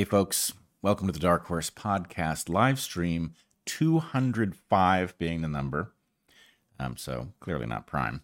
Hey, 0.00 0.04
folks, 0.04 0.54
welcome 0.80 1.08
to 1.08 1.12
the 1.12 1.18
Dark 1.18 1.44
Horse 1.44 1.68
Podcast 1.68 2.48
live 2.48 2.80
stream, 2.80 3.34
205 3.66 5.18
being 5.18 5.42
the 5.42 5.46
number. 5.46 5.92
Um, 6.78 6.96
so 6.96 7.34
clearly 7.38 7.66
not 7.66 7.86
prime. 7.86 8.22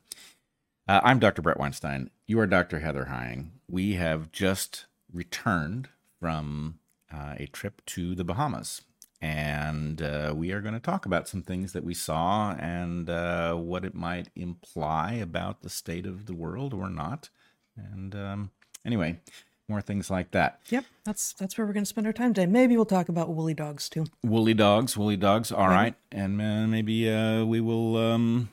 Uh, 0.88 1.00
I'm 1.04 1.18
Dr. 1.18 1.42
Bret 1.42 1.58
Weinstein. 1.58 2.08
You 2.26 2.40
are 2.40 2.46
Dr. 2.46 2.78
Heather 2.78 3.04
Heying. 3.04 3.50
We 3.68 3.96
have 3.96 4.32
just 4.32 4.86
returned 5.12 5.90
from 6.18 6.78
uh, 7.12 7.34
a 7.36 7.44
trip 7.48 7.84
to 7.88 8.14
the 8.14 8.24
Bahamas. 8.24 8.80
And 9.20 10.00
uh, 10.00 10.32
we 10.34 10.52
are 10.52 10.62
going 10.62 10.72
to 10.72 10.80
talk 10.80 11.04
about 11.04 11.28
some 11.28 11.42
things 11.42 11.74
that 11.74 11.84
we 11.84 11.92
saw 11.92 12.52
and 12.52 13.10
uh, 13.10 13.54
what 13.54 13.84
it 13.84 13.94
might 13.94 14.30
imply 14.34 15.12
about 15.12 15.60
the 15.60 15.68
state 15.68 16.06
of 16.06 16.24
the 16.24 16.34
world 16.34 16.72
or 16.72 16.88
not. 16.88 17.28
And 17.76 18.14
um, 18.14 18.50
anyway, 18.82 19.20
more 19.68 19.80
things 19.80 20.10
like 20.10 20.30
that. 20.30 20.60
Yep, 20.68 20.84
that's 21.04 21.32
that's 21.32 21.58
where 21.58 21.66
we're 21.66 21.72
going 21.72 21.84
to 21.84 21.88
spend 21.88 22.06
our 22.06 22.12
time 22.12 22.34
today. 22.34 22.46
Maybe 22.46 22.76
we'll 22.76 22.84
talk 22.84 23.08
about 23.08 23.28
woolly 23.28 23.54
dogs 23.54 23.88
too. 23.88 24.06
Woolly 24.22 24.54
dogs, 24.54 24.96
woolly 24.96 25.16
dogs. 25.16 25.50
All 25.50 25.68
right, 25.68 25.94
and 26.12 26.40
uh, 26.40 26.66
maybe 26.66 27.10
uh, 27.10 27.44
we 27.44 27.60
will 27.60 27.96
um, 27.96 28.50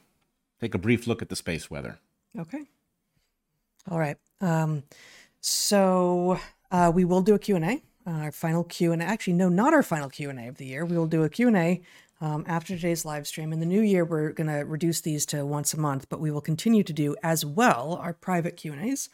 take 0.60 0.74
a 0.74 0.80
brief 0.80 1.08
look 1.08 1.22
at 1.22 1.30
the 1.30 1.36
space 1.36 1.70
weather. 1.70 2.00
Okay. 2.38 2.64
All 3.90 4.00
right. 4.00 4.18
Um, 4.42 4.84
so 5.40 6.40
uh, 6.72 6.92
we 6.94 7.06
will 7.06 7.22
do 7.22 7.36
a 7.36 7.40
Q 7.40 7.58
and 7.58 7.66
A. 7.66 7.82
Uh, 8.06 8.24
our 8.24 8.32
final 8.32 8.66
Q 8.66 8.92
and 8.92 9.02
actually 9.02 9.34
no, 9.34 9.48
not 9.48 9.74
our 9.74 9.84
final 9.84 10.10
Q 10.10 10.30
and 10.30 10.40
A 10.40 10.48
of 10.48 10.58
the 10.58 10.66
year. 10.66 10.86
We 10.86 10.98
will 10.98 11.08
do 11.08 11.24
a 11.24 11.30
Q 11.30 11.48
and 11.48 11.58
A 11.58 11.82
um, 12.20 12.44
after 12.48 12.76
today's 12.76 13.06
live 13.06 13.28
stream. 13.28 13.54
In 13.54 13.60
the 13.60 13.66
new 13.66 13.82
year, 13.82 14.04
we're 14.04 14.32
going 14.32 14.48
to 14.48 14.66
reduce 14.66 15.02
these 15.02 15.26
to 15.28 15.46
once 15.46 15.74
a 15.74 15.80
month, 15.80 16.08
but 16.10 16.20
we 16.20 16.32
will 16.32 16.42
continue 16.42 16.84
to 16.84 16.94
do 16.94 17.16
as 17.24 17.46
well 17.46 17.96
our 18.02 18.14
private 18.14 18.58
Q 18.58 18.74
and 18.74 18.90
A's 18.90 19.10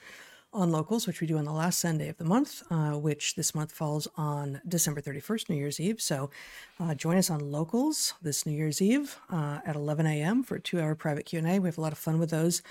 on 0.52 0.71
locals, 0.71 1.05
which 1.05 1.21
we 1.21 1.27
do 1.27 1.38
on 1.38 1.45
the 1.45 1.52
last 1.52 1.80
Sunday 1.80 2.09
of 2.09 2.17
the 2.17 2.23
month, 2.23 2.64
uh, 2.72 2.92
which 2.92 3.36
this 3.36 3.53
month 3.53 3.72
falls 3.72 4.08
on 4.17 4.59
December 4.67 5.00
31st, 5.00 5.50
New 5.50 5.56
Year's 5.56 5.80
Eve. 5.80 6.02
So 6.02 6.31
uh, 6.80 6.95
join 6.95 7.17
us 7.17 7.30
on 7.30 7.52
locals 7.52 8.14
this 8.22 8.45
New 8.45 8.53
Year's 8.53 8.81
Eve 8.81 9.17
uh, 9.31 9.59
at 9.66 9.75
11 9.75 10.08
a.m. 10.08 10.44
for 10.44 10.56
a 10.56 10.59
two-hour 10.59 10.95
private 10.95 11.25
Q&A. 11.25 11.59
We 11.59 11.67
have 11.67 11.78
a 11.78 11.81
lot 11.81 11.91
of 11.91 12.00
fun 12.00 12.17
with 12.17 12.31
those. 12.31 12.64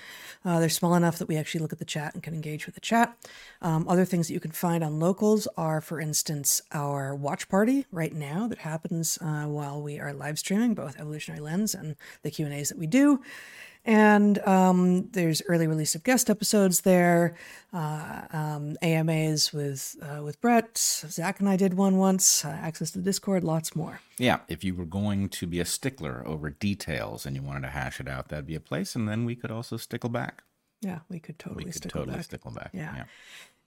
Uh, 0.43 0.59
they're 0.59 0.67
small 0.67 0.95
enough 0.95 1.17
that 1.19 1.29
we 1.29 1.37
actually 1.37 1.61
look 1.61 1.71
at 1.71 1.79
the 1.79 1.85
chat 1.85 2.13
and 2.13 2.21
can 2.21 2.33
engage 2.33 2.65
with 2.65 2.75
the 2.75 2.81
chat. 2.81 3.15
Um, 3.61 3.87
other 3.87 4.05
things 4.05 4.27
that 4.27 4.33
you 4.33 4.41
can 4.41 4.51
find 4.51 4.83
on 4.83 4.99
locals 4.99 5.47
are, 5.55 5.79
for 5.79 6.01
instance, 6.01 6.61
our 6.73 7.15
watch 7.15 7.47
party 7.47 7.85
right 7.91 8.13
now 8.13 8.47
that 8.47 8.59
happens 8.59 9.17
uh, 9.21 9.45
while 9.45 9.81
we 9.81 9.99
are 9.99 10.13
live 10.13 10.37
streaming 10.37 10.73
both 10.73 10.99
Evolutionary 10.99 11.41
Lens 11.41 11.73
and 11.73 11.95
the 12.23 12.31
Q&As 12.31 12.69
that 12.69 12.77
we 12.77 12.87
do. 12.87 13.21
And 13.89 14.37
um, 14.47 15.09
there's 15.13 15.41
early 15.47 15.65
release 15.65 15.95
of 15.95 16.03
guest 16.03 16.29
episodes 16.29 16.81
there, 16.81 17.33
uh, 17.73 18.21
um, 18.31 18.77
AMAs 18.83 19.51
with 19.51 19.95
uh, 19.99 20.21
with 20.21 20.39
Bret. 20.41 20.77
Zach 20.77 21.39
and 21.39 21.49
I 21.49 21.55
did 21.55 21.73
one 21.73 21.97
once. 21.97 22.45
Uh, 22.45 22.49
access 22.49 22.91
to 22.91 22.99
Discord, 22.99 23.43
lots 23.43 23.75
more. 23.75 23.99
Yeah, 24.19 24.41
if 24.47 24.63
you 24.63 24.75
were 24.75 24.85
going 24.85 25.27
to 25.29 25.47
be 25.47 25.59
a 25.59 25.65
stickler 25.65 26.21
over 26.27 26.51
details 26.51 27.25
and 27.25 27.35
you 27.35 27.41
wanted 27.41 27.61
to 27.61 27.69
hash 27.69 27.99
it 27.99 28.07
out, 28.07 28.29
that'd 28.29 28.45
be 28.45 28.53
a 28.53 28.59
place. 28.59 28.95
And 28.95 29.09
then 29.09 29.25
we 29.25 29.35
could 29.35 29.49
also 29.49 29.75
stickle 29.75 30.11
back. 30.11 30.43
Yeah, 30.81 30.99
we 31.09 31.19
could 31.19 31.39
totally 31.39 31.63
we 31.65 31.71
could 31.71 31.77
stickle 31.77 32.01
totally 32.01 32.17
back. 32.17 32.25
stickle 32.25 32.51
back. 32.51 32.69
Yeah. 32.73 32.95
yeah. 32.95 33.03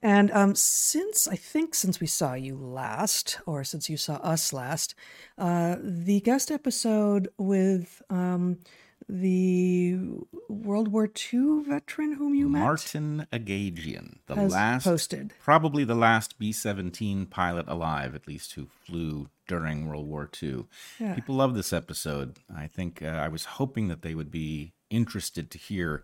And 0.01 0.31
um, 0.31 0.55
since 0.55 1.27
I 1.27 1.35
think 1.35 1.75
since 1.75 1.99
we 1.99 2.07
saw 2.07 2.33
you 2.33 2.55
last, 2.55 3.39
or 3.45 3.65
since 3.65 3.89
you 3.89 3.97
saw 3.97 4.15
us 4.15 4.53
last, 4.53 4.95
uh, 5.37 5.75
the 5.81 6.21
guest 6.21 6.49
episode 6.49 7.27
with 7.37 8.01
um, 8.09 8.59
the 9.07 9.97
World 10.47 10.87
War 10.89 11.05
II 11.33 11.63
veteran 11.67 12.13
whom 12.13 12.35
you 12.35 12.49
met 12.49 12.59
Martin 12.59 13.27
Agagian, 13.31 14.17
the 14.27 14.35
last, 14.35 14.83
posted. 14.83 15.33
probably 15.43 15.83
the 15.83 15.95
last 15.95 16.37
B 16.39 16.51
17 16.51 17.25
pilot 17.27 17.65
alive, 17.67 18.15
at 18.15 18.27
least, 18.27 18.53
who 18.53 18.67
flew 18.85 19.29
during 19.47 19.87
World 19.87 20.07
War 20.07 20.29
II. 20.41 20.65
Yeah. 20.99 21.15
People 21.15 21.35
love 21.35 21.53
this 21.53 21.73
episode. 21.73 22.37
I 22.55 22.67
think 22.67 23.01
uh, 23.01 23.07
I 23.07 23.27
was 23.27 23.45
hoping 23.45 23.87
that 23.89 24.01
they 24.01 24.15
would 24.15 24.31
be 24.31 24.73
interested 24.89 25.49
to 25.51 25.57
hear 25.57 26.03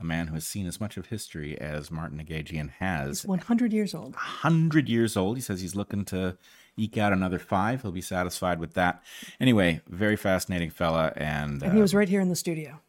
a 0.00 0.04
man 0.04 0.28
who 0.28 0.34
has 0.34 0.46
seen 0.46 0.66
as 0.66 0.80
much 0.80 0.96
of 0.96 1.06
history 1.06 1.58
as 1.60 1.90
Martin 1.90 2.24
Agagian 2.24 2.70
has. 2.78 3.22
He's 3.22 3.28
100 3.28 3.72
years 3.72 3.94
old. 3.94 4.14
100 4.14 4.88
years 4.88 5.16
old. 5.16 5.36
He 5.36 5.42
says 5.42 5.60
he's 5.60 5.74
looking 5.74 6.04
to 6.06 6.36
eke 6.78 6.98
out 6.98 7.12
another 7.12 7.38
five. 7.38 7.82
He'll 7.82 7.92
be 7.92 8.00
satisfied 8.00 8.60
with 8.60 8.74
that. 8.74 9.02
Anyway, 9.40 9.80
very 9.88 10.16
fascinating 10.16 10.70
fella. 10.70 11.12
And, 11.16 11.62
And 11.62 11.72
he 11.72 11.78
uh, 11.78 11.82
was 11.82 11.94
right 11.94 12.08
here 12.08 12.20
in 12.20 12.28
the 12.28 12.36
studio. 12.36 12.80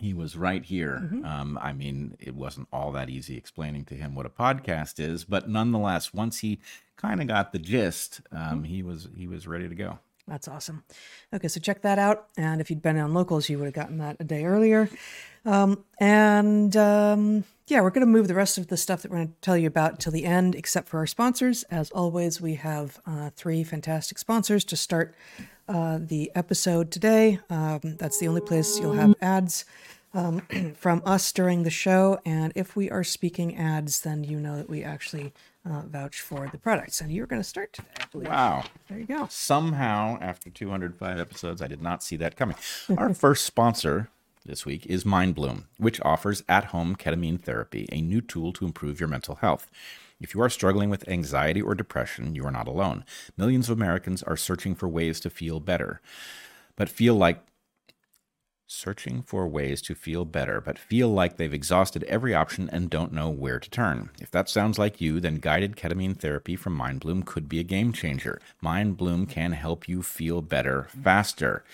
he 0.00 0.12
was 0.14 0.36
right 0.36 0.64
here. 0.64 1.00
Mm-hmm. 1.04 1.24
Um, 1.24 1.58
I 1.62 1.72
mean, 1.72 2.16
it 2.18 2.34
wasn't 2.34 2.68
all 2.72 2.90
that 2.92 3.08
easy 3.10 3.36
explaining 3.36 3.84
to 3.86 3.94
him 3.94 4.14
what 4.14 4.26
a 4.26 4.30
podcast 4.30 4.98
is, 4.98 5.24
but 5.24 5.48
nonetheless, 5.48 6.12
once 6.12 6.40
he 6.40 6.58
kind 6.96 7.20
of 7.20 7.28
got 7.28 7.52
the 7.52 7.58
gist, 7.58 8.20
um, 8.32 8.38
Mm-hmm. 8.38 8.64
he 8.64 8.82
was 8.82 9.08
he 9.16 9.26
was 9.26 9.46
ready 9.46 9.68
to 9.68 9.74
go. 9.74 9.98
That's 10.26 10.48
awesome. 10.48 10.84
Okay, 11.34 11.48
so 11.48 11.60
check 11.60 11.82
that 11.82 11.98
out. 11.98 12.28
And 12.38 12.60
if 12.62 12.70
you'd 12.70 12.80
been 12.80 12.96
on 12.98 13.12
locals, 13.12 13.50
you 13.50 13.58
would 13.58 13.66
have 13.66 13.74
gotten 13.74 13.98
that 13.98 14.16
a 14.20 14.24
day 14.24 14.44
earlier. 14.46 14.88
Um, 15.44 15.84
and 16.00 16.74
um, 16.78 17.44
yeah, 17.66 17.80
we're 17.80 17.90
going 17.90 18.06
to 18.06 18.12
move 18.12 18.28
the 18.28 18.34
rest 18.34 18.58
of 18.58 18.66
the 18.66 18.76
stuff 18.76 19.02
that 19.02 19.10
we're 19.10 19.18
going 19.18 19.28
to 19.28 19.34
tell 19.40 19.56
you 19.56 19.66
about 19.66 19.98
till 19.98 20.12
the 20.12 20.26
end, 20.26 20.54
except 20.54 20.88
for 20.88 20.98
our 20.98 21.06
sponsors. 21.06 21.62
As 21.64 21.90
always, 21.92 22.40
we 22.40 22.56
have 22.56 23.00
uh, 23.06 23.30
three 23.34 23.64
fantastic 23.64 24.18
sponsors 24.18 24.64
to 24.64 24.76
start 24.76 25.14
uh, 25.66 25.98
the 26.00 26.30
episode 26.34 26.90
today. 26.90 27.40
Um, 27.48 27.80
that's 27.98 28.18
the 28.18 28.28
only 28.28 28.42
place 28.42 28.78
you'll 28.78 28.92
have 28.92 29.14
ads 29.22 29.64
um, 30.12 30.40
from 30.78 31.02
us 31.06 31.32
during 31.32 31.62
the 31.62 31.70
show. 31.70 32.20
And 32.26 32.52
if 32.54 32.76
we 32.76 32.90
are 32.90 33.02
speaking 33.02 33.56
ads, 33.56 34.02
then 34.02 34.24
you 34.24 34.38
know 34.38 34.56
that 34.58 34.68
we 34.68 34.84
actually 34.84 35.32
uh, 35.64 35.82
vouch 35.86 36.20
for 36.20 36.48
the 36.52 36.58
products. 36.58 37.00
And 37.00 37.10
you're 37.10 37.26
going 37.26 37.40
to 37.40 37.48
start 37.48 37.72
today, 37.72 37.88
I 37.98 38.04
believe. 38.12 38.28
Wow. 38.28 38.64
There 38.90 38.98
you 38.98 39.06
go. 39.06 39.26
Somehow, 39.30 40.18
after 40.20 40.50
205 40.50 41.18
episodes, 41.18 41.62
I 41.62 41.66
did 41.66 41.80
not 41.80 42.02
see 42.02 42.16
that 42.16 42.36
coming. 42.36 42.56
Our 42.98 43.14
first 43.14 43.46
sponsor 43.46 44.10
this 44.44 44.66
week 44.66 44.86
is 44.86 45.04
MindBloom, 45.04 45.64
which 45.78 46.00
offers 46.02 46.42
at 46.48 46.66
home 46.66 46.96
ketamine 46.96 47.40
therapy, 47.40 47.88
a 47.90 48.00
new 48.00 48.20
tool 48.20 48.52
to 48.54 48.64
improve 48.64 49.00
your 49.00 49.08
mental 49.08 49.36
health. 49.36 49.70
If 50.20 50.34
you 50.34 50.42
are 50.42 50.50
struggling 50.50 50.90
with 50.90 51.08
anxiety 51.08 51.60
or 51.60 51.74
depression, 51.74 52.34
you 52.34 52.44
are 52.44 52.50
not 52.50 52.68
alone. 52.68 53.04
Millions 53.36 53.68
of 53.68 53.76
Americans 53.76 54.22
are 54.22 54.36
searching 54.36 54.74
for 54.74 54.88
ways 54.88 55.18
to 55.20 55.30
feel 55.30 55.60
better, 55.60 56.00
but 56.76 56.88
feel 56.88 57.14
like 57.14 57.44
searching 58.66 59.22
for 59.22 59.46
ways 59.46 59.82
to 59.82 59.94
feel 59.94 60.24
better, 60.24 60.60
but 60.60 60.78
feel 60.78 61.08
like 61.08 61.36
they've 61.36 61.52
exhausted 61.54 62.02
every 62.04 62.34
option 62.34 62.68
and 62.70 62.90
don't 62.90 63.12
know 63.12 63.28
where 63.28 63.60
to 63.60 63.70
turn. 63.70 64.10
If 64.20 64.30
that 64.30 64.48
sounds 64.48 64.78
like 64.78 65.00
you, 65.00 65.20
then 65.20 65.36
guided 65.36 65.76
ketamine 65.76 66.18
therapy 66.18 66.56
from 66.56 66.78
MindBloom 66.78 67.24
could 67.24 67.48
be 67.48 67.60
a 67.60 67.64
game 67.64 67.92
changer. 67.92 68.40
MindBloom 68.62 69.28
can 69.28 69.52
help 69.52 69.88
you 69.88 70.02
feel 70.02 70.42
better 70.42 70.88
faster. 71.02 71.64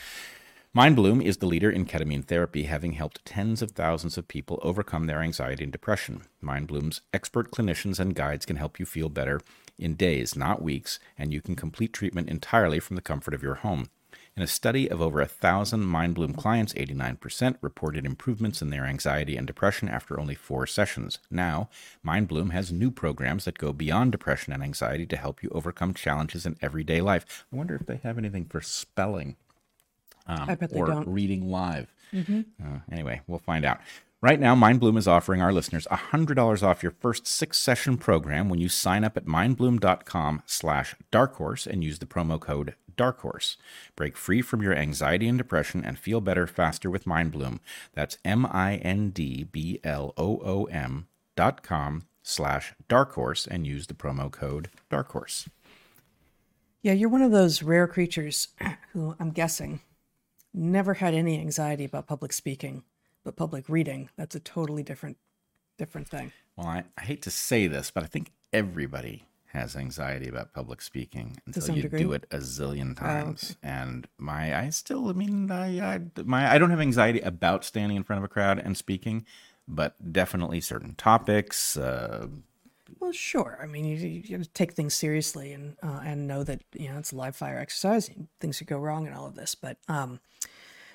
MindBloom 0.76 1.20
is 1.20 1.38
the 1.38 1.46
leader 1.46 1.68
in 1.68 1.84
ketamine 1.84 2.24
therapy, 2.24 2.62
having 2.62 2.92
helped 2.92 3.24
tens 3.24 3.60
of 3.60 3.72
thousands 3.72 4.16
of 4.16 4.28
people 4.28 4.60
overcome 4.62 5.08
their 5.08 5.20
anxiety 5.20 5.64
and 5.64 5.72
depression. 5.72 6.22
MindBloom's 6.40 7.00
expert 7.12 7.50
clinicians 7.50 7.98
and 7.98 8.14
guides 8.14 8.46
can 8.46 8.54
help 8.54 8.78
you 8.78 8.86
feel 8.86 9.08
better 9.08 9.40
in 9.80 9.96
days, 9.96 10.36
not 10.36 10.62
weeks, 10.62 11.00
and 11.18 11.32
you 11.32 11.40
can 11.40 11.56
complete 11.56 11.92
treatment 11.92 12.28
entirely 12.28 12.78
from 12.78 12.94
the 12.94 13.02
comfort 13.02 13.34
of 13.34 13.42
your 13.42 13.56
home. 13.56 13.90
In 14.36 14.44
a 14.44 14.46
study 14.46 14.88
of 14.88 15.02
over 15.02 15.20
a 15.20 15.26
thousand 15.26 15.86
MindBloom 15.86 16.36
clients, 16.36 16.72
89% 16.74 17.56
reported 17.60 18.06
improvements 18.06 18.62
in 18.62 18.70
their 18.70 18.84
anxiety 18.84 19.36
and 19.36 19.48
depression 19.48 19.88
after 19.88 20.20
only 20.20 20.36
four 20.36 20.68
sessions. 20.68 21.18
Now, 21.32 21.68
MindBloom 22.06 22.52
has 22.52 22.70
new 22.70 22.92
programs 22.92 23.44
that 23.44 23.58
go 23.58 23.72
beyond 23.72 24.12
depression 24.12 24.52
and 24.52 24.62
anxiety 24.62 25.06
to 25.06 25.16
help 25.16 25.42
you 25.42 25.50
overcome 25.50 25.94
challenges 25.94 26.46
in 26.46 26.56
everyday 26.62 27.00
life. 27.00 27.44
I 27.52 27.56
wonder 27.56 27.74
if 27.74 27.86
they 27.86 27.96
have 28.04 28.18
anything 28.18 28.44
for 28.44 28.60
spelling 28.60 29.34
um, 30.30 30.50
I 30.50 30.54
bet 30.54 30.70
they 30.70 30.78
or 30.78 30.86
don't. 30.86 31.08
reading 31.08 31.50
live. 31.50 31.92
Uh, 32.12 32.42
anyway, 32.90 33.20
we'll 33.26 33.38
find 33.38 33.64
out. 33.64 33.80
Right 34.22 34.38
now, 34.38 34.54
MindBloom 34.54 34.98
is 34.98 35.08
offering 35.08 35.40
our 35.40 35.50
listeners 35.52 35.86
$100 35.90 36.62
off 36.62 36.82
your 36.82 36.92
first 36.92 37.26
six-session 37.26 37.96
program 37.96 38.50
when 38.50 38.60
you 38.60 38.68
sign 38.68 39.02
up 39.02 39.16
at 39.16 39.24
mindbloom.com 39.24 40.42
slash 40.44 40.94
darkhorse 41.10 41.66
and 41.66 41.82
use 41.82 42.00
the 42.00 42.06
promo 42.06 42.38
code 42.38 42.74
darkhorse. 42.96 43.56
Break 43.96 44.18
free 44.18 44.42
from 44.42 44.60
your 44.60 44.74
anxiety 44.74 45.26
and 45.26 45.38
depression 45.38 45.82
and 45.84 45.98
feel 45.98 46.20
better 46.20 46.46
faster 46.46 46.90
with 46.90 47.06
MindBloom. 47.06 47.60
That's 47.94 48.18
M-I-N-D-B-L-O-O-M 48.24 51.06
dot 51.36 51.62
com 51.62 52.02
slash 52.22 52.74
darkhorse 52.88 53.46
and 53.46 53.66
use 53.66 53.86
the 53.86 53.94
promo 53.94 54.30
code 54.30 54.68
darkhorse. 54.90 55.48
Yeah, 56.82 56.92
you're 56.92 57.08
one 57.08 57.22
of 57.22 57.32
those 57.32 57.62
rare 57.62 57.86
creatures 57.86 58.48
who 58.92 59.14
I'm 59.18 59.30
guessing 59.30 59.80
never 60.52 60.94
had 60.94 61.14
any 61.14 61.38
anxiety 61.38 61.84
about 61.84 62.06
public 62.06 62.32
speaking, 62.32 62.84
but 63.24 63.36
public 63.36 63.68
reading, 63.68 64.08
that's 64.16 64.34
a 64.34 64.40
totally 64.40 64.82
different 64.82 65.16
different 65.78 66.08
thing. 66.08 66.30
Well, 66.56 66.66
I, 66.66 66.84
I 66.98 67.02
hate 67.02 67.22
to 67.22 67.30
say 67.30 67.66
this, 67.66 67.90
but 67.90 68.02
I 68.02 68.06
think 68.06 68.32
everybody 68.52 69.24
has 69.52 69.74
anxiety 69.74 70.28
about 70.28 70.52
public 70.52 70.80
speaking 70.80 71.38
until 71.46 71.74
you 71.74 71.82
degree? 71.82 72.00
do 72.02 72.12
it 72.12 72.26
a 72.30 72.36
zillion 72.36 72.96
times. 72.96 73.56
And 73.62 74.06
my, 74.18 74.56
I 74.56 74.70
still, 74.70 75.08
I 75.08 75.12
mean, 75.12 75.50
I, 75.50 75.94
I, 75.94 76.00
my, 76.22 76.52
I 76.52 76.58
don't 76.58 76.70
have 76.70 76.80
anxiety 76.80 77.20
about 77.20 77.64
standing 77.64 77.96
in 77.96 78.04
front 78.04 78.18
of 78.18 78.24
a 78.24 78.28
crowd 78.28 78.58
and 78.58 78.76
speaking, 78.76 79.24
but 79.66 80.12
definitely 80.12 80.60
certain 80.60 80.94
topics, 80.94 81.76
uh, 81.76 82.28
Well, 82.98 83.12
sure. 83.12 83.58
I 83.62 83.66
mean, 83.66 83.84
you, 83.84 83.96
you 83.96 84.38
got 84.38 84.44
to 84.44 84.50
take 84.50 84.72
things 84.72 84.94
seriously 84.94 85.52
and 85.52 85.76
uh, 85.82 86.00
and 86.04 86.26
know 86.26 86.42
that 86.44 86.62
you 86.72 86.88
know 86.88 86.98
it's 86.98 87.12
a 87.12 87.16
live 87.16 87.36
fire 87.36 87.58
exercise. 87.58 88.10
Things 88.40 88.58
could 88.58 88.66
go 88.66 88.78
wrong 88.78 89.06
in 89.06 89.12
all 89.12 89.26
of 89.26 89.34
this, 89.34 89.54
but 89.54 89.78
um, 89.88 90.20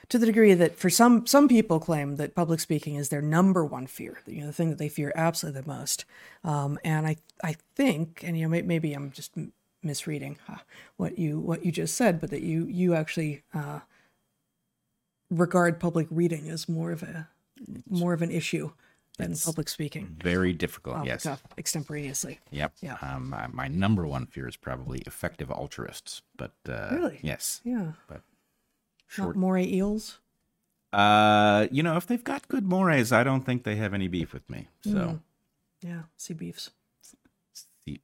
to 0.10 0.18
the 0.18 0.26
degree 0.26 0.54
that 0.54 0.78
for 0.78 0.90
some 0.90 1.26
some 1.26 1.48
people 1.48 1.80
claim 1.80 2.18
that 2.18 2.36
public 2.36 2.60
speaking 2.60 2.96
is 2.96 3.10
their 3.10 3.22
number 3.22 3.66
one 3.66 3.88
fear, 3.88 4.20
you 4.26 4.42
know, 4.42 4.48
the 4.48 4.54
thing 4.54 4.70
that 4.70 4.78
they 4.78 4.90
fear 4.90 5.12
absolutely 5.16 5.62
the 5.62 5.68
most. 5.68 6.06
Um, 6.44 6.78
and 6.84 7.08
I 7.08 7.18
I 7.44 7.56
think, 7.76 8.24
and 8.24 8.38
you 8.38 8.44
know, 8.44 8.50
may, 8.50 8.62
maybe 8.62 8.94
I'm 8.94 9.12
just 9.12 9.32
misreading 9.82 10.38
huh, 10.48 10.58
what 10.98 11.18
you 11.18 11.40
what 11.40 11.66
you 11.66 11.72
just 11.72 11.96
said, 11.96 12.20
but 12.20 12.30
that 12.30 12.42
you 12.42 12.66
you 12.66 12.94
actually 12.94 13.44
uh, 13.54 13.80
regard 15.30 15.80
public 15.80 16.08
reading 16.10 16.50
as 16.50 16.70
more 16.70 16.92
of 16.92 17.04
a 17.04 17.30
more 17.90 18.14
of 18.14 18.22
an 18.22 18.32
issue 18.32 18.72
than 19.18 19.36
public 19.36 19.70
speaking. 19.70 20.18
Very 20.22 20.54
difficult. 20.54 20.98
off 20.98 21.04
the 21.04 21.08
yes. 21.10 21.24
cuff, 21.24 21.44
extemporaneously. 21.58 22.40
Yep. 22.52 22.74
Yeah. 22.82 22.98
Um, 23.02 23.30
my, 23.30 23.48
my 23.48 23.68
number 23.68 24.06
one 24.08 24.26
fear 24.26 24.48
is 24.48 24.56
probably 24.58 25.00
effective 25.06 25.50
altruists, 25.52 26.22
but 26.38 26.54
uh, 26.68 26.90
Really? 26.92 27.20
yes. 27.22 27.62
Yeah. 27.64 27.94
But 28.08 28.22
Not 28.22 28.24
short. 29.08 29.36
moray 29.36 29.66
eels. 29.66 30.20
Uh, 30.94 31.68
you 31.72 31.84
know, 31.84 31.98
if 31.98 32.08
they've 32.08 32.24
got 32.24 32.48
good 32.48 32.66
mores, 32.66 33.12
I 33.12 33.24
don't 33.24 33.46
think 33.46 33.64
they 33.64 33.76
have 33.76 33.94
any 33.94 34.08
beef 34.08 34.34
with 34.34 34.50
me. 34.50 34.68
So. 34.84 34.92
Mm. 34.92 35.20
Yeah, 35.82 36.02
sea 36.18 36.34
beefs. 36.34 36.72
See. 37.86 38.00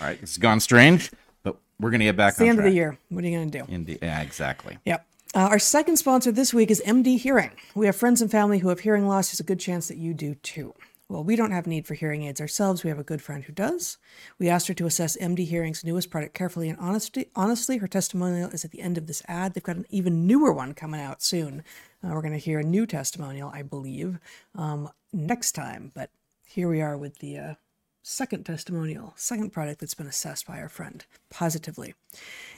All 0.00 0.06
right, 0.06 0.18
it's 0.22 0.36
gone 0.36 0.60
strange, 0.60 1.10
but 1.42 1.56
we're 1.80 1.90
gonna 1.90 2.04
get 2.04 2.16
back 2.16 2.30
It's 2.32 2.38
the 2.38 2.44
on 2.44 2.50
end 2.50 2.58
of 2.58 2.62
track. 2.64 2.70
the 2.70 2.76
year. 2.76 2.98
What 3.08 3.24
are 3.24 3.26
you 3.26 3.36
going 3.38 3.50
to 3.50 3.58
do? 3.60 3.64
In 3.72 3.84
the, 3.86 3.98
yeah, 4.00 4.20
exactly. 4.20 4.78
Yep. 4.84 5.06
Uh, 5.38 5.46
our 5.50 5.58
second 5.60 5.96
sponsor 5.96 6.32
this 6.32 6.52
week 6.52 6.68
is 6.68 6.82
MD 6.84 7.16
Hearing. 7.16 7.52
We 7.72 7.86
have 7.86 7.94
friends 7.94 8.20
and 8.20 8.28
family 8.28 8.58
who 8.58 8.70
have 8.70 8.80
hearing 8.80 9.06
loss. 9.06 9.28
There's 9.28 9.38
a 9.38 9.44
good 9.44 9.60
chance 9.60 9.86
that 9.86 9.96
you 9.96 10.12
do 10.12 10.34
too. 10.34 10.74
Well, 11.08 11.22
we 11.22 11.36
don't 11.36 11.52
have 11.52 11.64
need 11.64 11.86
for 11.86 11.94
hearing 11.94 12.24
aids 12.24 12.40
ourselves. 12.40 12.82
We 12.82 12.90
have 12.90 12.98
a 12.98 13.04
good 13.04 13.22
friend 13.22 13.44
who 13.44 13.52
does. 13.52 13.98
We 14.40 14.48
asked 14.48 14.66
her 14.66 14.74
to 14.74 14.86
assess 14.86 15.16
MD 15.16 15.46
Hearing's 15.46 15.84
newest 15.84 16.10
product 16.10 16.34
carefully 16.34 16.68
and 16.68 16.76
honestly. 16.80 17.28
Honestly, 17.36 17.76
her 17.76 17.86
testimonial 17.86 18.50
is 18.50 18.64
at 18.64 18.72
the 18.72 18.80
end 18.80 18.98
of 18.98 19.06
this 19.06 19.22
ad. 19.28 19.54
They've 19.54 19.62
got 19.62 19.76
an 19.76 19.86
even 19.90 20.26
newer 20.26 20.52
one 20.52 20.74
coming 20.74 21.00
out 21.00 21.22
soon. 21.22 21.62
Uh, 22.02 22.08
we're 22.08 22.20
going 22.20 22.32
to 22.32 22.38
hear 22.38 22.58
a 22.58 22.64
new 22.64 22.84
testimonial, 22.84 23.52
I 23.54 23.62
believe, 23.62 24.18
um, 24.56 24.90
next 25.12 25.52
time. 25.52 25.92
But 25.94 26.10
here 26.48 26.68
we 26.68 26.80
are 26.80 26.98
with 26.98 27.20
the 27.20 27.38
uh, 27.38 27.54
second 28.02 28.44
testimonial, 28.44 29.12
second 29.16 29.50
product 29.50 29.80
that's 29.80 29.94
been 29.94 30.06
assessed 30.06 30.46
by 30.46 30.60
our 30.60 30.68
friend 30.68 31.04
positively. 31.30 31.94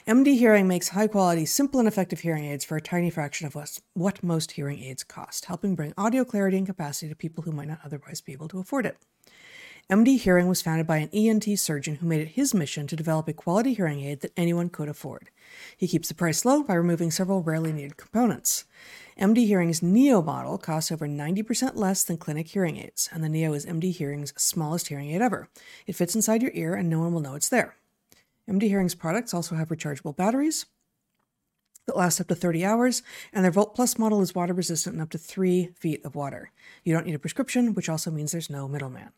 MD 0.07 0.37
Hearing 0.37 0.67
makes 0.67 0.89
high 0.89 1.07
quality, 1.07 1.45
simple, 1.45 1.79
and 1.79 1.87
effective 1.87 2.21
hearing 2.21 2.45
aids 2.45 2.63
for 2.63 2.77
a 2.77 2.81
tiny 2.81 3.09
fraction 3.09 3.47
of 3.47 3.55
what, 3.55 3.79
what 3.93 4.23
most 4.23 4.51
hearing 4.51 4.79
aids 4.79 5.03
cost, 5.03 5.45
helping 5.45 5.75
bring 5.75 5.93
audio 5.97 6.23
clarity 6.23 6.57
and 6.57 6.67
capacity 6.67 7.09
to 7.09 7.15
people 7.15 7.43
who 7.43 7.51
might 7.51 7.67
not 7.67 7.79
otherwise 7.83 8.21
be 8.21 8.33
able 8.33 8.47
to 8.47 8.59
afford 8.59 8.85
it. 8.85 8.97
MD 9.89 10.17
Hearing 10.17 10.47
was 10.47 10.61
founded 10.61 10.87
by 10.87 10.97
an 10.97 11.09
ENT 11.13 11.59
surgeon 11.59 11.95
who 11.95 12.07
made 12.07 12.21
it 12.21 12.29
his 12.29 12.53
mission 12.53 12.87
to 12.87 12.95
develop 12.95 13.27
a 13.27 13.33
quality 13.33 13.73
hearing 13.73 14.01
aid 14.01 14.21
that 14.21 14.31
anyone 14.37 14.69
could 14.69 14.87
afford. 14.87 15.29
He 15.75 15.87
keeps 15.87 16.07
the 16.07 16.15
price 16.15 16.45
low 16.45 16.63
by 16.63 16.75
removing 16.75 17.11
several 17.11 17.43
rarely 17.43 17.73
needed 17.73 17.97
components. 17.97 18.63
MD 19.21 19.45
Hearing's 19.45 19.83
Neo 19.83 20.19
model 20.23 20.57
costs 20.57 20.91
over 20.91 21.07
90% 21.07 21.75
less 21.75 22.03
than 22.03 22.17
clinic 22.17 22.47
hearing 22.47 22.77
aids, 22.77 23.07
and 23.13 23.23
the 23.23 23.29
Neo 23.29 23.53
is 23.53 23.67
MD 23.67 23.93
Hearing's 23.93 24.33
smallest 24.35 24.87
hearing 24.87 25.11
aid 25.11 25.21
ever. 25.21 25.47
It 25.85 25.95
fits 25.95 26.15
inside 26.15 26.41
your 26.41 26.49
ear 26.55 26.73
and 26.73 26.89
no 26.89 27.01
one 27.01 27.13
will 27.13 27.21
know 27.21 27.35
it's 27.35 27.47
there. 27.47 27.75
MD 28.49 28.63
Hearing's 28.63 28.95
products 28.95 29.31
also 29.31 29.53
have 29.53 29.69
rechargeable 29.69 30.15
batteries 30.15 30.65
that 31.85 31.95
last 31.95 32.19
up 32.19 32.29
to 32.29 32.35
30 32.35 32.65
hours, 32.65 33.03
and 33.31 33.45
their 33.45 33.51
Volt 33.51 33.75
Plus 33.75 33.99
model 33.99 34.23
is 34.23 34.33
water 34.33 34.55
resistant 34.55 34.95
in 34.95 35.01
up 35.03 35.11
to 35.11 35.19
3 35.19 35.69
feet 35.75 36.03
of 36.03 36.15
water. 36.15 36.49
You 36.83 36.95
don't 36.95 37.05
need 37.05 37.13
a 37.13 37.19
prescription, 37.19 37.75
which 37.75 37.89
also 37.89 38.09
means 38.09 38.31
there's 38.31 38.49
no 38.49 38.67
middleman. 38.67 39.11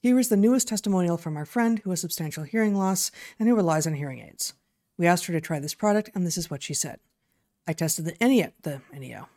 Here 0.00 0.18
is 0.18 0.28
the 0.28 0.36
newest 0.36 0.66
testimonial 0.66 1.18
from 1.18 1.36
our 1.36 1.46
friend 1.46 1.78
who 1.78 1.90
has 1.90 2.00
substantial 2.00 2.42
hearing 2.42 2.74
loss 2.74 3.12
and 3.38 3.48
who 3.48 3.54
relies 3.54 3.86
on 3.86 3.94
hearing 3.94 4.18
aids. 4.18 4.54
We 4.98 5.06
asked 5.06 5.26
her 5.26 5.32
to 5.32 5.40
try 5.40 5.60
this 5.60 5.74
product, 5.74 6.10
and 6.16 6.26
this 6.26 6.36
is 6.36 6.50
what 6.50 6.64
she 6.64 6.74
said. 6.74 6.98
I 7.66 7.72
tested 7.72 8.04
the 8.04 8.16
Neo, 8.22 8.52
the 8.62 8.80
Neo. 8.92 9.28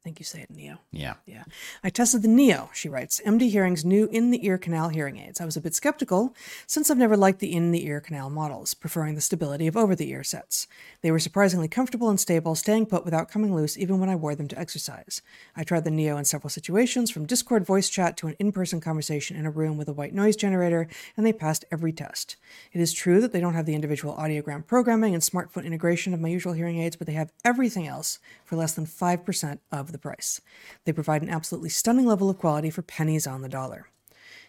I 0.00 0.02
think 0.02 0.18
you 0.18 0.24
say 0.24 0.40
it 0.40 0.50
Neo. 0.50 0.78
Yeah. 0.90 1.14
Yeah. 1.26 1.44
I 1.84 1.90
tested 1.90 2.22
the 2.22 2.28
Neo, 2.28 2.70
she 2.72 2.88
writes, 2.88 3.20
MD 3.26 3.50
Hearing's 3.50 3.84
new 3.84 4.06
in 4.06 4.30
the 4.30 4.46
ear 4.46 4.56
canal 4.56 4.88
hearing 4.88 5.18
aids. 5.18 5.42
I 5.42 5.44
was 5.44 5.58
a 5.58 5.60
bit 5.60 5.74
skeptical 5.74 6.34
since 6.66 6.90
I've 6.90 6.96
never 6.96 7.18
liked 7.18 7.38
the 7.38 7.54
in 7.54 7.70
the 7.70 7.84
ear 7.84 8.00
canal 8.00 8.30
models, 8.30 8.72
preferring 8.72 9.14
the 9.14 9.20
stability 9.20 9.66
of 9.66 9.76
over 9.76 9.94
the 9.94 10.08
ear 10.08 10.24
sets. 10.24 10.66
They 11.02 11.10
were 11.10 11.18
surprisingly 11.18 11.68
comfortable 11.68 12.08
and 12.08 12.18
stable, 12.18 12.54
staying 12.54 12.86
put 12.86 13.04
without 13.04 13.30
coming 13.30 13.54
loose 13.54 13.76
even 13.76 14.00
when 14.00 14.08
I 14.08 14.16
wore 14.16 14.34
them 14.34 14.48
to 14.48 14.58
exercise. 14.58 15.20
I 15.54 15.64
tried 15.64 15.84
the 15.84 15.90
Neo 15.90 16.16
in 16.16 16.24
several 16.24 16.48
situations, 16.48 17.10
from 17.10 17.26
Discord 17.26 17.66
voice 17.66 17.90
chat 17.90 18.16
to 18.18 18.26
an 18.26 18.36
in 18.38 18.52
person 18.52 18.80
conversation 18.80 19.36
in 19.36 19.44
a 19.44 19.50
room 19.50 19.76
with 19.76 19.88
a 19.88 19.92
white 19.92 20.14
noise 20.14 20.34
generator, 20.34 20.88
and 21.14 21.26
they 21.26 21.32
passed 21.34 21.66
every 21.70 21.92
test. 21.92 22.36
It 22.72 22.80
is 22.80 22.94
true 22.94 23.20
that 23.20 23.32
they 23.32 23.40
don't 23.40 23.54
have 23.54 23.66
the 23.66 23.74
individual 23.74 24.14
audiogram 24.14 24.66
programming 24.66 25.12
and 25.12 25.22
smartphone 25.22 25.66
integration 25.66 26.14
of 26.14 26.20
my 26.20 26.28
usual 26.28 26.54
hearing 26.54 26.78
aids, 26.78 26.96
but 26.96 27.06
they 27.06 27.12
have 27.12 27.34
everything 27.44 27.86
else 27.86 28.18
for 28.46 28.56
less 28.56 28.72
than 28.72 28.86
5% 28.86 29.58
of 29.70 29.90
the 29.90 29.98
price. 30.00 30.40
They 30.84 30.92
provide 30.92 31.22
an 31.22 31.30
absolutely 31.30 31.70
stunning 31.70 32.06
level 32.06 32.30
of 32.30 32.38
quality 32.38 32.70
for 32.70 32.82
pennies 32.82 33.26
on 33.26 33.42
the 33.42 33.48
dollar. 33.48 33.88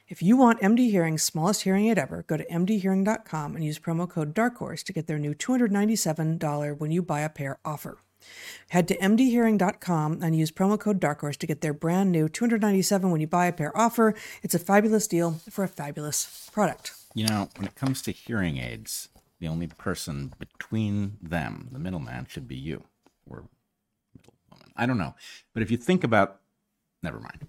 If 0.08 0.22
you 0.22 0.36
want 0.36 0.60
MD 0.60 0.92
Hearing's 0.92 1.24
smallest 1.24 1.62
hearing 1.62 1.88
aid 1.88 1.98
ever, 1.98 2.24
go 2.28 2.36
to 2.36 2.46
mdhearing.com 2.46 3.56
and 3.56 3.64
use 3.64 3.80
promo 3.80 4.10
code 4.10 4.34
DARKHORSE 4.34 4.84
to 4.84 4.92
get 4.92 5.08
their 5.08 5.18
new 5.18 5.34
$297 5.34 6.78
when 6.78 6.92
you 6.92 7.02
buy 7.02 7.22
a 7.22 7.30
pair 7.30 7.60
offer. 7.64 7.98
Head 8.70 8.90
to 8.90 8.98
mdhearing.com 8.98 10.22
and 10.22 10.36
use 10.36 10.52
promo 10.52 10.78
code 10.78 11.00
DARKHORSE 11.00 11.38
to 11.38 11.48
get 11.48 11.62
their 11.62 11.74
brand 11.74 12.12
new 12.12 12.28
$297 12.28 13.10
when 13.10 13.22
you 13.22 13.28
buy 13.28 13.46
a 13.46 13.54
pair 13.54 13.76
offer. 13.78 14.14
It's 14.44 14.54
a 14.54 14.60
fabulous 14.60 15.08
deal 15.08 15.40
for 15.50 15.64
a 15.64 15.70
fabulous 15.70 16.50
product. 16.52 16.94
You 17.14 17.28
know, 17.28 17.50
when 17.56 17.68
it 17.68 17.76
comes 17.76 18.02
to 18.02 18.12
hearing 18.12 18.58
aids, 18.58 19.08
the 19.40 19.48
only 19.48 19.68
person 19.68 20.34
between 20.38 21.18
them, 21.22 21.70
the 21.72 21.80
middleman, 21.80 22.28
should 22.30 22.48
be 22.48 22.56
you. 22.56 22.84
I 24.76 24.86
don't 24.86 24.98
know. 24.98 25.16
But 25.54 25.64
if 25.64 25.72
you 25.72 25.78
think 25.78 26.04
about, 26.04 26.40
never 27.04 27.20
mind. 27.20 27.48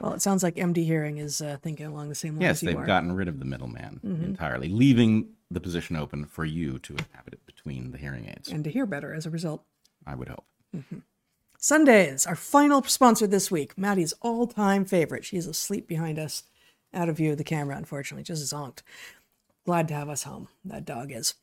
Well, 0.00 0.12
it 0.12 0.22
sounds 0.22 0.42
like 0.44 0.54
MD 0.54 0.84
Hearing 0.84 1.18
is 1.18 1.42
uh, 1.42 1.56
thinking 1.60 1.86
along 1.86 2.08
the 2.08 2.14
same 2.14 2.34
lines 2.34 2.42
Yes, 2.42 2.60
they've 2.60 2.76
are. 2.78 2.86
gotten 2.86 3.12
rid 3.12 3.26
of 3.26 3.40
the 3.40 3.44
middleman 3.44 4.00
entirely, 4.04 4.68
leaving 4.68 5.30
the 5.50 5.58
position 5.60 5.96
open 5.96 6.24
for 6.24 6.44
you 6.44 6.78
to 6.80 6.92
inhabit 6.92 7.32
it 7.34 7.46
between 7.46 7.90
the 7.90 7.98
hearing 7.98 8.26
aids. 8.28 8.48
and 8.48 8.62
to 8.64 8.70
hear 8.70 8.86
better 8.86 9.12
as 9.12 9.26
a 9.26 9.30
result. 9.30 9.64
I 10.06 10.14
would 10.14 10.28
hope. 10.28 10.44
Sundays, 11.58 12.26
our 12.26 12.36
final 12.36 12.82
sponsor 12.84 13.26
this 13.26 13.50
week, 13.50 13.76
Maddie's 13.76 14.14
all 14.20 14.46
time 14.46 14.84
favorite. 14.84 15.24
She's 15.24 15.46
asleep 15.48 15.88
behind 15.88 16.18
us, 16.18 16.44
out 16.94 17.08
of 17.08 17.16
view 17.16 17.32
of 17.32 17.38
the 17.38 17.44
camera, 17.44 17.76
unfortunately, 17.76 18.22
just 18.22 18.52
zonked. 18.52 18.82
Glad 19.68 19.88
to 19.88 19.94
have 19.94 20.08
us 20.08 20.22
home, 20.22 20.48
that 20.64 20.86
dog 20.86 21.12
is. 21.12 21.34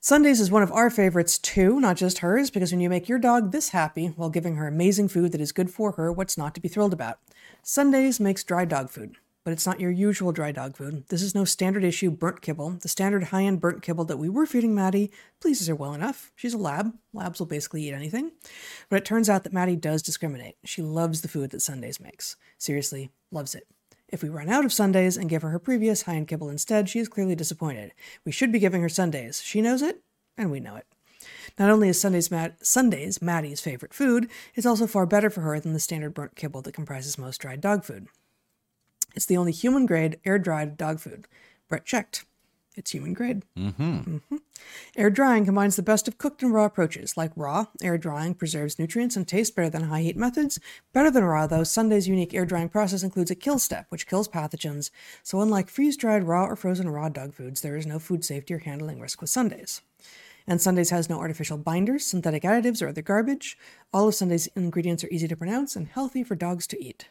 Sundays 0.00 0.40
is 0.40 0.50
one 0.50 0.64
of 0.64 0.72
our 0.72 0.90
favorites 0.90 1.38
too, 1.38 1.78
not 1.78 1.96
just 1.96 2.18
hers, 2.18 2.50
because 2.50 2.72
when 2.72 2.80
you 2.80 2.90
make 2.90 3.08
your 3.08 3.20
dog 3.20 3.52
this 3.52 3.68
happy 3.68 4.08
while 4.16 4.30
giving 4.30 4.56
her 4.56 4.66
amazing 4.66 5.06
food 5.06 5.30
that 5.30 5.40
is 5.40 5.52
good 5.52 5.70
for 5.70 5.92
her, 5.92 6.10
what's 6.10 6.36
not 6.36 6.56
to 6.56 6.60
be 6.60 6.66
thrilled 6.66 6.92
about? 6.92 7.20
Sundays 7.62 8.18
makes 8.18 8.42
dry 8.42 8.64
dog 8.64 8.90
food, 8.90 9.14
but 9.44 9.52
it's 9.52 9.64
not 9.64 9.78
your 9.78 9.92
usual 9.92 10.32
dry 10.32 10.50
dog 10.50 10.76
food. 10.76 11.04
This 11.06 11.22
is 11.22 11.36
no 11.36 11.44
standard 11.44 11.84
issue 11.84 12.10
burnt 12.10 12.42
kibble. 12.42 12.70
The 12.70 12.88
standard 12.88 13.22
high 13.22 13.44
end 13.44 13.60
burnt 13.60 13.80
kibble 13.80 14.06
that 14.06 14.16
we 14.16 14.28
were 14.28 14.44
feeding 14.44 14.74
Maddie 14.74 15.12
pleases 15.40 15.68
her 15.68 15.76
well 15.76 15.94
enough. 15.94 16.32
She's 16.34 16.54
a 16.54 16.58
lab. 16.58 16.94
Labs 17.12 17.38
will 17.38 17.46
basically 17.46 17.84
eat 17.84 17.94
anything. 17.94 18.32
But 18.88 18.96
it 18.96 19.04
turns 19.04 19.30
out 19.30 19.44
that 19.44 19.52
Maddie 19.52 19.76
does 19.76 20.02
discriminate. 20.02 20.56
She 20.64 20.82
loves 20.82 21.20
the 21.20 21.28
food 21.28 21.50
that 21.50 21.62
Sundays 21.62 22.00
makes. 22.00 22.34
Seriously, 22.58 23.12
loves 23.30 23.54
it. 23.54 23.68
If 24.08 24.22
we 24.22 24.28
run 24.28 24.48
out 24.48 24.64
of 24.64 24.72
Sundays 24.72 25.16
and 25.16 25.28
give 25.28 25.42
her 25.42 25.50
her 25.50 25.58
previous 25.58 26.02
high 26.02 26.16
end 26.16 26.28
kibble 26.28 26.48
instead, 26.48 26.88
she 26.88 26.98
is 26.98 27.08
clearly 27.08 27.34
disappointed. 27.34 27.92
We 28.24 28.32
should 28.32 28.50
be 28.52 28.58
giving 28.58 28.80
her 28.82 28.88
Sundays. 28.88 29.42
She 29.42 29.60
knows 29.60 29.82
it, 29.82 30.02
and 30.36 30.50
we 30.50 30.60
know 30.60 30.76
it. 30.76 30.86
Not 31.58 31.70
only 31.70 31.88
is 31.88 32.00
Sundays, 32.00 32.30
Mad- 32.30 32.56
Sundays 32.62 33.20
Maddie's 33.20 33.60
favorite 33.60 33.92
food, 33.92 34.30
it's 34.54 34.66
also 34.66 34.86
far 34.86 35.04
better 35.04 35.28
for 35.28 35.42
her 35.42 35.60
than 35.60 35.72
the 35.72 35.80
standard 35.80 36.14
burnt 36.14 36.36
kibble 36.36 36.62
that 36.62 36.74
comprises 36.74 37.18
most 37.18 37.38
dried 37.38 37.60
dog 37.60 37.84
food. 37.84 38.06
It's 39.14 39.26
the 39.26 39.36
only 39.36 39.52
human 39.52 39.84
grade 39.84 40.20
air 40.24 40.38
dried 40.38 40.76
dog 40.76 41.00
food. 41.00 41.26
Bret 41.68 41.84
checked. 41.84 42.24
It's 42.78 42.92
human 42.92 43.12
grade. 43.12 43.42
Mm-hmm. 43.58 44.36
Air 44.96 45.10
drying 45.10 45.44
combines 45.44 45.74
the 45.74 45.82
best 45.82 46.06
of 46.06 46.16
cooked 46.16 46.44
and 46.44 46.54
raw 46.54 46.64
approaches. 46.64 47.16
Like 47.16 47.32
raw, 47.34 47.66
air 47.82 47.98
drying 47.98 48.34
preserves 48.34 48.78
nutrients 48.78 49.16
and 49.16 49.26
tastes 49.26 49.54
better 49.54 49.68
than 49.68 49.84
high 49.84 50.02
heat 50.02 50.16
methods. 50.16 50.60
Better 50.92 51.10
than 51.10 51.24
raw, 51.24 51.48
though, 51.48 51.64
Sunday's 51.64 52.06
unique 52.06 52.34
air 52.34 52.46
drying 52.46 52.68
process 52.68 53.02
includes 53.02 53.32
a 53.32 53.34
kill 53.34 53.58
step, 53.58 53.86
which 53.88 54.06
kills 54.06 54.28
pathogens. 54.28 54.90
So, 55.24 55.40
unlike 55.40 55.68
freeze 55.68 55.96
dried, 55.96 56.22
raw, 56.22 56.46
or 56.46 56.54
frozen 56.54 56.88
raw 56.88 57.08
dog 57.08 57.34
foods, 57.34 57.62
there 57.62 57.76
is 57.76 57.86
no 57.86 57.98
food 57.98 58.24
safety 58.24 58.54
or 58.54 58.58
handling 58.58 59.00
risk 59.00 59.20
with 59.20 59.30
Sundays. 59.30 59.82
And 60.46 60.60
Sundays 60.60 60.90
has 60.90 61.10
no 61.10 61.18
artificial 61.18 61.58
binders, 61.58 62.06
synthetic 62.06 62.44
additives, 62.44 62.80
or 62.80 62.88
other 62.88 63.02
garbage. 63.02 63.58
All 63.92 64.06
of 64.06 64.14
Sunday's 64.14 64.46
ingredients 64.54 65.02
are 65.02 65.10
easy 65.10 65.26
to 65.26 65.36
pronounce 65.36 65.74
and 65.74 65.88
healthy 65.88 66.22
for 66.22 66.36
dogs 66.36 66.68
to 66.68 66.82
eat. 66.82 67.08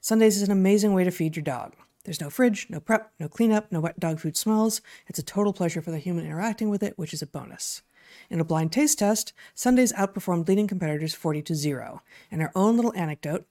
Sundays 0.00 0.36
is 0.36 0.42
an 0.42 0.52
amazing 0.52 0.94
way 0.94 1.04
to 1.04 1.12
feed 1.12 1.36
your 1.36 1.44
dog. 1.44 1.74
There's 2.06 2.20
no 2.20 2.30
fridge, 2.30 2.68
no 2.70 2.78
prep, 2.78 3.12
no 3.18 3.28
cleanup, 3.28 3.72
no 3.72 3.80
wet 3.80 3.98
dog 3.98 4.20
food 4.20 4.36
smells. 4.36 4.80
It's 5.08 5.18
a 5.18 5.24
total 5.24 5.52
pleasure 5.52 5.82
for 5.82 5.90
the 5.90 5.98
human 5.98 6.24
interacting 6.24 6.70
with 6.70 6.84
it, 6.84 6.96
which 6.96 7.12
is 7.12 7.20
a 7.20 7.26
bonus. 7.26 7.82
In 8.30 8.38
a 8.38 8.44
blind 8.44 8.70
taste 8.70 9.00
test, 9.00 9.32
Sundays 9.56 9.92
outperformed 9.92 10.46
leading 10.46 10.68
competitors 10.68 11.14
40 11.14 11.42
to 11.42 11.54
0. 11.56 12.02
And 12.30 12.40
our 12.40 12.52
own 12.54 12.76
little 12.76 12.94
anecdote, 12.94 13.48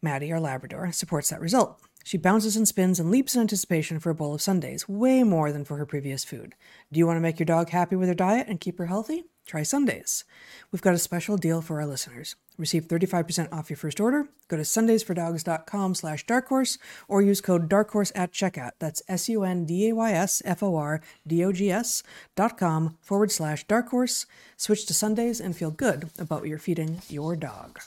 Maddie, 0.00 0.32
our 0.32 0.40
Labrador, 0.40 0.90
supports 0.90 1.28
that 1.28 1.40
result. 1.40 1.78
She 2.02 2.16
bounces 2.16 2.56
and 2.56 2.66
spins 2.66 2.98
and 2.98 3.10
leaps 3.10 3.34
in 3.34 3.42
anticipation 3.42 3.98
for 3.98 4.08
a 4.08 4.14
bowl 4.14 4.34
of 4.34 4.40
Sundays, 4.40 4.88
way 4.88 5.22
more 5.22 5.52
than 5.52 5.66
for 5.66 5.76
her 5.76 5.84
previous 5.84 6.24
food. 6.24 6.54
Do 6.90 6.98
you 6.98 7.06
want 7.06 7.18
to 7.18 7.22
make 7.22 7.38
your 7.38 7.44
dog 7.44 7.68
happy 7.68 7.96
with 7.96 8.08
her 8.08 8.14
diet 8.14 8.46
and 8.48 8.58
keep 8.58 8.78
her 8.78 8.86
healthy? 8.86 9.24
Try 9.46 9.62
Sundays. 9.62 10.24
We've 10.72 10.82
got 10.82 10.94
a 10.94 10.98
special 10.98 11.36
deal 11.36 11.62
for 11.62 11.80
our 11.80 11.86
listeners. 11.86 12.34
Receive 12.58 12.88
35% 12.88 13.52
off 13.52 13.70
your 13.70 13.76
first 13.76 14.00
order. 14.00 14.28
Go 14.48 14.56
to 14.56 14.62
sundaysfordogs.com 14.64 15.94
slash 15.94 16.26
darkhorse 16.26 16.78
or 17.06 17.22
use 17.22 17.40
code 17.40 17.68
darkhorse 17.70 18.10
at 18.14 18.32
checkout. 18.32 18.72
That's 18.78 19.02
S-U-N-D-A-Y-S-F-O-R-D-O-G-S 19.08 22.02
dot 22.34 22.58
com 22.58 22.96
forward 23.00 23.30
slash 23.30 23.66
darkhorse. 23.66 24.26
Switch 24.56 24.84
to 24.86 24.94
Sundays 24.94 25.40
and 25.40 25.56
feel 25.56 25.70
good 25.70 26.10
about 26.18 26.40
what 26.40 26.48
you're 26.48 26.58
feeding 26.58 27.02
your 27.08 27.36
dog 27.36 27.78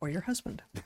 or 0.00 0.08
your 0.08 0.22
husband. 0.22 0.62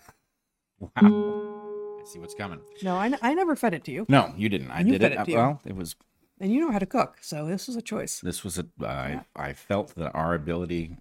Wow. 0.81 0.91
I 1.01 2.05
see 2.05 2.19
what's 2.19 2.35
coming. 2.35 2.59
No, 2.83 2.97
I, 2.97 3.17
I 3.23 3.35
never 3.35 3.55
fed 3.55 3.73
it 3.73 3.85
to 3.85 3.93
you. 3.93 4.05
No, 4.09 4.35
you 4.37 4.49
didn't. 4.49 4.73
I 4.73 4.81
You 4.81 4.99
did 4.99 5.01
fed 5.01 5.12
it. 5.12 5.15
it 5.15 5.19
uh, 5.19 5.25
to 5.27 5.31
you. 5.31 5.37
well, 5.37 5.61
it 5.65 5.77
was 5.77 5.95
And 6.42 6.52
you 6.52 6.61
know 6.61 6.72
how 6.72 6.80
to 6.80 6.87
cook, 6.87 7.18
so 7.20 7.46
this 7.46 7.68
was 7.68 7.76
a 7.76 7.82
choice. 7.82 8.18
this 8.20 8.42
was 8.42 8.58
a 8.58 8.66
I 8.84 9.20
I 9.37 9.52
felt 9.52 9.94
that 9.94 10.11
our 10.12 10.34
ability 10.34 10.96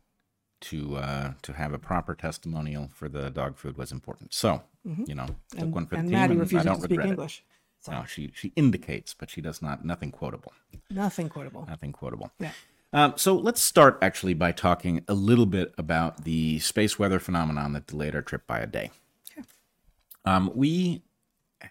to 0.70 0.98
uh 0.98 1.34
to 1.42 1.54
have 1.54 1.74
a 1.74 1.80
proper 1.80 2.14
testimonial 2.14 2.90
for 2.94 3.10
the 3.10 3.32
dog 3.32 3.58
food 3.58 3.76
was 3.76 3.92
important. 3.92 4.36
So, 4.36 4.62
you 4.86 5.16
know, 5.16 5.26
took 5.26 5.36
Mm-hmm. 5.58 5.64
And, 5.64 5.74
one 5.74 5.86
for 5.88 5.96
the 5.96 6.02
team 6.04 6.12
Maddie 6.12 6.34
and 6.34 6.44
I 6.44 6.64
don't 6.64 6.76
to 6.76 6.82
speak 6.82 6.92
regret 6.92 7.08
English. 7.08 7.44
it. 7.88 7.92
No, 7.92 8.06
she 8.06 8.32
she 8.36 8.54
indicates, 8.56 9.16
but 9.16 9.32
she 9.32 9.42
does 9.42 9.64
not 9.64 9.84
nothing 9.84 10.12
quotable. 10.12 10.54
Nothing 10.92 11.28
quotable. 11.28 11.66
Nothing 11.68 11.92
quotable. 11.92 12.30
Yeah. 12.38 12.52
Um, 12.94 13.14
so 13.16 13.36
let's 13.36 13.64
start 13.64 13.98
actually 14.02 14.36
by 14.36 14.52
talking 14.52 15.04
a 15.08 15.16
little 15.16 15.48
bit 15.48 15.74
about 15.76 16.24
the 16.24 16.60
space 16.60 17.00
weather 17.00 17.20
phenomenon 17.20 17.74
that 17.74 17.88
delayed 17.88 18.14
our 18.14 18.22
trip 18.22 18.46
by 18.46 18.60
a 18.60 18.68
day. 18.68 18.92
Um, 20.24 20.52
we 20.54 21.02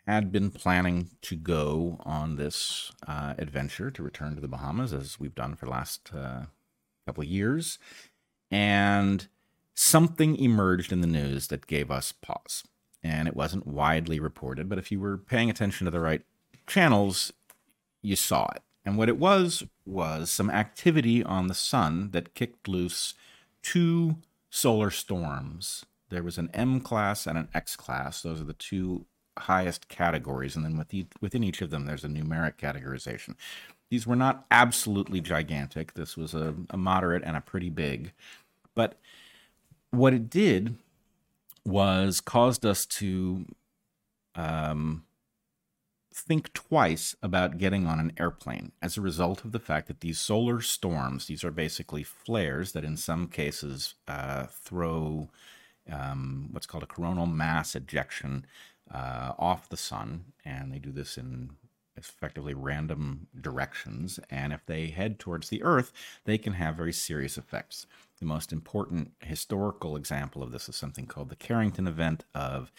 had 0.07 0.31
been 0.33 0.51
planning 0.51 1.11
to 1.23 1.37
go 1.37 1.99
on 2.01 2.37
this 2.37 2.93
uh, 3.07 3.35
adventure 3.39 3.91
to 3.91 4.03
return 4.03 4.35
to 4.35 4.41
the 4.41 4.49
Bahamas, 4.49 4.93
as 4.93 5.19
we've 5.19 5.35
done 5.35 5.55
for 5.55 5.67
the 5.67 5.73
last 5.73 6.11
uh, 6.15 6.43
couple 7.07 7.23
of 7.23 7.29
years, 7.29 7.79
and 8.51 9.29
something 9.75 10.37
emerged 10.37 10.93
in 10.93 11.01
the 11.01 11.07
news 11.07 11.49
that 11.49 11.67
gave 11.67 11.91
us 11.91 12.13
pause. 12.13 12.65
And 13.03 13.27
it 13.27 13.37
wasn't 13.37 13.67
widely 13.67 14.21
reported, 14.21 14.69
but 14.69 14.79
if 14.79 14.93
you 14.93 15.01
were 15.01 15.17
paying 15.17 15.49
attention 15.49 15.87
to 15.87 15.91
the 15.91 16.01
right 16.01 16.23
channels, 16.67 17.33
you 18.03 18.15
saw 18.17 18.49
it. 18.55 18.63
And 18.85 18.99
what 18.99 19.09
it 19.09 19.19
was 19.19 19.65
was 19.87 20.31
some 20.31 20.51
activity 20.51 21.23
on 21.25 21.47
the 21.47 21.55
sun 21.55 22.11
that 22.13 22.35
kicked 22.35 22.69
loose 22.69 23.15
two 23.63 24.17
solar 24.51 24.91
storms. 24.91 25.85
There 26.11 26.23
was 26.23 26.39
an 26.39 26.51
M 26.53 26.81
class 26.81 27.27
and 27.27 27.39
an 27.39 27.49
X 27.55 27.77
class. 27.77 28.23
Those 28.23 28.41
are 28.41 28.45
the 28.45 28.53
two 28.53 29.07
highest 29.39 29.89
categories. 29.89 30.57
And 30.57 30.65
then 30.65 30.77
with 30.77 30.93
each, 30.93 31.09
within 31.21 31.45
each 31.45 31.63
of 31.63 31.71
them, 31.71 31.87
there's 31.87 32.05
a 32.05 32.09
numeric 32.09 32.57
categorization. 32.57 33.35
These 33.91 34.07
were 34.07 34.17
not 34.17 34.47
absolutely 34.51 35.21
gigantic. 35.21 35.95
This 35.95 36.17
was 36.17 36.35
a, 36.35 36.55
a 36.71 36.77
moderate 36.77 37.25
and 37.25 37.37
a 37.37 37.41
pretty 37.41 37.71
big. 37.71 38.13
But 38.75 38.99
what 39.91 40.15
it 40.15 40.31
did 40.31 40.77
was 41.65 42.21
caused 42.21 42.65
us 42.65 42.87
to 42.87 43.47
um, 44.35 45.05
think 46.13 46.53
twice 46.53 47.17
about 47.23 47.59
getting 47.59 47.87
on 47.87 47.99
an 47.99 48.13
airplane 48.19 48.73
as 48.81 48.97
a 48.97 49.01
result 49.01 49.45
of 49.45 49.53
the 49.53 49.59
fact 49.59 49.89
that 49.89 50.01
these 50.01 50.19
solar 50.19 50.61
storms, 50.61 51.27
these 51.27 51.45
are 51.45 51.51
basically 51.51 52.03
flares 52.03 52.73
that 52.73 52.85
in 52.85 52.97
some 52.97 53.27
cases 53.27 53.95
uh, 54.07 54.47
throw 54.47 55.29
um, 55.91 56.49
what's 56.53 56.67
called 56.67 56.85
a 56.85 56.87
coronal 56.87 57.27
mass 57.27 57.75
ejection 57.75 58.47
uh, 58.93 59.33
off 59.39 59.69
the 59.69 59.77
sun. 59.77 60.25
And 60.45 60.73
they 60.73 60.79
do 60.79 60.93
this 60.93 61.17
in 61.17 61.51
effectively 61.97 62.55
random 62.55 63.27
directions. 63.39 64.19
And 64.31 64.53
if 64.53 64.65
they 64.67 64.89
head 64.89 65.19
towards 65.19 65.49
the 65.49 65.63
Earth, 65.63 65.93
they 66.25 66.39
can 66.39 66.55
have 66.55 66.77
very 66.77 66.93
serious 66.93 67.37
effects. 67.37 67.87
The 68.19 68.27
most 68.27 68.53
important 68.53 69.13
historical 69.21 69.97
example 69.97 70.43
of 70.43 70.53
this 70.53 70.69
is 70.69 70.77
something 70.77 71.07
called 71.07 71.29
the 71.29 71.37
Carrington 71.37 71.87
event 71.87 72.25
of 72.35 72.73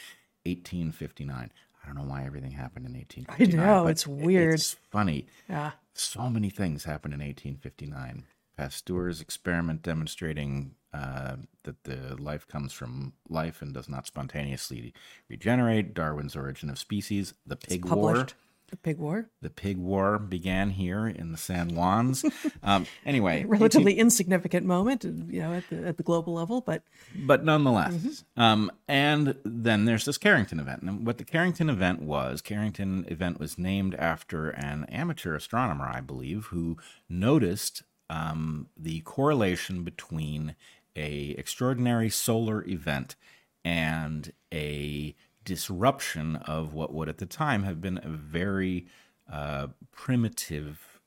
1859. 0.46 1.51
I 1.84 1.88
don't 1.88 1.96
know 1.96 2.10
why 2.10 2.25
everything 2.25 2.51
happened 2.51 2.86
in 2.86 2.94
1859. 2.94 3.60
I 3.60 3.65
know, 3.65 3.88
it's 3.88 4.06
weird. 4.06 4.56
It's 4.56 4.75
funny. 4.91 5.25
Yeah. 5.50 5.72
So 5.94 6.30
many 6.30 6.50
things 6.50 6.84
happened 6.84 7.13
in 7.13 7.20
1859. 7.20 8.25
Pasteur's 8.58 9.22
experiment 9.22 9.82
demonstrating 9.82 10.75
uh, 10.93 11.38
that 11.63 11.83
the 11.83 12.15
life 12.19 12.48
comes 12.48 12.74
from 12.74 13.13
life 13.29 13.62
and 13.62 13.74
does 13.74 13.88
not 13.88 14.07
spontaneously 14.07 14.93
regenerate. 15.29 15.93
Darwin's 15.93 16.36
Origin 16.36 16.69
of 16.69 16.77
Species. 16.77 17.33
The 17.45 17.55
Pig 17.55 17.86
War. 17.86 18.27
The 18.71 18.77
pig 18.77 19.00
war. 19.00 19.29
The 19.41 19.50
Pig 19.50 19.77
War 19.77 20.17
began 20.17 20.69
here 20.69 21.05
in 21.05 21.33
the 21.33 21.38
San 21.38 21.71
Juans. 21.71 22.24
um, 22.63 22.88
anyway, 23.05 23.43
Relatively 23.43 24.00
insignificant 24.00 24.65
moment, 24.65 25.03
you 25.03 25.41
know, 25.41 25.53
at 25.53 25.69
the 25.69 25.86
at 25.86 25.98
the 25.98 26.03
global 26.03 26.33
level, 26.33 26.62
but 26.62 26.83
but 27.13 27.43
nonetheless. 27.43 28.24
Um, 28.38 28.71
and 28.88 29.36
then 29.43 29.83
there's 29.83 30.05
this 30.05 30.17
Carrington 30.17 30.57
event. 30.57 30.83
And 30.83 31.05
what 31.05 31.17
the 31.17 31.25
Carrington 31.25 31.69
event 31.69 32.01
was, 32.01 32.41
Carrington 32.41 33.03
event 33.10 33.41
was 33.41 33.57
named 33.57 33.93
after 33.95 34.51
an 34.51 34.86
amateur 34.86 35.36
astronomer, 35.36 35.91
I 35.93 36.00
believe, 36.00 36.45
who 36.45 36.77
noticed 37.10 37.83
um, 38.10 38.67
the 38.77 39.01
correlation 39.01 39.83
between 39.83 40.55
a 40.95 41.36
extraordinary 41.38 42.10
solar 42.10 42.67
event 42.67 43.15
and 43.63 44.33
a 44.53 45.15
disruption 45.43 46.36
of 46.38 46.74
what 46.74 46.93
would 46.93 47.10
at 47.10 47.17
the 47.17 47.25
time 47.25 47.63
have 47.63 47.81
been 47.81 48.00
a 48.03 48.10
very 48.10 48.86
uh, 49.31 49.67
primitive 49.91 51.00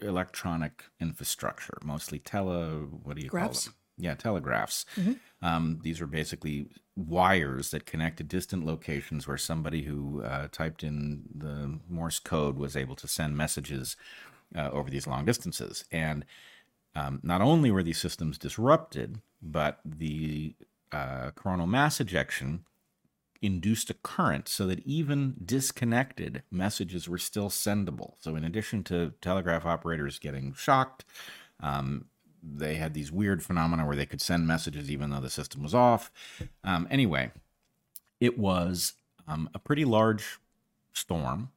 electronic 0.00 0.84
infrastructure, 1.00 1.78
mostly 1.84 2.18
tele. 2.18 2.86
What 3.02 3.16
do 3.16 3.22
you 3.22 3.28
Graphs? 3.28 3.64
call 3.64 3.72
them? 3.72 3.78
Yeah, 3.98 4.14
telegraphs. 4.14 4.84
Um, 5.40 5.80
these 5.82 6.02
are 6.02 6.06
basically 6.06 6.68
wires 6.96 7.70
that 7.70 7.86
connected 7.86 8.28
distant 8.28 8.66
locations 8.66 9.26
where 9.26 9.38
somebody 9.38 9.82
who 9.82 10.22
uh, 10.22 10.48
typed 10.52 10.82
in 10.82 11.22
the 11.34 11.78
Morse 11.88 12.18
code 12.18 12.58
was 12.58 12.76
able 12.76 12.94
to 12.96 13.08
send 13.08 13.36
messages 13.36 13.96
uh, 14.54 14.70
over 14.70 14.90
these 14.90 15.06
long 15.06 15.24
distances. 15.24 15.84
And 15.90 16.26
um, 16.96 17.20
not 17.22 17.42
only 17.42 17.70
were 17.70 17.82
these 17.82 17.98
systems 17.98 18.38
disrupted, 18.38 19.20
but 19.42 19.80
the 19.84 20.54
uh, 20.90 21.30
coronal 21.32 21.66
mass 21.66 22.00
ejection 22.00 22.64
induced 23.42 23.90
a 23.90 23.94
current 23.94 24.48
so 24.48 24.66
that 24.66 24.84
even 24.86 25.34
disconnected 25.44 26.42
messages 26.50 27.06
were 27.06 27.18
still 27.18 27.50
sendable. 27.50 28.14
So, 28.18 28.34
in 28.34 28.44
addition 28.44 28.82
to 28.84 29.12
telegraph 29.20 29.66
operators 29.66 30.18
getting 30.18 30.54
shocked, 30.54 31.04
um, 31.60 32.06
they 32.42 32.76
had 32.76 32.94
these 32.94 33.12
weird 33.12 33.42
phenomena 33.42 33.84
where 33.86 33.96
they 33.96 34.06
could 34.06 34.22
send 34.22 34.46
messages 34.46 34.90
even 34.90 35.10
though 35.10 35.20
the 35.20 35.28
system 35.28 35.62
was 35.62 35.74
off. 35.74 36.10
Um, 36.64 36.88
anyway, 36.90 37.30
it 38.20 38.38
was 38.38 38.94
um, 39.28 39.50
a 39.52 39.58
pretty 39.58 39.84
large 39.84 40.38
storm 40.94 41.50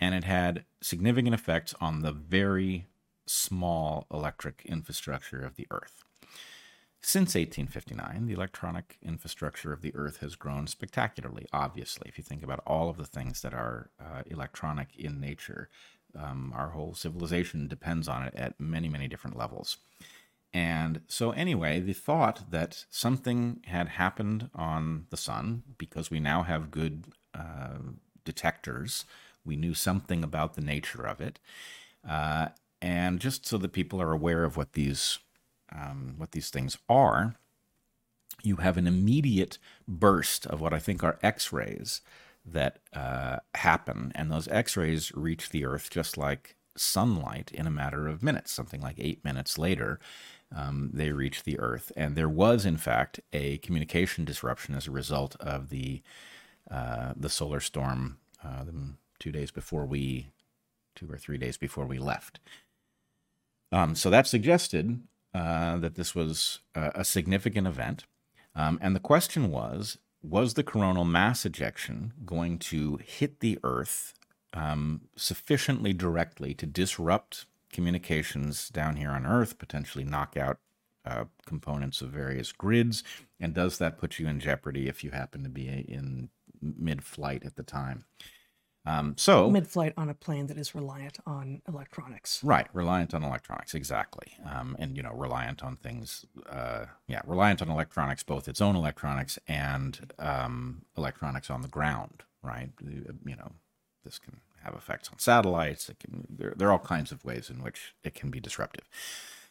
and 0.00 0.14
it 0.14 0.24
had 0.24 0.64
significant 0.80 1.34
effects 1.34 1.74
on 1.82 2.00
the 2.00 2.12
very 2.12 2.86
small 3.26 4.06
electric 4.12 4.62
infrastructure 4.66 5.44
of 5.44 5.56
the 5.56 5.66
Earth. 5.70 6.04
Since 7.00 7.36
1859, 7.36 8.26
the 8.26 8.32
electronic 8.32 8.98
infrastructure 9.00 9.72
of 9.72 9.80
the 9.80 9.94
Earth 9.94 10.18
has 10.18 10.34
grown 10.34 10.66
spectacularly, 10.66 11.46
obviously. 11.52 12.08
If 12.08 12.18
you 12.18 12.24
think 12.24 12.42
about 12.42 12.62
all 12.66 12.88
of 12.88 12.96
the 12.96 13.06
things 13.06 13.42
that 13.42 13.54
are 13.54 13.90
uh, 14.00 14.22
electronic 14.26 14.88
in 14.96 15.20
nature, 15.20 15.68
um, 16.18 16.52
our 16.56 16.70
whole 16.70 16.94
civilization 16.94 17.68
depends 17.68 18.08
on 18.08 18.24
it 18.24 18.34
at 18.34 18.58
many, 18.58 18.88
many 18.88 19.06
different 19.06 19.36
levels. 19.38 19.76
And 20.52 21.02
so, 21.06 21.32
anyway, 21.32 21.80
the 21.80 21.92
thought 21.92 22.50
that 22.50 22.86
something 22.90 23.60
had 23.66 23.88
happened 23.88 24.50
on 24.54 25.06
the 25.10 25.16
sun 25.16 25.62
because 25.76 26.10
we 26.10 26.18
now 26.18 26.42
have 26.42 26.70
good 26.70 27.04
uh, 27.34 27.78
detectors, 28.24 29.04
we 29.44 29.56
knew 29.56 29.74
something 29.74 30.24
about 30.24 30.54
the 30.54 30.60
nature 30.62 31.06
of 31.06 31.20
it, 31.20 31.38
uh, 32.08 32.48
and 32.80 33.20
just 33.20 33.46
so 33.46 33.58
that 33.58 33.72
people 33.72 34.00
are 34.00 34.12
aware 34.12 34.44
of 34.44 34.56
what 34.56 34.72
these 34.72 35.18
um, 35.72 36.14
what 36.16 36.32
these 36.32 36.50
things 36.50 36.78
are, 36.88 37.34
you 38.42 38.56
have 38.56 38.76
an 38.76 38.86
immediate 38.86 39.58
burst 39.88 40.46
of 40.46 40.60
what 40.60 40.72
I 40.72 40.78
think 40.78 41.02
are 41.02 41.18
X-rays 41.22 42.00
that 42.44 42.78
uh, 42.92 43.38
happen, 43.54 44.12
and 44.14 44.30
those 44.30 44.48
X-rays 44.48 45.12
reach 45.14 45.50
the 45.50 45.64
Earth 45.64 45.90
just 45.90 46.16
like 46.16 46.54
sunlight 46.76 47.50
in 47.52 47.66
a 47.66 47.70
matter 47.70 48.06
of 48.06 48.22
minutes, 48.22 48.52
something 48.52 48.80
like 48.80 48.96
eight 48.98 49.24
minutes 49.24 49.58
later. 49.58 49.98
Um, 50.54 50.90
they 50.92 51.10
reach 51.10 51.42
the 51.42 51.58
Earth, 51.58 51.90
and 51.96 52.14
there 52.14 52.28
was, 52.28 52.64
in 52.64 52.76
fact, 52.76 53.18
a 53.32 53.58
communication 53.58 54.24
disruption 54.24 54.76
as 54.76 54.86
a 54.86 54.92
result 54.92 55.34
of 55.40 55.70
the 55.70 56.02
uh, 56.70 57.14
the 57.16 57.28
solar 57.28 57.60
storm 57.60 58.18
uh, 58.44 58.64
two 59.18 59.32
days 59.32 59.50
before 59.50 59.86
we, 59.86 60.28
two 60.94 61.10
or 61.10 61.16
three 61.16 61.38
days 61.38 61.56
before 61.56 61.86
we 61.86 61.98
left. 61.98 62.38
Um, 63.72 63.94
so 63.94 64.10
that 64.10 64.26
suggested 64.26 65.00
uh, 65.34 65.76
that 65.78 65.96
this 65.96 66.14
was 66.14 66.60
a, 66.74 66.92
a 66.96 67.04
significant 67.04 67.66
event. 67.66 68.04
Um, 68.54 68.78
and 68.80 68.96
the 68.96 69.00
question 69.00 69.50
was 69.50 69.98
was 70.22 70.54
the 70.54 70.64
coronal 70.64 71.04
mass 71.04 71.46
ejection 71.46 72.12
going 72.24 72.58
to 72.58 72.98
hit 73.04 73.40
the 73.40 73.58
Earth 73.62 74.14
um, 74.54 75.02
sufficiently 75.14 75.92
directly 75.92 76.54
to 76.54 76.66
disrupt 76.66 77.46
communications 77.72 78.68
down 78.68 78.96
here 78.96 79.10
on 79.10 79.26
Earth, 79.26 79.58
potentially 79.58 80.04
knock 80.04 80.36
out 80.36 80.58
uh, 81.04 81.24
components 81.44 82.00
of 82.00 82.10
various 82.10 82.50
grids? 82.50 83.04
And 83.38 83.54
does 83.54 83.78
that 83.78 83.98
put 83.98 84.18
you 84.18 84.26
in 84.26 84.40
jeopardy 84.40 84.88
if 84.88 85.04
you 85.04 85.10
happen 85.10 85.42
to 85.44 85.48
be 85.48 85.68
in 85.68 86.30
mid 86.60 87.04
flight 87.04 87.44
at 87.44 87.56
the 87.56 87.62
time? 87.62 88.04
Um, 88.86 89.14
so 89.16 89.50
mid-flight 89.50 89.94
on 89.96 90.08
a 90.08 90.14
plane 90.14 90.46
that 90.46 90.56
is 90.56 90.74
reliant 90.74 91.18
on 91.26 91.60
electronics. 91.68 92.42
Right, 92.44 92.68
reliant 92.72 93.14
on 93.14 93.24
electronics, 93.24 93.74
exactly, 93.74 94.34
um, 94.48 94.76
and 94.78 94.96
you 94.96 95.02
know, 95.02 95.12
reliant 95.12 95.62
on 95.64 95.76
things. 95.76 96.24
Uh, 96.48 96.86
yeah, 97.08 97.20
reliant 97.26 97.60
on 97.60 97.68
electronics, 97.68 98.22
both 98.22 98.46
its 98.46 98.60
own 98.60 98.76
electronics 98.76 99.38
and 99.48 100.12
um, 100.20 100.82
electronics 100.96 101.50
on 101.50 101.62
the 101.62 101.68
ground. 101.68 102.22
Right, 102.42 102.70
you 102.80 103.36
know, 103.36 103.52
this 104.04 104.20
can 104.20 104.38
have 104.62 104.74
effects 104.74 105.08
on 105.10 105.18
satellites. 105.18 105.88
It 105.88 105.98
can. 105.98 106.26
There, 106.30 106.54
there 106.56 106.68
are 106.68 106.72
all 106.72 106.78
kinds 106.78 107.10
of 107.10 107.24
ways 107.24 107.50
in 107.50 107.62
which 107.62 107.94
it 108.04 108.14
can 108.14 108.30
be 108.30 108.38
disruptive. 108.38 108.88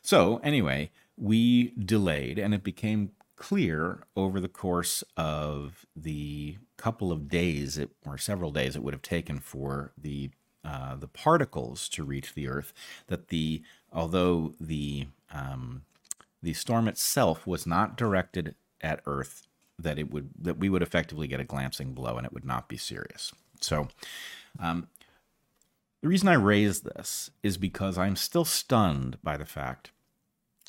So 0.02 0.40
anyway, 0.44 0.92
we 1.18 1.72
delayed, 1.72 2.40
and 2.40 2.54
it 2.54 2.64
became 2.64 3.12
clear 3.36 4.04
over 4.16 4.40
the 4.40 4.48
course 4.48 5.04
of 5.18 5.86
the 5.96 6.58
couple 6.78 7.12
of 7.12 7.28
days 7.28 7.78
it, 7.78 7.90
or 8.06 8.18
several 8.18 8.52
days 8.52 8.76
it 8.76 8.84
would 8.84 8.94
have 8.94 9.02
taken 9.02 9.40
for 9.40 9.92
the 9.98 10.30
uh, 10.64 10.96
the 10.96 11.08
particles 11.08 11.88
to 11.90 12.04
reach 12.04 12.34
the 12.34 12.48
Earth 12.48 12.74
that 13.08 13.28
the 13.28 13.62
although 13.94 14.54
the 14.60 15.08
um, 15.32 15.84
the 16.42 16.54
storm 16.54 16.88
itself 16.88 17.46
was 17.46 17.68
not 17.68 17.96
directed 17.96 18.56
at 18.82 19.02
Earth 19.06 19.48
that 19.78 20.00
it 20.00 20.12
would 20.12 20.30
that 20.40 20.58
we 20.58 20.70
would 20.70 20.82
effectively 20.82 21.28
get 21.28 21.40
a 21.40 21.44
glancing 21.46 21.94
blow 21.94 22.18
and 22.18 22.26
it 22.26 22.34
would 22.34 22.46
not 22.46 22.68
be 22.68 22.78
serious. 22.78 23.32
So 23.62 23.90
um, 24.60 24.88
the 26.02 26.08
reason 26.08 26.28
I 26.28 26.34
raise 26.34 26.82
this 26.82 27.32
is 27.44 27.58
because 27.58 27.98
I'm 27.98 28.16
still 28.16 28.46
stunned 28.46 29.18
by 29.24 29.38
the 29.38 29.46
fact 29.46 29.92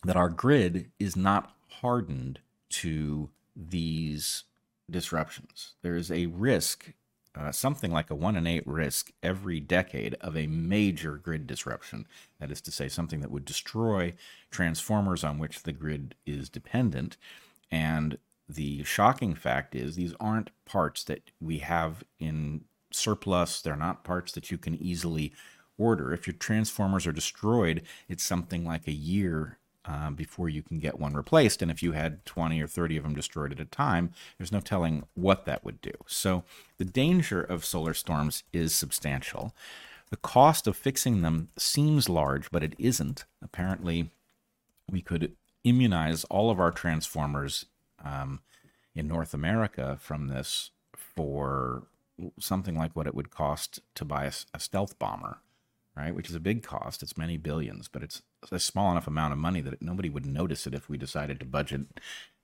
that 0.04 0.16
our 0.16 0.28
grid 0.28 0.90
is 0.98 1.16
not 1.16 1.54
hardened 1.80 2.40
to 2.70 3.30
these 3.54 4.44
disruptions. 4.90 5.74
There 5.82 5.96
is 5.96 6.10
a 6.10 6.26
risk, 6.26 6.92
uh, 7.34 7.52
something 7.52 7.90
like 7.90 8.10
a 8.10 8.14
one 8.14 8.36
in 8.36 8.46
eight 8.46 8.66
risk 8.66 9.10
every 9.22 9.60
decade 9.60 10.14
of 10.20 10.36
a 10.36 10.46
major 10.46 11.16
grid 11.16 11.46
disruption. 11.46 12.06
That 12.40 12.50
is 12.50 12.60
to 12.62 12.70
say, 12.70 12.88
something 12.88 13.20
that 13.20 13.30
would 13.30 13.44
destroy 13.44 14.14
transformers 14.50 15.24
on 15.24 15.38
which 15.38 15.62
the 15.62 15.72
grid 15.72 16.14
is 16.24 16.48
dependent. 16.48 17.16
And 17.70 18.18
the 18.48 18.84
shocking 18.84 19.34
fact 19.34 19.74
is, 19.74 19.96
these 19.96 20.14
aren't 20.20 20.50
parts 20.64 21.02
that 21.04 21.30
we 21.40 21.58
have 21.58 22.04
in 22.18 22.64
surplus. 22.92 23.60
They're 23.60 23.76
not 23.76 24.04
parts 24.04 24.32
that 24.32 24.50
you 24.50 24.58
can 24.58 24.74
easily 24.76 25.32
order. 25.78 26.12
If 26.12 26.26
your 26.26 26.34
transformers 26.34 27.06
are 27.06 27.12
destroyed, 27.12 27.82
it's 28.08 28.24
something 28.24 28.64
like 28.64 28.86
a 28.86 28.92
year 28.92 29.58
um, 29.86 30.14
before 30.14 30.48
you 30.48 30.62
can 30.62 30.78
get 30.78 30.98
one 30.98 31.14
replaced. 31.14 31.62
And 31.62 31.70
if 31.70 31.82
you 31.82 31.92
had 31.92 32.24
20 32.26 32.60
or 32.60 32.66
30 32.66 32.96
of 32.96 33.02
them 33.04 33.14
destroyed 33.14 33.52
at 33.52 33.60
a 33.60 33.64
time, 33.64 34.12
there's 34.38 34.52
no 34.52 34.60
telling 34.60 35.04
what 35.14 35.44
that 35.46 35.64
would 35.64 35.80
do. 35.80 35.92
So 36.06 36.44
the 36.78 36.84
danger 36.84 37.40
of 37.40 37.64
solar 37.64 37.94
storms 37.94 38.42
is 38.52 38.74
substantial. 38.74 39.54
The 40.10 40.16
cost 40.16 40.66
of 40.66 40.76
fixing 40.76 41.22
them 41.22 41.48
seems 41.56 42.08
large, 42.08 42.50
but 42.50 42.62
it 42.62 42.74
isn't. 42.78 43.24
Apparently, 43.42 44.10
we 44.90 45.02
could 45.02 45.32
immunize 45.64 46.24
all 46.24 46.50
of 46.50 46.60
our 46.60 46.70
transformers 46.70 47.66
um, 48.04 48.40
in 48.94 49.08
North 49.08 49.34
America 49.34 49.98
from 50.00 50.28
this 50.28 50.70
for 50.92 51.84
something 52.38 52.76
like 52.76 52.94
what 52.94 53.06
it 53.06 53.14
would 53.14 53.30
cost 53.30 53.80
to 53.94 54.04
buy 54.04 54.24
a, 54.24 54.32
a 54.54 54.60
stealth 54.60 54.98
bomber 54.98 55.38
right? 55.96 56.14
Which 56.14 56.28
is 56.28 56.34
a 56.34 56.40
big 56.40 56.62
cost. 56.62 57.02
It's 57.02 57.16
many 57.16 57.36
billions, 57.36 57.88
but 57.88 58.02
it's 58.02 58.22
a 58.52 58.58
small 58.58 58.90
enough 58.90 59.06
amount 59.06 59.32
of 59.32 59.38
money 59.38 59.60
that 59.60 59.82
nobody 59.82 60.08
would 60.08 60.26
notice 60.26 60.66
it 60.66 60.74
if 60.74 60.88
we 60.88 60.98
decided 60.98 61.40
to 61.40 61.46
budget 61.46 61.82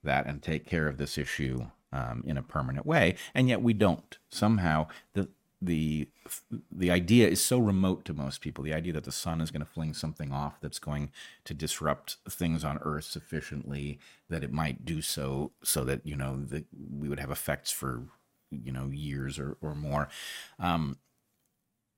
that 0.03 0.25
and 0.25 0.41
take 0.41 0.65
care 0.65 0.87
of 0.87 0.97
this 0.97 1.17
issue 1.17 1.67
um, 1.91 2.23
in 2.25 2.37
a 2.37 2.43
permanent 2.43 2.85
way. 2.85 3.15
And 3.33 3.47
yet 3.47 3.61
we 3.61 3.73
don't. 3.73 4.17
Somehow 4.29 4.87
the 5.13 5.29
the 5.61 6.09
the 6.71 6.91
idea 6.91 7.27
is 7.27 7.41
so 7.41 7.57
remote 7.57 8.03
to 8.05 8.13
most 8.13 8.41
people. 8.41 8.63
The 8.63 8.73
idea 8.73 8.93
that 8.93 9.05
the 9.05 9.11
sun 9.11 9.39
is 9.39 9.51
going 9.51 9.65
to 9.65 9.71
fling 9.71 9.93
something 9.93 10.31
off 10.31 10.59
that's 10.59 10.79
going 10.79 11.11
to 11.45 11.53
disrupt 11.53 12.17
things 12.29 12.63
on 12.63 12.79
Earth 12.81 13.05
sufficiently 13.05 13.99
that 14.29 14.43
it 14.43 14.51
might 14.51 14.85
do 14.85 15.01
so, 15.01 15.51
so 15.63 15.83
that 15.85 16.05
you 16.05 16.15
know 16.15 16.43
that 16.43 16.65
we 16.91 17.07
would 17.07 17.19
have 17.19 17.31
effects 17.31 17.71
for 17.71 18.03
you 18.51 18.71
know 18.71 18.89
years 18.91 19.39
or 19.39 19.57
or 19.61 19.75
more. 19.75 20.09
Um, 20.59 20.97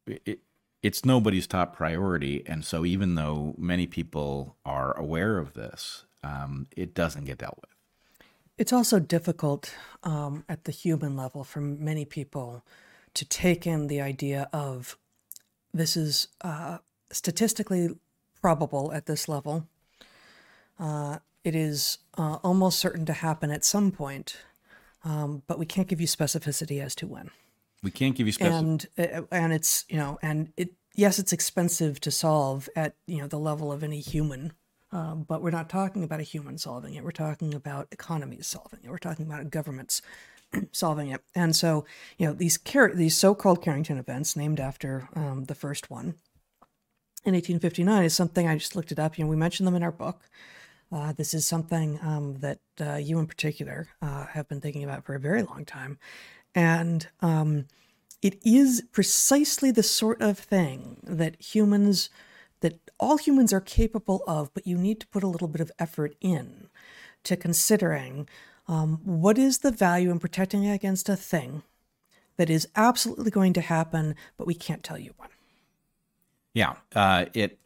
it, 0.07 0.39
it's 0.86 1.04
nobody's 1.04 1.48
top 1.48 1.76
priority. 1.76 2.43
And 2.45 2.63
so, 2.63 2.86
even 2.86 3.15
though 3.15 3.56
many 3.58 3.88
people 3.88 4.56
are 4.63 4.95
aware 4.95 5.39
of 5.39 5.54
this, 5.54 6.06
um, 6.24 6.67
it 6.78 6.93
doesn't 6.93 7.26
get 7.26 7.39
dealt 7.39 7.58
with. 7.60 7.71
It's 8.60 8.71
also 8.71 9.00
difficult 9.00 9.74
um, 10.04 10.45
at 10.48 10.65
the 10.65 10.71
human 10.71 11.17
level 11.17 11.43
for 11.43 11.60
many 11.60 12.06
people 12.06 12.63
to 13.15 13.26
take 13.26 13.65
in 13.65 13.88
the 13.88 14.00
idea 14.00 14.48
of 14.54 14.95
this 15.74 15.98
is 15.98 16.28
uh, 16.41 16.78
statistically 17.12 17.89
probable 18.39 18.93
at 18.93 19.08
this 19.08 19.28
level. 19.28 19.67
Uh, 20.80 21.17
it 21.43 21.56
is 21.56 21.98
uh, 22.15 22.38
almost 22.43 22.78
certain 22.78 23.08
to 23.08 23.13
happen 23.13 23.50
at 23.50 23.65
some 23.65 23.91
point, 23.91 24.38
um, 25.04 25.41
but 25.48 25.58
we 25.58 25.65
can't 25.65 25.88
give 25.88 26.00
you 26.00 26.08
specificity 26.08 26.80
as 26.80 26.93
to 26.95 27.08
when. 27.08 27.32
We 27.86 27.91
can't 27.91 28.15
give 28.15 28.26
you 28.26 28.34
specific. 28.34 28.58
And 28.58 28.88
uh, 28.98 29.21
and 29.32 29.54
it's 29.54 29.86
you 29.88 29.98
know 29.98 30.17
and 30.24 30.52
it 30.58 30.71
yes 30.95 31.19
it's 31.19 31.32
expensive 31.32 32.00
to 32.00 32.10
solve 32.10 32.67
at 32.76 32.95
you 33.06 33.19
know 33.19 33.28
the 33.28 33.38
level 33.38 33.71
of 33.71 33.84
any 33.84 34.00
human, 34.00 34.54
um, 34.91 35.21
but 35.21 35.43
we're 35.43 35.52
not 35.52 35.69
talking 35.69 36.04
about 36.04 36.19
a 36.19 36.24
human 36.24 36.58
solving 36.58 36.95
it. 36.95 37.04
We're 37.04 37.12
talking 37.12 37.54
about 37.54 37.88
economies 37.91 38.48
solving 38.48 38.80
it. 38.84 38.89
We're 38.89 38.98
talking 38.98 39.28
about 39.28 39.52
governments 39.52 40.02
solving 40.71 41.10
it. 41.10 41.21
And 41.36 41.56
so 41.56 41.86
you 42.17 42.26
know 42.26 42.34
these 42.34 42.58
Car- 42.58 42.95
these 42.95 43.15
so-called 43.15 43.62
Carrington 43.62 44.00
events, 44.00 44.36
named 44.36 44.60
after 44.60 45.08
um, 45.15 45.43
the 45.43 45.54
first 45.54 45.91
one 45.91 46.15
in 47.24 47.34
1859, 47.36 48.04
is 48.04 48.15
something 48.15 48.48
I 48.48 48.58
just 48.58 48.76
looked 48.76 48.91
it 48.91 48.98
up. 48.98 49.19
You 49.19 49.26
know 49.26 49.30
we 49.30 49.36
mentioned 49.36 49.67
them 49.67 49.76
in 49.76 49.84
our 49.84 49.91
book. 49.91 50.24
Uh, 50.91 51.13
this 51.13 51.36
is 51.36 51.45
something 51.45 52.00
um, 52.02 52.39
that 52.39 52.60
uh, 52.82 52.95
you 52.95 53.19
in 53.19 53.28
particular 53.28 53.89
uh, 54.02 54.26
have 54.26 54.48
been 54.48 54.60
thinking 54.62 54.84
about 54.84 55.06
for 55.06 55.13
a 55.13 55.19
very 55.19 55.43
long 55.43 55.65
time. 55.65 56.00
And 56.55 57.07
um, 57.21 57.65
it 58.21 58.39
is 58.43 58.83
precisely 58.91 59.69
the 59.69 59.83
sort 59.83 60.21
of 60.21 60.39
thing 60.39 60.97
that 61.03 61.39
humans, 61.39 62.09
that 62.61 62.79
all 62.99 63.17
humans 63.17 63.53
are 63.53 63.61
capable 63.61 64.23
of, 64.25 64.53
but 64.53 64.65
you 64.65 64.77
need 64.77 64.99
to 65.01 65.07
put 65.07 65.21
a 65.21 65.27
little 65.27 65.49
bit 65.49 65.61
of 65.61 65.71
effort 65.77 66.15
in 66.21 66.69
to 67.23 67.35
considering 67.35 68.27
um, 68.67 69.01
what 69.03 69.37
is 69.37 69.59
the 69.59 69.71
value 69.71 70.09
in 70.09 70.19
protecting 70.19 70.67
against 70.67 71.09
a 71.09 71.15
thing 71.15 71.63
that 72.37 72.49
is 72.49 72.67
absolutely 72.75 73.31
going 73.31 73.53
to 73.53 73.61
happen, 73.61 74.15
but 74.37 74.47
we 74.47 74.53
can't 74.53 74.83
tell 74.83 74.97
you 74.97 75.13
when. 75.17 75.29
Yeah, 76.53 76.75
uh, 76.95 77.25
it 77.33 77.59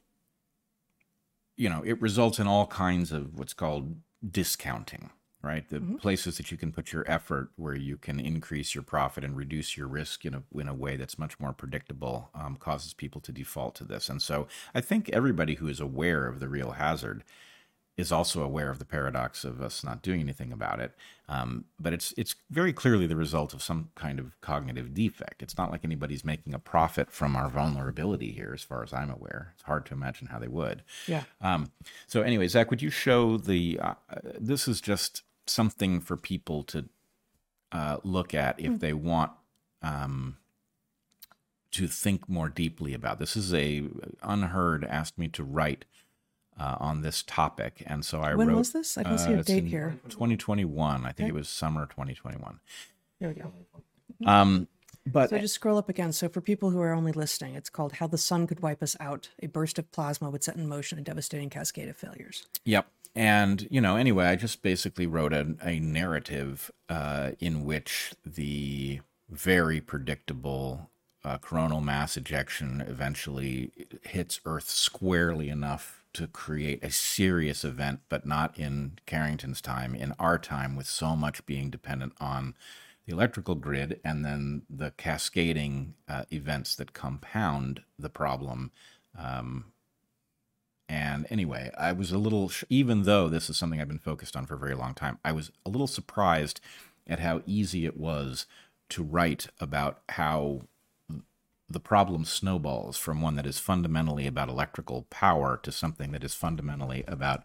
you 1.56 1.69
know 1.69 1.84
it 1.86 2.02
results 2.02 2.39
in 2.39 2.47
all 2.47 2.65
kinds 2.67 3.12
of 3.12 3.38
what's 3.38 3.54
called 3.54 3.97
discounting 4.30 5.12
right? 5.41 5.69
The 5.69 5.78
mm-hmm. 5.80 5.95
places 5.95 6.38
that 6.38 6.52
you 6.52 6.58
can 6.58 6.71
put 6.71 6.91
your 6.91 7.10
effort 7.10 7.49
where 7.56 7.75
you 7.75 7.97
can 7.97 8.19
increase 8.19 8.75
your 8.75 8.84
profit 8.84 9.23
and 9.23 9.38
reduce 9.38 9.78
your 9.78 9.88
risk 9.88 10.25
in 10.25 10.34
a, 10.34 10.43
in 10.54 10.67
a 10.67 10.73
way 10.73 10.97
that's 10.97 11.17
much 11.17 11.39
more 11.39 11.54
predictable 11.54 12.30
um, 12.36 12.58
causes 12.58 12.93
people 12.93 13.21
to 13.21 13.32
default 13.32 13.75
to 13.75 13.86
this. 13.86 14.10
And 14.10 14.21
so 14.21 14.47
I 14.75 14.82
think 14.82 15.10
everybody 15.10 15.56
who 15.56 15.67
is 15.67 15.80
aware 15.80 16.28
of 16.28 16.39
the 16.39 16.49
real 16.49 16.71
hazard 16.71 17.23
is 17.99 18.13
also 18.13 18.41
aware 18.41 18.69
of 18.69 18.80
the 18.80 18.86
paradox 18.86 19.43
of 19.43 19.62
us 19.62 19.84
not 19.84 20.02
doing 20.02 20.21
anything 20.21 20.54
about 20.54 20.80
it. 20.80 20.93
Um, 21.28 21.65
but 21.78 21.93
it's 21.93 22.13
it's 22.17 22.34
very 22.49 22.71
clearly 22.71 23.06
the 23.06 23.17
result 23.17 23.54
of 23.54 23.62
some 23.62 23.89
kind 23.95 24.19
of 24.19 24.39
cognitive 24.39 24.93
defect. 24.93 25.43
It's 25.43 25.58
not 25.58 25.69
like 25.69 25.84
anybody's 25.84 26.23
making 26.23 26.54
a 26.54 26.60
profit 26.60 27.12
from 27.12 27.36
our 27.36 27.49
vulnerability 27.49 28.32
here, 28.32 28.52
as 28.54 28.63
far 28.63 28.84
as 28.84 28.93
I'm 28.93 29.12
aware. 29.12 29.52
It's 29.54 29.63
hard 29.63 29.86
to 29.88 29.93
imagine 29.93 30.28
how 30.28 30.39
they 30.39 30.47
would. 30.47 30.82
Yeah. 31.08 31.23
Um, 31.41 31.71
so 32.08 32.21
anyway, 32.21 32.47
Zach, 32.47 32.71
would 32.71 32.82
you 32.82 32.89
show 32.89 33.38
the? 33.38 33.80
Uh, 33.80 33.93
this 34.39 34.67
is 34.67 34.80
just 34.80 35.23
something 35.50 36.00
for 36.00 36.18
people 36.18 36.64
to 36.64 36.86
uh, 37.72 37.98
look 38.04 38.34
at 38.34 38.60
if 38.60 38.74
mm. 38.74 38.80
they 38.80 38.94
want 38.94 39.32
um, 39.82 40.38
to 41.72 41.88
think 41.88 42.28
more 42.28 42.50
deeply 42.50 42.94
about. 42.94 43.20
This 43.20 43.36
is 43.36 43.54
a 43.54 43.82
UnHerd 44.24 44.88
asked 44.90 45.18
me 45.18 45.28
to 45.30 45.44
write 45.44 45.86
uh, 46.60 46.76
on 46.80 47.02
this 47.02 47.24
topic, 47.24 47.84
and 47.86 48.04
so 48.04 48.20
I 48.20 48.36
when 48.36 48.48
wrote. 48.48 48.54
When 48.54 48.56
was 48.58 48.72
this? 48.74 48.98
I 48.98 49.04
can 49.04 49.14
uh, 49.14 49.18
see 49.18 49.34
a 49.34 49.44
date 49.44 49.66
here. 49.66 50.00
2021. 50.10 51.06
I 51.06 51.12
think 51.12 51.20
okay. 51.20 51.30
it 51.30 51.34
was 51.34 51.48
summer 51.48 51.86
2021. 51.86 52.60
There 53.20 53.30
we 53.30 53.36
go. 53.36 53.52
Um, 54.26 54.68
but 55.06 55.30
so 55.30 55.38
I 55.38 55.40
just 55.40 55.56
scroll 55.56 55.78
up 55.78 55.90
again. 55.90 56.12
So 56.12 56.28
for 56.28 56.42
people 56.42 56.70
who 56.72 56.82
are 56.82 56.94
only 56.94 57.12
listening, 57.12 57.56
it's 57.56 57.70
called 57.70 57.94
"How 57.94 58.08
the 58.08 58.18
Sun 58.18 58.48
Could 58.48 58.62
Wipe 58.62 58.84
Us 58.84 58.98
Out." 59.00 59.30
A 59.42 59.48
burst 59.48 59.80
of 59.80 59.92
plasma 59.92 60.30
would 60.30 60.44
set 60.44 60.56
in 60.56 60.68
motion 60.68 61.00
a 61.00 61.02
devastating 61.02 61.50
cascade 61.50 61.88
of 61.88 61.96
failures. 61.96 62.46
Yep. 62.66 62.88
And 63.15 63.67
you 63.69 63.82
know, 63.82 63.95
anyway, 63.95 64.26
I 64.26 64.36
just 64.36 64.62
basically 64.62 65.08
wrote 65.08 65.34
a, 65.34 65.56
a 65.63 65.80
narrative 65.80 66.72
uh, 66.88 67.32
in 67.39 67.65
which 67.65 68.13
the 68.26 69.02
very 69.30 69.82
predictable 69.82 70.89
uh, 71.24 71.38
coronal 71.38 71.82
mass 71.82 72.17
ejection 72.17 72.82
eventually 72.88 73.72
hits 74.04 74.39
Earth 74.45 74.69
squarely 74.69 75.50
enough 75.50 76.04
to 76.13 76.28
create 76.28 76.84
a 76.84 76.91
serious 76.91 77.63
event, 77.63 78.00
but 78.10 78.26
not 78.26 78.58
in 78.58 78.93
Carrington's 79.06 79.62
time, 79.62 79.93
in 79.93 80.13
our 80.17 80.38
time, 80.39 80.76
with 80.76 80.88
so 80.88 81.15
much 81.15 81.45
being 81.45 81.69
dependent 81.69 82.13
on 82.19 82.56
the 83.06 83.13
electrical 83.13 83.56
grid 83.56 84.00
and 84.04 84.26
then 84.26 84.63
the 84.69 84.91
cascading 84.91 85.93
uh, 86.08 86.24
events 86.32 86.76
that 86.76 86.93
compound 86.93 87.82
the 87.98 88.10
problem. 88.10 88.72
Um, 89.17 89.65
and 90.89 91.28
anyway, 91.30 91.69
I 91.78 91.91
was 91.91 92.12
a 92.12 92.17
little, 92.17 92.52
even 92.67 93.04
though 93.04 93.30
this 93.30 93.47
is 93.47 93.58
something 93.58 93.80
I've 93.80 93.88
been 93.88 93.99
focused 93.99 94.36
on 94.36 94.47
for 94.47 94.56
a 94.56 94.60
very 94.60 94.73
long 94.73 94.95
time, 94.95 95.19
I 95.23 95.32
was 95.32 95.52
a 95.63 95.69
little 95.69 95.88
surprised 95.88 96.60
at 97.08 97.19
how 97.19 97.43
easy 97.45 97.86
it 97.86 97.95
was 97.95 98.47
to 98.89 99.04
write 99.04 99.47
about 99.60 100.02
how 100.10 100.63
the 101.69 101.80
problem 101.80 102.25
snowballs 102.25 102.97
from 102.97 103.21
one 103.21 103.36
that 103.36 103.45
is 103.45 103.60
fundamentally 103.60 104.25
about 104.25 104.49
electrical 104.49 105.06
power 105.12 105.60
to 105.62 105.71
something 105.71 106.12
that 106.12 106.23
is 106.23 106.34
fundamentally 106.34 107.04
about 107.08 107.43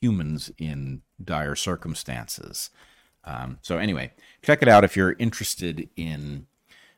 humans 0.00 0.50
in 0.58 1.02
dire 1.22 1.54
circumstances. 1.54 2.70
Um, 3.22 3.58
so, 3.62 3.78
anyway, 3.78 4.10
check 4.42 4.62
it 4.62 4.68
out 4.68 4.82
if 4.82 4.96
you're 4.96 5.14
interested 5.20 5.88
in 5.94 6.46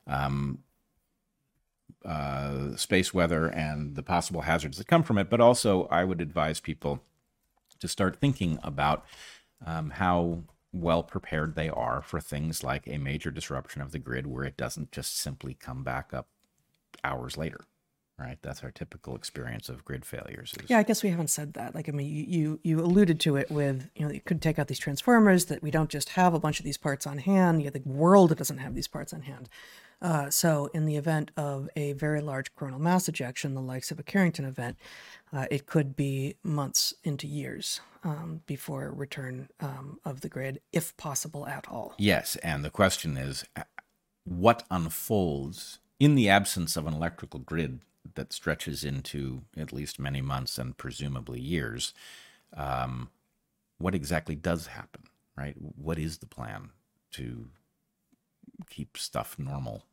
um, 0.06 0.60
uh, 2.04 2.76
space 2.76 3.12
weather 3.12 3.46
and 3.46 3.94
the 3.94 4.02
possible 4.02 4.42
hazards 4.42 4.78
that 4.78 4.86
come 4.86 5.02
from 5.02 5.18
it. 5.18 5.30
But 5.30 5.40
also, 5.40 5.86
I 5.90 6.04
would 6.04 6.20
advise 6.20 6.60
people 6.60 7.02
to 7.78 7.88
start 7.88 8.16
thinking 8.16 8.58
about 8.62 9.04
um, 9.64 9.90
how 9.90 10.42
well 10.72 11.02
prepared 11.02 11.54
they 11.54 11.68
are 11.68 12.00
for 12.02 12.20
things 12.20 12.62
like 12.62 12.86
a 12.86 12.98
major 12.98 13.30
disruption 13.30 13.82
of 13.82 13.92
the 13.92 13.98
grid 13.98 14.26
where 14.26 14.44
it 14.44 14.56
doesn't 14.56 14.90
just 14.90 15.18
simply 15.18 15.54
come 15.54 15.82
back 15.82 16.14
up 16.14 16.28
hours 17.04 17.36
later 17.36 17.60
right? 18.18 18.38
That's 18.42 18.62
our 18.62 18.70
typical 18.70 19.16
experience 19.16 19.68
of 19.68 19.84
grid 19.84 20.04
failures 20.04 20.54
is... 20.58 20.70
yeah 20.70 20.78
i 20.78 20.82
guess 20.82 21.02
we 21.02 21.10
haven't 21.10 21.30
said 21.30 21.54
that. 21.54 21.74
Like 21.74 21.88
i 21.88 21.92
mean 21.92 22.08
you, 22.28 22.60
you 22.62 22.80
alluded 22.80 23.20
to 23.20 23.36
it 23.36 23.50
with 23.50 23.90
you 23.96 24.06
know 24.06 24.12
you 24.12 24.20
could 24.20 24.40
take 24.40 24.58
out 24.58 24.68
these 24.68 24.78
transformers 24.78 25.46
that 25.46 25.62
we 25.62 25.70
don't 25.70 25.90
just 25.90 26.10
have 26.10 26.34
a 26.34 26.38
bunch 26.38 26.60
of 26.60 26.64
these 26.64 26.76
parts 26.76 27.06
on 27.06 27.18
hand. 27.18 27.64
Know, 27.64 27.70
the 27.70 27.82
world 27.84 28.36
doesn't 28.36 28.58
have 28.58 28.74
these 28.74 28.88
parts 28.88 29.12
on 29.12 29.22
hand 29.22 29.48
uh, 30.02 30.28
so, 30.30 30.68
in 30.74 30.84
the 30.84 30.96
event 30.96 31.30
of 31.36 31.68
a 31.76 31.92
very 31.92 32.20
large 32.20 32.52
coronal 32.56 32.80
mass 32.80 33.08
ejection, 33.08 33.54
the 33.54 33.60
likes 33.60 33.92
of 33.92 34.00
a 34.00 34.02
Carrington 34.02 34.44
event, 34.44 34.76
uh, 35.32 35.46
it 35.48 35.66
could 35.66 35.94
be 35.94 36.34
months 36.42 36.92
into 37.04 37.28
years 37.28 37.80
um, 38.02 38.42
before 38.46 38.90
return 38.90 39.48
um, 39.60 40.00
of 40.04 40.20
the 40.20 40.28
grid, 40.28 40.60
if 40.72 40.96
possible 40.96 41.46
at 41.46 41.66
all. 41.68 41.94
Yes, 41.98 42.34
and 42.36 42.64
the 42.64 42.70
question 42.70 43.16
is 43.16 43.44
uh, 43.54 43.62
what 44.24 44.64
unfolds 44.72 45.78
in 46.00 46.16
the 46.16 46.28
absence 46.28 46.76
of 46.76 46.88
an 46.88 46.94
electrical 46.94 47.38
grid 47.38 47.78
that 48.14 48.32
stretches 48.32 48.82
into 48.82 49.42
at 49.56 49.72
least 49.72 50.00
many 50.00 50.20
months 50.20 50.58
and 50.58 50.76
presumably 50.76 51.40
years? 51.40 51.94
Um, 52.54 53.10
what 53.78 53.94
exactly 53.94 54.34
does 54.34 54.66
happen, 54.66 55.04
right? 55.36 55.54
What 55.56 55.98
is 55.98 56.18
the 56.18 56.26
plan 56.26 56.70
to 57.12 57.46
keep 58.68 58.98
stuff 58.98 59.38
normal 59.38 59.84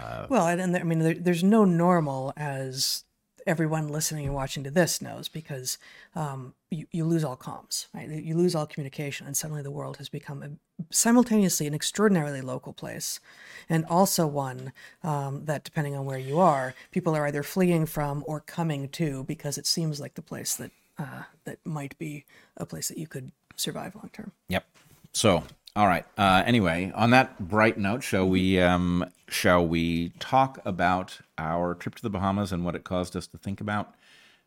uh, 0.00 0.26
well, 0.28 0.46
and, 0.46 0.60
and 0.60 0.76
I 0.76 0.82
mean, 0.82 1.00
there, 1.00 1.14
there's 1.14 1.42
no 1.42 1.64
normal 1.64 2.32
as 2.36 3.04
everyone 3.46 3.88
listening 3.88 4.26
and 4.26 4.34
watching 4.34 4.62
to 4.62 4.70
this 4.70 5.00
knows 5.00 5.26
because 5.26 5.78
um, 6.14 6.52
you, 6.70 6.86
you 6.92 7.04
lose 7.04 7.24
all 7.24 7.36
comms, 7.36 7.86
right? 7.94 8.08
You 8.08 8.34
lose 8.34 8.54
all 8.54 8.66
communication, 8.66 9.26
and 9.26 9.36
suddenly 9.36 9.62
the 9.62 9.70
world 9.70 9.96
has 9.96 10.08
become 10.08 10.42
a, 10.42 10.50
simultaneously 10.90 11.66
an 11.66 11.74
extraordinarily 11.74 12.42
local 12.42 12.72
place, 12.72 13.20
and 13.68 13.86
also 13.86 14.26
one 14.26 14.72
um, 15.02 15.46
that, 15.46 15.64
depending 15.64 15.96
on 15.96 16.04
where 16.04 16.18
you 16.18 16.38
are, 16.38 16.74
people 16.90 17.16
are 17.16 17.26
either 17.26 17.42
fleeing 17.42 17.86
from 17.86 18.22
or 18.26 18.40
coming 18.40 18.88
to 18.90 19.24
because 19.24 19.56
it 19.56 19.66
seems 19.66 19.98
like 19.98 20.14
the 20.14 20.22
place 20.22 20.54
that 20.56 20.70
uh, 20.98 21.22
that 21.44 21.58
might 21.64 21.96
be 21.98 22.24
a 22.56 22.66
place 22.66 22.88
that 22.88 22.98
you 22.98 23.06
could 23.06 23.32
survive 23.56 23.94
long 23.94 24.10
term. 24.12 24.32
Yep. 24.48 24.66
So 25.12 25.44
all 25.74 25.86
right. 25.86 26.04
Uh, 26.16 26.42
anyway, 26.44 26.92
on 26.94 27.10
that 27.10 27.38
bright 27.38 27.78
note, 27.78 28.02
shall 28.02 28.28
we 28.28 28.60
um, 28.60 29.08
shall 29.28 29.66
we 29.66 30.10
talk 30.18 30.58
about 30.64 31.20
our 31.36 31.74
trip 31.74 31.94
to 31.96 32.02
the 32.02 32.10
Bahamas 32.10 32.52
and 32.52 32.64
what 32.64 32.74
it 32.74 32.84
caused 32.84 33.16
us 33.16 33.26
to 33.28 33.38
think 33.38 33.60
about? 33.60 33.94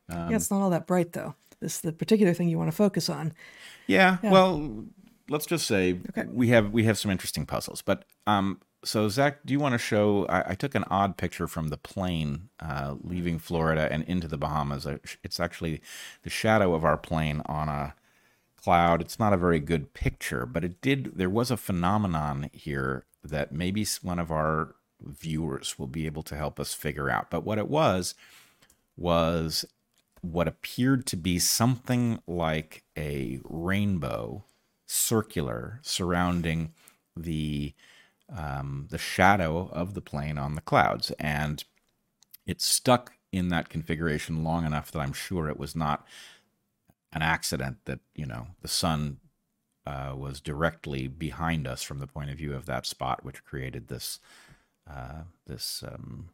Um, 0.09 0.29
yeah, 0.29 0.35
it's 0.35 0.51
not 0.51 0.61
all 0.61 0.69
that 0.69 0.87
bright 0.87 1.13
though. 1.13 1.35
This 1.59 1.75
is 1.75 1.81
the 1.81 1.93
particular 1.93 2.33
thing 2.33 2.49
you 2.49 2.57
want 2.57 2.69
to 2.69 2.75
focus 2.75 3.09
on. 3.09 3.33
Yeah. 3.87 4.17
yeah. 4.23 4.31
Well, 4.31 4.85
let's 5.29 5.45
just 5.45 5.67
say 5.67 5.99
okay. 6.09 6.27
we 6.31 6.49
have 6.49 6.71
we 6.71 6.83
have 6.85 6.97
some 6.97 7.11
interesting 7.11 7.45
puzzles. 7.45 7.81
But 7.81 8.05
um, 8.27 8.59
so 8.83 9.09
Zach, 9.09 9.39
do 9.45 9.53
you 9.53 9.59
want 9.59 9.73
to 9.73 9.79
show? 9.79 10.25
I, 10.27 10.51
I 10.51 10.55
took 10.55 10.75
an 10.75 10.85
odd 10.89 11.17
picture 11.17 11.47
from 11.47 11.69
the 11.69 11.77
plane 11.77 12.49
uh, 12.59 12.95
leaving 13.01 13.39
Florida 13.39 13.87
and 13.91 14.03
into 14.03 14.27
the 14.27 14.37
Bahamas. 14.37 14.87
It's 15.23 15.39
actually 15.39 15.81
the 16.23 16.29
shadow 16.29 16.73
of 16.73 16.83
our 16.83 16.97
plane 16.97 17.41
on 17.45 17.69
a 17.69 17.93
cloud. 18.61 19.01
It's 19.01 19.19
not 19.19 19.33
a 19.33 19.37
very 19.37 19.59
good 19.59 19.93
picture, 19.93 20.45
but 20.45 20.63
it 20.63 20.81
did. 20.81 21.17
There 21.17 21.29
was 21.29 21.51
a 21.51 21.57
phenomenon 21.57 22.49
here 22.53 23.05
that 23.23 23.51
maybe 23.51 23.85
one 24.01 24.19
of 24.19 24.31
our 24.31 24.75
viewers 25.01 25.77
will 25.77 25.87
be 25.87 26.05
able 26.05 26.23
to 26.23 26.35
help 26.35 26.59
us 26.59 26.73
figure 26.73 27.09
out. 27.09 27.29
But 27.29 27.43
what 27.43 27.57
it 27.57 27.67
was 27.67 28.15
was 28.97 29.65
what 30.21 30.47
appeared 30.47 31.05
to 31.07 31.17
be 31.17 31.39
something 31.39 32.21
like 32.27 32.83
a 32.97 33.39
rainbow, 33.43 34.43
circular, 34.85 35.79
surrounding 35.81 36.73
the 37.15 37.73
um, 38.33 38.87
the 38.89 38.97
shadow 38.97 39.69
of 39.73 39.93
the 39.93 40.01
plane 40.01 40.37
on 40.37 40.55
the 40.55 40.61
clouds, 40.61 41.11
and 41.19 41.65
it 42.45 42.61
stuck 42.61 43.13
in 43.31 43.49
that 43.49 43.67
configuration 43.67 44.43
long 44.43 44.65
enough 44.65 44.91
that 44.91 44.99
I'm 44.99 45.13
sure 45.13 45.49
it 45.49 45.59
was 45.59 45.75
not 45.75 46.05
an 47.11 47.21
accident 47.21 47.77
that 47.85 47.99
you 48.15 48.25
know 48.25 48.47
the 48.61 48.67
sun 48.67 49.17
uh, 49.85 50.13
was 50.15 50.39
directly 50.39 51.07
behind 51.07 51.67
us 51.67 51.81
from 51.81 51.99
the 51.99 52.07
point 52.07 52.29
of 52.29 52.37
view 52.37 52.53
of 52.53 52.65
that 52.65 52.85
spot, 52.85 53.23
which 53.23 53.43
created 53.43 53.87
this 53.87 54.19
uh, 54.89 55.23
this 55.47 55.83
um, 55.87 56.29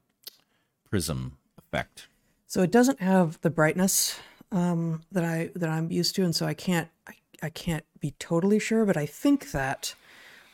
prism 0.89 1.37
effect. 1.57 2.07
So 2.47 2.61
it 2.61 2.71
doesn't 2.71 3.01
have 3.01 3.39
the 3.41 3.49
brightness 3.49 4.19
um, 4.51 5.01
that 5.11 5.23
I 5.23 5.49
that 5.55 5.69
I'm 5.69 5.91
used 5.91 6.15
to, 6.15 6.23
and 6.23 6.35
so 6.35 6.45
I 6.45 6.53
can't 6.53 6.89
I, 7.07 7.13
I 7.43 7.49
can't 7.49 7.85
be 7.99 8.11
totally 8.19 8.59
sure, 8.59 8.85
but 8.85 8.97
I 8.97 9.05
think 9.05 9.51
that 9.51 9.95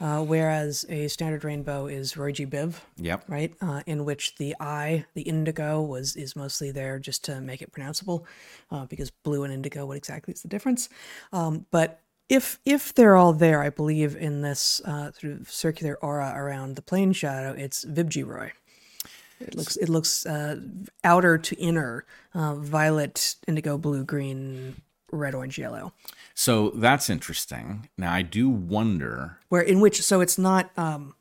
uh, 0.01 0.21
whereas 0.21 0.85
a 0.89 1.07
standard 1.07 1.43
rainbow 1.43 1.87
is 1.87 2.17
Roy 2.17 2.31
G. 2.31 2.45
Biv. 2.45 2.75
Yep. 2.97 3.23
Right. 3.27 3.53
Uh, 3.61 3.81
in 3.85 4.03
which 4.05 4.35
the 4.35 4.55
I, 4.59 5.05
the 5.13 5.21
indigo, 5.21 5.81
was 5.81 6.15
is 6.15 6.35
mostly 6.35 6.71
there 6.71 6.99
just 6.99 7.23
to 7.25 7.39
make 7.39 7.61
it 7.61 7.71
pronounceable, 7.71 8.25
uh, 8.69 8.85
because 8.85 9.11
blue 9.11 9.43
and 9.43 9.53
indigo, 9.53 9.85
what 9.85 9.97
exactly 9.97 10.33
is 10.33 10.41
the 10.41 10.49
difference? 10.49 10.89
Um, 11.31 11.65
but 11.71 12.01
if 12.33 12.59
if 12.65 12.93
they're 12.95 13.15
all 13.15 13.33
there, 13.33 13.61
I 13.61 13.69
believe 13.69 14.15
in 14.15 14.41
this 14.41 14.81
uh, 14.85 15.11
sort 15.11 15.33
of 15.33 15.51
circular 15.51 15.95
aura 16.01 16.33
around 16.35 16.75
the 16.75 16.81
plane 16.81 17.13
shadow, 17.13 17.53
it's 17.53 17.85
Vibgyroi. 17.85 18.51
It 19.39 19.55
looks 19.55 19.75
it 19.77 19.87
looks 19.87 20.25
uh, 20.25 20.59
outer 21.03 21.37
to 21.37 21.55
inner, 21.57 22.05
uh, 22.33 22.55
violet, 22.55 23.35
indigo, 23.47 23.77
blue, 23.77 24.03
green, 24.03 24.81
red, 25.11 25.35
orange, 25.35 25.59
yellow. 25.59 25.93
So 26.33 26.71
that's 26.71 27.07
interesting. 27.07 27.87
Now 27.99 28.11
I 28.11 28.23
do 28.23 28.49
wonder 28.49 29.37
where 29.49 29.61
in 29.61 29.79
which 29.79 30.01
so 30.01 30.21
it's 30.21 30.39
not 30.39 30.71
um 30.75 31.13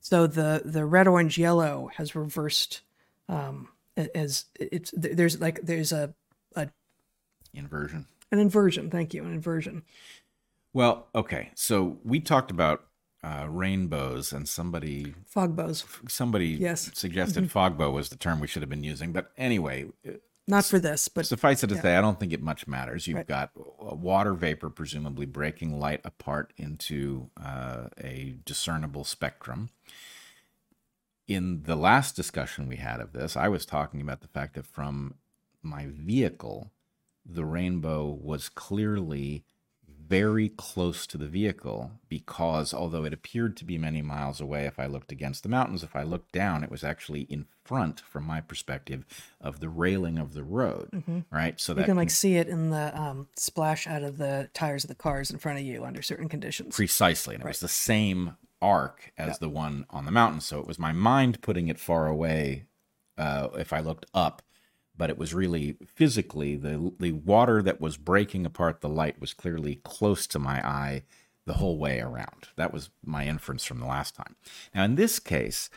so 0.00 0.26
the 0.26 0.62
the 0.64 0.86
red, 0.86 1.06
orange, 1.06 1.36
yellow 1.36 1.90
has 1.96 2.14
reversed 2.14 2.80
um 3.28 3.68
as 3.96 4.46
it's 4.58 4.94
there's 4.96 5.40
like 5.40 5.60
there's 5.62 5.92
a 5.92 6.14
a 6.56 6.68
inversion. 7.52 8.06
An 8.32 8.38
inversion, 8.38 8.90
thank 8.90 9.12
you, 9.12 9.22
an 9.24 9.32
inversion. 9.32 9.82
Well, 10.74 11.06
okay. 11.14 11.50
So 11.54 11.98
we 12.04 12.20
talked 12.20 12.50
about 12.50 12.84
uh, 13.22 13.46
rainbows 13.48 14.32
and 14.32 14.46
somebody 14.46 15.14
fogbows. 15.34 15.84
Somebody 16.10 16.48
yes. 16.48 16.90
suggested 16.92 17.44
mm-hmm. 17.44 17.58
fogbow 17.58 17.92
was 17.92 18.10
the 18.10 18.16
term 18.16 18.40
we 18.40 18.48
should 18.48 18.60
have 18.60 18.68
been 18.68 18.84
using. 18.84 19.12
But 19.12 19.30
anyway, 19.38 19.86
not 20.46 20.66
for 20.66 20.78
this, 20.78 21.08
but 21.08 21.24
suffice 21.24 21.62
it 21.64 21.68
to 21.68 21.76
yeah. 21.76 21.80
say, 21.80 21.96
I 21.96 22.02
don't 22.02 22.20
think 22.20 22.32
it 22.32 22.42
much 22.42 22.66
matters. 22.66 23.06
You've 23.06 23.18
right. 23.18 23.26
got 23.26 23.52
water 23.54 24.34
vapor, 24.34 24.68
presumably 24.68 25.24
breaking 25.24 25.78
light 25.78 26.00
apart 26.04 26.52
into 26.58 27.30
uh, 27.42 27.84
a 27.98 28.34
discernible 28.44 29.04
spectrum. 29.04 29.70
In 31.26 31.62
the 31.62 31.76
last 31.76 32.14
discussion 32.14 32.68
we 32.68 32.76
had 32.76 33.00
of 33.00 33.14
this, 33.14 33.36
I 33.36 33.48
was 33.48 33.64
talking 33.64 34.02
about 34.02 34.20
the 34.20 34.28
fact 34.28 34.54
that 34.54 34.66
from 34.66 35.14
my 35.62 35.86
vehicle, 35.88 36.72
the 37.24 37.46
rainbow 37.46 38.06
was 38.06 38.50
clearly 38.50 39.44
very 40.06 40.48
close 40.50 41.06
to 41.06 41.18
the 41.18 41.26
vehicle 41.26 41.90
because 42.08 42.74
although 42.74 43.04
it 43.04 43.12
appeared 43.12 43.56
to 43.56 43.64
be 43.64 43.78
many 43.78 44.02
miles 44.02 44.40
away 44.40 44.66
if 44.66 44.78
I 44.78 44.86
looked 44.86 45.12
against 45.12 45.42
the 45.42 45.48
mountains, 45.48 45.82
if 45.82 45.96
I 45.96 46.02
looked 46.02 46.32
down, 46.32 46.62
it 46.62 46.70
was 46.70 46.84
actually 46.84 47.22
in 47.22 47.46
front, 47.64 48.00
from 48.00 48.24
my 48.24 48.40
perspective, 48.40 49.04
of 49.40 49.60
the 49.60 49.68
railing 49.68 50.18
of 50.18 50.34
the 50.34 50.42
road. 50.42 50.90
Right. 51.30 51.60
So 51.60 51.74
Mm-hmm. 51.74 51.80
You 51.80 51.86
can 51.86 51.96
like 51.96 52.10
see 52.10 52.36
it 52.36 52.48
in 52.48 52.70
the 52.70 52.98
um, 53.00 53.28
splash 53.36 53.86
out 53.86 54.02
of 54.02 54.18
the 54.18 54.48
tires 54.54 54.84
of 54.84 54.88
the 54.88 54.94
cars 54.94 55.30
in 55.30 55.38
front 55.38 55.58
of 55.58 55.64
you 55.64 55.84
under 55.84 56.02
certain 56.02 56.28
conditions. 56.28 56.74
precisely. 56.74 57.34
And 57.34 57.44
it 57.44 57.46
was 57.46 57.60
the 57.60 57.68
same 57.68 58.36
arc 58.60 59.12
as 59.18 59.38
the 59.38 59.48
one 59.48 59.86
on 59.90 60.04
the 60.04 60.10
mountain. 60.10 60.40
So 60.40 60.58
it 60.60 60.66
was 60.66 60.78
my 60.78 60.92
mind 60.92 61.40
putting 61.42 61.68
it 61.68 61.78
far 61.78 62.06
away 62.06 62.64
uh, 63.18 63.48
if 63.58 63.72
I 63.72 63.80
looked 63.80 64.06
up, 64.14 64.42
but 64.96 65.10
it 65.10 65.18
was 65.18 65.34
really 65.34 65.76
physically 65.86 66.56
the 66.56 66.92
the 66.98 67.12
water 67.12 67.62
that 67.62 67.80
was 67.80 67.96
breaking 67.96 68.46
apart 68.46 68.80
the 68.80 68.88
light 68.88 69.20
was 69.20 69.34
clearly 69.34 69.76
close 69.84 70.26
to 70.26 70.38
my 70.38 70.66
eye 70.66 71.02
the 71.46 71.54
whole 71.54 71.78
way 71.78 72.00
around. 72.00 72.48
That 72.56 72.72
was 72.72 72.90
my 73.04 73.26
inference 73.26 73.64
from 73.64 73.80
the 73.80 73.86
last 73.86 74.14
time. 74.14 74.36
Now 74.74 74.84
in 74.84 74.94
this 74.94 75.18
case, 75.18 75.68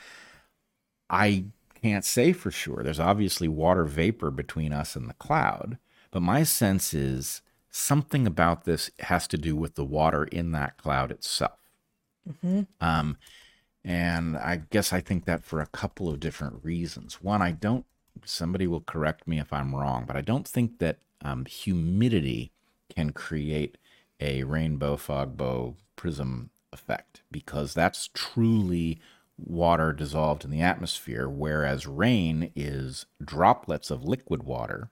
I 1.10 1.46
can't 1.82 2.06
say 2.06 2.32
for 2.34 2.52
sure. 2.52 2.84
There's 2.84 3.00
obviously 3.00 3.48
water 3.48 3.84
vapor 3.86 4.32
between 4.32 4.72
us 4.74 4.96
and 4.96 5.10
the 5.10 5.14
cloud, 5.16 5.78
but 6.12 6.22
my 6.22 6.44
sense 6.44 6.94
is 6.94 7.42
something 7.70 8.26
about 8.26 8.64
this 8.64 8.90
has 9.00 9.28
to 9.28 9.38
do 9.38 9.56
with 9.56 9.76
the 9.76 9.86
water 9.86 10.24
in 10.26 10.52
that 10.54 10.78
cloud 10.78 11.12
itself. 11.12 11.60
Um, 12.82 13.18
and 13.84 14.36
I 14.38 14.62
guess 14.70 14.92
I 14.92 15.00
think 15.02 15.26
that 15.26 15.44
for 15.44 15.62
a 15.62 15.68
couple 15.68 16.10
of 16.10 16.20
different 16.20 16.64
reasons. 16.64 17.22
One, 17.22 17.42
I 17.42 17.52
don't, 17.52 17.86
somebody 18.26 18.68
will 18.68 18.82
correct 18.82 19.28
me 19.28 19.40
if 19.40 19.52
I'm 19.52 19.76
wrong, 19.76 20.06
but 20.06 20.16
I 20.16 20.22
don't 20.22 20.48
think 20.48 20.80
that 20.80 21.00
um, 21.22 21.46
humidity 21.46 22.52
can 22.94 23.12
create 23.12 23.78
a 24.20 24.44
rainbow 24.44 24.98
fog 24.98 25.38
bow 25.38 25.76
prism 25.96 26.50
effect 26.72 27.22
because 27.32 27.74
that's 27.74 28.10
truly 28.14 29.00
water 29.38 29.94
dissolved 29.94 30.44
in 30.44 30.52
the 30.52 30.62
atmosphere, 30.62 31.30
whereas 31.30 31.86
rain 31.86 32.52
is 32.56 33.06
droplets 33.24 33.92
of 33.92 34.04
liquid 34.04 34.44
water. 34.44 34.90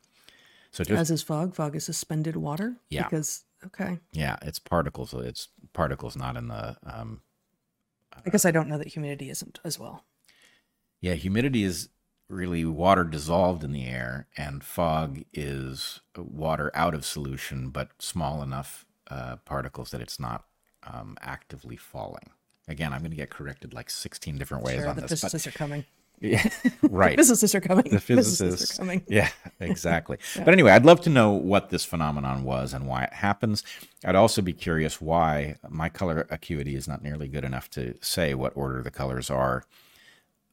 So 0.71 0.83
just 0.83 0.99
As 0.99 1.11
is 1.11 1.23
fog. 1.23 1.55
Fog 1.55 1.75
is 1.75 1.85
suspended 1.85 2.35
water. 2.35 2.75
Yeah. 2.89 3.03
Because 3.03 3.45
okay, 3.65 3.99
yeah, 4.11 4.35
it's 4.41 4.59
particles. 4.59 5.13
It's 5.13 5.47
particles, 5.73 6.15
not 6.15 6.35
in 6.35 6.49
the 6.49 6.75
um, 6.85 7.21
I 8.25 8.29
guess 8.29 8.45
I 8.45 8.51
don't 8.51 8.67
know 8.67 8.77
that 8.77 8.89
humidity 8.89 9.29
isn't 9.29 9.59
as 9.63 9.79
well. 9.79 10.03
Yeah, 11.01 11.13
humidity 11.13 11.63
is 11.63 11.89
really 12.29 12.65
water 12.65 13.03
dissolved 13.03 13.63
in 13.63 13.71
the 13.71 13.85
air, 13.85 14.27
and 14.37 14.63
fog 14.63 15.23
is 15.33 16.01
water 16.17 16.71
out 16.73 16.93
of 16.93 17.05
solution, 17.05 17.69
but 17.69 17.89
small 17.99 18.41
enough 18.41 18.85
uh, 19.09 19.37
particles 19.45 19.91
that 19.91 20.01
it's 20.01 20.19
not 20.19 20.45
um, 20.83 21.17
actively 21.21 21.75
falling. 21.77 22.29
Again, 22.67 22.93
I'm 22.93 22.99
going 23.01 23.11
to 23.11 23.17
get 23.17 23.29
corrected 23.29 23.73
like 23.73 23.89
16 23.89 24.37
different 24.37 24.63
ways 24.63 24.79
Sure, 24.79 24.87
on 24.87 24.95
the 24.95 25.03
this, 25.03 25.21
but 25.21 25.31
physicists 25.31 25.47
are 25.47 25.57
coming. 25.57 25.85
yeah, 26.21 26.47
right. 26.81 27.11
the 27.11 27.17
Physicists 27.17 27.53
are 27.53 27.61
coming. 27.61 27.83
the 27.91 27.99
physicists, 27.99 28.73
are 28.73 28.81
coming. 28.81 29.03
Yeah, 29.07 29.29
exactly. 29.59 30.17
But 30.37 30.49
anyway, 30.49 30.71
I'd 30.71 30.85
love 30.85 31.01
to 31.01 31.09
know 31.09 31.31
what 31.31 31.69
this 31.69 31.85
phenomenon 31.85 32.43
was 32.43 32.73
and 32.73 32.87
why 32.87 33.03
it 33.03 33.13
happens. 33.13 33.63
I'd 34.03 34.15
also 34.15 34.41
be 34.41 34.53
curious 34.53 34.99
why 35.01 35.57
my 35.69 35.89
color 35.89 36.25
acuity 36.31 36.75
is 36.75 36.87
not 36.87 37.03
nearly 37.03 37.27
good 37.27 37.43
enough 37.43 37.69
to 37.71 37.95
say 38.01 38.33
what 38.33 38.53
order 38.55 38.81
the 38.81 38.91
colors 38.91 39.29
are 39.29 39.63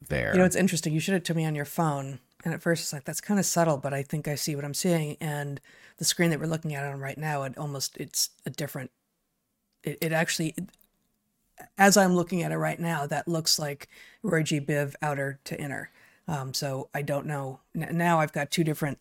there. 0.08 0.32
You 0.32 0.38
know, 0.38 0.44
it's 0.44 0.56
interesting. 0.56 0.92
You 0.92 1.00
showed 1.00 1.16
it 1.16 1.24
to 1.26 1.34
me 1.34 1.44
on 1.44 1.54
your 1.54 1.64
phone, 1.64 2.18
and 2.44 2.54
at 2.54 2.62
first 2.62 2.82
it's 2.82 2.92
like 2.92 3.04
that's 3.04 3.20
kind 3.20 3.38
of 3.40 3.46
subtle, 3.46 3.76
but 3.76 3.94
I 3.94 4.02
think 4.02 4.28
I 4.28 4.34
see 4.34 4.56
what 4.56 4.64
I'm 4.64 4.74
seeing. 4.74 5.16
And 5.20 5.60
the 5.98 6.04
screen 6.04 6.30
that 6.30 6.40
we're 6.40 6.46
looking 6.46 6.74
at 6.74 6.84
on 6.84 7.00
right 7.00 7.18
now, 7.18 7.42
it 7.44 7.56
almost 7.58 7.96
it's 7.98 8.30
a 8.46 8.50
different. 8.50 8.90
It, 9.84 9.98
it 10.00 10.12
actually, 10.12 10.54
as 11.78 11.96
I'm 11.96 12.14
looking 12.14 12.42
at 12.42 12.52
it 12.52 12.56
right 12.56 12.78
now, 12.78 13.06
that 13.06 13.28
looks 13.28 13.58
like 13.58 13.88
Roy 14.22 14.42
G. 14.42 14.60
Biv 14.60 14.94
outer 15.02 15.40
to 15.44 15.60
inner. 15.60 15.90
Um, 16.28 16.54
so 16.54 16.88
I 16.94 17.02
don't 17.02 17.26
know. 17.26 17.60
Now 17.74 18.20
I've 18.20 18.32
got 18.32 18.50
two 18.50 18.64
different 18.64 18.98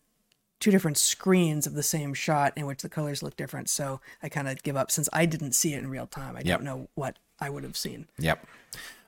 two 0.58 0.70
different 0.70 0.96
screens 0.96 1.66
of 1.66 1.74
the 1.74 1.82
same 1.82 2.14
shot 2.14 2.52
in 2.56 2.66
which 2.66 2.82
the 2.82 2.88
colors 2.88 3.20
look 3.20 3.36
different. 3.36 3.68
So 3.68 4.00
I 4.22 4.28
kind 4.28 4.46
of 4.48 4.62
give 4.62 4.76
up 4.76 4.92
since 4.92 5.08
I 5.12 5.26
didn't 5.26 5.56
see 5.56 5.74
it 5.74 5.78
in 5.78 5.90
real 5.90 6.06
time. 6.06 6.36
I 6.36 6.42
Yep. 6.44 6.58
don't 6.58 6.64
know 6.64 6.88
what 6.94 7.18
I 7.40 7.50
would 7.50 7.64
have 7.64 7.76
seen. 7.76 8.06
Yep. 8.18 8.46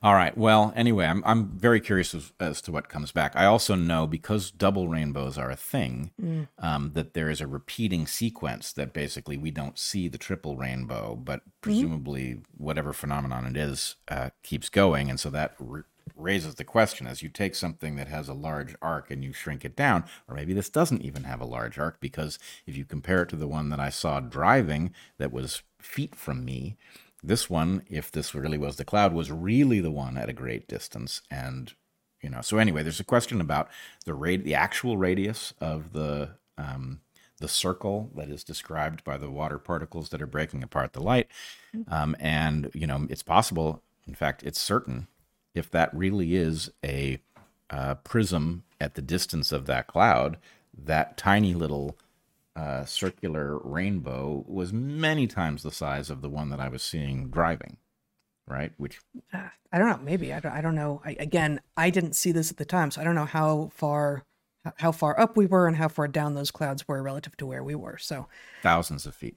All 0.04 0.14
right. 0.14 0.36
Well, 0.36 0.70
anyway, 0.76 1.06
I'm 1.06 1.22
I'm 1.24 1.48
very 1.58 1.80
curious 1.80 2.14
as, 2.14 2.30
as 2.38 2.60
to 2.62 2.72
what 2.72 2.90
comes 2.90 3.10
back. 3.10 3.32
I 3.34 3.46
also 3.46 3.74
know 3.74 4.06
because 4.06 4.50
double 4.50 4.86
rainbows 4.86 5.38
are 5.38 5.50
a 5.50 5.56
thing, 5.56 6.10
um, 6.58 6.90
that 6.92 7.14
there 7.14 7.30
is 7.30 7.40
a 7.40 7.46
repeating 7.46 8.06
sequence 8.06 8.70
that 8.74 8.92
basically 8.92 9.38
we 9.38 9.50
don't 9.50 9.78
see 9.78 10.08
the 10.08 10.18
triple 10.18 10.58
rainbow, 10.58 11.16
but 11.16 11.40
presumably 11.62 12.42
whatever 12.54 12.92
phenomenon 12.92 13.46
it 13.46 13.56
is 13.56 13.96
uh, 14.08 14.28
keeps 14.42 14.68
going, 14.68 15.08
and 15.08 15.18
so 15.18 15.30
that 15.30 15.54
r 15.58 15.86
raises 16.14 16.56
the 16.56 16.64
question: 16.64 17.06
as 17.06 17.22
you 17.22 17.30
take 17.30 17.54
something 17.54 17.96
that 17.96 18.08
has 18.08 18.28
a 18.28 18.34
large 18.34 18.76
arc 18.82 19.10
and 19.10 19.24
you 19.24 19.32
shrink 19.32 19.64
it 19.64 19.74
down, 19.74 20.04
or 20.28 20.36
maybe 20.36 20.52
this 20.52 20.68
doesn't 20.68 21.00
even 21.02 21.24
have 21.24 21.40
a 21.40 21.46
large 21.46 21.78
arc, 21.78 21.98
because 22.00 22.38
if 22.66 22.76
you 22.76 22.84
compare 22.84 23.22
it 23.22 23.30
to 23.30 23.36
the 23.36 23.48
one 23.48 23.70
that 23.70 23.80
I 23.80 23.88
saw 23.88 24.20
driving 24.20 24.92
that 25.18 25.32
was 25.32 25.62
feet 25.80 26.14
from 26.14 26.44
me, 26.44 26.76
this 27.26 27.48
one, 27.48 27.82
if 27.88 28.10
this 28.10 28.34
really 28.34 28.58
was 28.58 28.76
the 28.76 28.84
cloud, 28.84 29.12
was 29.12 29.32
really 29.32 29.80
the 29.80 29.90
one 29.90 30.18
at 30.18 30.28
a 30.28 30.34
great 30.34 30.68
distance. 30.68 31.22
And, 31.30 31.72
you 32.22 32.28
know, 32.28 32.40
so 32.42 32.58
anyway, 32.58 32.82
there's 32.82 33.00
a 33.00 33.04
question 33.04 33.40
about 33.40 33.68
the 34.04 34.14
rate, 34.14 34.44
the 34.44 34.54
actual 34.54 34.96
radius 34.96 35.54
of 35.60 35.92
the, 35.92 36.30
um, 36.58 37.00
the 37.38 37.48
circle 37.48 38.10
that 38.14 38.28
is 38.28 38.44
described 38.44 39.02
by 39.04 39.16
the 39.16 39.30
water 39.30 39.58
particles 39.58 40.10
that 40.10 40.22
are 40.22 40.26
breaking 40.26 40.62
apart 40.62 40.92
the 40.92 41.02
light. 41.02 41.28
Um, 41.88 42.14
and, 42.20 42.70
you 42.74 42.87
know, 42.87 43.06
it's 43.10 43.22
possible, 43.22 43.82
in 44.06 44.14
fact, 44.14 44.42
it's 44.42 44.60
certain, 44.60 45.08
if 45.54 45.70
that 45.70 45.92
really 45.94 46.37
is 46.37 46.70
a 46.84 47.20
uh, 47.70 47.94
prism 47.96 48.64
at 48.80 48.94
the 48.94 49.02
distance 49.02 49.50
of 49.50 49.66
that 49.66 49.87
cloud, 49.87 50.37
that 50.76 51.16
tiny 51.16 51.54
little 51.54 51.96
uh, 52.56 52.84
circular 52.84 53.58
rainbow 53.58 54.44
was 54.46 54.72
many 54.72 55.26
times 55.26 55.62
the 55.62 55.72
size 55.72 56.10
of 56.10 56.22
the 56.22 56.28
one 56.28 56.50
that 56.50 56.60
I 56.60 56.68
was 56.68 56.82
seeing 56.82 57.28
driving, 57.28 57.78
right? 58.46 58.72
Which 58.76 59.00
Uh, 59.32 59.48
I 59.72 59.78
don't 59.78 59.88
know. 59.88 59.98
Maybe 60.04 60.32
I 60.32 60.40
don't. 60.40 60.52
I 60.52 60.60
don't 60.60 60.76
know. 60.76 61.02
I, 61.04 61.16
again, 61.18 61.60
I 61.76 61.90
didn't 61.90 62.14
see 62.14 62.30
this 62.30 62.50
at 62.50 62.58
the 62.58 62.64
time, 62.64 62.90
so 62.92 63.00
I 63.00 63.04
don't 63.04 63.16
know 63.16 63.24
how 63.24 63.72
far 63.74 64.24
how 64.76 64.92
far 64.92 65.18
up 65.18 65.36
we 65.36 65.46
were 65.46 65.66
and 65.66 65.76
how 65.76 65.88
far 65.88 66.08
down 66.08 66.34
those 66.34 66.50
clouds 66.50 66.86
were 66.88 67.02
relative 67.02 67.36
to 67.38 67.46
where 67.46 67.62
we 67.62 67.74
were. 67.74 67.98
So, 67.98 68.28
thousands 68.62 69.04
of 69.04 69.14
feet, 69.14 69.36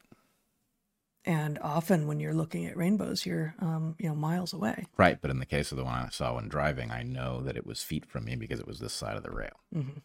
and 1.26 1.58
often 1.60 2.08
when 2.08 2.20
you're 2.20 2.36
looking 2.36 2.66
at 2.68 2.78
rainbows, 2.78 3.26
you're 3.26 3.56
um, 3.60 3.96
you 3.98 4.08
know 4.08 4.16
miles 4.16 4.54
away. 4.54 4.86
right? 4.96 5.20
But 5.20 5.32
in 5.32 5.40
the 5.40 5.46
case 5.46 5.72
of 5.72 5.78
the 5.78 5.84
one 5.84 5.96
I 5.96 6.10
saw 6.10 6.36
when 6.36 6.48
driving, 6.48 6.92
I 6.92 7.02
know 7.02 7.42
that 7.42 7.58
it 7.58 7.66
was 7.66 7.82
feet 7.82 8.06
from 8.06 8.26
me 8.26 8.36
because 8.36 8.60
it 8.60 8.68
was 8.68 8.80
this 8.80 8.94
side 8.94 9.18
of 9.18 9.24
the 9.24 9.32
rail. 9.32 9.60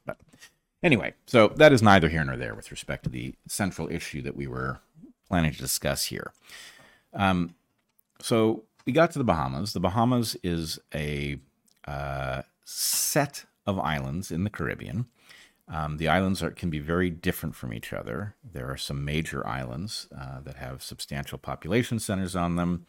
But 0.06 0.18
anyway, 0.82 1.14
so 1.26 1.48
that 1.48 1.72
is 1.72 1.82
neither 1.82 2.08
here 2.08 2.24
nor 2.24 2.36
there 2.36 2.54
with 2.54 2.70
respect 2.70 3.04
to 3.04 3.10
the 3.10 3.34
central 3.46 3.90
issue 3.90 4.22
that 4.22 4.36
we 4.36 4.46
were 4.46 4.80
planning 5.28 5.52
to 5.52 5.58
discuss 5.58 6.06
here. 6.06 6.32
Um, 7.14 7.54
so 8.20 8.64
we 8.86 8.92
got 8.92 9.10
to 9.12 9.18
the 9.18 9.24
Bahamas. 9.24 9.72
The 9.72 9.80
Bahamas 9.80 10.36
is 10.42 10.78
a 10.94 11.38
uh, 11.86 12.42
set 12.64 13.44
of 13.66 13.78
islands 13.78 14.30
in 14.30 14.44
the 14.44 14.50
Caribbean. 14.50 15.06
Um, 15.68 15.96
the 15.96 16.08
islands 16.08 16.42
are, 16.42 16.50
can 16.50 16.70
be 16.70 16.80
very 16.80 17.08
different 17.08 17.54
from 17.54 17.72
each 17.72 17.92
other. 17.92 18.34
There 18.44 18.70
are 18.70 18.76
some 18.76 19.04
major 19.04 19.46
islands 19.46 20.08
uh, 20.16 20.40
that 20.40 20.56
have 20.56 20.82
substantial 20.82 21.38
population 21.38 21.98
centers 21.98 22.36
on 22.36 22.56
them. 22.56 22.86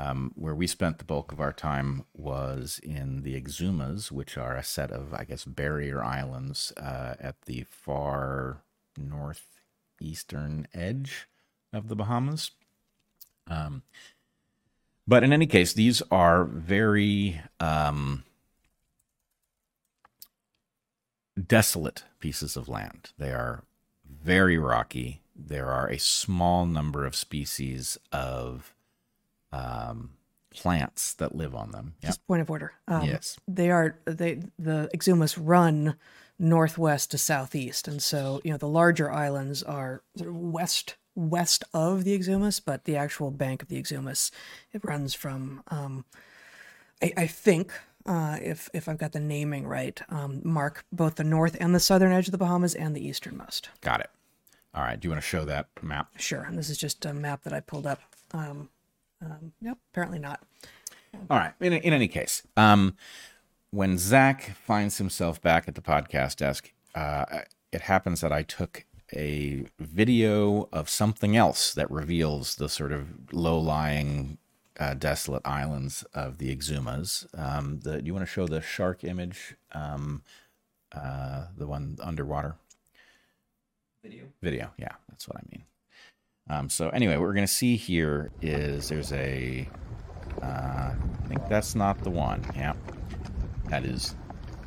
Um, 0.00 0.32
where 0.34 0.54
we 0.54 0.66
spent 0.66 0.96
the 0.96 1.04
bulk 1.04 1.30
of 1.30 1.40
our 1.40 1.52
time 1.52 2.04
was 2.14 2.80
in 2.82 3.20
the 3.22 3.38
Exumas, 3.38 4.10
which 4.10 4.38
are 4.38 4.56
a 4.56 4.64
set 4.64 4.90
of, 4.90 5.12
I 5.12 5.24
guess, 5.24 5.44
barrier 5.44 6.02
islands 6.02 6.72
uh, 6.78 7.16
at 7.20 7.42
the 7.42 7.64
far 7.68 8.62
northeastern 8.96 10.68
edge 10.72 11.28
of 11.70 11.88
the 11.88 11.96
Bahamas. 11.96 12.52
Um, 13.46 13.82
but 15.06 15.22
in 15.22 15.34
any 15.34 15.46
case, 15.46 15.74
these 15.74 16.02
are 16.10 16.44
very 16.44 17.42
um, 17.58 18.24
desolate 21.46 22.04
pieces 22.20 22.56
of 22.56 22.68
land. 22.68 23.10
They 23.18 23.32
are 23.32 23.64
very 24.08 24.56
rocky. 24.56 25.20
There 25.36 25.70
are 25.70 25.88
a 25.88 25.98
small 25.98 26.64
number 26.64 27.04
of 27.04 27.14
species 27.14 27.98
of 28.12 28.74
um, 29.52 30.10
plants 30.50 31.14
that 31.14 31.34
live 31.34 31.54
on 31.54 31.70
them. 31.70 31.94
Yeah. 32.02 32.08
Just 32.10 32.26
point 32.26 32.42
of 32.42 32.50
order. 32.50 32.72
Um, 32.88 33.04
Yes. 33.06 33.38
they 33.48 33.70
are 33.70 33.98
they 34.04 34.42
the 34.58 34.88
Exumas 34.94 35.38
run 35.40 35.96
northwest 36.38 37.10
to 37.10 37.18
southeast, 37.18 37.86
and 37.88 38.02
so 38.02 38.40
you 38.44 38.50
know 38.50 38.56
the 38.58 38.68
larger 38.68 39.10
islands 39.10 39.62
are 39.62 40.02
sort 40.16 40.30
of 40.30 40.36
west 40.36 40.96
west 41.14 41.64
of 41.74 42.04
the 42.04 42.18
Exumas, 42.18 42.60
but 42.64 42.84
the 42.84 42.96
actual 42.96 43.30
bank 43.30 43.62
of 43.62 43.68
the 43.68 43.80
Exumas 43.80 44.30
it 44.72 44.84
runs 44.84 45.14
from 45.14 45.62
um, 45.68 46.04
I, 47.02 47.12
I 47.16 47.26
think 47.26 47.72
uh, 48.06 48.38
if 48.42 48.68
if 48.72 48.88
I've 48.88 48.98
got 48.98 49.12
the 49.12 49.20
naming 49.20 49.66
right, 49.66 50.00
um, 50.08 50.40
mark 50.44 50.84
both 50.92 51.16
the 51.16 51.24
north 51.24 51.56
and 51.60 51.74
the 51.74 51.80
southern 51.80 52.12
edge 52.12 52.28
of 52.28 52.32
the 52.32 52.38
Bahamas 52.38 52.74
and 52.74 52.96
the 52.96 53.06
easternmost. 53.06 53.68
Got 53.82 54.00
it. 54.00 54.10
All 54.74 54.82
right. 54.82 54.98
Do 54.98 55.06
you 55.06 55.10
want 55.10 55.22
to 55.22 55.28
show 55.28 55.44
that 55.44 55.66
map? 55.82 56.08
Sure. 56.16 56.42
And 56.42 56.56
this 56.56 56.70
is 56.70 56.78
just 56.78 57.04
a 57.04 57.12
map 57.12 57.42
that 57.42 57.52
I 57.52 57.60
pulled 57.60 57.86
up. 57.86 58.00
Um, 58.32 58.68
um, 59.22 59.52
nope, 59.60 59.78
apparently 59.92 60.18
not. 60.18 60.42
All 61.28 61.38
right. 61.38 61.52
In, 61.60 61.72
in 61.72 61.92
any 61.92 62.08
case, 62.08 62.42
um, 62.56 62.96
when 63.70 63.98
Zach 63.98 64.56
finds 64.56 64.98
himself 64.98 65.40
back 65.40 65.68
at 65.68 65.74
the 65.74 65.80
podcast 65.80 66.36
desk, 66.36 66.72
uh, 66.94 67.24
it 67.72 67.82
happens 67.82 68.20
that 68.20 68.32
I 68.32 68.42
took 68.42 68.84
a 69.12 69.64
video 69.78 70.68
of 70.72 70.88
something 70.88 71.36
else 71.36 71.74
that 71.74 71.90
reveals 71.90 72.56
the 72.56 72.68
sort 72.68 72.92
of 72.92 73.32
low-lying, 73.32 74.38
uh, 74.78 74.94
desolate 74.94 75.42
islands 75.44 76.04
of 76.14 76.38
the 76.38 76.54
Exumas. 76.54 77.26
Um, 77.38 77.80
the, 77.80 78.00
do 78.00 78.06
you 78.06 78.14
want 78.14 78.26
to 78.26 78.32
show 78.32 78.46
the 78.46 78.60
shark 78.62 79.02
image? 79.04 79.56
Um, 79.72 80.22
uh, 80.92 81.46
the 81.56 81.66
one 81.66 81.98
underwater 82.02 82.56
Video. 84.02 84.24
video. 84.40 84.72
Yeah, 84.78 84.94
that's 85.08 85.28
what 85.28 85.36
I 85.36 85.42
mean. 85.50 85.64
Um, 86.50 86.68
so 86.68 86.88
anyway, 86.88 87.16
what 87.16 87.22
we're 87.22 87.34
going 87.34 87.46
to 87.46 87.52
see 87.52 87.76
here 87.76 88.32
is 88.42 88.88
there's 88.88 89.12
a. 89.12 89.68
Uh, 90.42 90.46
I 90.94 91.26
think 91.28 91.48
that's 91.48 91.74
not 91.74 92.02
the 92.02 92.10
one. 92.10 92.44
Yeah, 92.56 92.72
that 93.68 93.84
is 93.84 94.16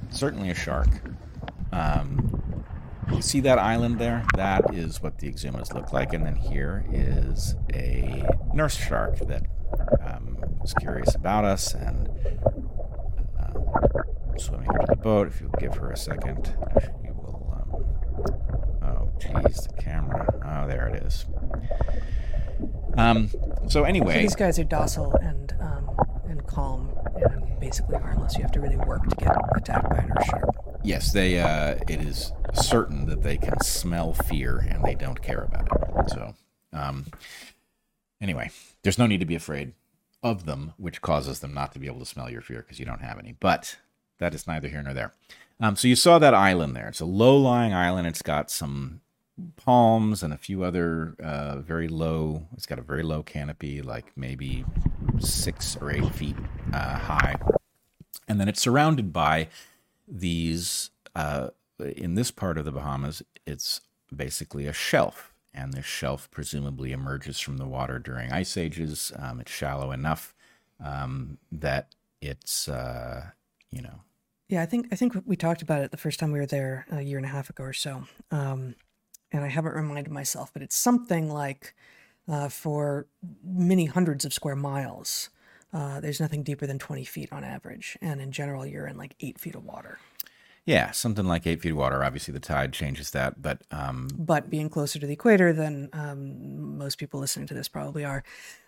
certainly 0.10 0.50
a 0.50 0.56
shark. 0.56 0.88
Um, 1.74 2.44
see 3.20 3.42
that 3.42 3.60
island 3.60 4.00
there? 4.00 4.26
That 4.36 4.74
is 4.74 5.02
what 5.02 5.18
the 5.18 5.30
exumas 5.32 5.74
look 5.74 5.92
like. 5.92 6.14
And 6.14 6.26
then 6.26 6.36
here 6.36 6.86
is 6.92 7.56
a 7.74 8.26
nurse 8.54 8.78
shark 8.78 9.18
that 9.28 9.46
um, 10.02 10.38
was 10.62 10.74
curious 10.74 11.16
about 11.16 11.46
us 11.46 11.74
and 11.74 12.10
uh, 13.40 14.38
swimming 14.38 14.70
up 14.70 14.82
to 14.82 14.86
the 14.88 14.96
boat. 14.96 15.28
If 15.28 15.42
you'll 15.42 15.52
give 15.60 15.76
her 15.76 15.92
a 15.92 15.98
second, 15.98 16.56
she 16.82 17.12
will. 17.12 17.24
Oh, 19.36 19.42
the 19.42 19.74
camera. 19.82 20.28
Oh, 20.46 20.68
there 20.68 20.88
it 20.88 21.04
is. 21.04 21.26
Um, 22.98 23.30
so 23.30 23.68
So 23.70 23.84
anyway, 23.84 24.22
these 24.22 24.36
guys 24.36 24.60
are 24.60 24.64
docile 24.64 25.16
and 25.16 25.54
um, 25.60 25.90
and 26.30 26.46
calm 26.46 26.90
and 27.16 27.60
basically 27.60 27.98
harmless. 27.98 28.36
You 28.36 28.44
have 28.44 28.52
to 28.54 28.60
really 28.60 28.78
work 28.78 29.08
to 29.08 29.16
get 29.16 29.36
attacked 29.56 29.90
by 29.90 29.98
a 29.98 30.08
nurse 30.08 30.26
shark. 30.26 30.50
yes, 30.84 31.12
they. 31.12 31.40
Uh, 31.40 31.76
it 31.88 32.02
is 32.02 32.32
certain 32.54 33.06
that 33.08 33.24
they 33.24 33.38
can 33.38 33.60
smell 33.62 34.14
fear 34.14 34.58
and 34.58 34.84
they 34.84 34.96
don't 34.96 35.22
care 35.22 35.42
about 35.42 35.68
it. 35.72 36.10
So, 36.12 36.36
um, 36.72 37.08
anyway, 38.22 38.52
there's 38.84 39.00
no 39.00 39.08
need 39.08 39.20
to 39.22 39.26
be 39.26 39.36
afraid 39.36 39.74
of 40.22 40.46
them, 40.46 40.74
which 40.78 41.02
causes 41.02 41.40
them 41.40 41.54
not 41.54 41.74
to 41.74 41.80
be 41.80 41.88
able 41.88 42.00
to 42.00 42.06
smell 42.06 42.30
your 42.30 42.42
fear 42.42 42.60
because 42.60 42.80
you 42.80 42.86
don't 42.86 43.02
have 43.02 43.18
any. 43.18 43.36
But 43.40 43.78
that 44.20 44.34
is 44.36 44.46
neither 44.48 44.68
here 44.68 44.84
nor 44.84 44.94
there. 44.94 45.14
Um, 45.60 45.76
so 45.76 45.88
you 45.88 45.96
saw 45.96 46.20
that 46.20 46.34
island 46.34 46.76
there. 46.76 46.88
It's 46.90 47.00
a 47.00 47.06
low-lying 47.06 47.74
island. 47.74 48.08
It's 48.08 48.22
got 48.22 48.52
some 48.52 49.02
palms 49.56 50.24
and 50.24 50.34
a 50.34 50.38
few 50.38 50.64
other 50.64 51.16
uh, 51.22 51.60
very 51.60 51.88
low. 51.88 52.48
It's 52.54 52.66
got 52.66 52.80
a 52.80 52.84
very 52.84 53.04
low 53.04 53.24
canopy, 53.24 53.82
like 53.82 54.12
maybe 54.16 54.66
six 55.20 55.76
or 55.78 55.92
eight 55.92 56.14
feet 56.14 56.36
uh, 56.74 56.98
high, 56.98 57.36
and 58.28 58.40
then 58.40 58.48
it's 58.48 58.62
surrounded 58.62 59.12
by 59.14 59.48
these. 60.08 60.92
Uh, 61.16 61.50
in 61.80 62.16
this 62.16 62.32
part 62.32 62.58
of 62.58 62.66
the 62.66 62.72
Bahamas, 62.72 63.24
it's 63.46 63.82
basically 64.16 64.68
a 64.68 64.74
shelf, 64.74 65.34
and 65.54 65.74
this 65.74 65.86
shelf 65.86 66.30
presumably 66.32 66.92
emerges 66.92 67.40
from 67.40 67.58
the 67.58 67.68
water 67.68 68.00
during 68.00 68.32
ice 68.32 68.58
ages. 68.58 69.12
Um, 69.18 69.40
it's 69.40 69.52
shallow 69.52 69.92
enough 69.92 70.34
um, 70.84 71.38
that 71.52 71.96
it's 72.22 72.68
uh, 72.68 73.32
you 73.72 73.82
know 73.82 74.02
Yeah, 74.48 74.62
I 74.62 74.66
think 74.66 74.88
I 74.92 74.96
think 74.96 75.14
we 75.26 75.36
talked 75.36 75.62
about 75.62 75.82
it 75.82 75.92
the 75.92 75.98
first 75.98 76.20
time 76.20 76.32
we 76.32 76.40
were 76.40 76.46
there 76.46 76.86
a 76.92 77.02
year 77.02 77.18
and 77.18 77.26
a 77.26 77.30
half 77.30 77.50
ago 77.50 77.64
or 77.64 77.74
so. 77.74 78.04
Um, 78.32 78.76
and 79.34 79.44
I 79.44 79.50
haven't 79.50 79.74
reminded 79.74 80.12
myself, 80.12 80.54
but 80.54 80.62
it's 80.62 80.76
something 80.78 81.30
like 81.30 81.74
uh, 82.30 82.48
for 82.48 83.08
many 83.44 83.86
hundreds 83.86 84.24
of 84.24 84.34
square 84.34 84.56
miles. 84.56 85.30
Uh, 85.74 86.00
there's 86.00 86.20
nothing 86.20 86.44
deeper 86.44 86.68
than 86.68 86.78
20 86.78 87.04
feet 87.04 87.34
on 87.34 87.44
average, 87.44 87.98
and 88.00 88.22
in 88.22 88.32
general, 88.32 88.64
you're 88.66 88.86
in 88.88 88.96
like 88.96 89.16
eight 89.20 89.40
feet 89.40 89.56
of 89.56 89.66
water. 89.66 89.98
yeah 90.66 90.92
something 90.92 91.26
like 91.26 91.48
eight 91.48 91.62
feet 91.62 91.72
of 91.72 91.78
water. 91.78 92.04
Obviously, 92.04 92.32
the 92.32 92.40
tide 92.40 92.72
changes 92.72 93.10
that, 93.12 93.42
but 93.42 93.64
um, 93.72 94.08
But 94.16 94.50
being 94.52 94.70
closer 94.70 95.00
to 95.00 95.08
the 95.08 95.14
equator 95.14 95.52
than 95.52 95.90
um, 95.94 96.78
most 96.78 97.00
people 97.00 97.20
listening 97.20 97.48
to 97.48 97.56
this 97.56 97.68
probably 97.68 98.06
are, 98.06 98.24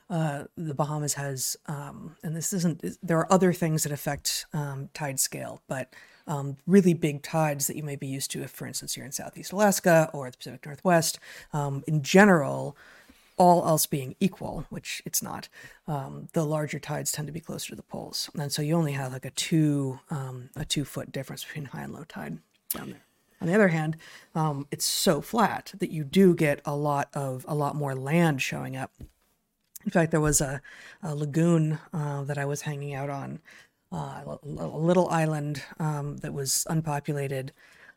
uh, 0.09 0.45
the 0.57 0.73
Bahamas 0.73 1.13
has, 1.13 1.55
um, 1.67 2.15
and 2.23 2.35
this 2.35 2.53
isn't, 2.53 2.83
there 3.01 3.19
are 3.19 3.31
other 3.31 3.53
things 3.53 3.83
that 3.83 3.91
affect 3.91 4.45
um, 4.53 4.89
tide 4.93 5.19
scale, 5.19 5.61
but 5.67 5.93
um, 6.27 6.57
really 6.65 6.93
big 6.93 7.21
tides 7.21 7.67
that 7.67 7.75
you 7.75 7.83
may 7.83 7.95
be 7.95 8.07
used 8.07 8.31
to 8.31 8.41
if, 8.41 8.51
for 8.51 8.65
instance, 8.65 8.95
you're 8.95 9.05
in 9.05 9.11
Southeast 9.11 9.51
Alaska 9.51 10.09
or 10.13 10.29
the 10.29 10.37
Pacific 10.37 10.65
Northwest, 10.65 11.19
um, 11.53 11.83
in 11.87 12.01
general, 12.01 12.75
all 13.37 13.67
else 13.67 13.85
being 13.85 14.15
equal, 14.19 14.65
which 14.69 15.01
it's 15.05 15.21
not, 15.21 15.49
um, 15.87 16.29
the 16.33 16.45
larger 16.45 16.79
tides 16.79 17.11
tend 17.11 17.27
to 17.27 17.33
be 17.33 17.41
closer 17.41 17.69
to 17.69 17.75
the 17.75 17.83
poles, 17.83 18.29
and 18.39 18.51
so 18.51 18.61
you 18.61 18.75
only 18.75 18.93
have 18.93 19.11
like 19.11 19.25
a 19.25 19.31
two 19.31 19.99
um, 20.09 20.49
a 20.55 20.63
two 20.63 20.85
foot 20.85 21.11
difference 21.11 21.43
between 21.43 21.65
high 21.65 21.83
and 21.83 21.93
low 21.93 22.05
tide 22.05 22.37
down 22.73 22.91
there. 22.91 23.01
On 23.41 23.47
the 23.47 23.53
other 23.53 23.67
hand, 23.67 23.97
um, 24.33 24.67
it's 24.71 24.85
so 24.85 25.21
flat 25.21 25.73
that 25.77 25.91
you 25.91 26.03
do 26.03 26.33
get 26.33 26.61
a 26.65 26.75
lot 26.75 27.09
of 27.13 27.45
a 27.47 27.53
lot 27.53 27.75
more 27.75 27.93
land 27.93 28.41
showing 28.41 28.77
up. 28.77 28.91
In 29.83 29.91
fact, 29.91 30.11
there 30.11 30.21
was 30.21 30.41
a, 30.41 30.61
a 31.03 31.13
lagoon 31.13 31.77
uh, 31.93 32.23
that 32.23 32.37
I 32.39 32.45
was 32.45 32.61
hanging 32.61 32.95
out 32.95 33.09
on, 33.09 33.39
uh, 33.95 34.37
a 34.43 34.67
little 34.67 35.09
island 35.09 35.63
um, 35.79 36.17
that 36.17 36.33
was 36.33 36.67
unpopulated. 36.69 37.53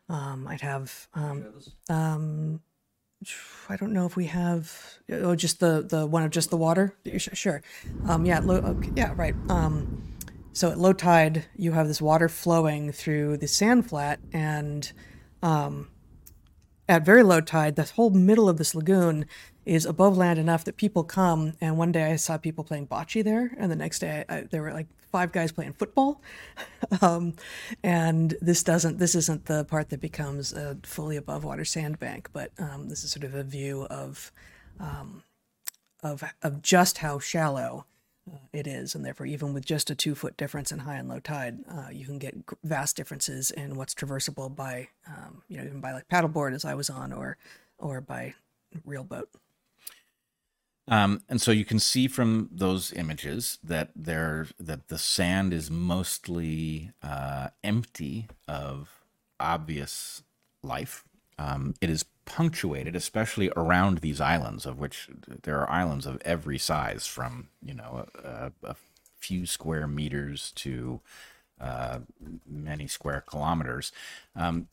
Um, 0.07 0.47
I'd 0.47 0.61
have 0.61 1.07
um, 1.13 1.45
um, 1.89 2.61
I 3.67 3.75
don't 3.75 3.91
know 3.91 4.05
if 4.05 4.15
we 4.15 4.25
have 4.25 4.73
oh 5.11 5.35
just 5.35 5.59
the 5.59 5.85
the 5.87 6.05
one 6.05 6.23
of 6.23 6.31
just 6.31 6.49
the 6.49 6.57
water. 6.57 6.95
Sure. 7.17 7.61
Um, 8.07 8.25
yeah, 8.25 8.39
low, 8.39 8.55
okay, 8.55 8.91
yeah, 8.95 9.13
right. 9.15 9.35
Um, 9.49 10.15
so 10.53 10.71
at 10.71 10.77
low 10.77 10.93
tide, 10.93 11.45
you 11.55 11.73
have 11.73 11.87
this 11.87 12.01
water 12.01 12.29
flowing 12.29 12.91
through 12.91 13.37
the 13.37 13.47
sand 13.47 13.89
flat, 13.89 14.19
and 14.31 14.91
at 15.43 17.05
very 17.05 17.23
low 17.23 17.41
tide, 17.41 17.75
the 17.75 17.83
whole 17.83 18.09
middle 18.09 18.49
of 18.49 18.57
this 18.57 18.73
lagoon 18.73 19.25
is 19.69 19.85
above 19.85 20.17
land 20.17 20.39
enough 20.39 20.63
that 20.63 20.77
people 20.77 21.03
come. 21.03 21.53
And 21.61 21.77
one 21.77 21.91
day 21.91 22.11
I 22.11 22.15
saw 22.15 22.37
people 22.37 22.63
playing 22.63 22.87
bocce 22.87 23.23
there, 23.23 23.51
and 23.57 23.71
the 23.71 23.75
next 23.75 23.99
day 23.99 24.25
I, 24.27 24.41
there 24.41 24.63
were 24.63 24.73
like 24.73 24.87
five 25.11 25.31
guys 25.31 25.51
playing 25.51 25.73
football. 25.73 26.21
um, 27.01 27.35
and 27.83 28.35
this 28.41 28.63
doesn't, 28.63 28.97
this 28.97 29.13
isn't 29.13 29.45
the 29.45 29.65
part 29.65 29.89
that 29.89 30.01
becomes 30.01 30.53
a 30.53 30.77
fully 30.81 31.17
above 31.17 31.43
water 31.43 31.65
sandbank, 31.65 32.29
but 32.33 32.51
um, 32.57 32.89
this 32.89 33.03
is 33.03 33.11
sort 33.11 33.23
of 33.23 33.35
a 33.35 33.43
view 33.43 33.83
of 33.91 34.31
um, 34.79 35.23
of 36.01 36.23
of 36.41 36.61
just 36.63 36.99
how 36.99 37.19
shallow 37.19 37.85
uh, 38.31 38.37
it 38.51 38.65
is, 38.65 38.95
and 38.95 39.05
therefore, 39.05 39.27
even 39.27 39.53
with 39.53 39.65
just 39.65 39.91
a 39.91 39.95
two 39.95 40.15
foot 40.15 40.35
difference 40.35 40.71
in 40.71 40.79
high 40.79 40.95
and 40.95 41.09
low 41.09 41.19
tide, 41.19 41.59
uh, 41.69 41.89
you 41.91 42.05
can 42.05 42.17
get 42.17 42.35
vast 42.63 42.95
differences 42.95 43.51
in 43.51 43.75
what's 43.75 43.93
traversable 43.93 44.55
by, 44.55 44.87
um, 45.05 45.43
you 45.47 45.57
know, 45.57 45.63
even 45.63 45.81
by 45.81 45.91
like 45.91 46.07
paddleboard 46.07 46.55
as 46.55 46.65
I 46.65 46.73
was 46.73 46.89
on, 46.89 47.13
or 47.13 47.37
or 47.77 48.01
by 48.01 48.33
real 48.83 49.03
boat. 49.03 49.29
Um, 50.89 51.21
and 51.29 51.39
so 51.39 51.51
you 51.51 51.65
can 51.65 51.79
see 51.79 52.07
from 52.07 52.49
those 52.51 52.91
images 52.93 53.59
that 53.63 53.91
there 53.95 54.47
that 54.59 54.87
the 54.87 54.97
sand 54.97 55.53
is 55.53 55.69
mostly 55.69 56.91
uh, 57.03 57.49
empty 57.63 58.27
of 58.47 58.89
obvious 59.39 60.23
life. 60.63 61.03
Um, 61.37 61.75
it 61.79 61.89
is 61.89 62.05
punctuated, 62.25 62.95
especially 62.95 63.51
around 63.55 63.99
these 63.99 64.19
islands, 64.19 64.65
of 64.65 64.79
which 64.79 65.09
there 65.43 65.59
are 65.59 65.69
islands 65.69 66.05
of 66.05 66.21
every 66.25 66.57
size, 66.57 67.05
from 67.05 67.49
you 67.63 67.75
know 67.75 68.07
a, 68.23 68.51
a 68.63 68.75
few 69.19 69.45
square 69.45 69.87
meters 69.87 70.51
to 70.55 71.01
uh, 71.61 71.99
many 72.47 72.87
square 72.87 73.21
kilometers. 73.21 73.91
Um, 74.35 74.67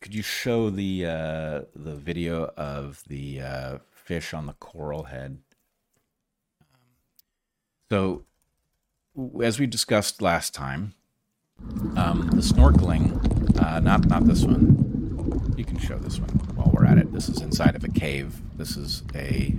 could 0.00 0.14
you 0.14 0.22
show 0.22 0.68
the 0.68 1.06
uh, 1.06 1.60
the 1.74 1.94
video 1.94 2.52
of 2.56 3.02
the 3.06 3.40
uh, 3.40 3.78
fish 3.90 4.34
on 4.34 4.44
the 4.44 4.52
coral 4.54 5.04
head? 5.04 5.38
So, 7.94 8.24
as 9.40 9.60
we 9.60 9.68
discussed 9.68 10.20
last 10.20 10.52
time, 10.52 10.94
um, 11.96 12.28
the 12.34 12.42
snorkeling, 12.42 13.56
uh, 13.56 13.78
not 13.78 14.08
not 14.08 14.24
this 14.24 14.42
one. 14.42 15.54
You 15.56 15.64
can 15.64 15.78
show 15.78 15.96
this 15.98 16.18
one 16.18 16.30
while 16.56 16.72
we're 16.74 16.86
at 16.86 16.98
it. 16.98 17.12
This 17.12 17.28
is 17.28 17.40
inside 17.40 17.76
of 17.76 17.84
a 17.84 17.88
cave. 17.88 18.42
This 18.56 18.76
is 18.76 19.04
a 19.14 19.56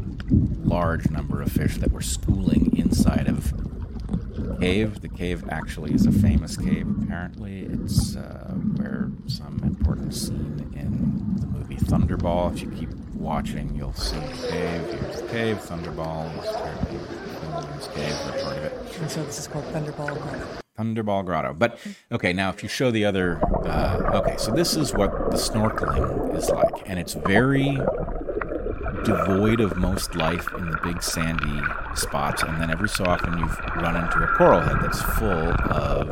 large 0.66 1.10
number 1.10 1.42
of 1.42 1.50
fish 1.50 1.78
that 1.78 1.94
were 1.94 2.02
schooling 2.02 2.76
inside 2.78 3.30
of 3.30 3.54
a 3.54 4.58
cave. 4.60 5.00
The 5.00 5.08
cave 5.08 5.46
actually 5.48 5.94
is 5.94 6.06
a 6.06 6.12
famous 6.12 6.58
cave. 6.58 6.94
Apparently, 7.04 7.62
it's 7.62 8.18
uh, 8.18 8.52
where 8.76 9.12
some 9.28 9.62
important 9.64 10.14
scene 10.14 10.74
in 10.76 11.38
the 11.40 11.48
movie 11.48 11.78
Thunderball. 11.78 12.54
If 12.54 12.64
you 12.64 12.72
keep 12.72 12.94
watching, 13.14 13.74
you'll 13.76 13.94
see 13.94 14.20
the 14.20 14.48
cave. 14.50 14.82
Here's 14.92 15.22
the 15.22 15.28
cave. 15.30 15.58
Thunderball 15.60 17.25
is 17.58 17.62
apparently 17.62 17.62
filmed 17.62 17.70
in 17.70 17.78
this 17.78 17.88
cave 17.88 18.28
or 18.28 18.43
part 18.43 18.58
of 18.58 18.64
it. 18.64 18.74
And 19.01 19.12
so 19.12 19.24
this 19.24 19.39
is 19.39 19.47
called 19.47 19.66
Thunderball 19.66 20.14
Grotto. 20.22 20.62
Thunderball 20.78 21.26
Grotto. 21.26 21.53
But 21.53 21.80
okay, 22.12 22.34
now 22.34 22.49
if 22.49 22.62
you 22.62 22.70
show 22.70 22.91
the 22.91 23.06
other, 23.06 23.39
uh, 23.66 24.12
okay, 24.16 24.36
so 24.38 24.51
this 24.51 24.76
is 24.76 24.93
what 24.93 25.12
the 25.32 25.38
snorkeling 25.38 26.36
is 26.36 26.49
like, 26.49 26.89
and 26.89 26.99
it's 26.99 27.14
very 27.14 27.80
devoid 29.06 29.60
of 29.62 29.78
most 29.78 30.16
life 30.16 30.47
in 30.58 30.70
the 30.72 30.78
big 30.84 31.01
sandy 31.01 31.62
spots, 31.95 32.43
and 32.43 32.60
then 32.62 32.72
every 32.72 32.89
so 32.89 33.06
often 33.06 33.38
you've 33.38 33.58
run 33.76 33.95
into 33.95 34.24
a 34.24 34.28
coral 34.36 34.60
head 34.60 34.78
that's 34.82 35.01
full 35.01 35.53
of 35.72 36.10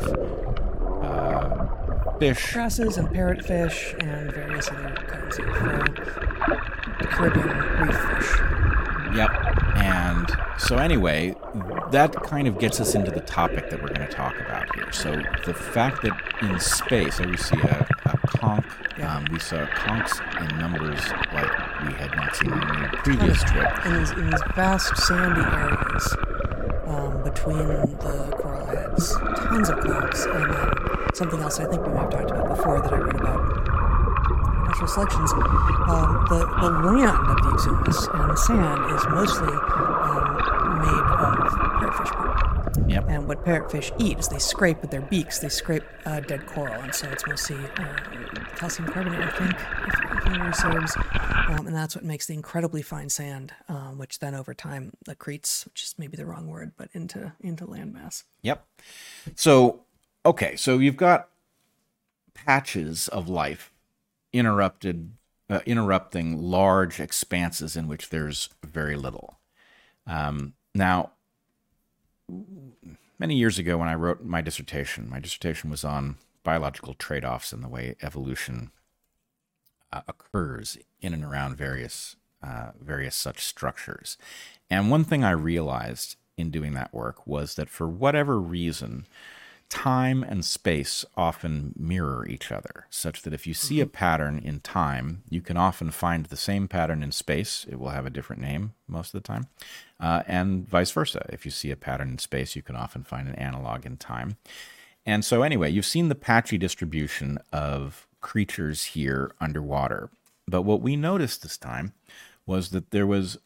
uh, 1.04 2.20
fish. 2.20 2.56
Wrasses 2.56 2.98
and 2.98 3.10
parrotfish 3.10 3.96
and 4.02 4.32
various 4.32 4.70
other 4.70 4.96
kinds 5.08 5.40
of 5.40 5.48
uh, 5.48 5.86
Caribbean 7.08 7.50
reef 7.82 7.98
fish. 7.98 8.63
Yep. 9.16 9.30
And 9.78 10.28
so, 10.58 10.78
anyway, 10.78 11.36
that 11.92 12.14
kind 12.24 12.48
of 12.48 12.60
gets 12.60 12.80
us 12.80 12.96
into 12.96 13.12
the 13.12 13.22
topic 13.22 13.70
that 13.70 13.82
we're 13.82 13.90
going 13.94 14.08
to 14.08 14.14
talk 14.14 14.40
about 14.40 14.74
here. 14.76 14.92
So, 14.92 15.22
the 15.46 15.54
fact 15.54 16.02
that 16.04 16.14
in 16.42 16.60
space, 16.60 17.18
so 17.18 17.28
we 17.28 17.38
see 17.38 17.60
a, 17.60 17.88
a 18.06 18.18
conch, 18.28 18.66
Yeah. 18.98 19.16
um, 19.18 19.26
we 19.32 19.40
saw 19.40 19.66
conchs 19.66 20.20
in 20.42 20.58
numbers 20.60 21.00
like 21.34 21.52
we 21.88 21.94
had 21.94 22.16
not 22.16 22.36
seen 22.36 22.52
in 22.54 22.76
any 22.76 22.88
previous 22.98 23.44
trip. 23.44 23.86
in 23.86 23.98
these, 23.98 24.12
in 24.12 24.30
these 24.30 24.42
vast 24.56 24.96
sandy 24.98 25.42
areas 25.42 26.16
um, 26.86 27.24
between 27.24 27.58
the 27.58 28.38
coral 28.40 28.66
heads, 28.68 29.14
tons 29.38 29.70
of 29.70 29.80
conchs, 29.80 30.26
and 30.36 30.54
then 30.54 31.16
something 31.16 31.40
else 31.42 31.60
I 31.60 31.66
think 31.66 31.86
we 31.86 31.94
may 31.94 32.00
have 32.00 32.10
talked 32.12 32.32
about 32.32 32.56
before 32.56 32.82
that 32.82 32.94
I 32.94 32.98
read 32.98 33.16
about 33.16 33.63
natural 34.74 34.88
selections. 34.88 35.32
Um, 35.34 36.26
the, 36.30 36.40
the 36.62 36.70
land 36.70 37.28
of 37.28 37.38
the 37.38 37.50
Exumas 37.52 38.20
and 38.20 38.30
the 38.32 38.36
sand 38.36 38.96
is 38.96 39.06
mostly 39.10 39.48
um, 39.48 40.38
made 40.80 41.04
of 41.14 41.52
parrotfish 41.80 42.12
poop. 42.12 42.90
Yep. 42.90 43.06
And 43.08 43.28
what 43.28 43.46
parrotfish 43.46 43.92
eat 44.02 44.18
is 44.18 44.28
they 44.28 44.40
scrape 44.40 44.82
with 44.82 44.90
their 44.90 45.02
beaks, 45.02 45.40
they 45.40 45.50
scrape 45.50 45.84
uh, 46.06 46.22
dead 46.22 46.46
coral, 46.48 46.74
and 46.82 46.94
so 46.94 47.08
it's 47.10 47.26
mostly 47.28 47.58
uh, 47.78 47.96
calcium 48.56 48.90
carbonate, 48.90 49.20
I 49.20 49.30
think, 49.30 49.52
if, 49.88 50.18
if 50.18 50.32
memory 50.32 50.54
serves. 50.54 50.96
Um, 50.96 51.68
and 51.68 51.76
that's 51.76 51.96
what 51.96 52.04
makes 52.04 52.26
the 52.26 52.34
incredibly 52.34 52.82
fine 52.82 53.10
sand, 53.10 53.54
um, 53.70 54.00
which 54.00 54.20
then 54.20 54.34
over 54.34 54.54
time 54.56 54.94
accretes, 55.08 55.66
which 55.66 55.84
is 55.84 55.96
maybe 56.00 56.18
the 56.18 56.26
wrong 56.26 56.48
word, 56.48 56.72
but 56.78 56.90
into 56.94 57.34
into 57.42 57.66
landmass. 57.68 58.24
Yep. 58.42 58.66
So, 59.36 59.82
okay, 60.26 60.56
so 60.56 60.80
you've 60.80 60.98
got 60.98 61.30
patches 62.34 63.08
of 63.10 63.30
life 63.30 63.73
interrupted, 64.34 65.14
uh, 65.50 65.60
interrupting 65.66 66.42
large 66.42 67.00
expanses 67.00 67.78
in 67.78 67.88
which 67.88 68.10
there's 68.10 68.50
very 68.64 68.96
little. 68.96 69.40
Um, 70.06 70.54
now, 70.76 71.12
many 73.20 73.36
years 73.36 73.60
ago, 73.60 73.78
when 73.78 73.88
I 73.88 73.96
wrote 73.96 74.24
my 74.24 74.42
dissertation, 74.42 75.10
my 75.10 75.20
dissertation 75.20 75.70
was 75.70 75.84
on 75.84 76.18
biological 76.44 76.94
trade-offs 76.94 77.54
and 77.54 77.64
the 77.64 77.70
way 77.70 77.96
evolution 78.02 78.72
uh, 79.94 80.02
occurs 80.08 80.78
in 81.02 81.14
and 81.14 81.24
around 81.24 81.56
various 81.56 82.16
uh, 82.42 82.72
various 82.82 83.16
such 83.16 83.42
structures. 83.42 84.18
And 84.70 84.92
one 84.92 85.06
thing 85.06 85.24
I 85.24 85.32
realized 85.32 86.18
in 86.36 86.50
doing 86.50 86.74
that 86.74 86.94
work 86.94 87.26
was 87.26 87.56
that 87.56 87.70
for 87.70 87.88
whatever 87.88 88.38
reason, 88.38 89.06
time 89.74 90.22
and 90.22 90.46
space 90.46 91.04
often 91.18 91.74
mirror 91.76 92.28
each 92.28 92.52
other, 92.52 92.86
such 92.92 93.24
that 93.24 93.34
if 93.34 93.48
you 93.48 93.56
see 93.56 93.82
a 93.82 93.88
pattern 93.88 94.38
in 94.38 94.60
time, 94.60 95.24
you 95.32 95.42
can 95.42 95.58
often 95.58 95.90
find 95.90 96.28
the 96.28 96.38
same 96.38 96.68
pattern 96.68 97.02
in 97.02 97.12
space. 97.12 97.66
It 97.68 97.80
will 97.80 97.90
have 97.90 98.06
a 98.06 98.12
different 98.12 98.44
name 98.44 98.76
most 98.88 99.16
of 99.16 99.24
the 99.24 99.28
time, 99.28 99.48
uh, 100.00 100.22
and 100.28 100.70
vice 100.70 100.92
versa. 100.92 101.26
If 101.30 101.44
you 101.44 101.50
see 101.50 101.72
a 101.72 101.76
pattern 101.76 102.10
in 102.10 102.18
space, 102.20 102.56
you 102.56 102.62
can 102.62 102.76
often 102.76 103.04
find 103.04 103.28
an 103.28 103.34
analog 103.34 103.84
in 103.84 103.98
time. 103.98 104.38
And 105.08 105.26
so, 105.26 105.42
anyway, 105.42 105.72
you've 105.72 105.88
seen 105.88 106.08
the 106.08 106.16
patchy 106.16 106.60
distribution 106.60 107.40
of 107.52 108.06
creatures 108.22 108.84
here 108.86 109.32
underwater. 109.42 110.12
But 110.48 110.62
what 110.62 110.82
we 110.82 110.96
noticed 110.96 111.42
this 111.42 111.58
time 111.58 111.94
was 112.46 112.70
that 112.70 112.92
there 112.92 113.08
was 113.08 113.40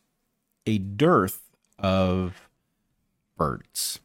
a 0.65 0.77
dearth 0.77 1.43
of 1.79 2.49
birds. 3.37 4.01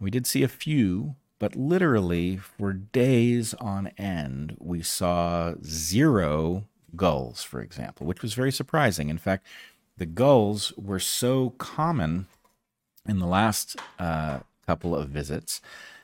We 0.00 0.10
did 0.10 0.26
see 0.26 0.42
a 0.42 0.48
few, 0.48 1.16
but 1.38 1.56
literally 1.56 2.36
for 2.36 2.72
days 2.72 3.54
on 3.54 3.88
end, 3.98 4.56
we 4.60 4.82
saw 4.82 5.54
zero 5.64 6.64
gulls, 6.96 7.42
for 7.42 7.60
example, 7.60 8.06
which 8.06 8.22
was 8.22 8.34
very 8.34 8.52
surprising. 8.52 9.08
In 9.08 9.18
fact, 9.18 9.46
the 9.96 10.06
gulls 10.06 10.72
were 10.76 10.98
so 10.98 11.50
common 11.50 12.26
in 13.06 13.18
the 13.18 13.26
last 13.26 13.76
uh, 13.98 14.40
couple 14.66 14.94
of 14.94 15.08
visits 15.08 15.60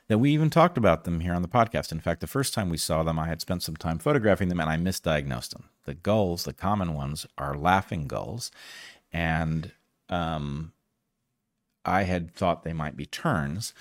that 0.08 0.18
we 0.18 0.32
even 0.32 0.50
talked 0.50 0.76
about 0.76 1.04
them 1.04 1.20
here 1.20 1.32
on 1.32 1.42
the 1.42 1.48
podcast. 1.48 1.92
In 1.92 2.00
fact, 2.00 2.20
the 2.20 2.26
first 2.26 2.52
time 2.52 2.68
we 2.68 2.76
saw 2.76 3.02
them, 3.04 3.18
I 3.18 3.28
had 3.28 3.40
spent 3.40 3.62
some 3.62 3.76
time 3.76 3.98
photographing 3.98 4.48
them 4.48 4.58
and 4.58 4.68
I 4.68 4.76
misdiagnosed 4.76 5.50
them. 5.50 5.68
The 5.84 5.94
gulls, 5.94 6.44
the 6.44 6.52
common 6.52 6.94
ones, 6.94 7.26
are 7.38 7.56
laughing 7.56 8.08
gulls. 8.08 8.50
And 9.12 9.70
um, 10.08 10.72
I 11.84 12.02
had 12.02 12.34
thought 12.34 12.64
they 12.64 12.72
might 12.72 12.96
be 12.96 13.06
terns. 13.06 13.72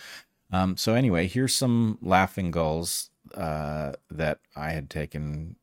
Um, 0.52 0.78
so, 0.78 0.94
anyway, 0.96 1.28
here's 1.28 1.54
some 1.54 1.98
laughing 2.02 2.52
gulls 2.52 3.10
uh, 3.36 3.94
that 4.10 4.40
I 4.56 4.72
had 4.72 4.90
taken 4.90 5.56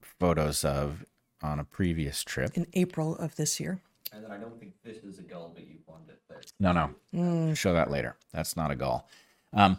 photos 0.00 0.64
of 0.64 1.04
on 1.42 1.58
a 1.58 1.64
previous 1.64 2.22
trip. 2.22 2.56
In 2.56 2.66
April 2.74 3.16
of 3.16 3.36
this 3.36 3.60
year, 3.60 3.80
And 4.12 4.24
then 4.24 4.30
I 4.30 4.36
don't 4.36 4.58
think 4.58 4.74
this 4.84 4.98
is 5.04 5.18
a 5.18 5.22
gull, 5.22 5.50
but 5.54 5.66
you 5.66 5.76
wanted 5.86 6.10
it 6.10 6.20
there. 6.28 6.40
No, 6.60 6.72
no. 7.12 7.54
Show 7.54 7.72
that 7.72 7.90
later. 7.90 8.16
That's 8.32 8.56
not 8.56 8.70
a 8.70 8.76
gull. 8.76 9.08
Um, 9.52 9.78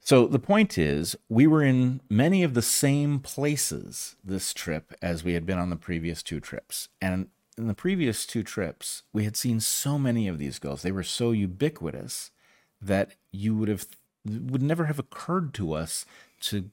so 0.00 0.26
the 0.26 0.38
point 0.38 0.76
is, 0.76 1.16
we 1.30 1.46
were 1.46 1.62
in 1.62 2.00
many 2.10 2.42
of 2.42 2.52
the 2.52 2.62
same 2.62 3.20
places 3.20 4.16
this 4.22 4.52
trip 4.52 4.92
as 5.00 5.24
we 5.24 5.32
had 5.32 5.46
been 5.46 5.58
on 5.58 5.70
the 5.70 5.76
previous 5.76 6.22
two 6.22 6.40
trips. 6.40 6.88
And 7.00 7.28
in 7.56 7.68
the 7.68 7.74
previous 7.74 8.26
two 8.26 8.42
trips, 8.42 9.04
we 9.14 9.24
had 9.24 9.36
seen 9.36 9.60
so 9.60 9.98
many 9.98 10.28
of 10.28 10.38
these 10.38 10.58
gulls. 10.58 10.82
They 10.82 10.92
were 10.92 11.02
so 11.04 11.30
ubiquitous 11.30 12.30
that 12.86 13.12
you 13.32 13.54
would 13.54 13.68
have 13.68 13.86
would 14.26 14.62
never 14.62 14.86
have 14.86 14.98
occurred 14.98 15.52
to 15.54 15.72
us 15.72 16.06
to 16.40 16.70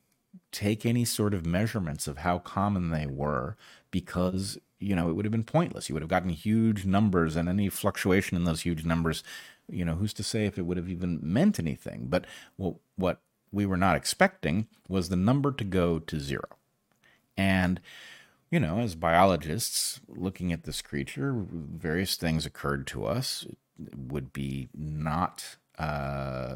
take 0.52 0.86
any 0.86 1.04
sort 1.04 1.34
of 1.34 1.46
measurements 1.46 2.08
of 2.08 2.20
how 2.20 2.40
common 2.40 2.90
they 2.90 3.06
were 3.06 3.58
because 3.92 4.58
you 4.80 4.96
know 4.96 5.10
it 5.10 5.14
would 5.14 5.26
have 5.26 5.32
been 5.32 5.44
pointless. 5.44 5.90
You 5.90 5.96
would 5.96 6.02
have 6.02 6.10
gotten 6.10 6.30
huge 6.30 6.86
numbers 6.86 7.36
and 7.36 7.50
any 7.50 7.70
fluctuation 7.70 8.38
in 8.38 8.46
those 8.46 8.62
huge 8.62 8.86
numbers 8.86 9.24
you 9.72 9.86
know 9.86 9.96
who's 9.96 10.14
to 10.14 10.24
say 10.24 10.46
if 10.46 10.58
it 10.58 10.64
would 10.64 10.78
have 10.78 10.90
even 10.90 11.20
meant 11.22 11.60
anything? 11.60 12.08
But 12.10 12.26
what 12.58 12.76
what 12.96 13.22
we 13.52 13.66
were 13.66 13.78
not 13.78 13.96
expecting 13.96 14.68
was 14.88 15.10
the 15.10 15.16
number 15.16 15.52
to 15.52 15.64
go 15.64 16.00
to 16.00 16.20
zero. 16.20 16.58
And 17.38 17.80
you 18.50 18.60
know 18.60 18.80
as 18.80 18.96
biologists 18.96 20.02
looking 20.08 20.52
at 20.52 20.64
this 20.64 20.82
creature 20.82 21.34
various 21.36 22.16
things 22.16 22.46
occurred 22.46 22.86
to 22.88 23.06
us. 23.06 23.46
It 23.80 23.98
would 23.98 24.32
be 24.32 24.70
not 24.76 25.56
uh, 25.82 26.56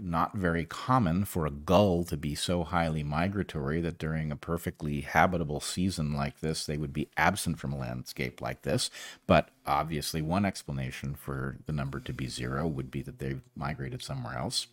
not 0.00 0.34
very 0.34 0.64
common 0.64 1.24
for 1.24 1.46
a 1.46 1.50
gull 1.50 2.04
to 2.04 2.16
be 2.16 2.34
so 2.34 2.64
highly 2.64 3.02
migratory 3.02 3.80
that 3.80 3.98
during 3.98 4.32
a 4.32 4.36
perfectly 4.36 5.02
habitable 5.02 5.60
season 5.60 6.12
like 6.12 6.40
this, 6.40 6.66
they 6.66 6.76
would 6.76 6.92
be 6.92 7.08
absent 7.16 7.58
from 7.58 7.72
a 7.72 7.78
landscape 7.78 8.40
like 8.40 8.62
this. 8.62 8.90
But 9.26 9.50
obviously, 9.66 10.22
one 10.22 10.44
explanation 10.44 11.14
for 11.14 11.58
the 11.66 11.72
number 11.72 12.00
to 12.00 12.12
be 12.12 12.26
zero 12.26 12.66
would 12.66 12.90
be 12.90 13.02
that 13.02 13.18
they've 13.18 13.42
migrated 13.54 14.02
somewhere 14.02 14.36
else. 14.36 14.66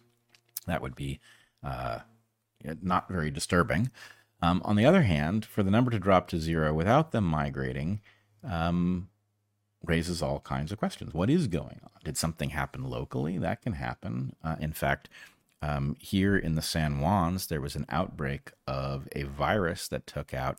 That 0.66 0.82
would 0.82 0.96
be 0.96 1.20
uh, 1.64 2.00
not 2.82 3.08
very 3.08 3.30
disturbing. 3.32 3.92
Um, 4.42 4.62
on 4.66 4.76
the 4.76 4.86
other 4.86 5.04
hand, 5.04 5.46
for 5.46 5.62
the 5.62 5.72
number 5.72 5.92
to 5.92 6.00
drop 6.00 6.28
to 6.30 6.40
zero 6.40 6.74
without 6.74 7.12
them 7.12 7.26
migrating, 7.26 8.02
um, 8.44 9.10
raises 9.84 10.22
all 10.22 10.40
kinds 10.42 10.72
of 10.72 10.78
questions. 10.78 11.14
What 11.14 11.30
is 11.30 11.48
going 11.48 11.80
on? 11.84 11.90
Did 12.04 12.18
something 12.18 12.52
happen 12.52 12.84
locally? 12.84 13.38
That 13.38 13.62
can 13.62 13.74
happen. 13.74 14.36
Uh, 14.44 14.56
in 14.60 14.74
fact, 14.74 15.10
um, 15.62 15.96
here 16.00 16.38
in 16.38 16.56
the 16.56 16.62
San 16.62 17.00
Juans, 17.00 17.48
there 17.48 17.62
was 17.62 17.76
an 17.76 17.86
outbreak 17.90 18.52
of 18.68 19.08
a 19.16 19.24
virus 19.24 19.88
that 19.88 20.08
took 20.08 20.34
out 20.34 20.58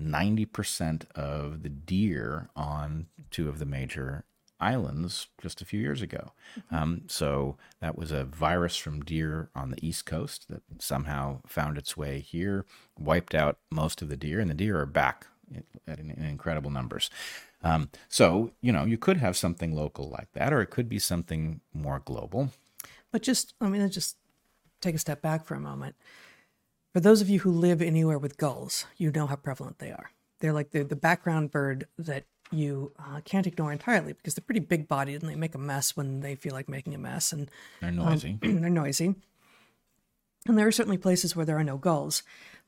90% 0.00 1.10
of 1.12 1.62
the 1.62 1.68
deer 1.68 2.48
on 2.56 3.06
two 3.30 3.48
of 3.48 3.58
the 3.58 3.66
major 3.66 4.24
islands 4.62 5.26
just 5.40 5.60
a 5.60 5.64
few 5.64 5.80
years 5.80 6.02
ago. 6.02 6.32
Um, 6.70 7.02
so 7.08 7.56
that 7.80 7.98
was 7.98 8.12
a 8.12 8.24
virus 8.24 8.76
from 8.76 9.04
deer 9.04 9.50
on 9.54 9.70
the 9.70 9.86
East 9.86 10.06
Coast 10.06 10.46
that 10.48 10.62
somehow 10.78 11.40
found 11.46 11.76
its 11.76 11.96
way 11.96 12.20
here, 12.20 12.64
wiped 12.98 13.34
out 13.34 13.58
most 13.70 14.02
of 14.02 14.08
the 14.08 14.16
deer, 14.16 14.40
and 14.40 14.50
the 14.50 14.54
deer 14.54 14.80
are 14.80 14.86
back 14.86 15.26
at 15.86 15.98
in, 15.98 16.10
in 16.10 16.24
incredible 16.24 16.70
numbers. 16.70 17.10
Um, 17.62 17.90
so, 18.08 18.52
you 18.60 18.72
know, 18.72 18.84
you 18.84 18.98
could 18.98 19.18
have 19.18 19.36
something 19.36 19.74
local 19.74 20.08
like 20.08 20.32
that, 20.32 20.52
or 20.52 20.60
it 20.60 20.70
could 20.70 20.88
be 20.88 20.98
something 20.98 21.60
more 21.72 22.00
global. 22.04 22.50
But 23.10 23.22
just, 23.22 23.54
I 23.60 23.68
mean, 23.68 23.88
just 23.90 24.16
take 24.80 24.94
a 24.94 24.98
step 24.98 25.22
back 25.22 25.44
for 25.44 25.54
a 25.54 25.60
moment. 25.60 25.94
For 26.92 27.00
those 27.00 27.20
of 27.20 27.28
you 27.28 27.40
who 27.40 27.50
live 27.50 27.80
anywhere 27.80 28.18
with 28.18 28.36
gulls, 28.36 28.86
you 28.96 29.10
know 29.10 29.26
how 29.26 29.36
prevalent 29.36 29.78
they 29.78 29.90
are. 29.90 30.10
They're 30.40 30.52
like 30.52 30.72
the, 30.72 30.82
the 30.82 30.96
background 30.96 31.50
bird 31.50 31.86
that 31.98 32.24
you 32.50 32.92
uh, 32.98 33.20
can't 33.24 33.46
ignore 33.46 33.72
entirely 33.72 34.12
because 34.12 34.34
they're 34.34 34.44
pretty 34.44 34.60
big 34.60 34.88
bodied 34.88 35.22
and 35.22 35.30
they 35.30 35.36
make 35.36 35.54
a 35.54 35.58
mess 35.58 35.96
when 35.96 36.20
they 36.20 36.34
feel 36.34 36.52
like 36.52 36.68
making 36.68 36.94
a 36.94 36.98
mess 36.98 37.32
and 37.32 37.50
They're 37.80 37.90
noisy. 37.90 38.38
they're 38.42 38.68
noisy. 38.68 39.14
And 40.46 40.58
there 40.58 40.66
are 40.66 40.72
certainly 40.72 40.98
places 40.98 41.34
where 41.36 41.46
there 41.46 41.56
are 41.56 41.64
no 41.64 41.78
gulls. 41.78 42.22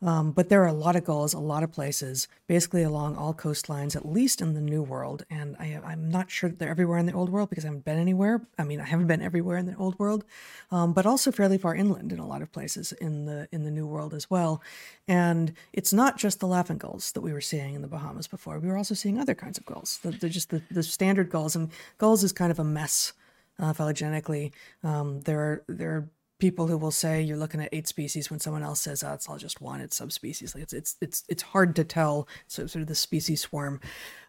Um, 0.05 0.33
but 0.33 0.51
there 0.51 0.63
are 0.63 0.69
a 0.69 0.73
lot 0.75 0.97
of 0.97 1.05
gulls, 1.05 1.33
a 1.33 1.39
lot 1.39 1.63
of 1.63 1.73
places, 1.73 2.29
basically 2.47 2.83
along 2.83 3.17
all 3.17 3.33
coastlines, 3.33 3.97
at 3.97 4.07
least 4.07 4.43
in 4.43 4.53
the 4.53 4.61
New 4.61 4.83
World. 4.83 5.25
And 5.31 5.57
I, 5.59 5.81
I'm 5.83 6.11
not 6.11 6.31
sure 6.31 6.51
that 6.51 6.59
they're 6.59 6.69
everywhere 6.69 6.99
in 6.99 7.07
the 7.07 7.15
Old 7.15 7.31
World 7.31 7.49
because 7.49 7.65
I 7.65 7.69
haven't 7.69 7.87
been 7.87 7.99
anywhere. 7.99 8.47
I 8.59 8.65
mean, 8.65 8.81
I 8.81 8.85
haven't 8.85 9.07
been 9.07 9.23
everywhere 9.23 9.57
in 9.57 9.65
the 9.65 9.75
Old 9.77 9.99
World, 9.99 10.25
um, 10.71 10.93
but 10.93 11.07
also 11.07 11.33
fairly 11.33 11.57
far 11.57 11.75
inland 11.75 12.13
in 12.13 12.19
a 12.19 12.27
lot 12.27 12.43
of 12.43 12.53
places 12.53 12.93
in 12.93 13.25
the 13.25 13.49
in 13.51 13.65
the 13.65 13.71
New 13.71 13.87
World 13.87 14.13
as 14.13 14.29
well. 14.29 14.63
And 15.09 15.55
it's 15.73 15.93
not 15.93 16.19
just 16.19 16.39
the 16.39 16.47
laughing 16.47 16.77
gulls 16.77 17.13
that 17.13 17.23
we 17.23 17.33
were 17.33 17.41
seeing 17.41 17.75
in 17.75 17.81
the 17.81 17.89
Bahamas 17.89 18.27
before. 18.27 18.59
We 18.59 18.69
were 18.69 18.77
also 18.77 18.95
seeing 18.95 19.19
other 19.19 19.35
kinds 19.35 19.57
of 19.57 19.65
gulls. 19.65 19.99
The, 20.03 20.11
they're 20.11 20.29
just 20.29 20.51
the, 20.51 20.61
the 20.71 20.83
standard 20.83 21.31
gulls, 21.31 21.57
and 21.57 21.71
gulls 21.97 22.23
is 22.23 22.33
kind 22.33 22.51
of 22.51 22.59
a 22.59 22.65
mess 22.65 23.15
uh, 23.59 23.73
phylogenetically. 23.73 24.53
Um, 24.83 25.21
there 25.21 25.41
are 25.41 25.63
there 25.67 25.91
are 25.91 26.09
people 26.45 26.67
who 26.67 26.77
will 26.77 26.91
say 26.91 27.23
you're 27.23 27.39
looking 27.39 27.63
at 27.63 27.71
eight 27.73 27.89
species 27.89 28.31
when 28.31 28.39
someone 28.39 28.63
else 28.63 28.79
says 28.79 29.03
oh, 29.03 29.15
it's 29.15 29.27
all 29.31 29.39
just 29.39 29.63
one 29.63 29.81
it's 29.81 29.97
subspecies 29.97 30.55
like 30.55 30.63
it's 30.63 30.75
it's 30.75 30.97
it's 31.01 31.25
it's 31.27 31.43
hard 31.43 31.75
to 31.75 31.83
tell 31.83 32.29
so 32.49 32.67
sort 32.67 32.83
of 32.83 32.87
the 32.87 32.95
species 32.95 33.41
swarm 33.41 33.81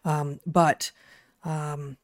um, 0.06 0.40
but 0.46 0.92
um, 1.44 1.98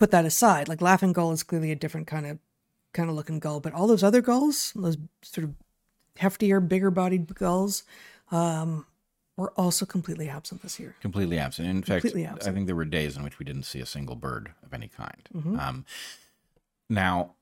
put 0.00 0.10
that 0.10 0.24
aside 0.24 0.68
like 0.68 0.80
laughing 0.80 1.12
gull 1.12 1.30
is 1.30 1.44
clearly 1.44 1.70
a 1.70 1.76
different 1.76 2.08
kind 2.08 2.26
of 2.26 2.40
kind 2.92 3.08
of 3.08 3.14
looking 3.14 3.38
gull 3.38 3.60
but 3.60 3.72
all 3.72 3.86
those 3.86 4.02
other 4.02 4.20
gulls 4.20 4.72
those 4.74 4.96
sort 5.22 5.44
of 5.44 5.54
heftier 6.18 6.66
bigger 6.66 6.90
bodied 6.90 7.32
gulls 7.36 7.84
um, 8.32 8.84
were 9.36 9.52
also 9.52 9.86
completely 9.86 10.28
absent 10.28 10.60
this 10.60 10.80
year 10.80 10.96
completely 11.00 11.38
absent. 11.38 11.68
In 11.68 11.82
Completely 11.82 12.24
fact, 12.24 12.48
I 12.48 12.50
think 12.50 12.66
there 12.66 12.74
were 12.74 12.84
days 12.84 13.16
in 13.16 13.22
which 13.22 13.38
we 13.38 13.44
didn't 13.44 13.62
see 13.62 13.78
a 13.78 13.86
single 13.86 14.16
bird 14.16 14.50
of 14.66 14.74
any 14.74 14.88
kind. 14.88 15.28
Mhm. 15.32 15.60
Um, 15.60 15.84
now, 16.90 17.36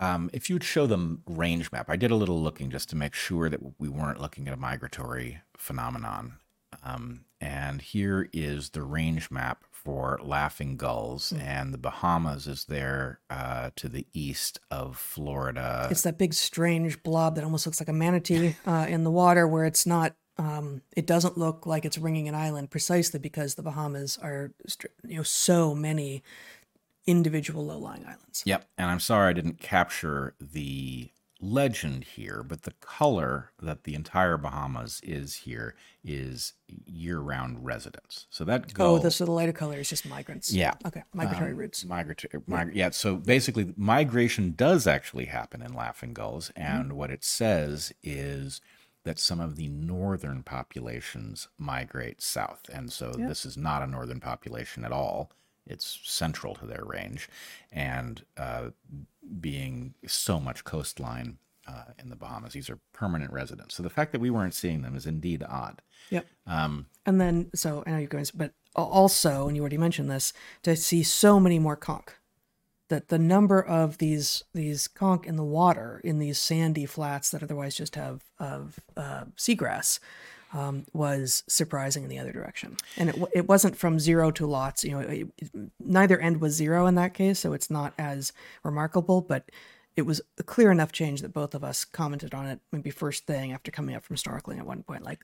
um, 0.00 0.30
if 0.32 0.48
you 0.48 0.54
would 0.54 0.64
show 0.64 0.86
them 0.86 1.22
range 1.26 1.70
map, 1.72 1.86
I 1.88 1.96
did 1.96 2.10
a 2.10 2.16
little 2.16 2.40
looking 2.42 2.70
just 2.70 2.88
to 2.90 2.96
make 2.96 3.14
sure 3.14 3.48
that 3.48 3.60
we 3.78 3.88
weren't 3.88 4.20
looking 4.20 4.48
at 4.48 4.54
a 4.54 4.56
migratory 4.58 5.40
phenomenon. 5.56 6.34
Um, 6.82 7.24
and 7.40 7.80
here 7.82 8.28
is 8.32 8.70
the 8.70 8.82
range 8.82 9.30
map 9.30 9.64
for 9.72 10.18
laughing 10.22 10.76
gulls, 10.76 11.30
Hmm. 11.30 11.40
and 11.40 11.74
the 11.74 11.78
Bahamas 11.78 12.46
is 12.46 12.64
there 12.64 13.20
uh, 13.30 13.70
to 13.76 13.88
the 13.88 14.06
east 14.12 14.58
of 14.70 14.98
Florida. 14.98 15.88
it's 15.90 16.02
that 16.02 16.18
big 16.18 16.34
strange 16.34 17.02
blob 17.02 17.36
that 17.36 17.44
almost 17.44 17.64
looks 17.66 17.80
like 17.80 17.88
a 17.88 17.92
manatee 17.92 18.56
uh, 18.66 18.86
in 18.88 19.04
the 19.04 19.10
water 19.10 19.46
where 19.46 19.64
it's 19.64 19.86
not 19.86 20.14
um, 20.40 20.82
it 20.96 21.04
doesn't 21.06 21.36
look 21.36 21.66
like 21.66 21.84
it's 21.84 21.98
ringing 21.98 22.28
an 22.28 22.34
island 22.34 22.70
precisely 22.70 23.18
because 23.18 23.56
the 23.56 23.62
bahamas 23.62 24.16
are 24.22 24.52
you 25.04 25.16
know 25.16 25.22
so 25.24 25.74
many 25.74 26.22
individual 27.08 27.64
low-lying 27.64 28.04
islands 28.04 28.42
Yep. 28.44 28.68
And 28.76 28.90
I'm 28.90 29.00
sorry 29.00 29.30
I 29.30 29.32
didn't 29.32 29.58
capture 29.58 30.34
the 30.40 31.10
legend 31.40 32.04
here, 32.04 32.42
but 32.42 32.62
the 32.62 32.72
color 32.80 33.52
that 33.62 33.84
the 33.84 33.94
entire 33.94 34.36
Bahamas 34.36 35.00
is 35.04 35.34
here 35.36 35.74
is 36.04 36.54
year 36.86 37.20
round 37.20 37.64
residents. 37.64 38.26
So 38.28 38.44
that 38.44 38.74
gull, 38.74 38.96
oh 38.96 38.98
the 38.98 39.10
so 39.10 39.24
the 39.24 39.30
lighter 39.30 39.52
color 39.52 39.78
is 39.78 39.88
just 39.88 40.04
migrants 40.06 40.52
Yeah. 40.52 40.74
okay 40.84 41.04
migratory 41.12 41.52
um, 41.52 41.58
routes 41.58 41.84
Migratory, 41.84 42.42
mig- 42.46 42.74
yeah. 42.74 42.90
So 42.90 43.16
basically, 43.16 43.72
migration 43.76 44.54
does 44.56 44.86
actually 44.86 45.26
happen 45.26 45.62
in 45.62 45.74
laughing 45.74 46.12
gulls, 46.12 46.50
and 46.56 46.94
what 46.94 47.10
it 47.10 47.24
says 47.24 47.92
is 48.02 48.60
that 49.04 49.18
some 49.18 49.40
of 49.40 49.56
the 49.56 49.68
northern 49.68 50.42
populations 50.42 51.48
migrate 51.56 52.20
south, 52.20 52.68
and 52.72 52.92
so 52.92 53.12
this 53.12 53.46
is 53.46 53.56
not 53.56 53.82
a 53.82 53.86
northern 53.86 54.20
population 54.20 54.84
at 54.84 54.92
all. 54.92 55.30
It's 55.68 56.00
central 56.02 56.54
to 56.56 56.66
their 56.66 56.84
range, 56.84 57.28
and 57.70 58.24
uh, 58.36 58.70
being 59.40 59.94
so 60.06 60.40
much 60.40 60.64
coastline 60.64 61.38
uh, 61.66 61.92
in 61.98 62.08
the 62.08 62.16
Bahamas, 62.16 62.54
these 62.54 62.70
are 62.70 62.78
permanent 62.92 63.32
residents. 63.32 63.74
So 63.74 63.82
the 63.82 63.90
fact 63.90 64.12
that 64.12 64.20
we 64.20 64.30
weren't 64.30 64.54
seeing 64.54 64.82
them 64.82 64.96
is 64.96 65.06
indeed 65.06 65.44
odd. 65.46 65.82
yep 66.10 66.26
Um, 66.46 66.86
and 67.08 67.20
then 67.20 67.50
so 67.54 67.82
i 67.86 67.90
know 67.90 67.98
you're 67.98 68.06
going 68.06 68.26
but 68.34 68.52
also 68.76 69.48
and 69.48 69.56
you 69.56 69.62
already 69.62 69.78
mentioned 69.78 70.10
this 70.10 70.32
to 70.62 70.76
see 70.76 71.02
so 71.02 71.40
many 71.40 71.58
more 71.58 71.74
conch 71.74 72.10
that 72.88 73.08
the 73.08 73.18
number 73.18 73.60
of 73.60 73.98
these 73.98 74.44
these 74.54 74.86
conch 74.86 75.26
in 75.26 75.36
the 75.36 75.44
water 75.44 76.00
in 76.04 76.18
these 76.18 76.38
sandy 76.38 76.86
flats 76.86 77.30
that 77.30 77.42
otherwise 77.42 77.74
just 77.74 77.96
have 77.96 78.24
of 78.38 78.78
uh, 78.96 79.24
seagrass 79.36 79.98
um, 80.52 80.84
was 80.92 81.42
surprising 81.46 82.02
in 82.04 82.08
the 82.08 82.18
other 82.18 82.32
direction 82.32 82.76
and 82.96 83.10
it, 83.10 83.16
it 83.34 83.48
wasn't 83.48 83.76
from 83.76 83.98
zero 83.98 84.30
to 84.30 84.46
lots 84.46 84.82
you 84.84 84.92
know 84.92 85.00
it, 85.00 85.28
it- 85.38 85.50
neither 85.78 86.18
end 86.18 86.40
was 86.40 86.54
zero 86.54 86.86
in 86.86 86.94
that 86.94 87.12
case 87.14 87.38
so 87.38 87.52
it's 87.52 87.70
not 87.70 87.92
as 87.98 88.32
remarkable 88.64 89.20
but 89.20 89.50
it 89.96 90.02
was 90.02 90.20
a 90.38 90.42
clear 90.42 90.70
enough 90.70 90.92
change 90.92 91.20
that 91.22 91.32
both 91.34 91.54
of 91.54 91.62
us 91.64 91.84
commented 91.84 92.32
on 92.32 92.46
it 92.46 92.60
maybe 92.72 92.90
first 92.90 93.26
thing 93.26 93.52
after 93.52 93.70
coming 93.70 93.94
up 93.94 94.04
from 94.04 94.16
snorkeling 94.16 94.58
at 94.58 94.66
one 94.66 94.82
point 94.82 95.02
like 95.02 95.20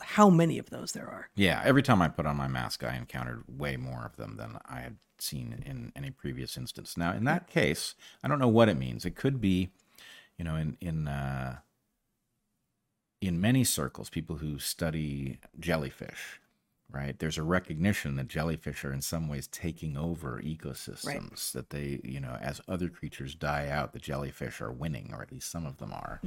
how 0.00 0.30
many 0.30 0.58
of 0.58 0.70
those 0.70 0.92
there 0.92 1.06
are 1.06 1.28
Yeah, 1.36 1.60
every 1.64 1.82
time 1.82 2.00
I 2.00 2.08
put 2.08 2.24
on 2.24 2.36
my 2.36 2.48
mask, 2.48 2.82
I 2.82 2.96
encountered 2.96 3.44
way 3.46 3.76
more 3.76 4.06
of 4.06 4.16
them 4.16 4.36
than 4.38 4.58
I 4.66 4.80
had 4.80 4.96
seen 5.18 5.62
in 5.66 5.92
any 5.94 6.10
previous 6.10 6.56
instance. 6.56 6.96
Now, 6.96 7.12
in 7.12 7.24
that 7.24 7.48
case, 7.48 7.94
I 8.24 8.28
don't 8.28 8.38
know 8.38 8.48
what 8.48 8.70
it 8.70 8.78
means. 8.78 9.04
It 9.04 9.14
could 9.14 9.42
be, 9.42 9.68
you 10.38 10.44
know, 10.46 10.56
in 10.56 10.78
in 10.80 11.06
uh, 11.06 11.58
in 13.20 13.40
many 13.40 13.64
circles, 13.64 14.10
people 14.10 14.36
who 14.36 14.58
study 14.58 15.38
jellyfish, 15.58 16.40
right? 16.90 17.18
There's 17.18 17.38
a 17.38 17.42
recognition 17.42 18.16
that 18.16 18.28
jellyfish 18.28 18.84
are 18.84 18.92
in 18.92 19.02
some 19.02 19.28
ways 19.28 19.46
taking 19.48 19.96
over 19.96 20.40
ecosystems. 20.42 21.52
That 21.52 21.70
they, 21.70 22.00
you 22.04 22.20
know, 22.20 22.38
as 22.40 22.60
other 22.68 22.88
creatures 22.88 23.34
die 23.34 23.68
out, 23.68 23.92
the 23.92 23.98
jellyfish 23.98 24.60
are 24.60 24.72
winning, 24.72 25.10
or 25.12 25.22
at 25.22 25.32
least 25.32 25.50
some 25.50 25.66
of 25.66 25.78
them 25.78 25.92
are. 25.92 26.20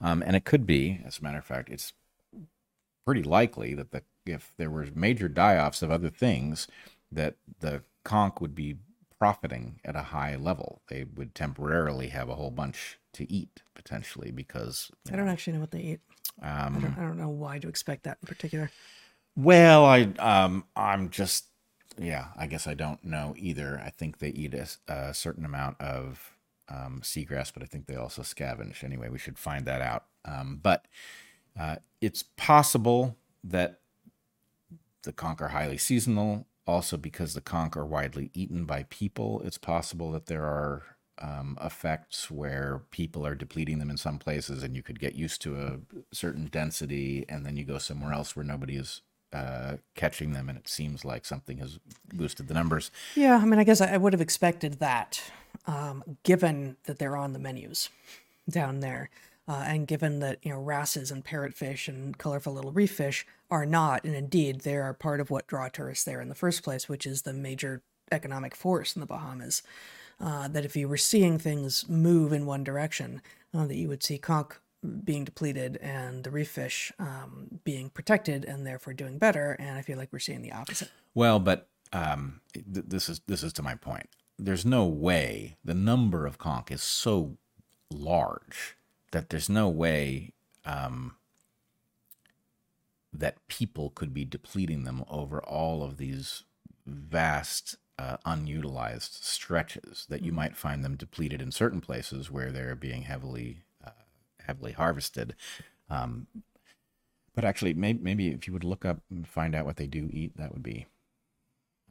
Um, 0.00 0.22
and 0.24 0.36
it 0.36 0.44
could 0.44 0.66
be, 0.66 1.00
as 1.04 1.18
a 1.18 1.22
matter 1.22 1.38
of 1.38 1.44
fact, 1.44 1.68
it's 1.70 1.92
pretty 3.04 3.22
likely 3.22 3.74
that 3.74 3.90
the 3.92 4.02
if 4.24 4.52
there 4.56 4.70
were 4.70 4.86
major 4.94 5.28
die-offs 5.28 5.82
of 5.82 5.90
other 5.92 6.10
things, 6.10 6.66
that 7.12 7.36
the 7.60 7.82
conch 8.02 8.40
would 8.40 8.56
be 8.56 8.74
profiting 9.20 9.78
at 9.84 9.94
a 9.94 10.02
high 10.02 10.34
level. 10.34 10.82
They 10.88 11.04
would 11.04 11.32
temporarily 11.32 12.08
have 12.08 12.28
a 12.28 12.34
whole 12.34 12.50
bunch 12.50 12.98
to 13.16 13.32
eat 13.32 13.62
potentially 13.74 14.30
because 14.30 14.90
i 15.10 15.16
don't 15.16 15.28
actually 15.28 15.54
know 15.54 15.60
what 15.60 15.70
they 15.70 15.80
eat 15.80 16.00
know, 16.40 16.48
I, 16.48 16.66
um, 16.66 16.80
don't, 16.80 16.98
I 16.98 17.02
don't 17.02 17.18
know 17.18 17.28
why 17.30 17.58
to 17.58 17.68
expect 17.68 18.04
that 18.04 18.18
in 18.22 18.26
particular 18.26 18.70
well, 19.36 19.84
I 19.84 20.02
um 20.18 20.64
I'm 20.74 21.10
just 21.10 21.46
yeah, 21.98 22.28
I 22.36 22.46
guess 22.46 22.66
I 22.66 22.74
don't 22.74 23.04
know 23.04 23.34
either. 23.36 23.80
I 23.82 23.90
think 23.90 24.18
they 24.18 24.28
eat 24.30 24.54
a 24.54 25.14
certain 25.14 25.44
amount 25.44 25.80
of 25.80 26.34
um, 26.68 27.00
seagrass, 27.02 27.52
but 27.54 27.62
I 27.62 27.66
think 27.66 27.86
they 27.86 27.96
also 27.96 28.22
scavenge. 28.22 28.84
Anyway, 28.84 29.08
we 29.08 29.18
should 29.18 29.38
find 29.38 29.64
that 29.64 29.80
out. 29.80 30.04
Um, 30.24 30.60
but 30.62 30.86
uh, 31.58 31.76
it's 32.02 32.22
possible 32.36 33.16
that 33.44 33.80
the 35.04 35.12
conch 35.12 35.40
are 35.40 35.48
highly 35.48 35.78
seasonal. 35.78 36.46
Also, 36.66 36.96
because 36.96 37.32
the 37.32 37.40
conch 37.40 37.76
are 37.76 37.86
widely 37.86 38.30
eaten 38.34 38.64
by 38.64 38.82
people, 38.90 39.40
it's 39.44 39.56
possible 39.56 40.10
that 40.12 40.26
there 40.26 40.44
are 40.44 40.82
um, 41.20 41.58
effects 41.62 42.30
where 42.30 42.82
people 42.90 43.26
are 43.26 43.34
depleting 43.34 43.78
them 43.78 43.90
in 43.90 43.96
some 43.96 44.18
places, 44.18 44.62
and 44.62 44.76
you 44.76 44.82
could 44.82 45.00
get 45.00 45.14
used 45.14 45.40
to 45.42 45.56
a 45.56 45.78
certain 46.14 46.46
density, 46.46 47.24
and 47.28 47.44
then 47.44 47.56
you 47.56 47.64
go 47.64 47.78
somewhere 47.78 48.12
else 48.12 48.36
where 48.36 48.44
nobody 48.44 48.76
is 48.76 49.02
uh, 49.32 49.76
catching 49.94 50.32
them, 50.32 50.48
and 50.48 50.58
it 50.58 50.68
seems 50.68 51.04
like 51.04 51.24
something 51.24 51.58
has 51.58 51.78
boosted 52.12 52.48
the 52.48 52.54
numbers. 52.54 52.90
Yeah, 53.14 53.36
I 53.36 53.44
mean, 53.44 53.58
I 53.58 53.64
guess 53.64 53.80
I, 53.80 53.96
would 53.96 54.12
have 54.12 54.20
expected 54.20 54.74
that, 54.74 55.22
um, 55.66 56.02
given 56.22 56.76
that 56.84 56.98
they're 56.98 57.16
on 57.16 57.32
the 57.32 57.38
menus 57.38 57.88
down 58.48 58.80
there, 58.80 59.10
uh, 59.48 59.64
and 59.66 59.86
given 59.86 60.20
that 60.20 60.38
you 60.42 60.50
know 60.52 60.60
wrasses 60.60 61.10
and 61.10 61.24
parrotfish 61.24 61.88
and 61.88 62.16
colorful 62.18 62.52
little 62.52 62.72
reef 62.72 62.92
fish 62.92 63.26
are 63.50 63.66
not, 63.66 64.04
and 64.04 64.14
indeed 64.14 64.60
they 64.60 64.76
are 64.76 64.92
part 64.92 65.20
of 65.20 65.30
what 65.30 65.46
draw 65.46 65.68
tourists 65.68 66.04
there 66.04 66.20
in 66.20 66.28
the 66.28 66.34
first 66.34 66.62
place, 66.62 66.88
which 66.88 67.06
is 67.06 67.22
the 67.22 67.32
major 67.32 67.82
economic 68.12 68.54
force 68.54 68.94
in 68.94 69.00
the 69.00 69.06
Bahamas. 69.06 69.62
Uh, 70.18 70.48
that 70.48 70.64
if 70.64 70.74
you 70.74 70.88
were 70.88 70.96
seeing 70.96 71.38
things 71.38 71.86
move 71.88 72.32
in 72.32 72.46
one 72.46 72.64
direction, 72.64 73.20
uh, 73.52 73.66
that 73.66 73.76
you 73.76 73.86
would 73.88 74.02
see 74.02 74.16
conch 74.16 74.52
being 75.04 75.24
depleted 75.24 75.76
and 75.78 76.24
the 76.24 76.30
reef 76.30 76.50
fish 76.50 76.92
um, 76.98 77.60
being 77.64 77.90
protected 77.90 78.44
and 78.44 78.66
therefore 78.66 78.94
doing 78.94 79.18
better. 79.18 79.52
And 79.58 79.76
I 79.76 79.82
feel 79.82 79.98
like 79.98 80.12
we're 80.12 80.18
seeing 80.18 80.42
the 80.42 80.52
opposite. 80.52 80.90
Well, 81.14 81.38
but 81.38 81.68
um, 81.92 82.40
th- 82.52 82.86
this 82.88 83.08
is 83.08 83.20
this 83.26 83.42
is 83.42 83.52
to 83.54 83.62
my 83.62 83.74
point. 83.74 84.08
There's 84.38 84.64
no 84.64 84.84
way 84.86 85.56
the 85.64 85.74
number 85.74 86.26
of 86.26 86.38
conch 86.38 86.70
is 86.70 86.82
so 86.82 87.36
large 87.90 88.76
that 89.12 89.30
there's 89.30 89.48
no 89.48 89.68
way 89.68 90.32
um, 90.64 91.16
that 93.12 93.46
people 93.48 93.90
could 93.90 94.12
be 94.12 94.24
depleting 94.24 94.84
them 94.84 95.04
over 95.08 95.42
all 95.42 95.82
of 95.82 95.96
these 95.96 96.44
vast 96.86 97.76
uh, 97.98 98.16
unutilized 98.24 99.24
stretches. 99.24 100.06
That 100.08 100.22
you 100.22 100.32
might 100.32 100.56
find 100.56 100.84
them 100.84 100.96
depleted 100.96 101.40
in 101.42 101.52
certain 101.52 101.80
places 101.80 102.30
where 102.30 102.50
they're 102.50 102.74
being 102.74 103.02
heavily 103.02 103.62
uh, 103.84 103.90
heavily 104.46 104.72
harvested. 104.72 105.34
Um, 105.88 106.26
but 107.34 107.44
actually, 107.44 107.74
maybe, 107.74 107.98
maybe 108.02 108.28
if 108.28 108.46
you 108.46 108.52
would 108.54 108.64
look 108.64 108.84
up 108.84 109.00
and 109.10 109.28
find 109.28 109.54
out 109.54 109.66
what 109.66 109.76
they 109.76 109.86
do 109.86 110.08
eat, 110.10 110.36
that 110.36 110.52
would 110.52 110.62
be 110.62 110.86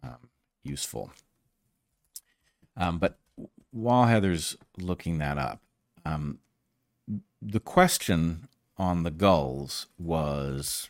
um, 0.03 0.29
useful. 0.63 1.11
Um, 2.75 2.97
but 2.97 3.19
while 3.71 4.05
Heather's 4.05 4.57
looking 4.77 5.19
that 5.19 5.37
up, 5.37 5.61
um, 6.03 6.39
the 7.41 7.59
question 7.59 8.47
on 8.77 9.03
the 9.03 9.11
gulls 9.11 9.87
was 9.97 10.89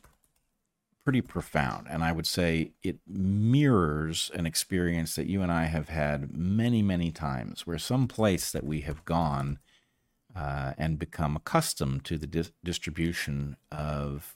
pretty 1.06 1.22
profound. 1.22 1.88
And 1.88 2.04
I 2.04 2.12
would 2.12 2.26
say 2.26 2.72
it 2.82 2.98
mirrors 3.08 4.32
an 4.34 4.48
experience 4.48 5.16
that 5.16 5.28
you 5.28 5.44
and 5.44 5.52
I 5.52 5.66
have 5.66 5.88
had 5.88 6.36
many, 6.36 6.82
many 6.82 7.12
times 7.12 7.66
where 7.66 7.78
some 7.78 8.08
place 8.08 8.52
that 8.52 8.66
we 8.66 8.82
have 8.82 9.06
gone 9.06 9.60
uh, 10.36 10.74
and 10.80 10.98
become 10.98 11.36
accustomed 11.36 12.04
to 12.06 12.18
the 12.18 12.28
dis- 12.28 12.52
distribution 12.64 13.56
of 13.72 14.36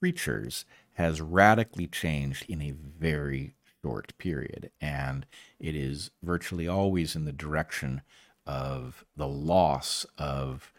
creatures 0.00 0.64
has 0.94 1.20
radically 1.20 1.86
changed 1.86 2.44
in 2.48 2.60
a 2.60 2.72
very 2.72 3.54
short 3.80 4.12
period. 4.18 4.72
And 4.80 5.24
it 5.60 5.76
is 5.76 6.10
virtually 6.20 6.66
always 6.66 7.14
in 7.14 7.26
the 7.26 7.32
direction 7.32 8.02
of 8.44 9.04
the 9.16 9.28
loss 9.28 10.04
of 10.18 10.72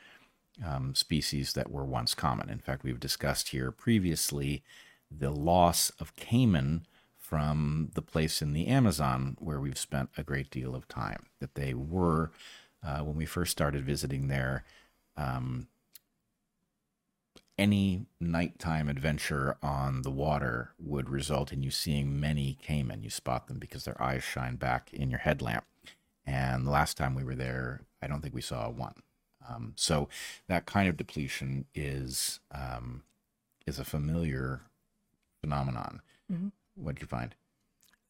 um, 0.66 0.94
species 0.96 1.54
that 1.54 1.72
were 1.72 1.86
once 1.86 2.14
common. 2.14 2.50
In 2.50 2.60
fact, 2.60 2.84
we've 2.84 3.00
discussed 3.00 3.50
here 3.50 3.72
previously 3.72 4.64
the 5.12 5.32
loss 5.32 5.92
of 6.00 6.16
caiman 6.16 6.86
from 7.18 7.92
the 7.94 8.02
place 8.02 8.42
in 8.42 8.54
the 8.54 8.68
Amazon 8.68 9.38
where 9.40 9.60
we've 9.60 9.78
spent 9.78 10.10
a 10.18 10.24
great 10.24 10.50
deal 10.50 10.76
of 10.76 10.88
time. 10.88 11.28
That 11.40 11.56
they 11.56 11.74
were, 11.74 12.32
uh, 12.84 13.00
when 13.00 13.16
we 13.16 13.26
first 13.26 13.52
started 13.52 13.86
visiting 13.86 14.28
there, 14.28 14.64
um, 15.16 15.68
any 17.58 18.06
nighttime 18.22 18.88
adventure 18.88 19.58
on 19.62 20.02
the 20.04 20.10
water 20.10 20.72
would 20.80 21.10
result 21.10 21.52
in 21.52 21.62
you 21.62 21.70
seeing 21.70 22.20
many 22.20 22.58
caiman. 22.64 23.04
You 23.04 23.10
spot 23.10 23.48
them 23.48 23.60
because 23.60 23.84
their 23.84 24.02
eyes 24.02 24.24
shine 24.24 24.56
back 24.56 24.94
in 24.94 25.10
your 25.10 25.20
headlamp. 25.20 25.66
And 26.26 26.66
the 26.66 26.72
last 26.72 26.96
time 26.96 27.16
we 27.16 27.24
were 27.24 27.36
there, 27.36 27.82
I 28.02 28.08
don't 28.08 28.22
think 28.22 28.34
we 28.34 28.42
saw 28.42 28.70
one. 28.70 29.04
Um, 29.48 29.74
so 29.76 30.08
that 30.48 30.66
kind 30.66 30.88
of 30.88 30.96
depletion 30.96 31.66
is 31.76 32.40
um, 32.52 33.04
is 33.68 33.78
a 33.78 33.86
familiar 33.86 34.62
phenomenon. 35.42 36.02
Mhm. 36.32 36.52
What 36.76 36.96
did 36.96 37.02
you 37.02 37.08
find? 37.08 37.36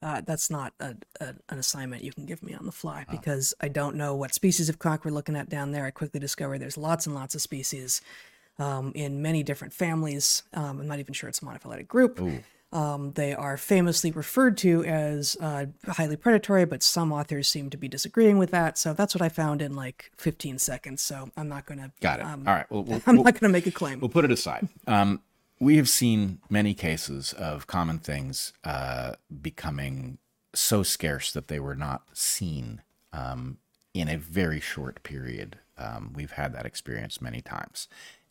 Uh, 0.02 0.22
that's 0.22 0.50
not 0.50 0.74
a, 0.80 0.96
a, 1.20 1.36
an 1.50 1.60
assignment 1.60 2.04
you 2.04 2.14
can 2.14 2.26
give 2.26 2.42
me 2.42 2.54
on 2.54 2.66
the 2.66 2.72
fly 2.72 3.06
because 3.12 3.54
I 3.60 3.68
don't 3.68 3.96
know 3.98 4.16
what 4.16 4.34
species 4.34 4.70
of 4.70 4.80
conch 4.80 5.02
we're 5.04 5.12
looking 5.12 5.36
at 5.36 5.50
down 5.50 5.72
there. 5.72 5.86
I 5.86 5.92
quickly 5.92 6.22
discovered 6.22 6.60
there's 6.60 6.78
lots 6.78 7.06
and 7.06 7.14
lots 7.14 7.36
of 7.36 7.42
species 7.42 8.00
um, 8.60 8.94
in 8.96 9.22
many 9.22 9.44
different 9.44 9.74
families. 9.74 10.44
Um, 10.54 10.80
I'm 10.80 10.88
not 10.88 11.00
even 11.00 11.14
sure 11.14 11.28
it's 11.28 11.42
a 11.42 11.46
monophyletic 11.46 11.88
group. 11.90 12.22
Um, 12.72 13.14
they 13.14 13.34
are 13.34 13.58
famously 13.58 14.12
referred 14.12 14.56
to 14.60 14.86
as 14.86 15.36
uh, 15.42 15.66
highly 15.88 16.16
predatory, 16.16 16.64
but 16.66 16.82
some 16.84 17.12
authors 17.12 17.50
seem 17.50 17.70
to 17.72 17.78
be 17.78 17.88
disagreeing 17.90 18.38
with 18.38 18.52
that. 18.52 18.78
So 18.78 18.94
that's 18.94 19.14
what 19.16 19.22
I 19.24 19.28
found 19.28 19.62
in 19.62 19.76
like 19.76 20.12
15 20.18 20.60
seconds. 20.60 21.02
So 21.02 21.30
I'm 21.36 21.50
not 21.50 21.66
going 21.66 21.80
to. 21.80 21.92
Got 22.00 22.20
it. 22.20 22.26
Um, 22.26 22.48
All 22.48 22.54
right. 22.54 22.70
Well, 22.70 22.84
we'll, 22.84 23.02
I'm 23.08 23.16
we'll- 23.16 23.26
not 23.26 23.34
going 23.34 23.50
to 23.52 23.58
make 23.58 23.66
a 23.68 23.72
claim. 23.72 24.00
We'll 24.00 24.08
put 24.10 24.24
it 24.24 24.32
aside. 24.32 24.70
We 25.60 25.76
have 25.76 25.90
seen 25.90 26.40
many 26.50 26.74
cases 26.74 27.34
of 27.34 27.68
common 27.68 28.00
things 28.00 28.54
uh, 28.64 29.14
becoming 29.42 30.18
so 30.56 30.84
scarce 30.84 31.32
that 31.34 31.50
they 31.50 31.60
were 31.60 31.76
not 31.76 32.04
seen 32.14 32.82
um, 33.12 33.58
in 33.94 34.08
a 34.08 34.18
very 34.18 34.62
short 34.62 35.04
period. 35.04 35.58
Um, 35.78 36.14
we've 36.16 36.32
had 36.32 36.54
that 36.54 36.66
experience 36.66 37.22
many 37.22 37.42
times. 37.42 37.88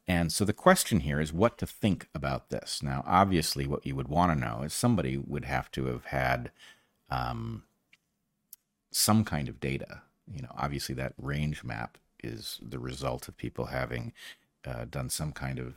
And 0.06 0.32
so 0.32 0.46
the 0.46 0.54
question 0.54 1.00
here 1.00 1.20
is 1.20 1.32
what 1.32 1.58
to 1.58 1.66
think 1.66 2.08
about 2.14 2.48
this. 2.48 2.82
Now, 2.82 3.04
obviously, 3.06 3.66
what 3.66 3.84
you 3.84 3.94
would 3.94 4.08
want 4.08 4.32
to 4.32 4.46
know 4.46 4.62
is 4.62 4.72
somebody 4.72 5.18
would 5.18 5.44
have 5.44 5.70
to 5.72 5.84
have 5.86 6.06
had 6.06 6.50
um, 7.10 7.64
some 8.90 9.22
kind 9.22 9.50
of 9.50 9.60
data. 9.60 10.02
You 10.32 10.42
know, 10.42 10.52
obviously, 10.56 10.94
that 10.94 11.12
range 11.18 11.62
map 11.62 11.98
is 12.24 12.58
the 12.62 12.78
result 12.78 13.28
of 13.28 13.36
people 13.36 13.66
having 13.66 14.14
uh, 14.66 14.86
done 14.86 15.10
some 15.10 15.32
kind 15.32 15.58
of 15.58 15.74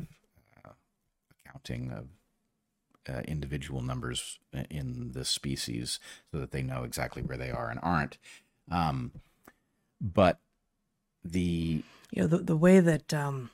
accounting 1.52 1.92
of 1.92 2.08
uh, 3.10 3.22
individual 3.22 3.82
numbers 3.82 4.40
in 4.70 5.12
the 5.14 5.26
species 5.26 6.00
so 6.32 6.40
that 6.40 6.52
they 6.52 6.62
know 6.62 6.84
exactly 6.84 7.22
where 7.22 7.38
they 7.38 7.50
are 7.50 7.70
and 7.70 7.80
aren't. 7.82 8.18
Um, 8.70 9.12
but 10.00 10.40
the 11.24 11.84
you 12.12 12.22
know 12.22 12.28
the 12.28 12.38
the 12.40 12.58
way 12.58 12.80
that 12.80 13.14
um, 13.14 13.50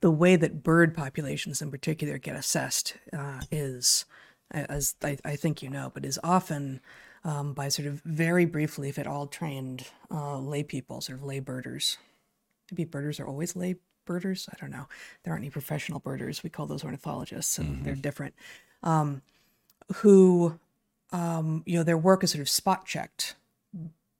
the 0.00 0.10
way 0.10 0.36
that 0.36 0.62
bird 0.62 0.94
populations 0.94 1.60
in 1.60 1.70
particular 1.70 2.18
get 2.18 2.36
assessed 2.36 2.96
uh, 3.12 3.40
is, 3.50 4.04
as 4.50 4.94
I, 5.02 5.18
I 5.24 5.36
think 5.36 5.62
you 5.62 5.70
know, 5.70 5.90
but 5.92 6.04
is 6.04 6.18
often 6.24 6.80
um, 7.24 7.52
by 7.52 7.68
sort 7.68 7.86
of 7.86 8.00
very 8.02 8.44
briefly, 8.44 8.88
if 8.88 8.98
at 8.98 9.06
all 9.06 9.26
trained 9.26 9.86
uh, 10.10 10.38
lay 10.38 10.62
people, 10.62 11.00
sort 11.00 11.18
of 11.18 11.24
lay 11.24 11.40
birders. 11.40 11.98
Maybe 12.70 12.84
birders 12.84 13.20
are 13.20 13.26
always 13.26 13.56
lay 13.56 13.76
birders. 14.10 14.48
I 14.52 14.56
don't 14.60 14.70
know. 14.70 14.88
There 15.22 15.32
aren't 15.32 15.44
any 15.44 15.50
professional 15.50 16.00
birders. 16.00 16.42
We 16.42 16.50
call 16.50 16.66
those 16.66 16.82
ornithologists, 16.82 17.58
and 17.58 17.84
they're 17.84 17.94
different. 17.94 18.34
Um, 18.82 19.22
who, 19.96 20.58
um, 21.12 21.62
you 21.64 21.78
know, 21.78 21.84
their 21.84 21.98
work 21.98 22.24
is 22.24 22.32
sort 22.32 22.42
of 22.42 22.48
spot 22.48 22.86
checked 22.86 23.36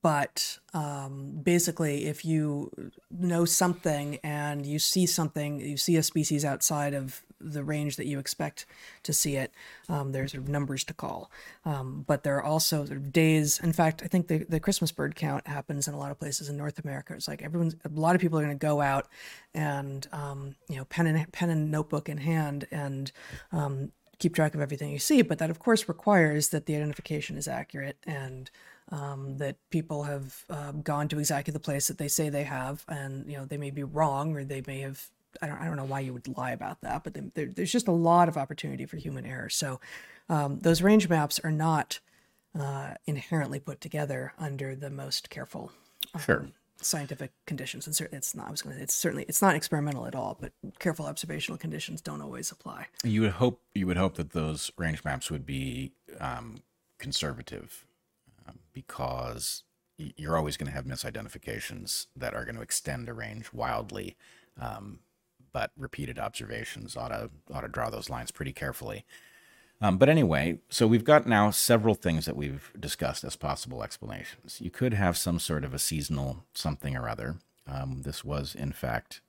but 0.03 0.59
um, 0.73 1.41
basically 1.43 2.07
if 2.07 2.25
you 2.25 2.71
know 3.11 3.45
something 3.45 4.19
and 4.25 4.65
you 4.65 4.79
see 4.79 5.07
something 5.07 5.61
you 5.61 5.77
see 5.77 5.97
a 5.97 6.03
species 6.03 6.45
outside 6.45 6.95
of 6.95 7.23
the 7.41 7.65
range 7.65 7.97
that 7.97 8.07
you 8.07 8.19
expect 8.19 8.67
to 9.03 9.13
see 9.13 9.37
it 9.37 9.53
um, 9.89 10.13
there's 10.13 10.33
sort 10.33 10.43
of 10.45 10.49
numbers 10.49 10.85
to 10.85 10.95
call. 10.95 11.31
Um, 11.65 12.05
but 12.07 12.23
there 12.23 12.37
are 12.37 12.45
also 12.45 12.85
sort 12.85 12.99
of 12.99 13.13
days. 13.13 13.59
In 13.61 13.73
fact 13.73 14.03
i 14.05 14.07
think 14.07 14.29
the, 14.29 14.45
the 14.45 14.61
christmas 14.61 14.93
bird 14.93 15.15
count 15.15 15.47
happens 15.47 15.89
in 15.89 15.95
a 15.95 15.99
lot 15.99 16.11
of 16.11 16.19
places 16.19 16.49
in 16.49 16.57
north 16.57 16.79
america. 16.79 17.15
It's 17.15 17.29
like 17.29 17.43
everyone's 17.43 17.77
a 17.85 17.89
lot 17.89 18.15
of 18.15 18.21
people 18.21 18.39
are 18.39 18.43
going 18.43 18.57
to 18.57 18.67
go 18.67 18.81
out 18.81 19.09
and 19.55 20.07
um, 20.13 20.55
you 20.69 20.77
know 20.77 20.85
pen 20.85 21.07
and 21.07 21.31
pen 21.33 21.51
and 21.51 21.71
notebook 21.71 22.09
in 22.09 22.19
hand 22.19 22.67
and 22.71 23.11
um, 23.53 23.93
keep 24.21 24.35
track 24.35 24.55
of 24.55 24.61
everything 24.61 24.91
you 24.91 24.99
see. 24.99 25.23
But 25.23 25.39
that 25.39 25.51
of 25.51 25.59
course 25.59 25.89
requires 25.89 26.51
that 26.51 26.67
the 26.67 26.77
identification 26.77 27.37
is 27.37 27.49
accurate 27.49 27.97
and 28.07 28.51
um, 28.91 29.39
that 29.39 29.57
people 29.71 30.05
have 30.05 30.45
um, 30.49 30.83
gone 30.83 31.09
to 31.09 31.19
exactly 31.19 31.53
the 31.53 31.61
place 31.61 31.89
that 31.89 31.99
they 31.99 32.09
say 32.09 32.29
they 32.29 32.45
have, 32.45 32.85
and 32.89 33.29
you 33.31 33.37
know 33.37 33.45
they 33.45 33.57
may 33.57 33.71
be 33.71 33.83
wrong 33.83 34.37
or 34.37 34.45
they 34.45 34.63
may 34.67 34.81
have. 34.81 35.11
I 35.43 35.47
don't. 35.47 35.61
I 35.61 35.67
don't 35.67 35.77
know 35.77 35.85
why 35.85 36.01
you 36.01 36.13
would 36.13 36.29
lie 36.37 36.53
about 36.53 36.81
that, 36.83 37.05
but 37.05 37.15
there, 37.35 37.47
there's 37.47 37.73
just 37.73 37.89
a 37.89 37.93
lot 37.93 38.29
of 38.29 38.37
opportunity 38.37 38.87
for 38.87 38.97
human 38.97 39.27
error. 39.27 39.49
So 39.49 39.81
um, 40.29 40.61
those 40.61 40.83
range 40.83 41.09
maps 41.09 41.41
are 41.43 41.53
not 41.53 42.01
uh, 42.59 42.95
inherently 43.07 43.61
put 43.61 43.81
together 43.81 44.33
under 44.39 44.75
the 44.75 44.91
most 44.91 45.31
careful 45.31 45.73
sure 46.19 46.47
scientific 46.83 47.33
conditions, 47.47 47.87
and 47.87 47.95
certainly 47.95 48.19
it's 48.19 48.35
not. 48.35 48.49
I 48.49 48.51
was 48.51 48.63
going 48.63 48.77
to. 48.77 48.83
It's 48.83 48.95
certainly 48.95 49.25
it's 49.29 49.43
not 49.43 49.55
experimental 49.55 50.07
at 50.07 50.15
all, 50.15 50.37
but 50.41 50.53
careful 50.79 51.07
observational 51.07 51.59
conditions 51.59 52.01
don't 52.01 52.21
always 52.21 52.51
apply. 52.51 52.87
you 53.05 53.23
would 53.23 53.33
hope 53.33 53.61
you 53.75 53.87
would 53.87 53.97
hope 53.97 54.17
that 54.17 54.31
those 54.31 54.71
range 54.77 55.05
maps 55.05 55.31
would 55.31 55.47
be 55.47 55.93
um, 56.19 56.63
conservative 56.99 57.87
um, 58.49 58.59
because 58.73 59.63
you're 59.99 60.37
always 60.37 60.57
going 60.57 60.67
to 60.67 60.75
have 60.75 60.87
misidentifications 60.87 62.07
that 62.17 62.35
are 62.35 62.45
going 62.45 62.57
to 62.57 62.63
extend 62.63 63.09
a 63.09 63.13
range 63.13 63.53
wildly 63.53 64.17
um, 64.59 65.01
but 65.53 65.71
repeated 65.77 66.19
observations 66.19 66.97
ought 66.97 67.09
to 67.09 67.31
ought 67.53 67.63
to 67.63 67.69
draw 67.69 67.91
those 67.91 68.11
lines 68.11 68.31
pretty 68.31 68.53
carefully 68.53 69.05
um, 69.83 69.97
but 69.97 70.09
anyway, 70.09 70.59
so 70.69 70.87
we've 70.87 71.05
got 71.05 71.27
now 71.27 71.51
several 71.51 71.95
things 71.95 72.27
that 72.27 72.37
we've 72.37 72.71
discussed 72.79 73.25
as 73.25 73.37
possible 73.37 73.83
explanations. 73.83 74.61
You 74.61 74.71
could 74.71 74.93
have 74.93 75.17
some 75.17 75.39
sort 75.39 75.65
of 75.65 75.73
a 75.73 75.79
seasonal 75.79 76.45
something 76.53 76.97
or 76.97 77.09
other. 77.09 77.37
Um, 77.67 78.03
this 78.03 78.23
was, 78.25 78.55
in 78.55 78.73
fact, 78.73 79.23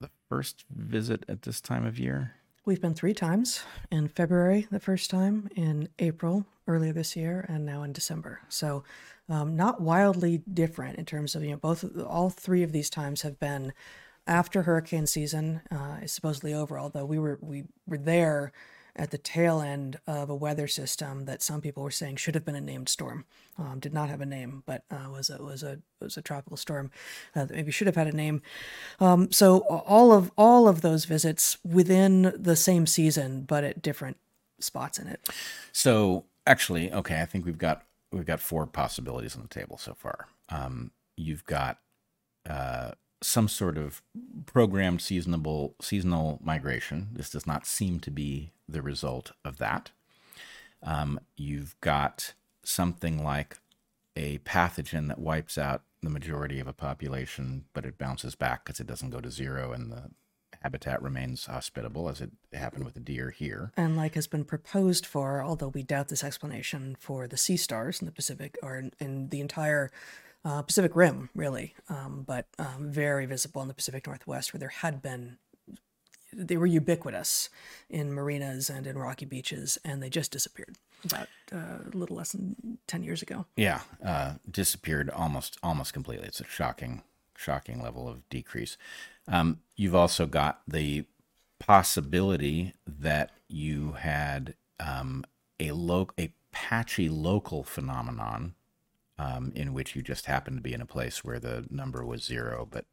the 0.00 0.10
first 0.28 0.64
visit 0.70 1.24
at 1.28 1.42
this 1.42 1.60
time 1.60 1.84
of 1.84 1.98
year. 1.98 2.34
We've 2.64 2.80
been 2.80 2.94
three 2.94 3.14
times 3.14 3.62
in 3.90 4.08
February, 4.08 4.66
the 4.70 4.80
first 4.80 5.10
time, 5.10 5.48
in 5.56 5.88
April 5.98 6.46
earlier 6.68 6.92
this 6.92 7.16
year, 7.16 7.44
and 7.48 7.64
now 7.64 7.82
in 7.82 7.92
December. 7.92 8.40
So, 8.48 8.84
um, 9.28 9.56
not 9.56 9.80
wildly 9.80 10.42
different 10.52 10.98
in 10.98 11.04
terms 11.04 11.34
of 11.34 11.42
you 11.42 11.50
know 11.50 11.56
both 11.56 11.84
all 12.00 12.30
three 12.30 12.62
of 12.62 12.72
these 12.72 12.90
times 12.90 13.22
have 13.22 13.40
been 13.40 13.72
after 14.26 14.62
hurricane 14.62 15.06
season 15.06 15.62
uh, 15.70 15.98
is 16.02 16.12
supposedly 16.12 16.52
over. 16.52 16.78
Although 16.78 17.04
we 17.04 17.18
were 17.18 17.38
we 17.40 17.64
were 17.86 17.98
there 17.98 18.52
at 18.98 19.10
the 19.10 19.18
tail 19.18 19.60
end 19.60 19.98
of 20.06 20.30
a 20.30 20.34
weather 20.34 20.66
system 20.66 21.26
that 21.26 21.42
some 21.42 21.60
people 21.60 21.82
were 21.82 21.90
saying 21.90 22.16
should 22.16 22.34
have 22.34 22.44
been 22.44 22.56
a 22.56 22.60
named 22.60 22.88
storm. 22.88 23.26
Um, 23.58 23.78
did 23.78 23.92
not 23.92 24.08
have 24.08 24.20
a 24.20 24.26
name, 24.26 24.62
but 24.66 24.84
uh, 24.90 25.10
was 25.10 25.30
a 25.30 25.42
was 25.42 25.62
a 25.62 25.80
was 26.00 26.16
a 26.16 26.22
tropical 26.22 26.56
storm 26.56 26.90
uh, 27.34 27.44
that 27.44 27.54
maybe 27.54 27.70
should 27.70 27.86
have 27.86 27.96
had 27.96 28.06
a 28.06 28.16
name. 28.16 28.42
Um, 28.98 29.30
so 29.30 29.60
all 29.60 30.12
of 30.12 30.32
all 30.36 30.66
of 30.68 30.80
those 30.80 31.04
visits 31.04 31.58
within 31.64 32.32
the 32.36 32.56
same 32.56 32.86
season, 32.86 33.42
but 33.42 33.64
at 33.64 33.82
different 33.82 34.16
spots 34.58 34.98
in 34.98 35.06
it. 35.06 35.28
So 35.72 36.24
actually, 36.46 36.92
okay, 36.92 37.20
I 37.20 37.26
think 37.26 37.44
we've 37.44 37.58
got 37.58 37.84
we've 38.12 38.26
got 38.26 38.40
four 38.40 38.66
possibilities 38.66 39.36
on 39.36 39.42
the 39.42 39.48
table 39.48 39.78
so 39.78 39.94
far. 39.94 40.28
Um, 40.48 40.92
you've 41.16 41.44
got 41.44 41.78
uh, 42.48 42.92
some 43.22 43.48
sort 43.48 43.78
of 43.78 44.02
programmed 44.44 45.00
seasonable 45.00 45.74
seasonal 45.80 46.38
migration. 46.42 47.08
This 47.12 47.30
does 47.30 47.46
not 47.46 47.66
seem 47.66 48.00
to 48.00 48.10
be 48.10 48.52
the 48.68 48.82
result 48.82 49.32
of 49.44 49.58
that. 49.58 49.90
Um, 50.82 51.20
you've 51.36 51.78
got 51.80 52.34
something 52.62 53.22
like 53.22 53.58
a 54.16 54.38
pathogen 54.38 55.08
that 55.08 55.18
wipes 55.18 55.56
out 55.58 55.82
the 56.02 56.10
majority 56.10 56.60
of 56.60 56.68
a 56.68 56.72
population, 56.72 57.64
but 57.72 57.84
it 57.84 57.98
bounces 57.98 58.34
back 58.34 58.64
because 58.64 58.80
it 58.80 58.86
doesn't 58.86 59.10
go 59.10 59.20
to 59.20 59.30
zero 59.30 59.72
and 59.72 59.90
the 59.90 60.10
habitat 60.62 61.02
remains 61.02 61.46
hospitable, 61.46 62.08
as 62.08 62.20
it 62.20 62.30
happened 62.52 62.84
with 62.84 62.94
the 62.94 63.00
deer 63.00 63.30
here. 63.30 63.72
And 63.76 63.96
like 63.96 64.14
has 64.14 64.26
been 64.26 64.44
proposed 64.44 65.06
for, 65.06 65.42
although 65.42 65.68
we 65.68 65.82
doubt 65.82 66.08
this 66.08 66.24
explanation 66.24 66.96
for 66.98 67.28
the 67.28 67.36
sea 67.36 67.56
stars 67.56 68.00
in 68.00 68.06
the 68.06 68.12
Pacific 68.12 68.58
or 68.62 68.76
in, 68.76 68.92
in 68.98 69.28
the 69.28 69.40
entire 69.40 69.90
uh, 70.46 70.62
Pacific 70.62 70.94
Rim, 70.94 71.28
really, 71.34 71.74
um, 71.88 72.22
but 72.24 72.46
um, 72.58 72.90
very 72.92 73.26
visible 73.26 73.62
in 73.62 73.68
the 73.68 73.74
Pacific 73.74 74.06
Northwest, 74.06 74.54
where 74.54 74.60
there 74.60 74.68
had 74.68 75.02
been 75.02 75.38
they 76.32 76.56
were 76.56 76.66
ubiquitous 76.66 77.48
in 77.88 78.12
marinas 78.12 78.68
and 78.70 78.86
in 78.86 78.96
rocky 78.96 79.24
beaches, 79.24 79.76
and 79.84 80.02
they 80.02 80.08
just 80.08 80.30
disappeared 80.30 80.76
about 81.04 81.28
uh, 81.52 81.78
a 81.92 81.96
little 81.96 82.16
less 82.16 82.32
than 82.32 82.78
ten 82.86 83.02
years 83.02 83.22
ago. 83.22 83.46
Yeah, 83.56 83.80
uh, 84.04 84.34
disappeared 84.48 85.10
almost 85.10 85.58
almost 85.64 85.92
completely. 85.92 86.28
It's 86.28 86.40
a 86.40 86.44
shocking 86.44 87.02
shocking 87.36 87.82
level 87.82 88.08
of 88.08 88.28
decrease. 88.28 88.76
Um, 89.26 89.60
you've 89.74 89.96
also 89.96 90.26
got 90.26 90.60
the 90.68 91.06
possibility 91.58 92.74
that 92.86 93.32
you 93.48 93.92
had 93.92 94.54
um, 94.78 95.24
a 95.58 95.72
lo- 95.72 96.10
a 96.16 96.32
patchy 96.52 97.08
local 97.08 97.64
phenomenon 97.64 98.54
um, 99.18 99.52
in 99.54 99.72
which 99.72 99.96
you 99.96 100.02
just 100.02 100.26
happened 100.26 100.58
to 100.58 100.62
be 100.62 100.74
in 100.74 100.80
a 100.80 100.86
place 100.86 101.24
where 101.24 101.38
the 101.38 101.66
number 101.70 102.04
was 102.04 102.24
zero, 102.24 102.66
but 102.70 102.84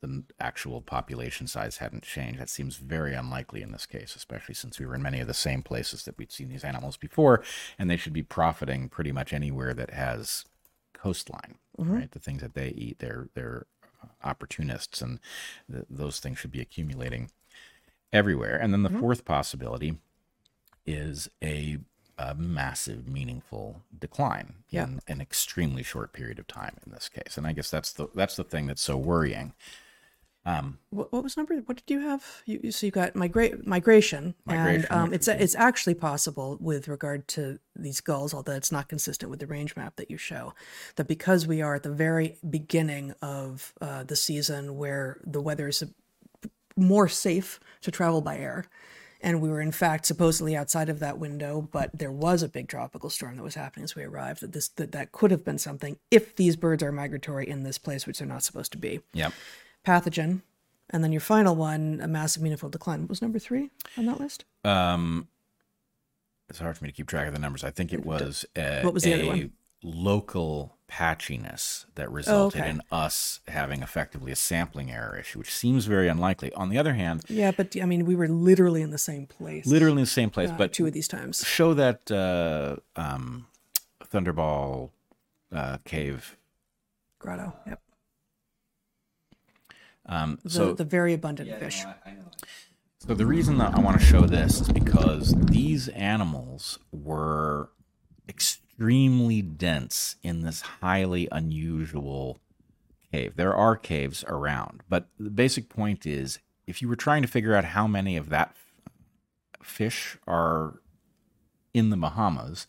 the 0.00 0.22
actual 0.38 0.80
population 0.80 1.46
size 1.46 1.78
hadn't 1.78 2.04
changed. 2.04 2.38
That 2.38 2.48
seems 2.48 2.76
very 2.76 3.14
unlikely 3.14 3.62
in 3.62 3.72
this 3.72 3.86
case, 3.86 4.14
especially 4.14 4.54
since 4.54 4.78
we 4.78 4.86
were 4.86 4.94
in 4.94 5.02
many 5.02 5.20
of 5.20 5.26
the 5.26 5.34
same 5.34 5.62
places 5.62 6.04
that 6.04 6.16
we'd 6.18 6.32
seen 6.32 6.48
these 6.48 6.64
animals 6.64 6.96
before, 6.96 7.42
and 7.78 7.90
they 7.90 7.96
should 7.96 8.12
be 8.12 8.22
profiting 8.22 8.88
pretty 8.88 9.12
much 9.12 9.32
anywhere 9.32 9.74
that 9.74 9.90
has 9.90 10.44
coastline, 10.92 11.56
mm-hmm. 11.78 11.92
right? 11.92 12.10
The 12.12 12.20
things 12.20 12.42
that 12.42 12.54
they 12.54 12.68
eat, 12.68 13.00
they're 13.00 13.28
they're 13.34 13.66
uh, 14.02 14.06
opportunists, 14.22 15.02
and 15.02 15.18
th- 15.70 15.86
those 15.90 16.20
things 16.20 16.38
should 16.38 16.52
be 16.52 16.60
accumulating 16.60 17.30
everywhere. 18.12 18.56
And 18.56 18.72
then 18.72 18.82
the 18.82 18.88
mm-hmm. 18.88 19.00
fourth 19.00 19.24
possibility 19.24 19.96
is 20.86 21.28
a, 21.42 21.78
a 22.18 22.34
massive, 22.34 23.08
meaningful 23.08 23.82
decline 23.98 24.54
Yeah. 24.70 24.84
in 24.84 25.00
an 25.08 25.20
extremely 25.20 25.82
short 25.82 26.12
period 26.12 26.38
of 26.38 26.46
time. 26.46 26.76
In 26.86 26.92
this 26.92 27.08
case, 27.08 27.36
and 27.36 27.46
I 27.46 27.52
guess 27.52 27.70
that's 27.70 27.92
the 27.92 28.08
that's 28.14 28.36
the 28.36 28.44
thing 28.44 28.66
that's 28.66 28.82
so 28.82 28.96
worrying. 28.96 29.54
What, 30.90 31.12
what 31.12 31.22
was 31.22 31.36
number? 31.36 31.56
What 31.58 31.76
did 31.78 31.90
you 31.92 32.00
have? 32.00 32.42
You, 32.46 32.72
so 32.72 32.86
you 32.86 32.90
got 32.92 33.14
migra- 33.14 33.64
migration, 33.64 34.34
Migration, 34.44 34.86
and 34.90 34.92
um, 34.92 35.14
it's 35.14 35.28
it's 35.28 35.54
actually 35.54 35.94
possible 35.94 36.58
with 36.60 36.88
regard 36.88 37.28
to 37.28 37.58
these 37.76 38.00
gulls, 38.00 38.34
although 38.34 38.52
it's 38.56 38.72
not 38.72 38.88
consistent 38.88 39.30
with 39.30 39.40
the 39.40 39.46
range 39.46 39.76
map 39.76 39.96
that 39.96 40.10
you 40.10 40.16
show. 40.18 40.52
That 40.96 41.06
because 41.06 41.46
we 41.46 41.62
are 41.62 41.76
at 41.76 41.84
the 41.84 41.92
very 41.92 42.38
beginning 42.48 43.14
of 43.22 43.72
uh, 43.80 44.02
the 44.02 44.16
season 44.16 44.76
where 44.76 45.20
the 45.24 45.40
weather 45.40 45.68
is 45.68 45.84
more 46.76 47.08
safe 47.08 47.60
to 47.82 47.90
travel 47.90 48.20
by 48.20 48.38
air. 48.38 48.64
And 49.24 49.40
we 49.40 49.48
were, 49.48 49.60
in 49.60 49.70
fact, 49.70 50.04
supposedly 50.04 50.56
outside 50.56 50.88
of 50.88 50.98
that 50.98 51.16
window, 51.16 51.68
but 51.70 51.90
there 51.96 52.10
was 52.10 52.42
a 52.42 52.48
big 52.48 52.66
tropical 52.66 53.08
storm 53.08 53.36
that 53.36 53.44
was 53.44 53.54
happening 53.54 53.84
as 53.84 53.94
we 53.94 54.02
arrived. 54.02 54.40
That 54.40 54.52
this 54.52 54.66
that, 54.70 54.90
that 54.92 55.12
could 55.12 55.30
have 55.30 55.44
been 55.44 55.58
something 55.58 55.96
if 56.10 56.34
these 56.34 56.56
birds 56.56 56.82
are 56.82 56.90
migratory 56.90 57.48
in 57.48 57.62
this 57.62 57.78
place, 57.78 58.04
which 58.06 58.18
they're 58.18 58.26
not 58.26 58.42
supposed 58.42 58.72
to 58.72 58.78
be 58.78 59.00
Yep. 59.14 59.32
pathogen, 59.86 60.40
and 60.90 61.04
then 61.04 61.12
your 61.12 61.20
final 61.20 61.54
one, 61.54 62.00
a 62.02 62.08
massive 62.08 62.42
meaningful 62.42 62.68
decline. 62.68 63.06
Was 63.06 63.22
number 63.22 63.38
three 63.38 63.70
on 63.96 64.06
that 64.06 64.18
list? 64.18 64.44
Um, 64.64 65.28
it's 66.48 66.58
hard 66.58 66.76
for 66.76 66.84
me 66.84 66.90
to 66.90 66.96
keep 66.96 67.06
track 67.06 67.28
of 67.28 67.32
the 67.32 67.40
numbers. 67.40 67.62
I 67.62 67.70
think 67.70 67.92
it 67.92 68.04
was 68.04 68.44
a, 68.56 68.82
What 68.82 68.92
was 68.92 69.04
the 69.04 69.12
a 69.12 69.14
other 69.20 69.26
one? 69.26 69.52
Local 69.82 70.76
patchiness 70.90 71.86
that 71.94 72.10
resulted 72.12 72.60
okay. 72.60 72.70
in 72.70 72.82
us 72.90 73.40
having 73.48 73.82
effectively 73.82 74.30
a 74.30 74.36
sampling 74.36 74.90
error 74.90 75.16
issue, 75.18 75.38
which 75.38 75.52
seems 75.52 75.86
very 75.86 76.06
unlikely. 76.08 76.52
On 76.52 76.68
the 76.68 76.76
other 76.78 76.92
hand, 76.94 77.22
Yeah, 77.28 77.50
but 77.50 77.74
I 77.80 77.86
mean, 77.86 78.04
we 78.04 78.14
were 78.14 78.28
literally 78.28 78.82
in 78.82 78.90
the 78.90 78.98
same 78.98 79.26
place. 79.26 79.66
literally 79.66 79.92
in 80.00 80.04
the 80.04 80.06
same 80.06 80.28
place, 80.30 80.50
uh, 80.50 80.56
but 80.58 80.72
two 80.72 80.86
of 80.86 80.92
these 80.92 81.08
times. 81.08 81.44
show 81.46 81.72
that 81.74 82.10
uh, 82.10 82.76
um, 83.00 83.46
Thunderball 84.04 84.90
uh, 85.50 85.78
cave. 85.84 86.36
Grotto. 87.18 87.54
Yep. 87.66 87.80
Um, 90.06 90.38
The, 90.42 90.50
so 90.50 90.72
the 90.74 90.84
very 90.84 91.14
abundant 91.14 91.48
Yeah, 91.48 91.58
fish. 91.58 91.84
no, 91.84 91.94
I, 92.04 92.10
I 92.10 92.12
know. 92.14 92.30
So 92.98 93.14
the 93.14 93.26
reason 93.26 93.58
that 93.58 93.74
I 93.74 93.80
want 93.80 93.98
to 93.98 94.04
show 94.04 94.22
this 94.22 94.60
is 94.60 94.68
because 94.68 95.34
these 95.46 95.88
animals 95.88 96.78
were 96.92 97.70
extremely 98.28 98.61
dense 98.78 100.16
in 100.22 100.42
this 100.42 100.60
highly 100.60 101.28
unusual 101.30 102.38
cave. 103.10 103.36
There 103.36 103.54
are 103.54 103.76
caves 103.76 104.24
around, 104.26 104.82
but 104.88 105.08
the 105.18 105.30
basic 105.30 105.68
point 105.68 106.06
is 106.06 106.38
if 106.66 106.80
you 106.80 106.88
were 106.88 106.96
trying 106.96 107.22
to 107.22 107.28
figure 107.28 107.54
out 107.54 107.64
how 107.66 107.86
many 107.86 108.16
of 108.16 108.28
that 108.30 108.54
fish 109.62 110.16
are 110.26 110.80
in 111.74 111.90
the 111.90 111.96
Bahamas, 111.96 112.66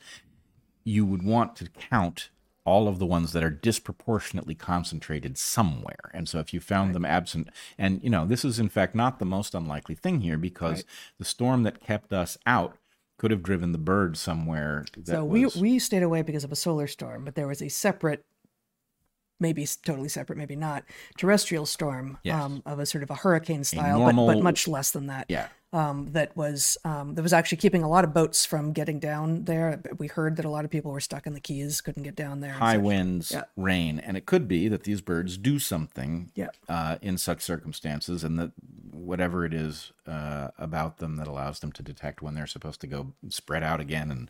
you 0.84 1.06
would 1.06 1.24
want 1.24 1.56
to 1.58 1.70
count 1.70 2.30
all 2.66 2.88
of 2.88 2.97
the 2.97 3.06
ones 3.06 3.34
that 3.34 3.43
are 3.43 3.49
disproportionately 3.49 4.56
concentrated 4.56 5.38
somewhere. 5.38 6.10
And 6.14 6.30
so 6.30 6.39
if 6.39 6.54
you 6.54 6.62
found 6.62 6.95
them 6.95 7.04
absent, 7.04 7.49
and 7.78 8.01
you 8.01 8.10
know, 8.10 8.26
this 8.26 8.45
is 8.45 8.58
in 8.58 8.70
fact 8.70 8.95
not 8.95 9.20
the 9.20 9.26
most 9.26 9.54
unlikely 9.54 9.95
thing 9.95 10.22
here 10.22 10.38
because 10.38 10.78
Right. 10.78 10.86
the 11.18 11.26
storm 11.26 11.64
that 11.64 11.82
kept 11.82 12.14
us 12.14 12.38
out 12.45 12.78
could 13.24 13.32
have 13.32 13.41
driven 13.41 13.71
the 13.71 13.78
bird 13.78 14.17
somewhere 14.17 14.84
So 15.05 15.24
was, 15.24 15.55
we 15.55 15.61
we 15.61 15.80
stayed 15.80 16.03
away 16.03 16.24
because 16.24 16.43
of 16.43 16.51
a 16.51 16.57
solar 16.57 16.88
storm, 16.88 17.24
but 17.24 17.36
there 17.36 17.47
was 17.47 17.61
a 17.61 17.69
separate, 17.69 18.26
maybe 19.39 19.65
totally 19.86 20.09
separate, 20.09 20.38
maybe 20.38 20.57
not, 20.57 20.84
terrestrial 21.17 21.65
storm 21.65 22.17
Yes. 22.24 22.43
um, 22.43 22.61
of 22.65 22.80
a 22.80 22.86
sort 22.86 23.01
of 23.01 23.09
a 23.09 23.15
hurricane 23.15 23.63
style, 23.63 23.99
normal- 23.99 24.28
but 24.28 24.34
but 24.36 24.43
much 24.43 24.67
less 24.67 24.91
than 24.91 25.07
that. 25.07 25.28
yeah. 25.30 25.47
Um, 25.74 26.07
that 26.11 26.36
was 26.38 26.78
um, 26.86 27.15
that 27.15 27.21
was 27.24 27.34
actually 27.34 27.57
keeping 27.57 27.84
a 27.84 27.89
lot 27.89 28.03
of 28.03 28.13
boats 28.13 28.45
from 28.45 28.71
getting 28.71 28.99
down 28.99 29.43
there. 29.45 29.82
We 29.97 30.07
heard 30.07 30.38
that 30.38 30.45
a 30.45 30.49
lot 30.49 30.63
of 30.65 30.71
people 30.71 30.91
were 30.91 30.99
stuck 30.99 31.26
in 31.28 31.34
the 31.34 31.39
Keys, 31.39 31.82
couldn't 31.82 32.03
get 32.03 32.15
down 32.15 32.39
there. 32.39 32.53
high 32.53 32.78
winds, 32.78 33.32
Yeah. 33.32 33.43
rain, 33.57 33.99
and 33.99 34.15
it 34.15 34.26
could 34.26 34.47
be 34.47 34.67
that 34.69 34.84
these 34.84 35.01
birds 35.01 35.38
do 35.38 35.59
something 35.59 36.32
Yeah. 36.36 36.49
uh, 36.69 36.97
in 37.01 37.17
such 37.17 37.41
circumstances, 37.41 38.24
and 38.24 38.38
that 38.39 38.51
whatever 38.91 39.43
it 39.45 39.53
is 39.53 39.91
uh, 40.07 40.49
about 40.57 40.97
them 40.99 41.17
that 41.17 41.28
allows 41.28 41.59
them 41.59 41.71
to 41.74 41.84
detect 41.84 42.21
when 42.21 42.36
they're 42.36 42.47
supposed 42.47 42.80
to 42.82 42.88
go 42.88 43.13
spread 43.30 43.63
out 43.63 43.80
again 43.82 44.11
and 44.11 44.30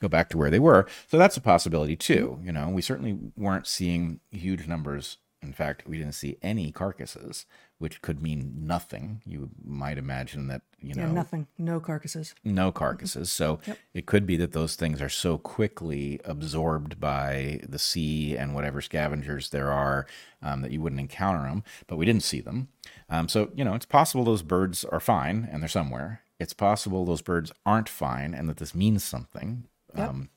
go 0.00 0.08
back 0.08 0.28
to 0.28 0.38
where 0.38 0.50
they 0.50 0.58
were. 0.58 0.86
So 1.08 1.18
that's 1.18 1.36
a 1.36 1.40
possibility 1.40 1.96
too. 1.96 2.38
You 2.42 2.52
know, 2.52 2.68
we 2.68 2.82
certainly 2.82 3.18
weren't 3.36 3.66
seeing 3.66 4.20
huge 4.30 4.66
numbers. 4.68 5.18
In 5.44 5.52
fact, 5.52 5.86
we 5.86 5.98
didn't 5.98 6.14
see 6.14 6.36
any 6.42 6.72
carcasses, 6.72 7.46
which 7.78 8.00
could 8.02 8.22
mean 8.22 8.54
nothing. 8.56 9.20
You 9.26 9.50
might 9.64 9.98
imagine 9.98 10.46
that 10.48 10.62
you 10.80 10.94
know 10.94 11.02
Yeah, 11.04 11.12
nothing, 11.12 11.46
no 11.58 11.80
carcasses. 11.80 12.34
no 12.42 12.72
carcasses. 12.72 13.30
So 13.30 13.58
it 13.92 14.06
could 14.06 14.26
be 14.26 14.36
that 14.38 14.52
those 14.52 14.74
things 14.74 15.02
are 15.02 15.08
so 15.08 15.38
quickly 15.38 16.20
absorbed 16.24 16.98
by 16.98 17.60
the 17.68 17.78
sea 17.78 18.36
and 18.36 18.54
whatever 18.54 18.80
scavengers 18.80 19.50
there 19.50 19.70
are 19.70 20.06
um, 20.42 20.62
that 20.62 20.70
you 20.72 20.80
wouldn't 20.80 21.00
encounter 21.00 21.48
them. 21.48 21.62
But 21.86 21.96
we 21.96 22.06
didn't 22.06 22.22
see 22.22 22.40
them. 22.40 22.68
Um, 23.10 23.28
so, 23.28 23.50
you 23.54 23.64
know, 23.64 23.74
it's 23.74 23.86
possible 23.86 24.24
those 24.24 24.42
birds 24.42 24.84
are 24.84 25.00
fine 25.00 25.48
and 25.52 25.62
they're 25.62 25.68
somewhere. 25.68 26.22
It's 26.40 26.52
possible 26.54 27.04
those 27.04 27.22
birds 27.22 27.52
aren't 27.64 27.88
fine 27.88 28.34
and 28.34 28.48
that 28.48 28.56
this 28.56 28.74
means 28.74 29.04
something. 29.04 29.64
Yep. 29.96 30.08
Um, 30.08 30.28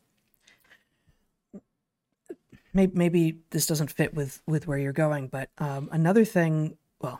Maybe, 2.78 2.92
maybe 2.96 3.40
this 3.50 3.66
doesn't 3.66 3.90
fit 3.90 4.14
with 4.14 4.44
with 4.46 4.68
where 4.68 4.78
you're 4.78 4.94
going, 4.94 5.30
but 5.30 5.50
um, 5.58 5.90
another 5.92 6.24
thing. 6.24 6.78
Well, 7.02 7.20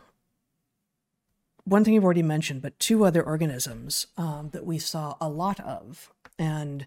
one 1.64 1.82
thing 1.82 1.94
you've 1.94 2.04
already 2.04 2.22
mentioned, 2.22 2.62
but 2.62 2.78
two 2.78 3.04
other 3.04 3.24
organisms 3.24 4.06
um, 4.16 4.50
that 4.52 4.64
we 4.64 4.78
saw 4.78 5.16
a 5.20 5.28
lot 5.28 5.58
of, 5.58 6.12
and 6.38 6.86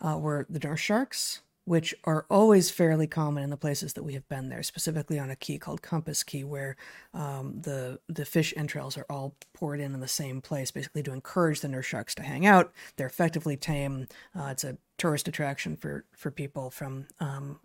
uh, 0.00 0.18
were 0.18 0.46
the 0.50 0.58
nurse 0.58 0.80
sharks, 0.80 1.42
which 1.64 1.94
are 2.02 2.26
always 2.28 2.70
fairly 2.70 3.06
common 3.06 3.44
in 3.44 3.50
the 3.50 3.56
places 3.56 3.92
that 3.92 4.02
we 4.02 4.14
have 4.14 4.28
been 4.28 4.48
there, 4.48 4.64
specifically 4.64 5.20
on 5.20 5.30
a 5.30 5.36
key 5.36 5.56
called 5.56 5.80
Compass 5.80 6.24
Cay, 6.24 6.42
where 6.42 6.76
um, 7.14 7.60
the 7.62 8.00
the 8.08 8.24
fish 8.24 8.52
entrails 8.56 8.98
are 8.98 9.06
all 9.08 9.36
poured 9.52 9.78
in 9.78 9.94
in 9.94 10.00
the 10.00 10.08
same 10.08 10.40
place, 10.40 10.72
basically 10.72 11.04
to 11.04 11.12
encourage 11.12 11.60
the 11.60 11.68
nurse 11.68 11.86
sharks 11.86 12.16
to 12.16 12.24
hang 12.24 12.44
out. 12.46 12.72
They're 12.96 13.06
effectively 13.06 13.56
tame. 13.56 14.08
Uh, 14.36 14.48
it's 14.50 14.64
a 14.64 14.76
tourist 14.96 15.28
attraction 15.28 15.76
for 15.76 16.04
for 16.16 16.32
people 16.32 16.70
from 16.70 17.06
um, 17.20 17.60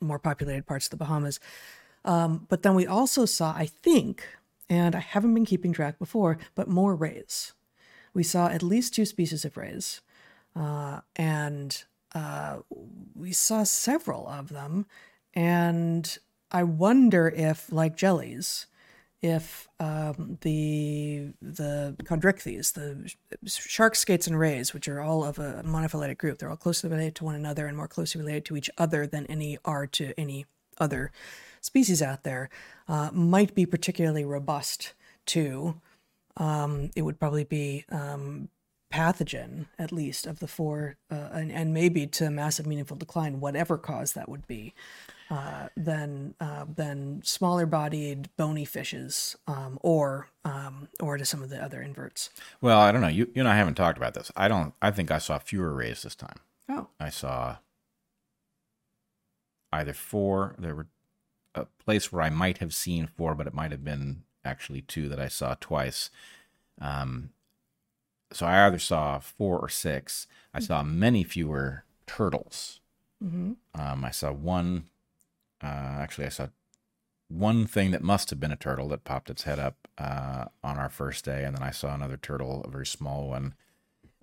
more 0.00 0.18
populated 0.18 0.66
parts 0.66 0.86
of 0.86 0.90
the 0.90 0.96
Bahamas. 0.96 1.40
Um, 2.04 2.46
but 2.48 2.62
then 2.62 2.74
we 2.74 2.86
also 2.86 3.26
saw, 3.26 3.52
I 3.52 3.66
think, 3.66 4.24
and 4.68 4.94
I 4.94 5.00
haven't 5.00 5.34
been 5.34 5.44
keeping 5.44 5.72
track 5.72 5.98
before, 5.98 6.38
but 6.54 6.68
more 6.68 6.94
rays. 6.94 7.52
We 8.14 8.22
saw 8.22 8.48
at 8.48 8.62
least 8.62 8.94
two 8.94 9.04
species 9.04 9.44
of 9.44 9.56
rays, 9.56 10.00
uh, 10.56 11.00
and 11.16 11.84
uh, 12.14 12.58
we 13.14 13.32
saw 13.32 13.64
several 13.64 14.26
of 14.28 14.48
them. 14.48 14.86
And 15.34 16.18
I 16.50 16.62
wonder 16.62 17.28
if, 17.28 17.70
like 17.70 17.96
jellies, 17.96 18.66
if 19.20 19.68
um, 19.80 20.38
the 20.42 21.32
the 21.42 21.96
chondrichthyes, 22.04 22.72
the 22.74 23.08
sh- 23.08 23.50
shark 23.50 23.96
skates 23.96 24.26
and 24.26 24.38
rays, 24.38 24.72
which 24.72 24.88
are 24.88 25.00
all 25.00 25.24
of 25.24 25.38
a 25.38 25.62
monophyletic 25.64 26.18
group, 26.18 26.38
they're 26.38 26.50
all 26.50 26.56
closely 26.56 26.88
related 26.88 27.16
to 27.16 27.24
one 27.24 27.34
another 27.34 27.66
and 27.66 27.76
more 27.76 27.88
closely 27.88 28.20
related 28.20 28.44
to 28.46 28.56
each 28.56 28.70
other 28.78 29.06
than 29.06 29.26
any 29.26 29.58
are 29.64 29.86
to 29.86 30.18
any 30.18 30.46
other 30.78 31.10
species 31.60 32.00
out 32.00 32.22
there 32.22 32.48
uh, 32.86 33.10
might 33.12 33.54
be 33.54 33.66
particularly 33.66 34.24
robust 34.24 34.94
to. 35.26 35.80
Um, 36.36 36.90
it 36.94 37.02
would 37.02 37.18
probably 37.18 37.42
be 37.42 37.84
um, 37.90 38.48
pathogen, 38.92 39.66
at 39.78 39.92
least, 39.92 40.26
of 40.26 40.38
the 40.38 40.46
four, 40.46 40.96
uh, 41.10 41.28
and, 41.32 41.50
and 41.50 41.74
maybe 41.74 42.06
to 42.06 42.30
massive 42.30 42.66
meaningful 42.66 42.96
decline, 42.96 43.40
whatever 43.40 43.76
cause 43.76 44.12
that 44.12 44.28
would 44.28 44.46
be, 44.46 44.72
uh, 45.30 45.68
than 45.76 46.34
uh, 46.40 46.64
than 46.74 47.20
smaller 47.24 47.66
bodied 47.66 48.30
bony 48.36 48.64
fishes, 48.64 49.36
um, 49.46 49.78
or 49.82 50.28
um, 50.44 50.88
or 51.00 51.18
to 51.18 51.24
some 51.24 51.42
of 51.42 51.50
the 51.50 51.62
other 51.62 51.82
inverts. 51.82 52.30
Well, 52.60 52.80
I 52.80 52.92
don't 52.92 53.02
know. 53.02 53.08
You 53.08 53.30
you 53.34 53.42
and 53.42 53.48
I 53.48 53.56
haven't 53.56 53.74
talked 53.74 53.98
about 53.98 54.14
this. 54.14 54.32
I 54.36 54.48
don't. 54.48 54.74
I 54.80 54.90
think 54.90 55.10
I 55.10 55.18
saw 55.18 55.38
fewer 55.38 55.74
rays 55.74 56.02
this 56.02 56.14
time. 56.14 56.38
Oh, 56.68 56.88
I 56.98 57.10
saw 57.10 57.56
either 59.72 59.92
four. 59.92 60.54
There 60.58 60.74
were 60.74 60.86
a 61.54 61.66
place 61.84 62.12
where 62.12 62.22
I 62.22 62.30
might 62.30 62.58
have 62.58 62.74
seen 62.74 63.06
four, 63.06 63.34
but 63.34 63.46
it 63.46 63.54
might 63.54 63.70
have 63.72 63.84
been 63.84 64.22
actually 64.44 64.80
two 64.82 65.08
that 65.08 65.20
I 65.20 65.28
saw 65.28 65.56
twice. 65.60 66.10
Um, 66.80 67.30
so 68.32 68.46
I 68.46 68.66
either 68.66 68.78
saw 68.78 69.18
four 69.18 69.58
or 69.58 69.68
six. 69.68 70.26
I 70.54 70.60
saw 70.60 70.82
many 70.82 71.24
fewer 71.24 71.84
turtles. 72.06 72.80
hmm 73.22 73.52
Um, 73.74 74.04
I 74.04 74.10
saw 74.10 74.32
one. 74.32 74.84
Uh, 75.62 75.98
actually, 76.00 76.26
I 76.26 76.30
saw 76.30 76.48
one 77.28 77.66
thing 77.66 77.90
that 77.90 78.02
must 78.02 78.30
have 78.30 78.40
been 78.40 78.52
a 78.52 78.56
turtle 78.56 78.88
that 78.88 79.04
popped 79.04 79.28
its 79.30 79.42
head 79.42 79.58
up 79.58 79.88
uh, 79.98 80.46
on 80.64 80.78
our 80.78 80.88
first 80.88 81.24
day, 81.24 81.44
and 81.44 81.56
then 81.56 81.62
I 81.62 81.70
saw 81.70 81.94
another 81.94 82.16
turtle, 82.16 82.62
a 82.64 82.70
very 82.70 82.86
small 82.86 83.28
one. 83.28 83.54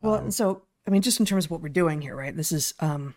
Well, 0.02 0.32
so 0.32 0.64
I 0.88 0.92
mean, 0.92 1.02
just 1.02 1.20
in 1.20 1.26
terms 1.26 1.46
of 1.46 1.52
what 1.52 1.62
we're 1.62 1.70
doing 1.70 2.02
here, 2.02 2.16
right? 2.16 2.36
This 2.36 2.52
is 2.52 2.74
um, 2.80 3.16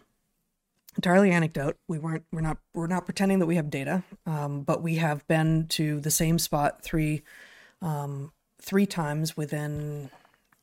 entirely 0.97 1.31
anecdote. 1.31 1.77
We 1.87 1.99
weren't, 1.99 2.25
we're 2.33 2.41
not, 2.41 2.59
we're 2.75 2.87
not 2.87 3.05
pretending 3.05 3.41
that 3.41 3.47
we 3.47 3.57
have 3.57 3.71
data, 3.71 4.05
um, 4.27 4.63
but 4.63 4.83
we 4.83 4.97
have 4.97 5.27
been 5.27 5.67
to 5.69 6.01
the 6.01 6.11
same 6.11 6.39
spot 6.39 6.83
three, 6.83 7.23
um, 7.83 8.33
three 8.61 8.87
times 8.87 9.37
within 9.37 10.11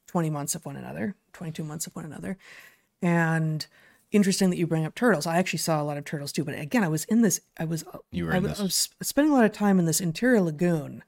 20 0.07 0.29
months 0.29 0.55
of 0.55 0.65
one 0.65 0.75
another, 0.75 1.15
22 1.33 1.63
months 1.63 1.85
of 1.85 1.95
one 1.95 2.05
another, 2.05 2.37
and 3.01 3.67
interesting 4.15 4.49
that 4.49 4.57
you 4.57 4.65
bring 4.67 4.85
up 4.85 4.95
turtles. 4.95 5.27
I 5.27 5.37
actually 5.37 5.59
saw 5.59 5.81
a 5.81 5.83
lot 5.83 5.97
of 5.97 6.05
turtles 6.05 6.31
too, 6.31 6.43
but 6.43 6.57
again, 6.57 6.83
I 6.83 6.87
was 6.87 7.03
in 7.05 7.21
this, 7.21 7.41
I 7.59 7.65
was, 7.65 7.83
You 8.11 8.25
were 8.25 8.33
I, 8.33 8.39
was- 8.39 8.51
this. 8.51 8.59
I 8.59 8.63
was 8.63 8.89
spending 9.03 9.31
a 9.31 9.35
lot 9.35 9.45
of 9.45 9.51
time 9.51 9.79
in 9.79 9.85
this 9.85 10.01
interior 10.01 10.41
lagoon 10.41 11.03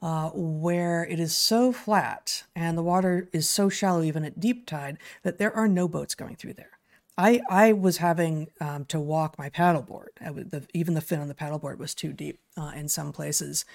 uh, 0.00 0.30
where 0.30 1.04
it 1.04 1.20
is 1.20 1.36
so 1.36 1.72
flat 1.72 2.44
and 2.56 2.76
the 2.76 2.82
water 2.82 3.28
is 3.32 3.48
so 3.48 3.68
shallow, 3.68 4.02
even 4.02 4.24
at 4.24 4.40
deep 4.40 4.66
tide, 4.66 4.98
that 5.22 5.38
there 5.38 5.54
are 5.54 5.68
no 5.68 5.86
boats 5.88 6.14
going 6.14 6.36
through 6.36 6.54
there. 6.54 6.70
I, 7.18 7.42
I 7.50 7.72
was 7.74 7.98
having 7.98 8.48
um, 8.60 8.86
to 8.86 8.98
walk 8.98 9.38
my 9.38 9.50
paddleboard. 9.50 10.08
I 10.20 10.30
the, 10.32 10.66
even 10.72 10.94
the 10.94 11.02
fin 11.02 11.20
on 11.20 11.28
the 11.28 11.34
paddleboard 11.34 11.76
was 11.76 11.94
too 11.94 12.12
deep 12.12 12.40
uh, 12.56 12.72
in 12.74 12.88
some 12.88 13.12
places 13.12 13.66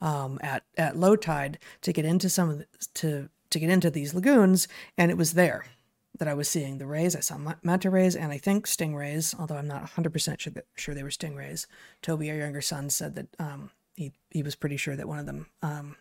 um, 0.00 0.38
at, 0.42 0.64
at 0.78 0.96
low 0.96 1.14
tide 1.14 1.58
to 1.82 1.92
get 1.92 2.06
into 2.06 2.30
some 2.30 2.48
of 2.50 2.58
the, 2.58 2.66
to 2.94 3.28
to 3.50 3.60
get 3.60 3.70
into 3.70 3.90
these 3.90 4.12
lagoons, 4.12 4.66
and 4.98 5.08
it 5.08 5.16
was 5.16 5.34
there 5.34 5.66
that 6.18 6.28
I 6.28 6.34
was 6.34 6.48
seeing 6.48 6.78
the 6.78 6.86
rays. 6.86 7.14
I 7.14 7.20
saw 7.20 7.36
ma- 7.36 7.54
manta 7.62 7.90
rays 7.90 8.16
and 8.16 8.32
I 8.32 8.38
think 8.38 8.66
stingrays, 8.66 9.38
although 9.38 9.56
I'm 9.56 9.68
not 9.68 9.90
100% 9.90 10.40
sure, 10.40 10.52
that, 10.52 10.66
sure 10.74 10.94
they 10.94 11.02
were 11.02 11.10
stingrays. 11.10 11.66
Toby, 12.02 12.30
our 12.30 12.36
younger 12.36 12.60
son, 12.60 12.90
said 12.90 13.14
that 13.14 13.28
um, 13.38 13.70
he, 13.94 14.12
he 14.30 14.42
was 14.42 14.54
pretty 14.54 14.76
sure 14.76 14.96
that 14.96 15.08
one 15.08 15.18
of 15.18 15.26
them 15.26 15.46
um, 15.62 15.96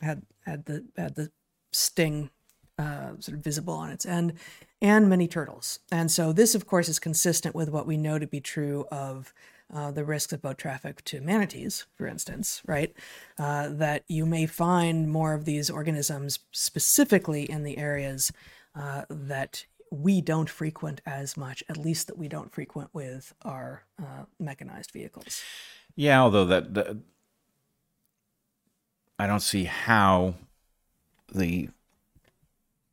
had 0.00 0.22
had 0.44 0.64
the 0.64 0.84
had 0.96 1.14
the 1.14 1.30
sting 1.72 2.30
uh, 2.78 3.12
sort 3.18 3.36
of 3.36 3.44
visible 3.44 3.74
on 3.74 3.90
its 3.90 4.06
end, 4.06 4.34
and 4.80 5.08
many 5.08 5.28
turtles. 5.28 5.80
And 5.92 6.10
so 6.10 6.32
this, 6.32 6.54
of 6.54 6.66
course, 6.66 6.88
is 6.88 6.98
consistent 6.98 7.54
with 7.54 7.68
what 7.68 7.86
we 7.86 7.96
know 7.96 8.18
to 8.18 8.26
be 8.26 8.40
true 8.40 8.86
of 8.90 9.34
uh, 9.72 9.90
the 9.90 10.04
risks 10.04 10.32
of 10.32 10.42
boat 10.42 10.58
traffic 10.58 11.04
to 11.04 11.20
manatees, 11.20 11.86
for 11.94 12.06
instance, 12.06 12.62
right? 12.66 12.92
Uh, 13.38 13.68
that 13.68 14.04
you 14.08 14.26
may 14.26 14.46
find 14.46 15.10
more 15.10 15.34
of 15.34 15.44
these 15.44 15.70
organisms 15.70 16.40
specifically 16.50 17.48
in 17.48 17.62
the 17.62 17.78
areas 17.78 18.32
uh, 18.74 19.04
that 19.08 19.64
we 19.90 20.20
don't 20.20 20.48
frequent 20.48 21.00
as 21.04 21.36
much, 21.36 21.64
at 21.68 21.76
least 21.76 22.06
that 22.06 22.16
we 22.16 22.28
don't 22.28 22.52
frequent 22.52 22.90
with 22.92 23.34
our 23.42 23.82
uh, 24.00 24.24
mechanized 24.38 24.92
vehicles. 24.92 25.42
Yeah, 25.96 26.22
although 26.22 26.44
that, 26.44 26.74
that 26.74 26.96
I 29.18 29.26
don't 29.26 29.40
see 29.40 29.64
how 29.64 30.34
the 31.32 31.68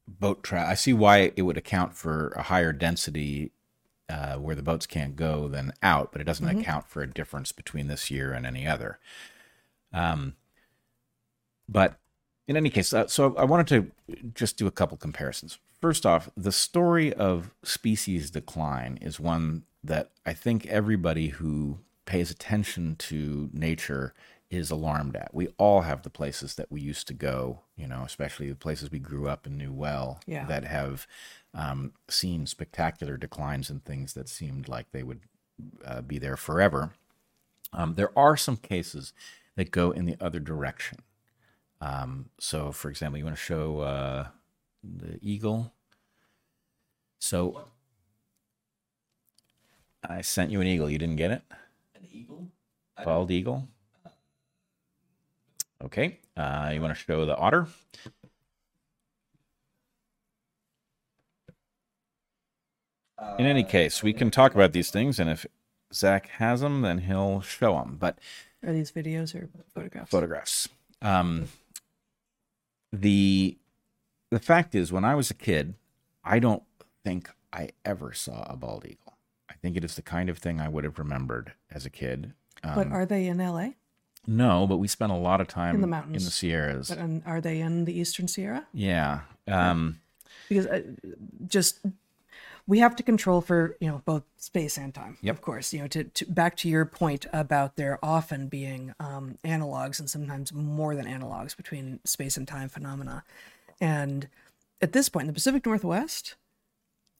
boat 0.07 0.43
tra 0.43 0.67
I 0.67 0.73
see 0.73 0.93
why 0.93 1.31
it 1.35 1.41
would 1.43 1.57
account 1.57 1.93
for 1.93 2.29
a 2.29 2.43
higher 2.43 2.71
density 2.71 3.51
uh, 4.09 4.35
where 4.35 4.55
the 4.55 4.63
boats 4.63 4.85
can't 4.85 5.15
go 5.15 5.47
than 5.47 5.73
out, 5.83 6.11
but 6.11 6.21
it 6.21 6.23
doesn't 6.23 6.47
account 6.47 6.87
for 6.87 7.01
a 7.01 7.07
difference 7.07 7.51
between 7.51 7.87
this 7.87 8.09
year 8.09 8.31
and 8.31 8.45
any 8.45 8.65
other. 8.65 8.99
Um, 9.91 10.35
but 11.67 11.99
in 12.47 12.55
any 12.55 12.69
case, 12.69 12.93
uh, 12.93 13.07
so 13.07 13.35
I 13.35 13.43
wanted 13.43 13.67
to 13.67 14.21
just 14.33 14.57
do 14.57 14.65
a 14.65 14.71
couple 14.71 14.97
comparisons. 14.97 15.59
First 15.81 16.05
off, 16.05 16.29
the 16.35 16.51
story 16.51 17.13
of 17.13 17.51
species 17.63 18.31
decline 18.31 18.97
is 19.01 19.19
one 19.19 19.63
that 19.83 20.11
I 20.25 20.33
think 20.33 20.65
everybody 20.65 21.27
who 21.29 21.79
pays 22.05 22.31
attention 22.31 22.95
to 22.95 23.49
nature 23.53 24.13
is 24.49 24.71
alarmed 24.71 25.15
at. 25.15 25.33
We 25.33 25.49
all 25.57 25.81
have 25.81 26.03
the 26.03 26.09
places 26.09 26.55
that 26.55 26.71
we 26.71 26.79
used 26.81 27.07
to 27.09 27.13
go, 27.13 27.61
you 27.75 27.85
know, 27.85 28.03
especially 28.05 28.49
the 28.49 28.55
places 28.55 28.89
we 28.89 28.99
grew 28.99 29.27
up 29.27 29.45
and 29.45 29.57
knew 29.57 29.73
well, 29.73 30.19
Yeah. 30.25 30.45
that 30.45 30.63
have 30.63 31.05
um, 31.53 31.93
seen 32.09 32.45
spectacular 32.47 33.17
declines 33.17 33.69
in 33.69 33.81
things 33.81 34.13
that 34.13 34.29
seemed 34.29 34.67
like 34.67 34.91
they 34.91 35.03
would 35.03 35.19
uh, 35.85 36.01
be 36.01 36.17
there 36.17 36.37
forever. 36.37 36.93
Um, 37.73 37.95
there 37.95 38.17
are 38.17 38.37
some 38.37 38.57
cases 38.57 39.11
that 39.55 39.71
go 39.71 39.91
in 39.91 40.05
the 40.05 40.15
other 40.21 40.39
direction. 40.39 40.99
Um, 41.81 42.29
so, 42.39 42.71
for 42.71 42.89
example, 42.89 43.17
you 43.19 43.25
want 43.25 43.35
to 43.35 43.43
show 43.43 43.79
uh, 43.81 44.27
the 44.97 45.19
eagle. 45.21 45.73
So, 47.19 47.65
I 50.07 50.21
sent 50.21 50.51
you 50.51 50.61
an 50.61 50.67
eagle. 50.67 50.89
You 50.89 50.97
didn't 50.97 51.15
get 51.17 51.31
it? 51.31 51.41
An 51.95 52.07
eagle? 52.11 52.47
Bald 53.03 53.31
eagle. 53.31 53.67
Okay. 55.83 56.19
Uh, 56.35 56.71
you 56.73 56.81
want 56.81 56.95
to 56.95 56.99
show 56.99 57.25
the 57.25 57.35
otter? 57.35 57.67
In 63.39 63.45
any 63.45 63.63
uh, 63.63 63.67
case, 63.67 64.03
we 64.03 64.13
can 64.13 64.29
talk 64.29 64.53
about 64.53 64.73
these 64.73 64.91
things, 64.91 65.19
and 65.19 65.29
if 65.29 65.45
Zach 65.93 66.27
has 66.29 66.61
them, 66.61 66.81
then 66.81 66.99
he'll 66.99 67.41
show 67.41 67.73
them. 67.75 67.97
But 67.99 68.19
Are 68.65 68.71
these 68.71 68.91
videos 68.91 69.33
or 69.35 69.49
photographs? 69.73 70.11
photographs. 70.11 70.69
Um, 71.01 71.47
the 72.93 73.57
the 74.29 74.39
fact 74.39 74.75
is, 74.75 74.91
when 74.91 75.05
I 75.05 75.15
was 75.15 75.29
a 75.31 75.33
kid, 75.33 75.75
I 76.23 76.39
don't 76.39 76.63
think 77.03 77.29
I 77.53 77.69
ever 77.85 78.13
saw 78.13 78.43
a 78.49 78.55
bald 78.57 78.85
eagle. 78.85 79.17
I 79.49 79.53
think 79.53 79.77
it 79.77 79.83
is 79.83 79.95
the 79.95 80.01
kind 80.01 80.29
of 80.29 80.37
thing 80.37 80.59
I 80.59 80.67
would 80.67 80.83
have 80.83 80.99
remembered 80.99 81.53
as 81.71 81.85
a 81.85 81.89
kid. 81.89 82.33
Um, 82.63 82.75
but 82.75 82.87
are 82.87 83.05
they 83.05 83.27
in 83.27 83.37
LA? 83.37 83.69
no, 84.29 84.67
but 84.67 84.77
we 84.77 84.87
spent 84.89 85.11
a 85.11 85.15
lot 85.15 85.39
of 85.39 85.47
time 85.47 85.75
In 85.75 85.81
the 85.81 85.87
mountains, 85.87 86.21
in 86.23 86.25
the 86.25 86.31
Sierras. 86.31 86.89
But 86.89 86.97
um, 86.99 87.21
are 87.25 87.39
they 87.39 87.61
in 87.61 87.85
the 87.85 87.97
Eastern 87.97 88.27
Sierra? 88.27 88.67
yeah. 88.73 89.21
Um, 89.47 90.01
Because 90.49 90.65
uh, 90.67 90.81
just 91.47 91.79
we 92.67 92.79
have 92.79 92.97
to 92.97 93.03
control 93.03 93.39
for 93.39 93.77
you 93.79 93.87
know 93.87 94.01
both 94.03 94.23
space 94.35 94.77
and 94.77 94.93
time. 94.93 95.17
Yep. 95.21 95.35
Of 95.35 95.41
course, 95.41 95.71
you 95.73 95.79
know 95.79 95.87
to, 95.87 96.03
to 96.03 96.25
back 96.25 96.57
to 96.57 96.67
your 96.69 96.83
point 96.85 97.25
about 97.31 97.77
there 97.77 97.97
often 98.03 98.47
being 98.49 98.93
um, 98.99 99.37
analogs 99.45 99.99
and 99.99 100.09
sometimes 100.09 100.51
more 100.51 100.93
than 100.95 101.05
analogs 101.05 101.55
between 101.55 102.01
space 102.03 102.35
and 102.35 102.45
time 102.47 102.67
phenomena. 102.67 103.23
And 103.81 104.27
at 104.81 104.93
this 104.93 105.09
point 105.09 105.23
in 105.23 105.27
the 105.27 105.33
Pacific 105.33 105.65
Northwest, 105.65 106.35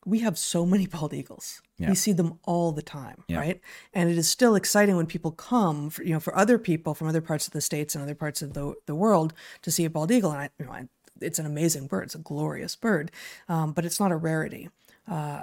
we 0.06 0.20
have 0.20 0.38
so 0.38 0.66
many 0.66 0.88
bald 0.88 1.14
eagles. 1.14 1.62
Yeah. 1.78 1.90
We 1.90 1.96
see 1.96 2.14
them 2.14 2.40
all 2.44 2.72
the 2.72 2.82
time, 2.82 3.24
Yeah. 3.28 3.40
right? 3.40 3.62
And 3.94 4.10
it 4.10 4.18
is 4.18 4.28
still 4.30 4.56
exciting 4.56 4.96
when 4.96 5.06
people 5.06 5.32
come, 5.32 5.90
for, 5.90 6.04
you 6.04 6.14
know, 6.14 6.20
for 6.20 6.36
other 6.36 6.58
people 6.58 6.94
from 6.94 7.08
other 7.08 7.22
parts 7.22 7.46
of 7.48 7.54
the 7.54 7.62
states 7.62 7.94
and 7.94 8.04
other 8.04 8.16
parts 8.16 8.42
of 8.42 8.54
the 8.54 8.74
the 8.86 8.96
world 8.96 9.34
to 9.64 9.72
see 9.72 9.86
a 9.86 9.90
bald 9.90 10.12
eagle. 10.12 10.32
And 10.32 10.40
I, 10.42 10.50
you 10.60 10.66
know, 10.66 10.72
I, 10.72 10.88
it's 11.20 11.40
an 11.40 11.46
amazing 11.46 11.88
bird. 11.88 12.04
It's 12.06 12.16
a 12.16 12.20
glorious 12.20 12.76
bird, 12.76 13.12
um, 13.50 13.74
but 13.74 13.86
it's 13.86 14.00
not 14.00 14.12
a 14.12 14.16
rarity. 14.16 14.70
Uh, 15.08 15.42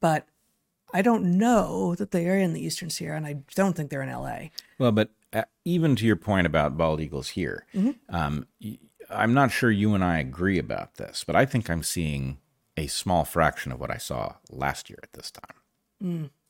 but 0.00 0.26
I 0.92 1.02
don't 1.02 1.38
know 1.38 1.94
that 1.96 2.10
they 2.10 2.28
are 2.28 2.38
in 2.38 2.52
the 2.52 2.64
Eastern 2.64 2.90
Sierra, 2.90 3.16
and 3.16 3.26
I 3.26 3.36
don't 3.54 3.74
think 3.74 3.90
they're 3.90 4.02
in 4.02 4.10
LA. 4.12 4.48
Well, 4.78 4.92
but 4.92 5.10
uh, 5.32 5.42
even 5.64 5.96
to 5.96 6.06
your 6.06 6.16
point 6.16 6.46
about 6.46 6.76
bald 6.76 7.00
eagles 7.00 7.30
here, 7.30 7.64
um, 8.10 8.46
y- 8.62 8.78
I'm 9.10 9.34
not 9.34 9.50
sure 9.50 9.70
you 9.70 9.94
and 9.94 10.04
I 10.04 10.18
agree 10.18 10.58
about 10.58 10.96
this, 10.96 11.24
but 11.26 11.36
I 11.36 11.44
think 11.46 11.68
I'm 11.68 11.82
seeing 11.82 12.38
a 12.76 12.86
small 12.86 13.24
fraction 13.24 13.72
of 13.72 13.80
what 13.80 13.90
I 13.90 13.96
saw 13.98 14.34
last 14.50 14.90
year 14.90 14.98
at 15.02 15.12
this 15.12 15.30
time. 15.30 15.56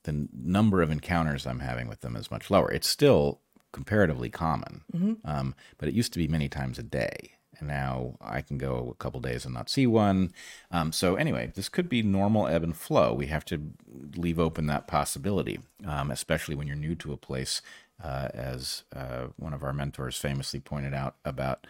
The 0.05 0.11
n- 0.13 0.29
number 0.33 0.83
of 0.83 0.91
encounters 0.91 1.47
I'm 1.47 1.61
having 1.61 1.89
with 1.89 2.01
them 2.01 2.17
is 2.17 2.31
much 2.31 2.51
lower. 2.51 2.71
It's 2.71 2.89
still 2.89 3.41
comparatively 3.73 4.31
common, 4.31 4.83
um, 5.25 5.55
but 5.79 5.89
it 5.89 5.95
used 5.95 6.13
to 6.13 6.19
be 6.19 6.29
many 6.29 6.49
times 6.49 6.79
a 6.79 6.83
day. 6.83 7.33
And 7.59 7.69
now 7.69 8.17
I 8.21 8.41
can 8.41 8.59
go 8.59 8.89
a 8.91 8.95
couple 9.03 9.21
days 9.21 9.45
and 9.45 9.55
not 9.55 9.71
see 9.71 9.87
one. 9.87 10.33
Um, 10.73 10.91
so, 10.91 11.15
anyway, 11.15 11.53
this 11.55 11.69
could 11.69 11.89
be 11.89 12.03
normal 12.03 12.49
ebb 12.49 12.65
and 12.65 12.77
flow. 12.77 13.15
We 13.15 13.27
have 13.27 13.45
to 13.47 13.71
leave 14.17 14.41
open 14.41 14.67
that 14.67 14.89
possibility, 14.89 15.61
um, 15.87 16.11
especially 16.11 16.57
when 16.57 16.67
you're 16.67 16.75
new 16.77 16.97
to 16.97 17.13
a 17.13 17.17
place 17.17 17.63
uh, 18.03 18.29
as 18.35 18.83
uh, 18.95 19.27
one 19.37 19.55
of 19.55 19.63
our 19.63 19.73
mentors 19.73 20.17
famously 20.19 20.59
pointed 20.59 20.95
out 20.95 21.15
about 21.25 21.67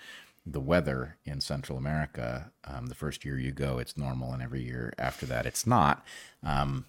the 0.46 0.60
weather 0.60 1.16
in 1.24 1.40
Central 1.40 1.78
America. 1.78 2.52
Um, 2.64 2.86
the 2.86 2.94
first 2.94 3.24
year 3.24 3.38
you 3.38 3.52
go, 3.52 3.78
it's 3.78 3.96
normal, 3.96 4.32
and 4.32 4.42
every 4.42 4.62
year 4.62 4.92
after 4.98 5.26
that, 5.26 5.46
it's 5.46 5.66
not. 5.66 6.04
Um, 6.42 6.86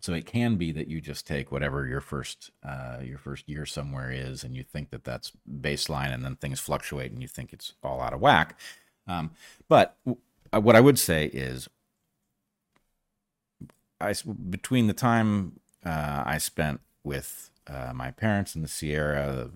so 0.00 0.12
it 0.14 0.26
can 0.26 0.56
be 0.56 0.72
that 0.72 0.88
you 0.88 1.00
just 1.00 1.28
take 1.28 1.52
whatever 1.52 1.86
your 1.86 2.00
first 2.00 2.50
uh, 2.64 2.98
your 3.02 3.18
first 3.18 3.48
year 3.48 3.64
somewhere 3.64 4.10
is, 4.10 4.42
and 4.42 4.56
you 4.56 4.64
think 4.64 4.90
that 4.90 5.04
that's 5.04 5.32
baseline, 5.48 6.12
and 6.12 6.24
then 6.24 6.34
things 6.34 6.58
fluctuate, 6.58 7.12
and 7.12 7.22
you 7.22 7.28
think 7.28 7.52
it's 7.52 7.74
all 7.84 8.00
out 8.00 8.12
of 8.12 8.20
whack. 8.20 8.58
Um, 9.06 9.30
but 9.68 9.96
w- 10.04 10.20
uh, 10.52 10.60
what 10.60 10.74
I 10.74 10.80
would 10.80 10.98
say 10.98 11.26
is, 11.26 11.68
I 14.00 14.12
between 14.50 14.88
the 14.88 14.92
time 14.92 15.60
uh, 15.84 16.24
I 16.26 16.38
spent 16.38 16.80
with 17.04 17.50
uh, 17.68 17.92
my 17.94 18.10
parents 18.10 18.56
in 18.56 18.62
the 18.62 18.68
Sierra, 18.68 19.50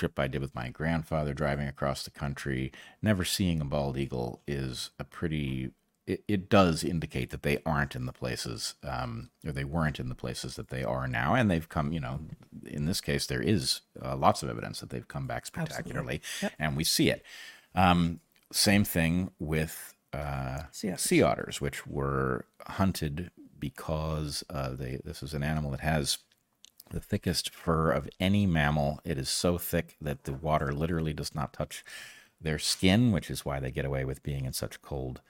trip 0.00 0.18
I 0.18 0.28
did 0.28 0.40
with 0.40 0.54
my 0.54 0.70
grandfather 0.70 1.34
driving 1.34 1.68
across 1.68 2.02
the 2.02 2.10
country, 2.10 2.72
never 3.02 3.22
seeing 3.22 3.60
a 3.60 3.66
bald 3.66 3.98
eagle 3.98 4.40
is 4.48 4.90
a 4.98 5.04
pretty. 5.04 5.70
It, 6.06 6.24
it 6.26 6.48
does 6.48 6.82
indicate 6.82 7.28
that 7.30 7.42
they 7.42 7.58
aren't 7.66 7.94
in 7.94 8.06
the 8.06 8.12
places, 8.12 8.74
um, 8.82 9.28
or 9.46 9.52
they 9.52 9.64
weren't 9.64 10.00
in 10.00 10.08
the 10.08 10.14
places 10.14 10.56
that 10.56 10.70
they 10.70 10.82
are 10.82 11.06
now, 11.06 11.34
and 11.34 11.50
they've 11.50 11.68
come. 11.68 11.92
You 11.92 12.00
know, 12.00 12.20
in 12.64 12.86
this 12.86 13.02
case, 13.02 13.26
there 13.26 13.42
is 13.42 13.82
uh, 14.02 14.16
lots 14.16 14.42
of 14.42 14.48
evidence 14.48 14.80
that 14.80 14.88
they've 14.88 15.06
come 15.06 15.26
back 15.26 15.44
spectacularly, 15.44 16.22
and 16.58 16.78
we 16.78 16.84
see 16.84 17.10
it. 17.10 17.22
Um, 17.74 18.20
same 18.50 18.84
thing 18.84 19.30
with 19.38 19.94
uh, 20.14 20.62
Sea 20.72 20.88
otters. 20.88 21.02
sea 21.02 21.22
otters, 21.22 21.60
which 21.60 21.86
were 21.86 22.46
hunted 22.66 23.30
because 23.58 24.42
uh, 24.48 24.70
they. 24.70 24.98
This 25.04 25.22
is 25.22 25.34
an 25.34 25.42
animal 25.42 25.70
that 25.72 25.80
has 25.80 26.18
the 26.90 27.00
thickest 27.00 27.50
fur 27.54 27.90
of 27.90 28.08
any 28.20 28.46
mammal. 28.46 29.00
It 29.04 29.18
is 29.18 29.28
so 29.28 29.58
thick 29.58 29.96
that 30.00 30.24
the 30.24 30.32
water 30.32 30.72
literally 30.72 31.12
does 31.12 31.34
not 31.34 31.52
touch 31.52 31.84
their 32.40 32.58
skin, 32.58 33.12
which 33.12 33.30
is 33.30 33.44
why 33.44 33.60
they 33.60 33.70
get 33.70 33.84
away 33.84 34.04
with 34.04 34.22
being 34.22 34.44
in 34.44 34.52
such 34.52 34.80
cold 34.82 35.20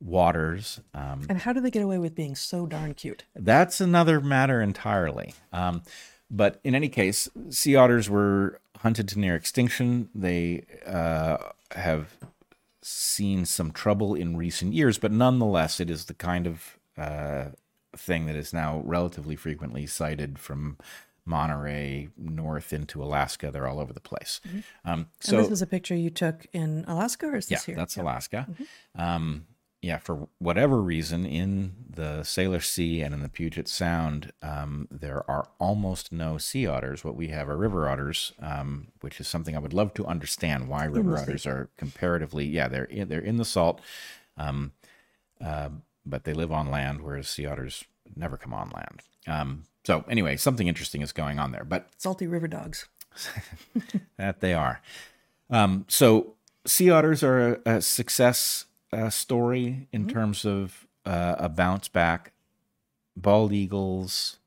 waters. 0.00 0.80
Um, 0.94 1.26
And 1.28 1.38
how 1.38 1.52
do 1.52 1.60
they 1.60 1.70
get 1.70 1.82
away 1.82 1.98
with 1.98 2.14
being 2.14 2.34
so 2.34 2.66
darn 2.66 2.94
cute? 2.94 3.24
that's 3.34 3.80
another 3.80 4.20
matter 4.20 4.60
entirely. 4.60 5.34
Um, 5.52 5.82
but 6.30 6.60
in 6.64 6.74
any 6.74 6.88
case, 6.88 7.28
sea 7.50 7.76
otters 7.76 8.08
were 8.08 8.60
hunted 8.78 9.08
to 9.08 9.18
near 9.18 9.34
extinction. 9.34 10.08
They 10.14 10.64
uh, 10.86 11.36
have 11.72 12.16
seen 12.82 13.44
some 13.44 13.72
trouble 13.72 14.14
in 14.14 14.36
recent 14.36 14.72
years, 14.72 14.96
but 14.98 15.12
nonetheless, 15.12 15.80
it 15.80 15.90
is 15.90 16.06
the 16.06 16.14
kind 16.14 16.46
of 16.46 16.78
uh, 16.96 17.46
thing 17.96 18.26
that 18.26 18.36
is 18.36 18.52
now 18.52 18.82
relatively 18.84 19.36
frequently 19.36 19.86
sighted 19.86 20.38
from 20.38 20.76
Monterey 21.24 22.08
north 22.16 22.72
into 22.72 23.02
Alaska. 23.02 23.50
They're 23.50 23.66
all 23.66 23.80
over 23.80 23.92
the 23.92 24.00
place. 24.00 24.40
Um, 24.84 25.08
so 25.20 25.36
and 25.36 25.44
this 25.44 25.52
is 25.52 25.62
a 25.62 25.66
picture 25.66 25.94
you 25.94 26.10
took 26.10 26.46
in 26.52 26.84
Alaska, 26.86 27.26
or 27.26 27.36
is 27.36 27.50
yeah, 27.50 27.60
here? 27.60 27.76
that's 27.76 27.96
Alaska. 27.96 28.48
Um, 28.96 29.46
yeah, 29.82 29.96
for 29.96 30.28
whatever 30.38 30.82
reason, 30.82 31.24
in 31.24 31.72
the 31.88 32.20
Salish 32.20 32.66
Sea 32.66 33.00
and 33.00 33.14
in 33.14 33.22
the 33.22 33.30
Puget 33.30 33.66
Sound, 33.66 34.30
um, 34.42 34.86
there 34.90 35.28
are 35.30 35.48
almost 35.58 36.12
no 36.12 36.36
sea 36.36 36.66
otters. 36.66 37.02
What 37.02 37.16
we 37.16 37.28
have 37.28 37.48
are 37.48 37.56
river 37.56 37.88
otters, 37.88 38.32
um, 38.40 38.88
which 39.00 39.20
is 39.20 39.28
something 39.28 39.56
I 39.56 39.58
would 39.58 39.72
love 39.72 39.94
to 39.94 40.04
understand 40.04 40.68
why 40.68 40.84
river 40.84 41.16
otters 41.16 41.46
are 41.46 41.70
comparatively. 41.78 42.44
Yeah, 42.44 42.68
they're 42.68 42.84
in, 42.84 43.08
they're 43.08 43.20
in 43.20 43.38
the 43.38 43.44
salt, 43.44 43.80
um, 44.36 44.72
uh, 45.42 45.70
but 46.06 46.24
they 46.24 46.32
live 46.32 46.52
on 46.52 46.70
land, 46.70 47.00
whereas 47.02 47.28
sea 47.28 47.46
otters 47.46 47.84
never 48.16 48.36
come 48.36 48.52
on 48.54 48.70
land. 48.70 49.00
Um, 49.26 49.62
so 49.84 50.04
anyway, 50.08 50.36
something 50.36 50.66
interesting 50.68 51.02
is 51.02 51.12
going 51.12 51.38
on 51.38 51.52
there. 51.52 51.64
But 51.64 51.88
Salty 51.98 52.26
river 52.26 52.48
dogs. 52.48 52.88
that 54.16 54.40
they 54.40 54.54
are. 54.54 54.80
Um, 55.48 55.84
so 55.88 56.34
sea 56.66 56.90
otters 56.90 57.22
are 57.22 57.54
a, 57.66 57.76
a 57.76 57.82
success 57.82 58.66
uh, 58.92 59.10
story 59.10 59.88
in 59.92 60.08
terms 60.08 60.44
of 60.44 60.86
uh, 61.04 61.36
a 61.38 61.48
bounce 61.48 61.88
back. 61.88 62.32
Bald 63.16 63.52
eagles, 63.52 64.38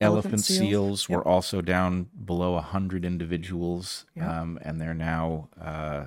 elephant, 0.00 0.24
Elephant 0.34 0.44
seals, 0.44 0.60
seals, 0.68 1.08
were 1.08 1.26
also 1.26 1.60
down 1.62 2.08
below 2.24 2.54
a 2.56 2.60
hundred 2.60 3.04
individuals, 3.04 4.04
Yep. 4.14 4.28
um, 4.28 4.58
and 4.62 4.80
they're 4.80 4.94
now. 4.94 5.48
Uh, 5.60 6.04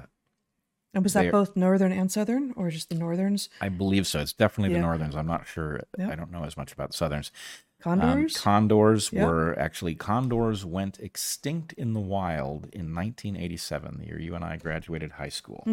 And 0.94 1.04
was 1.04 1.14
that 1.14 1.24
They're- 1.24 1.32
both 1.32 1.56
northern 1.56 1.92
and 1.92 2.12
southern, 2.12 2.52
or 2.56 2.70
just 2.72 2.90
the 2.90 2.96
northerns? 2.96 3.48
I 3.62 3.70
believe 3.70 4.08
so. 4.08 4.20
It's 4.22 4.34
definitely 4.34 4.74
the 4.74 4.82
northerns. 4.82 5.16
I'm 5.16 5.28
not 5.28 5.48
sure. 5.48 5.82
Yep. 5.98 6.12
I 6.12 6.16
don't 6.16 6.32
know 6.32 6.44
as 6.46 6.58
much 6.58 6.74
about 6.74 6.92
the 6.92 6.98
southerns. 6.98 7.32
Condors? 7.82 8.36
Um, 8.36 8.42
condors 8.42 9.10
Yep. 9.14 9.26
were 9.26 9.58
actually 9.58 9.96
condors 9.96 10.66
went 10.66 11.00
extinct 11.00 11.72
in 11.74 11.94
the 11.94 12.02
wild 12.02 12.66
in 12.74 12.94
1987, 12.94 14.00
the 14.00 14.06
year 14.08 14.20
you 14.20 14.36
and 14.36 14.44
I 14.44 14.58
graduated 14.58 15.12
high 15.14 15.30
school, 15.30 15.64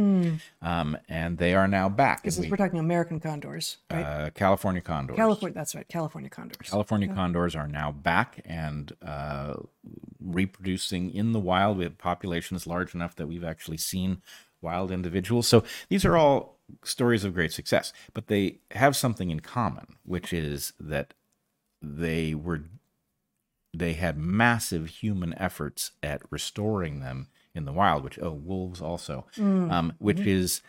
um, 0.63 0.97
and 1.09 1.39
they 1.39 1.53
are 1.57 1.67
now 1.67 1.89
back. 1.89 2.23
this 2.23 2.35
is, 2.39 2.45
we- 2.45 2.51
we're 2.51 2.59
talking 2.59 2.79
American 2.79 3.19
condors, 3.19 3.79
right? 3.91 4.05
uh, 4.05 4.31
California 4.31 4.81
condors. 4.83 5.17
California. 5.17 5.53
That's 5.55 5.75
right. 5.75 5.89
California 5.89 6.31
condors. 6.31 6.71
California 6.71 7.13
condors 7.13 7.57
are 7.57 7.67
now 7.67 7.91
back 7.91 8.41
and 8.45 8.93
uh, 9.03 9.55
reproducing 10.21 11.11
in 11.13 11.33
the 11.33 11.41
wild. 11.41 11.79
We 11.79 11.85
have 11.85 11.99
populations 11.99 12.69
large 12.69 12.95
enough 12.95 13.17
that 13.17 13.27
we've 13.27 13.43
actually 13.45 13.79
seen 13.79 14.23
wild 14.67 14.91
individuals. 14.91 15.47
So 15.47 15.65
these 15.89 16.05
are 16.05 16.17
all 16.17 16.59
stories 16.85 17.25
of 17.25 17.33
great 17.33 17.53
success, 17.53 17.93
but 18.13 18.27
they 18.27 18.59
have 18.73 18.97
something 18.97 19.31
in 19.31 19.41
common, 19.41 19.87
which 20.05 20.33
is 20.33 20.73
that 20.81 21.15
they 21.81 22.35
were 22.35 22.63
they 23.73 23.93
had 23.93 24.17
massive 24.17 24.87
human 24.89 25.35
efforts 25.39 25.93
at 26.03 26.23
restoring 26.31 27.01
them 27.01 27.29
in 27.55 27.65
the 27.65 27.73
wild. 27.73 28.03
Which 28.03 28.19
oh, 28.21 28.33
wolves 28.33 28.81
also, 28.81 29.27
um, 29.71 29.93
which 29.99 30.21
is 30.21 30.63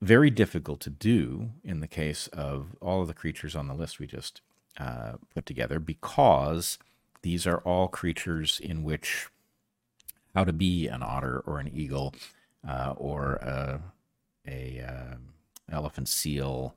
very 0.00 0.30
difficult 0.30 0.80
to 0.80 0.90
do 0.90 1.50
in 1.62 1.78
the 1.78 1.86
case 1.86 2.26
of 2.32 2.74
all 2.80 3.02
of 3.02 3.08
the 3.08 3.14
creatures 3.14 3.54
on 3.54 3.68
the 3.68 3.74
list 3.74 4.00
we 4.00 4.06
just 4.06 4.40
uh, 4.80 5.12
put 5.32 5.46
together 5.46 5.78
because 5.78 6.76
these 7.22 7.46
are 7.46 7.58
all 7.58 7.86
creatures 7.86 8.60
in 8.60 8.82
which 8.82 9.28
how 10.34 10.42
to 10.44 10.52
be 10.52 10.88
an 10.88 11.02
otter 11.02 11.38
or 11.46 11.60
an 11.60 11.70
eagle 11.72 12.12
uh, 12.66 12.94
or 12.96 13.34
a, 13.34 13.80
a 14.46 14.80
uh, 14.80 15.16
elephant 15.70 16.08
seal 16.08 16.76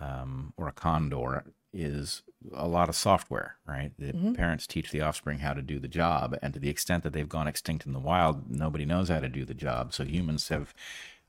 um, 0.00 0.52
or 0.56 0.68
a 0.68 0.72
condor 0.72 1.44
is 1.72 2.22
a 2.54 2.68
lot 2.68 2.88
of 2.88 2.94
software, 2.94 3.56
right? 3.66 3.92
The 3.98 4.12
parents 4.34 4.66
teach 4.66 4.90
the 4.90 5.00
offspring 5.00 5.40
how 5.40 5.54
to 5.54 5.62
do 5.62 5.78
the 5.78 5.88
job, 5.88 6.36
and 6.40 6.54
to 6.54 6.60
the 6.60 6.70
extent 6.70 7.02
that 7.02 7.12
they've 7.12 7.28
gone 7.28 7.48
extinct 7.48 7.84
in 7.84 7.92
the 7.92 7.98
wild, 7.98 8.50
nobody 8.50 8.84
knows 8.84 9.08
how 9.08 9.20
to 9.20 9.28
do 9.28 9.44
the 9.44 9.54
job. 9.54 9.92
So 9.92 10.04
humans 10.04 10.48
have 10.48 10.72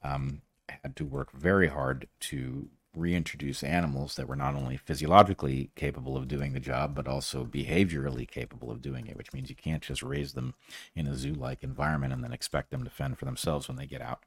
um, 0.04 0.42
had 0.70 0.96
to 0.98 1.06
work 1.06 1.32
very 1.32 1.68
hard 1.68 2.08
to 2.22 2.70
reintroduce 2.96 3.64
animals 3.64 4.16
that 4.16 4.28
were 4.28 4.36
not 4.36 4.56
only 4.56 4.76
physiologically 4.76 5.70
capable 5.76 6.18
of 6.18 6.28
doing 6.28 6.54
the 6.54 6.60
job, 6.60 6.96
but 6.96 7.08
also 7.08 7.46
behaviorally 7.46 8.28
capable 8.28 8.72
of 8.72 8.82
doing 8.82 9.08
it, 9.08 9.16
which 9.16 9.32
means 9.32 9.50
you 9.50 9.56
can't 9.56 9.84
just 9.84 10.02
raise 10.02 10.34
them 10.34 10.56
in 10.96 11.08
a 11.08 11.16
zoo 11.16 11.34
like 11.34 11.64
environment 11.64 12.14
and 12.14 12.24
then 12.24 12.34
expect 12.34 12.72
them 12.72 12.84
to 12.84 12.90
fend 12.90 13.18
for 13.18 13.26
themselves 13.26 13.68
when 13.68 13.78
they 13.78 13.86
get 13.86 14.02
out 14.02 14.24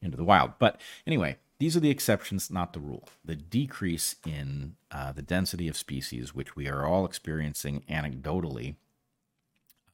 into 0.00 0.16
the 0.16 0.24
wild. 0.24 0.52
But 0.58 0.80
anyway, 1.06 1.36
these 1.58 1.76
are 1.76 1.80
the 1.80 1.90
exceptions, 1.90 2.50
not 2.50 2.72
the 2.72 2.80
rule. 2.80 3.08
The 3.24 3.36
decrease 3.36 4.16
in 4.26 4.76
uh, 4.90 5.12
the 5.12 5.22
density 5.22 5.68
of 5.68 5.76
species, 5.76 6.34
which 6.34 6.56
we 6.56 6.68
are 6.68 6.86
all 6.86 7.04
experiencing 7.04 7.84
anecdotally, 7.90 8.76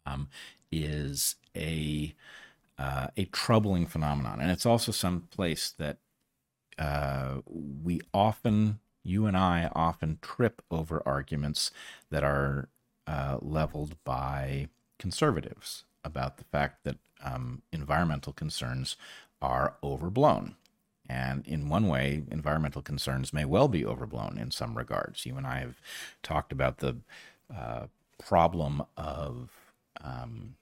um, 0.06 0.28
is 0.72 1.36
a 1.56 2.14
uh, 2.78 3.08
a 3.14 3.26
troubling 3.26 3.84
phenomenon, 3.86 4.40
and 4.40 4.50
it's 4.50 4.64
also 4.64 4.90
some 4.90 5.28
place 5.30 5.74
that 5.76 5.98
uh, 6.80 7.42
we 7.46 8.00
often, 8.12 8.80
you 9.04 9.26
and 9.26 9.36
I, 9.36 9.70
often 9.74 10.18
trip 10.22 10.62
over 10.70 11.02
arguments 11.04 11.70
that 12.10 12.24
are 12.24 12.68
uh, 13.06 13.36
leveled 13.42 14.02
by 14.02 14.68
conservatives 14.98 15.84
about 16.02 16.38
the 16.38 16.44
fact 16.44 16.84
that 16.84 16.96
um, 17.22 17.62
environmental 17.70 18.32
concerns 18.32 18.96
are 19.42 19.74
overblown. 19.82 20.56
And 21.08 21.46
in 21.46 21.68
one 21.68 21.86
way, 21.86 22.22
environmental 22.30 22.82
concerns 22.82 23.32
may 23.32 23.44
well 23.44 23.68
be 23.68 23.84
overblown 23.84 24.38
in 24.38 24.50
some 24.50 24.78
regards. 24.78 25.26
You 25.26 25.36
and 25.36 25.46
I 25.46 25.58
have 25.58 25.80
talked 26.22 26.52
about 26.52 26.78
the 26.78 26.96
uh, 27.54 27.86
problem 28.18 28.84
of 28.96 29.50
um, 30.02 30.54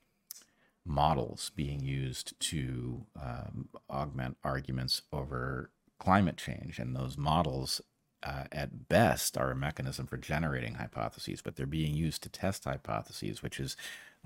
models 0.86 1.52
being 1.54 1.84
used 1.84 2.38
to 2.40 3.04
um, 3.20 3.68
augment 3.90 4.38
arguments 4.42 5.02
over 5.12 5.70
climate 5.98 6.36
change. 6.36 6.78
And 6.78 6.94
those 6.94 7.16
models, 7.16 7.80
uh, 8.22 8.44
at 8.52 8.88
best, 8.88 9.36
are 9.36 9.50
a 9.50 9.56
mechanism 9.56 10.06
for 10.06 10.16
generating 10.16 10.74
hypotheses, 10.74 11.42
but 11.42 11.56
they're 11.56 11.66
being 11.66 11.94
used 11.94 12.22
to 12.22 12.28
test 12.28 12.64
hypotheses, 12.64 13.42
which 13.42 13.60
is 13.60 13.76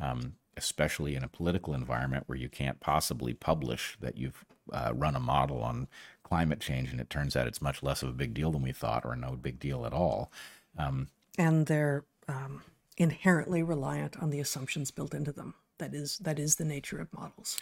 um, 0.01 0.35
especially 0.57 1.15
in 1.15 1.25
a 1.25 1.29
political 1.29 1.75
environment 1.75 2.25
where 2.27 2.39
you 2.39 2.49
can't 2.49 2.81
possibly 2.81 3.35
publish 3.35 3.97
that 4.01 4.17
you've 4.17 4.45
uh, 4.73 4.93
run 4.95 5.17
a 5.17 5.21
model 5.21 5.63
on 5.63 5.89
climate 6.23 6.61
change 6.61 6.91
and 6.91 7.01
it 7.01 7.11
turns 7.11 7.37
out 7.37 7.47
it's 7.47 7.63
much 7.63 7.83
less 7.83 8.03
of 8.03 8.09
a 8.09 8.13
big 8.13 8.33
deal 8.35 8.51
than 8.51 8.63
we 8.63 8.73
thought 8.73 9.05
or 9.05 9.17
no 9.17 9.33
big 9.33 9.59
deal 9.59 9.85
at 9.85 9.93
all. 9.93 10.31
Um, 10.79 11.09
and 11.39 11.67
they're 11.67 12.05
um, 12.29 12.63
inherently 12.97 13.63
reliant 13.63 14.17
on 14.19 14.31
the 14.31 14.41
assumptions 14.41 14.91
built 14.91 15.15
into 15.15 15.33
them. 15.33 15.55
That 15.79 15.95
is 15.95 16.19
that 16.19 16.39
is 16.39 16.57
the 16.57 16.65
nature 16.65 17.01
of 17.01 17.13
models. 17.13 17.59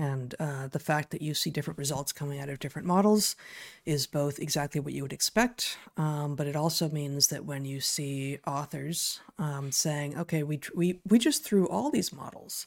And 0.00 0.34
uh, 0.40 0.68
the 0.68 0.78
fact 0.78 1.10
that 1.10 1.20
you 1.20 1.34
see 1.34 1.50
different 1.50 1.76
results 1.76 2.10
coming 2.10 2.40
out 2.40 2.48
of 2.48 2.58
different 2.58 2.88
models 2.88 3.36
is 3.84 4.06
both 4.06 4.38
exactly 4.38 4.80
what 4.80 4.94
you 4.94 5.02
would 5.02 5.12
expect, 5.12 5.76
um, 5.98 6.36
but 6.36 6.46
it 6.46 6.56
also 6.56 6.88
means 6.88 7.26
that 7.26 7.44
when 7.44 7.66
you 7.66 7.80
see 7.80 8.38
authors 8.46 9.20
um, 9.38 9.70
saying, 9.70 10.16
okay, 10.16 10.42
we, 10.42 10.58
we, 10.74 11.00
we 11.06 11.18
just 11.18 11.44
threw 11.44 11.68
all 11.68 11.90
these 11.90 12.14
models 12.14 12.66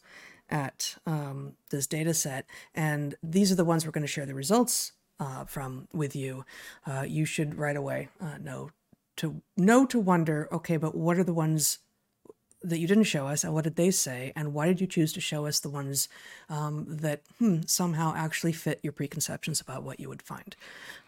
at 0.51 0.95
um, 1.07 1.53
this 1.71 1.87
data 1.87 2.13
set, 2.13 2.45
and 2.75 3.15
these 3.23 3.51
are 3.51 3.55
the 3.55 3.65
ones 3.65 3.83
we're 3.83 3.91
going 3.91 4.03
to 4.03 4.07
share 4.07 4.27
the 4.27 4.35
results 4.35 4.91
uh, 5.19 5.43
from 5.45 5.87
with 5.91 6.15
you, 6.15 6.45
uh, 6.85 7.03
you 7.07 7.25
should 7.25 7.57
right 7.57 7.75
away 7.75 8.09
uh, 8.21 8.37
know 8.37 8.69
to 9.15 9.41
know 9.57 9.87
to 9.87 9.99
wonder, 9.99 10.47
okay, 10.51 10.77
but 10.77 10.93
what 10.93 11.17
are 11.17 11.23
the 11.23 11.33
ones 11.33 11.79
that 12.63 12.79
you 12.79 12.87
didn't 12.87 13.03
show 13.03 13.27
us, 13.27 13.43
and 13.43 13.53
what 13.53 13.63
did 13.65 13.75
they 13.75 13.91
say, 13.91 14.31
and 14.35 14.53
why 14.53 14.67
did 14.67 14.79
you 14.81 14.87
choose 14.87 15.11
to 15.13 15.21
show 15.21 15.45
us 15.45 15.59
the 15.59 15.69
ones 15.69 16.07
um, 16.49 16.85
that 16.87 17.21
hmm, 17.39 17.61
somehow 17.65 18.13
actually 18.15 18.53
fit 18.53 18.79
your 18.83 18.93
preconceptions 18.93 19.59
about 19.61 19.83
what 19.83 19.99
you 19.99 20.09
would 20.09 20.21
find? 20.21 20.55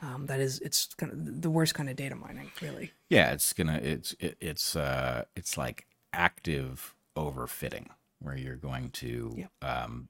Um, 0.01 0.25
that 0.27 0.39
is, 0.39 0.59
it's 0.59 0.93
kind 0.95 1.11
of 1.11 1.41
the 1.41 1.49
worst 1.49 1.73
kind 1.73 1.89
of 1.89 1.95
data 1.95 2.15
mining, 2.15 2.51
really. 2.61 2.91
Yeah, 3.09 3.31
it's 3.31 3.53
gonna 3.53 3.79
it's 3.81 4.15
it, 4.19 4.37
it's 4.41 4.75
uh 4.75 5.25
it's 5.35 5.57
like 5.57 5.85
active 6.13 6.93
overfitting 7.17 7.87
where 8.19 8.37
you're 8.37 8.55
going 8.55 8.89
to 8.89 9.33
Yep. 9.37 9.51
um, 9.61 10.09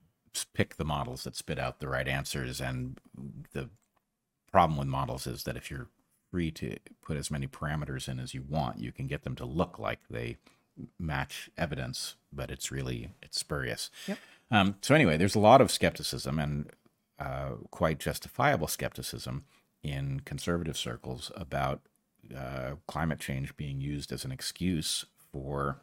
pick 0.54 0.76
the 0.76 0.86
models 0.86 1.24
that 1.24 1.36
spit 1.36 1.60
out 1.60 1.80
the 1.80 1.88
right 1.88 2.08
answers, 2.08 2.60
and 2.62 3.00
the 3.54 3.70
problem 4.52 4.78
with 4.78 4.88
models 4.88 5.28
is 5.28 5.44
that 5.44 5.58
if 5.58 5.70
you're 5.70 5.88
free 6.32 6.52
to 6.52 6.78
put 7.02 7.18
as 7.18 7.30
many 7.30 7.48
parameters 7.48 8.08
in 8.10 8.20
as 8.20 8.34
you 8.34 8.42
want, 8.48 8.80
you 8.80 8.92
can 8.92 9.08
get 9.08 9.24
them 9.24 9.36
to 9.36 9.46
look 9.46 9.78
like 9.80 10.00
they 10.10 10.38
match 11.00 11.50
evidence, 11.58 12.16
but 12.32 12.52
it's 12.52 12.72
really 12.72 13.10
it's 13.22 13.40
spurious. 13.40 13.90
Yep. 14.08 14.18
Um, 14.52 14.76
so 14.82 14.94
anyway, 14.94 15.18
there's 15.18 15.36
a 15.36 15.40
lot 15.40 15.62
of 15.62 15.72
skepticism 15.72 16.40
and 16.40 16.70
uh, 17.20 17.52
quite 17.72 18.00
justifiable 18.00 18.68
skepticism 18.68 19.46
in 19.84 20.22
conservative 20.22 20.78
circles 20.78 21.32
about 21.36 21.82
uh, 22.36 22.72
climate 22.88 23.20
change 23.20 23.56
being 23.56 23.80
used 23.80 24.12
as 24.12 24.26
an 24.26 24.32
excuse 24.32 25.06
for 25.32 25.82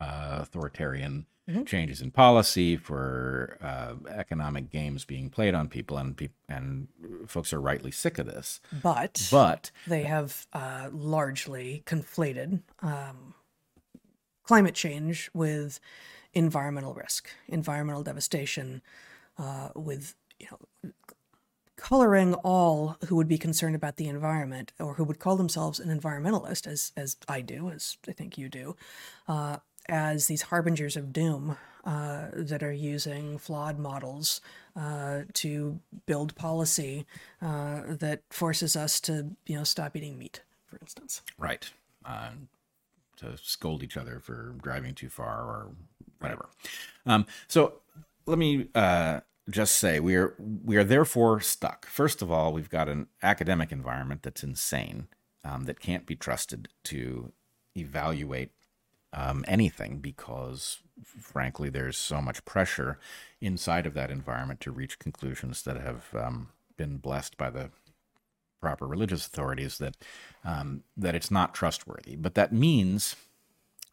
uh, 0.00 0.38
authoritarian 0.40 1.26
changes 1.64 2.00
in 2.00 2.10
policy, 2.10 2.76
for 2.76 3.56
uh, 3.62 3.94
economic 4.10 4.70
games 4.70 5.04
being 5.04 5.30
played 5.30 5.54
on 5.54 5.68
people, 5.68 5.96
and 5.96 6.16
peop 6.16 6.32
and 6.48 6.88
folks 7.26 7.52
are 7.52 7.60
rightly 7.60 7.90
sick 7.90 8.18
of 8.18 8.26
this. 8.26 8.60
But 8.82 9.28
But 9.30 9.70
they 9.86 10.02
have 10.02 10.46
uh, 10.52 10.88
largely 10.92 11.84
conflated 11.86 12.62
um, 12.82 13.34
climate 14.46 14.74
change 14.74 15.30
with 15.34 15.80
environmental 16.32 16.94
risk, 16.94 17.30
environmental 17.48 18.02
devastation, 18.02 18.82
uh, 19.38 19.70
with 19.74 20.14
you 20.38 20.46
know 20.50 20.92
coloring 21.76 22.34
all 22.34 22.96
who 23.06 23.16
would 23.16 23.28
be 23.28 23.38
concerned 23.38 23.76
about 23.76 23.96
the 23.96 24.08
environment 24.08 24.72
or 24.80 24.94
who 24.94 25.04
would 25.04 25.18
call 25.18 25.36
themselves 25.36 25.78
an 25.78 25.96
environmentalist, 26.00 26.66
as 26.66 26.92
as 26.96 27.16
I 27.28 27.40
do, 27.40 27.70
as 27.70 27.96
I 28.08 28.12
think 28.12 28.38
you 28.38 28.48
do, 28.48 28.76
uh, 29.28 29.58
as 29.88 30.26
these 30.26 30.42
harbingers 30.42 30.96
of 30.96 31.12
doom 31.12 31.56
uh, 31.84 32.26
that 32.32 32.62
are 32.62 32.72
using 32.72 33.38
flawed 33.38 33.78
models 33.78 34.40
uh, 34.74 35.22
to 35.34 35.78
build 36.06 36.34
policy 36.34 37.06
uh, 37.40 37.82
that 37.88 38.22
forces 38.30 38.76
us 38.76 39.00
to 39.00 39.36
you 39.46 39.56
know 39.56 39.64
stop 39.64 39.96
eating 39.96 40.18
meat, 40.18 40.42
for 40.66 40.78
instance. 40.80 41.22
right, 42.04 42.46
to 43.16 43.36
scold 43.36 43.82
each 43.82 43.96
other 43.96 44.20
for 44.20 44.54
driving 44.62 44.94
too 44.94 45.08
far 45.08 45.42
or 45.42 45.70
whatever. 46.20 46.48
Um, 47.04 47.26
so 47.48 47.80
let 48.26 48.38
me 48.38 48.68
uh, 48.74 49.20
just 49.50 49.76
say 49.76 50.00
we 50.00 50.16
are 50.16 50.34
we 50.38 50.76
are 50.76 50.84
therefore 50.84 51.40
stuck. 51.40 51.86
First 51.86 52.22
of 52.22 52.30
all, 52.30 52.52
we've 52.52 52.70
got 52.70 52.88
an 52.88 53.06
academic 53.22 53.72
environment 53.72 54.22
that's 54.22 54.42
insane, 54.42 55.08
um, 55.44 55.64
that 55.64 55.80
can't 55.80 56.06
be 56.06 56.16
trusted 56.16 56.68
to 56.84 57.32
evaluate 57.76 58.50
um, 59.12 59.44
anything 59.46 59.98
because, 59.98 60.78
frankly, 61.04 61.68
there's 61.68 61.96
so 61.96 62.20
much 62.20 62.44
pressure 62.44 62.98
inside 63.40 63.86
of 63.86 63.94
that 63.94 64.10
environment 64.10 64.60
to 64.60 64.70
reach 64.70 64.98
conclusions 64.98 65.62
that 65.62 65.76
have 65.76 66.06
um, 66.14 66.48
been 66.76 66.98
blessed 66.98 67.36
by 67.36 67.50
the 67.50 67.70
proper 68.60 68.86
religious 68.86 69.26
authorities 69.26 69.78
that 69.78 69.96
um, 70.44 70.82
that 70.96 71.14
it's 71.14 71.30
not 71.30 71.54
trustworthy. 71.54 72.16
But 72.16 72.34
that 72.34 72.52
means 72.52 73.16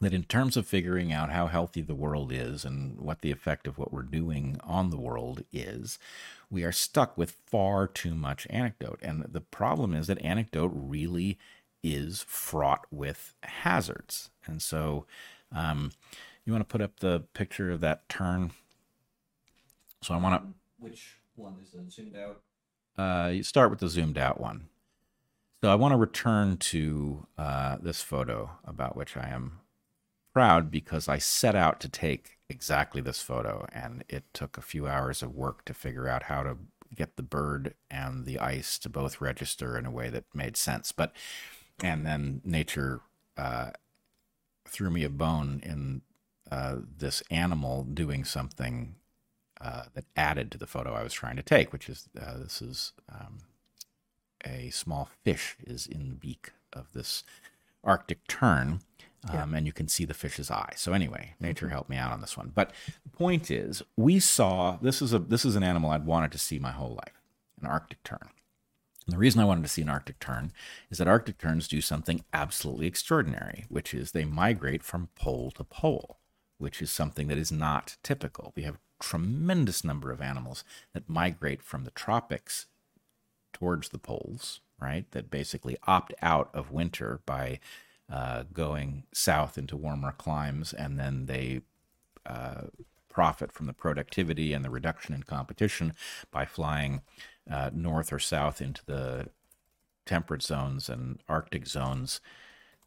that 0.00 0.12
in 0.12 0.24
terms 0.24 0.56
of 0.56 0.66
figuring 0.66 1.12
out 1.12 1.30
how 1.30 1.46
healthy 1.46 1.80
the 1.80 1.94
world 1.94 2.32
is 2.32 2.64
and 2.64 2.98
what 2.98 3.22
the 3.22 3.30
effect 3.30 3.66
of 3.66 3.78
what 3.78 3.92
we're 3.92 4.02
doing 4.02 4.58
on 4.64 4.90
the 4.90 5.00
world 5.00 5.44
is, 5.52 5.98
we 6.50 6.64
are 6.64 6.72
stuck 6.72 7.16
with 7.16 7.36
far 7.46 7.86
too 7.86 8.14
much 8.14 8.46
anecdote. 8.50 8.98
And 9.02 9.24
the 9.30 9.40
problem 9.40 9.94
is 9.94 10.08
that 10.08 10.22
anecdote 10.22 10.72
really 10.74 11.38
is 11.82 12.24
fraught 12.26 12.86
with 12.90 13.34
hazards. 13.42 14.30
And 14.46 14.60
so, 14.60 15.06
um, 15.52 15.92
you 16.44 16.52
want 16.52 16.68
to 16.68 16.72
put 16.72 16.82
up 16.82 17.00
the 17.00 17.20
picture 17.32 17.70
of 17.70 17.80
that 17.80 18.08
tern? 18.08 18.52
So 20.02 20.12
I 20.12 20.18
want 20.18 20.42
to 20.42 20.48
Which 20.78 21.18
one 21.36 21.54
is 21.62 21.74
it 21.74 21.90
zoomed 21.90 22.16
out? 22.16 22.42
Uh, 22.96 23.30
you 23.32 23.42
start 23.42 23.70
with 23.70 23.80
the 23.80 23.88
zoomed 23.88 24.18
out 24.18 24.40
one. 24.40 24.68
So 25.62 25.70
I 25.70 25.76
want 25.76 25.92
to 25.92 25.98
return 25.98 26.58
to 26.58 27.26
uh, 27.38 27.76
this 27.80 28.02
photo 28.02 28.50
about 28.64 28.96
which 28.96 29.16
I 29.16 29.28
am 29.28 29.60
proud 30.32 30.70
because 30.70 31.08
I 31.08 31.18
set 31.18 31.54
out 31.54 31.80
to 31.80 31.88
take 31.88 32.38
exactly 32.50 33.00
this 33.00 33.22
photo, 33.22 33.66
and 33.72 34.04
it 34.08 34.24
took 34.34 34.58
a 34.58 34.62
few 34.62 34.86
hours 34.86 35.22
of 35.22 35.34
work 35.34 35.64
to 35.64 35.72
figure 35.72 36.08
out 36.08 36.24
how 36.24 36.42
to 36.42 36.58
get 36.94 37.16
the 37.16 37.22
bird 37.22 37.74
and 37.90 38.26
the 38.26 38.38
ice 38.38 38.78
to 38.78 38.88
both 38.88 39.20
register 39.20 39.78
in 39.78 39.86
a 39.86 39.90
way 39.90 40.10
that 40.10 40.24
made 40.34 40.56
sense. 40.56 40.92
But 40.92 41.12
and 41.82 42.04
then 42.06 42.40
nature 42.44 43.00
uh, 43.36 43.70
threw 44.68 44.90
me 44.90 45.04
a 45.04 45.08
bone 45.08 45.60
in 45.64 46.02
uh, 46.50 46.76
this 46.98 47.22
animal 47.30 47.84
doing 47.84 48.24
something 48.24 48.96
uh, 49.64 49.84
that 49.94 50.04
added 50.14 50.50
to 50.52 50.58
the 50.58 50.66
photo 50.66 50.92
I 50.92 51.02
was 51.02 51.14
trying 51.14 51.36
to 51.36 51.42
take, 51.42 51.72
which 51.72 51.88
is 51.88 52.08
uh, 52.20 52.38
this 52.38 52.60
is 52.60 52.92
um, 53.10 53.38
a 54.44 54.68
small 54.70 55.08
fish 55.24 55.56
is 55.66 55.86
in 55.86 56.10
the 56.10 56.14
beak 56.14 56.50
of 56.72 56.92
this 56.92 57.24
Arctic 57.82 58.26
tern, 58.28 58.80
um, 59.30 59.54
and 59.54 59.66
you 59.66 59.72
can 59.72 59.88
see 59.88 60.04
the 60.04 60.14
fish's 60.14 60.50
eye. 60.50 60.72
So 60.76 60.92
anyway, 60.92 61.34
nature 61.40 61.70
helped 61.70 61.88
me 61.88 61.96
out 61.96 62.12
on 62.12 62.20
this 62.20 62.36
one. 62.36 62.52
But 62.54 62.72
the 63.04 63.16
point 63.16 63.50
is, 63.50 63.82
we 63.96 64.20
saw 64.20 64.76
this 64.82 65.00
is 65.00 65.14
a 65.14 65.18
this 65.18 65.46
is 65.46 65.56
an 65.56 65.62
animal 65.62 65.90
I'd 65.90 66.06
wanted 66.06 66.32
to 66.32 66.38
see 66.38 66.58
my 66.58 66.72
whole 66.72 66.94
life, 66.94 67.20
an 67.60 67.66
Arctic 67.66 68.02
tern. 68.04 68.28
And 69.06 69.14
the 69.14 69.18
reason 69.18 69.40
I 69.40 69.44
wanted 69.46 69.62
to 69.62 69.68
see 69.68 69.82
an 69.82 69.88
Arctic 69.88 70.18
tern 70.18 70.52
is 70.90 70.98
that 70.98 71.08
Arctic 71.08 71.38
terns 71.38 71.68
do 71.68 71.80
something 71.80 72.24
absolutely 72.32 72.86
extraordinary, 72.86 73.64
which 73.68 73.94
is 73.94 74.12
they 74.12 74.24
migrate 74.24 74.82
from 74.82 75.08
pole 75.14 75.50
to 75.52 75.64
pole, 75.64 76.18
which 76.58 76.82
is 76.82 76.90
something 76.90 77.28
that 77.28 77.38
is 77.38 77.52
not 77.52 77.96
typical. 78.02 78.52
We 78.56 78.62
have 78.64 78.78
tremendous 79.04 79.84
number 79.84 80.10
of 80.10 80.22
animals 80.22 80.64
that 80.94 81.08
migrate 81.08 81.62
from 81.62 81.84
the 81.84 81.90
tropics 81.90 82.66
towards 83.52 83.90
the 83.90 83.98
poles, 83.98 84.60
right? 84.80 85.10
That 85.10 85.30
basically 85.30 85.76
opt 85.86 86.14
out 86.22 86.48
of 86.54 86.70
winter 86.70 87.20
by 87.26 87.60
uh, 88.10 88.44
going 88.52 89.04
south 89.12 89.58
into 89.58 89.76
warmer 89.76 90.12
climes, 90.12 90.72
and 90.72 90.98
then 90.98 91.26
they 91.26 91.60
uh, 92.24 92.62
profit 93.10 93.52
from 93.52 93.66
the 93.66 93.74
productivity 93.74 94.54
and 94.54 94.64
the 94.64 94.70
reduction 94.70 95.14
in 95.14 95.22
competition 95.22 95.92
by 96.30 96.46
flying 96.46 97.02
uh, 97.50 97.70
north 97.72 98.10
or 98.10 98.18
south 98.18 98.62
into 98.62 98.84
the 98.86 99.28
temperate 100.06 100.42
zones 100.42 100.88
and 100.88 101.20
Arctic 101.28 101.66
zones 101.66 102.20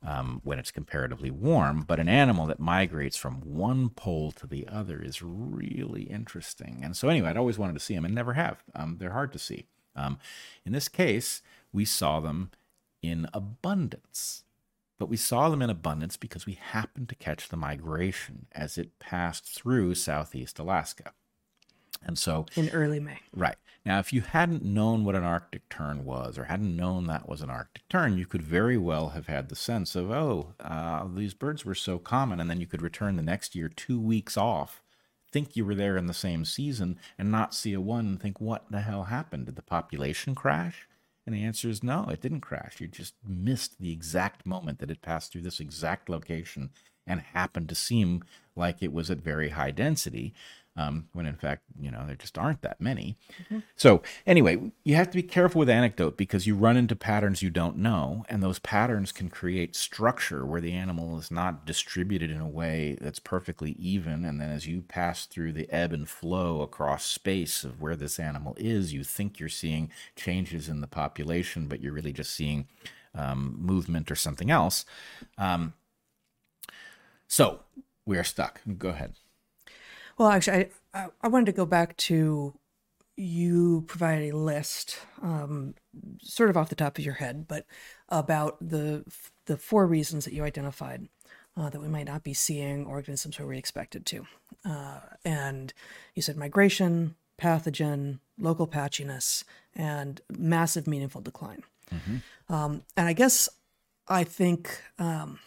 um, 0.05 0.41
when 0.43 0.59
it's 0.59 0.71
comparatively 0.71 1.31
warm. 1.31 1.81
But 1.81 1.99
an 1.99 2.09
animal 2.09 2.45
that 2.47 2.59
migrates 2.59 3.17
from 3.17 3.41
one 3.41 3.89
pole 3.89 4.31
to 4.33 4.47
the 4.47 4.67
other 4.67 5.01
is 5.01 5.21
really 5.21 6.03
interesting. 6.03 6.81
And 6.83 6.95
so, 6.95 7.09
anyway, 7.09 7.29
I'd 7.29 7.37
always 7.37 7.57
wanted 7.57 7.73
to 7.73 7.79
see 7.79 7.95
them 7.95 8.05
and 8.05 8.15
never 8.15 8.33
have. 8.33 8.63
Um, 8.75 8.97
they're 8.99 9.11
hard 9.11 9.31
to 9.33 9.39
see. 9.39 9.65
Um, 9.95 10.19
in 10.65 10.73
this 10.73 10.87
case, 10.87 11.41
we 11.73 11.85
saw 11.85 12.19
them 12.19 12.51
in 13.01 13.27
abundance. 13.33 14.43
But 14.99 15.09
we 15.09 15.17
saw 15.17 15.49
them 15.49 15.61
in 15.61 15.69
abundance 15.69 16.17
because 16.17 16.45
we 16.45 16.53
happened 16.53 17.09
to 17.09 17.15
catch 17.15 17.49
the 17.49 17.57
migration 17.57 18.47
as 18.51 18.77
it 18.77 18.97
passed 18.99 19.45
through 19.45 19.93
southeast 19.95 20.57
Alaska. 20.57 21.11
And 22.03 22.17
so 22.17 22.45
in 22.55 22.69
early 22.69 22.99
May. 22.99 23.19
Right. 23.35 23.57
Now, 23.87 23.99
if 23.99 24.11
you 24.11 24.19
hadn't 24.19 24.65
known 24.65 25.05
what 25.05 25.15
an 25.15 25.23
Arctic 25.23 25.69
tern 25.69 26.03
was 26.03 26.37
or 26.37 26.43
hadn't 26.43 26.75
known 26.75 27.07
that 27.07 27.29
was 27.29 27.41
an 27.41 27.49
Arctic 27.49 27.87
tern, 27.87 28.17
you 28.17 28.25
could 28.25 28.41
very 28.41 28.77
well 28.77 29.11
have 29.11 29.27
had 29.27 29.47
the 29.47 29.55
sense 29.55 29.95
of, 29.95 30.11
oh, 30.11 30.55
uh, 30.59 31.07
these 31.15 31.33
birds 31.33 31.63
were 31.63 31.73
so 31.73 31.97
common. 31.97 32.41
And 32.41 32.49
then 32.49 32.59
you 32.59 32.67
could 32.67 32.81
return 32.81 33.15
the 33.15 33.23
next 33.23 33.55
year 33.55 33.69
two 33.69 33.97
weeks 33.97 34.35
off, 34.35 34.83
think 35.31 35.55
you 35.55 35.63
were 35.63 35.73
there 35.73 35.95
in 35.95 36.07
the 36.07 36.13
same 36.13 36.43
season, 36.43 36.99
and 37.17 37.31
not 37.31 37.53
see 37.53 37.71
a 37.71 37.79
one 37.79 38.07
and 38.07 38.21
think, 38.21 38.41
what 38.41 38.65
the 38.69 38.81
hell 38.81 39.05
happened? 39.05 39.45
Did 39.45 39.55
the 39.55 39.61
population 39.61 40.35
crash? 40.35 40.85
And 41.25 41.33
the 41.33 41.45
answer 41.45 41.69
is 41.69 41.81
no, 41.81 42.09
it 42.11 42.19
didn't 42.19 42.41
crash. 42.41 42.81
You 42.81 42.89
just 42.89 43.13
missed 43.25 43.79
the 43.79 43.93
exact 43.93 44.45
moment 44.45 44.79
that 44.79 44.91
it 44.91 45.01
passed 45.01 45.31
through 45.31 45.43
this 45.43 45.61
exact 45.61 46.09
location 46.09 46.71
and 47.07 47.21
happened 47.21 47.69
to 47.69 47.75
seem 47.75 48.25
like 48.53 48.83
it 48.83 48.91
was 48.91 49.09
at 49.09 49.19
very 49.19 49.49
high 49.49 49.71
density 49.71 50.33
um, 50.77 51.07
when 51.13 51.25
in 51.25 51.35
fact, 51.35 51.63
you 51.79 51.89
know, 51.89 52.05
there 52.05 52.15
just 52.15 52.37
aren't 52.37 52.61
that 52.61 52.79
many. 52.79 53.17
Mm-hmm. 53.43 53.59
So, 53.75 54.03
anyway, 54.27 54.71
you 54.83 54.95
have 54.95 55.09
to 55.09 55.15
be 55.17 55.23
careful 55.23 55.59
with 55.59 55.69
anecdote 55.69 56.17
because 56.17 56.45
you 56.45 56.55
run 56.55 56.77
into 56.77 56.95
patterns 56.95 57.41
you 57.41 57.49
don't 57.49 57.77
know, 57.77 58.23
and 58.29 58.43
those 58.43 58.59
patterns 58.59 59.11
can 59.11 59.29
create 59.29 59.75
structure 59.75 60.45
where 60.45 60.61
the 60.61 60.73
animal 60.73 61.17
is 61.17 61.31
not 61.31 61.65
distributed 61.65 62.29
in 62.29 62.39
a 62.39 62.47
way 62.47 62.95
that's 63.01 63.19
perfectly 63.19 63.71
even. 63.71 64.23
And 64.23 64.39
then 64.39 64.51
as 64.51 64.67
you 64.67 64.83
pass 64.83 65.25
through 65.25 65.53
the 65.53 65.69
ebb 65.71 65.93
and 65.93 66.07
flow 66.07 66.61
across 66.61 67.03
space 67.03 67.63
of 67.63 67.81
where 67.81 67.95
this 67.95 68.19
animal 68.19 68.55
is, 68.59 68.93
you 68.93 69.03
think 69.03 69.39
you're 69.39 69.49
seeing 69.49 69.91
changes 70.15 70.69
in 70.69 70.81
the 70.81 70.87
population, 70.87 71.67
but 71.67 71.81
you're 71.81 71.93
really 71.93 72.13
just 72.13 72.33
seeing 72.33 72.67
um, 73.15 73.57
movement 73.59 74.11
or 74.11 74.15
something 74.15 74.51
else. 74.51 74.85
Um, 75.39 75.73
so, 77.27 77.61
we 78.05 78.17
are 78.17 78.23
stuck. 78.23 78.61
Go 78.77 78.89
ahead. 78.89 79.15
Well, 80.17 80.29
actually, 80.29 80.69
I, 80.93 81.07
I 81.21 81.27
wanted 81.27 81.47
to 81.47 81.51
go 81.51 81.65
back 81.65 81.95
to 81.97 82.53
you 83.15 83.83
provide 83.87 84.21
a 84.21 84.37
list, 84.37 84.99
um, 85.23 85.73
sort 86.21 86.49
of 86.51 86.57
off 86.57 86.69
the 86.69 86.75
top 86.75 86.97
of 86.97 87.03
your 87.03 87.15
head, 87.15 87.47
but 87.47 87.65
about 88.09 88.57
the 88.61 89.03
the 89.45 89.57
four 89.57 89.87
reasons 89.87 90.25
that 90.25 90.33
you 90.33 90.43
identified 90.43 91.07
uh, 91.55 91.69
that 91.69 91.81
we 91.81 91.87
might 91.87 92.05
not 92.05 92.23
be 92.23 92.33
seeing 92.33 92.85
organisms 92.85 93.39
where 93.39 93.47
we 93.47 93.57
expected 93.57 94.05
to. 94.05 94.27
Uh, 94.63 94.99
and 95.25 95.73
you 96.13 96.21
said 96.21 96.37
migration, 96.37 97.15
pathogen, 97.41 98.19
local 98.37 98.67
patchiness, 98.67 99.43
and 99.75 100.21
massive 100.37 100.85
meaningful 100.85 101.21
decline. 101.21 101.63
Mm-hmm. 101.93 102.53
Um, 102.53 102.83
and 102.95 103.07
I 103.07 103.13
guess 103.13 103.49
I 104.07 104.23
think 104.23 104.81
um, 104.99 105.39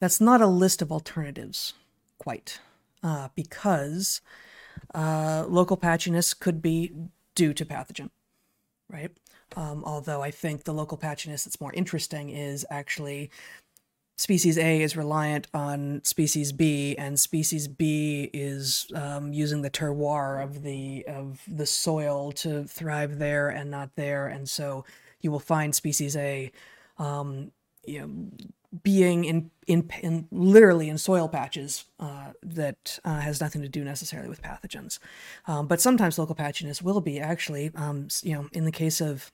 that's 0.00 0.20
not 0.20 0.40
a 0.40 0.46
list 0.46 0.82
of 0.82 0.92
alternatives 0.92 1.74
quite 2.18 2.60
uh, 3.02 3.28
because 3.34 4.20
uh, 4.94 5.44
local 5.48 5.76
patchiness 5.76 6.38
could 6.38 6.62
be 6.62 6.92
due 7.34 7.54
to 7.54 7.64
pathogen, 7.64 8.10
right? 8.90 9.10
Um, 9.56 9.82
although 9.84 10.22
I 10.22 10.30
think 10.30 10.64
the 10.64 10.74
local 10.74 10.98
patchiness 10.98 11.44
that's 11.44 11.60
more 11.60 11.72
interesting 11.72 12.30
is 12.30 12.66
actually 12.70 13.30
species 14.16 14.58
A 14.58 14.82
is 14.82 14.96
reliant 14.96 15.46
on 15.54 16.02
species 16.04 16.52
B, 16.52 16.96
and 16.98 17.18
species 17.18 17.68
B 17.68 18.28
is 18.34 18.88
um, 18.94 19.32
using 19.32 19.62
the 19.62 19.70
terroir 19.70 20.42
of 20.42 20.62
the 20.62 21.04
of 21.06 21.40
the 21.46 21.66
soil 21.66 22.32
to 22.32 22.64
thrive 22.64 23.18
there 23.18 23.48
and 23.48 23.70
not 23.70 23.94
there, 23.94 24.26
and 24.26 24.48
so 24.48 24.84
you 25.20 25.30
will 25.30 25.40
find 25.40 25.74
species 25.74 26.16
A, 26.16 26.50
um, 26.98 27.52
you 27.86 28.00
know, 28.00 28.48
being 28.82 29.24
in, 29.24 29.50
in, 29.66 29.88
in 30.02 30.28
literally 30.30 30.88
in 30.88 30.98
soil 30.98 31.28
patches 31.28 31.86
uh, 31.98 32.32
that 32.42 32.98
uh, 33.04 33.20
has 33.20 33.40
nothing 33.40 33.62
to 33.62 33.68
do 33.68 33.82
necessarily 33.82 34.28
with 34.28 34.42
pathogens. 34.42 34.98
Um, 35.46 35.66
but 35.66 35.80
sometimes 35.80 36.18
local 36.18 36.34
patchiness 36.34 36.82
will 36.82 37.00
be 37.00 37.18
actually, 37.18 37.70
um, 37.74 38.08
you 38.22 38.34
know, 38.34 38.48
in 38.52 38.64
the 38.64 38.72
case 38.72 39.00
of, 39.00 39.32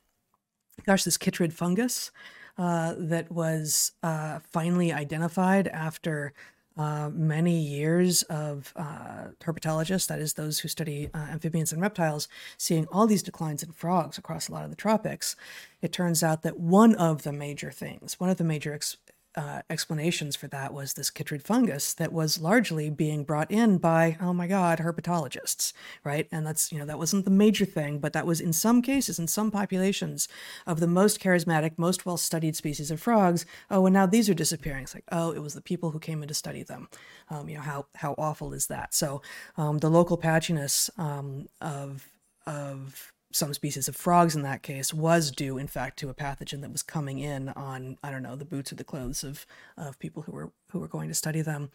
gosh, 0.86 1.04
this 1.04 1.18
chytrid 1.18 1.52
fungus 1.52 2.12
uh, 2.58 2.94
that 2.96 3.30
was 3.32 3.92
uh, 4.02 4.38
finally 4.52 4.92
identified 4.92 5.66
after 5.68 6.32
uh, 6.76 7.08
many 7.12 7.60
years 7.60 8.22
of 8.24 8.72
uh, 8.76 9.28
herpetologists, 9.44 10.08
that 10.08 10.18
is, 10.18 10.34
those 10.34 10.60
who 10.60 10.68
study 10.68 11.08
amphibians 11.14 11.72
and 11.72 11.80
reptiles, 11.80 12.26
seeing 12.56 12.86
all 12.86 13.06
these 13.06 13.22
declines 13.22 13.62
in 13.62 13.70
frogs 13.70 14.18
across 14.18 14.48
a 14.48 14.52
lot 14.52 14.64
of 14.64 14.70
the 14.70 14.76
tropics, 14.76 15.36
it 15.82 15.92
turns 15.92 16.22
out 16.22 16.42
that 16.42 16.58
one 16.58 16.94
of 16.96 17.22
the 17.22 17.32
major 17.32 17.70
things, 17.70 18.18
one 18.18 18.30
of 18.30 18.38
the 18.38 18.44
major 18.44 18.72
ex- 18.72 18.96
uh, 19.36 19.62
explanations 19.68 20.36
for 20.36 20.46
that 20.48 20.72
was 20.72 20.94
this 20.94 21.10
chytrid 21.10 21.42
fungus 21.42 21.94
that 21.94 22.12
was 22.12 22.40
largely 22.40 22.90
being 22.90 23.24
brought 23.24 23.50
in 23.50 23.78
by, 23.78 24.16
oh 24.20 24.32
my 24.32 24.46
God, 24.46 24.78
herpetologists, 24.78 25.72
right? 26.04 26.28
And 26.30 26.46
that's, 26.46 26.70
you 26.70 26.78
know, 26.78 26.86
that 26.86 26.98
wasn't 26.98 27.24
the 27.24 27.30
major 27.30 27.64
thing, 27.64 27.98
but 27.98 28.12
that 28.12 28.26
was 28.26 28.40
in 28.40 28.52
some 28.52 28.82
cases, 28.82 29.18
in 29.18 29.26
some 29.26 29.50
populations 29.50 30.28
of 30.66 30.80
the 30.80 30.86
most 30.86 31.20
charismatic, 31.20 31.72
most 31.76 32.06
well 32.06 32.16
studied 32.16 32.56
species 32.56 32.90
of 32.90 33.00
frogs. 33.00 33.44
Oh, 33.70 33.86
and 33.86 33.94
now 33.94 34.06
these 34.06 34.30
are 34.30 34.34
disappearing. 34.34 34.84
It's 34.84 34.94
like, 34.94 35.04
oh, 35.10 35.32
it 35.32 35.42
was 35.42 35.54
the 35.54 35.60
people 35.60 35.90
who 35.90 35.98
came 35.98 36.22
in 36.22 36.28
to 36.28 36.34
study 36.34 36.62
them. 36.62 36.88
Um, 37.28 37.48
you 37.48 37.56
know, 37.56 37.62
how, 37.62 37.86
how 37.96 38.14
awful 38.18 38.52
is 38.52 38.68
that? 38.68 38.94
So 38.94 39.22
um, 39.56 39.78
the 39.78 39.90
local 39.90 40.18
patchiness 40.18 40.90
um, 40.98 41.48
of, 41.60 42.06
of 42.46 43.13
some 43.34 43.52
species 43.52 43.88
of 43.88 43.96
frogs 43.96 44.36
in 44.36 44.42
that 44.42 44.62
case 44.62 44.94
was 44.94 45.32
due 45.32 45.58
in 45.58 45.66
fact 45.66 45.98
to 45.98 46.08
a 46.08 46.14
pathogen 46.14 46.60
that 46.60 46.70
was 46.70 46.82
coming 46.82 47.18
in 47.18 47.48
on 47.50 47.98
I 48.02 48.12
don't 48.12 48.22
know 48.22 48.36
the 48.36 48.44
boots 48.44 48.70
or 48.70 48.76
the 48.76 48.84
clothes 48.84 49.24
of 49.24 49.44
of 49.76 49.98
people 49.98 50.22
who 50.22 50.32
were 50.32 50.52
who 50.70 50.78
were 50.78 50.88
going 50.88 51.08
to 51.08 51.14
study 51.14 51.42
them. 51.42 51.70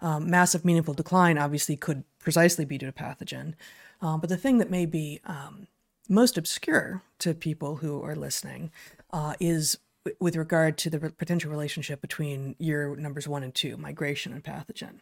Um, 0.00 0.30
massive 0.30 0.64
meaningful 0.64 0.94
decline 0.94 1.36
obviously 1.36 1.76
could 1.76 2.04
precisely 2.18 2.64
be 2.64 2.78
due 2.78 2.86
to 2.86 2.92
pathogen, 2.92 3.54
um, 4.00 4.20
but 4.20 4.30
the 4.30 4.38
thing 4.38 4.56
that 4.58 4.70
may 4.70 4.86
be 4.86 5.20
um, 5.26 5.66
most 6.08 6.38
obscure 6.38 7.02
to 7.18 7.34
people 7.34 7.76
who 7.76 8.02
are 8.02 8.16
listening 8.16 8.70
uh, 9.12 9.34
is 9.38 9.78
with 10.18 10.34
regard 10.34 10.78
to 10.78 10.90
the 10.90 10.98
re- 10.98 11.10
potential 11.10 11.50
relationship 11.50 12.00
between 12.00 12.56
year 12.58 12.96
numbers 12.96 13.28
one 13.28 13.42
and 13.42 13.54
two, 13.54 13.76
migration 13.76 14.32
and 14.32 14.42
pathogen, 14.42 15.00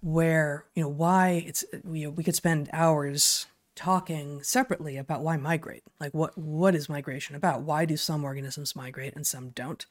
where 0.00 0.64
you 0.74 0.82
know 0.82 0.88
why 0.88 1.44
it's 1.46 1.64
you 1.72 2.06
know, 2.06 2.10
we 2.10 2.24
could 2.24 2.34
spend 2.34 2.68
hours 2.72 3.46
talking 3.76 4.42
separately 4.42 4.96
about 4.96 5.20
why 5.20 5.36
migrate 5.36 5.82
like 6.00 6.12
what 6.14 6.36
what 6.36 6.74
is 6.74 6.88
migration 6.88 7.36
about? 7.36 7.62
Why 7.62 7.84
do 7.84 7.96
some 7.96 8.24
organisms 8.24 8.74
migrate 8.74 9.14
and 9.14 9.26
some 9.26 9.50
don't? 9.50 9.84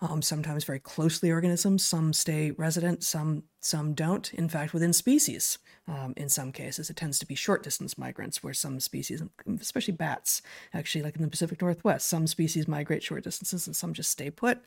Um, 0.00 0.20
sometimes 0.20 0.64
very 0.64 0.80
closely 0.80 1.30
organisms 1.30 1.84
some 1.84 2.12
stay 2.12 2.50
resident 2.50 3.04
some 3.04 3.44
some 3.60 3.94
don't. 3.94 4.34
In 4.34 4.48
fact 4.48 4.74
within 4.74 4.92
species 4.92 5.58
um, 5.86 6.14
in 6.16 6.28
some 6.28 6.52
cases 6.52 6.90
it 6.90 6.96
tends 6.96 7.18
to 7.20 7.26
be 7.26 7.36
short 7.36 7.62
distance 7.62 7.96
migrants 7.96 8.42
where 8.42 8.52
some 8.52 8.80
species 8.80 9.22
especially 9.60 9.94
bats 9.94 10.42
actually 10.74 11.02
like 11.02 11.16
in 11.16 11.22
the 11.22 11.28
pacific 11.28 11.62
northwest 11.62 12.08
some 12.08 12.26
species 12.26 12.68
migrate 12.68 13.02
short 13.02 13.22
distances 13.22 13.66
and 13.66 13.76
some 13.76 13.94
just 13.94 14.10
stay 14.10 14.30
put. 14.30 14.58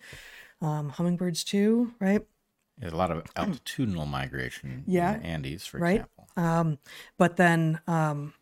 Um, 0.62 0.90
hummingbirds 0.90 1.44
too 1.44 1.94
right? 2.00 2.26
There's 2.78 2.94
a 2.94 2.98
lot 2.98 3.12
of 3.12 3.24
altitudinal 3.36 4.08
migration 4.08 4.84
yeah, 4.88 5.16
in 5.16 5.22
the 5.22 5.28
Andes, 5.28 5.66
for 5.66 5.78
right? 5.78 6.02
example. 6.02 6.28
Um, 6.36 6.80
but 7.18 7.38
then 7.38 7.80
um, 7.86 8.34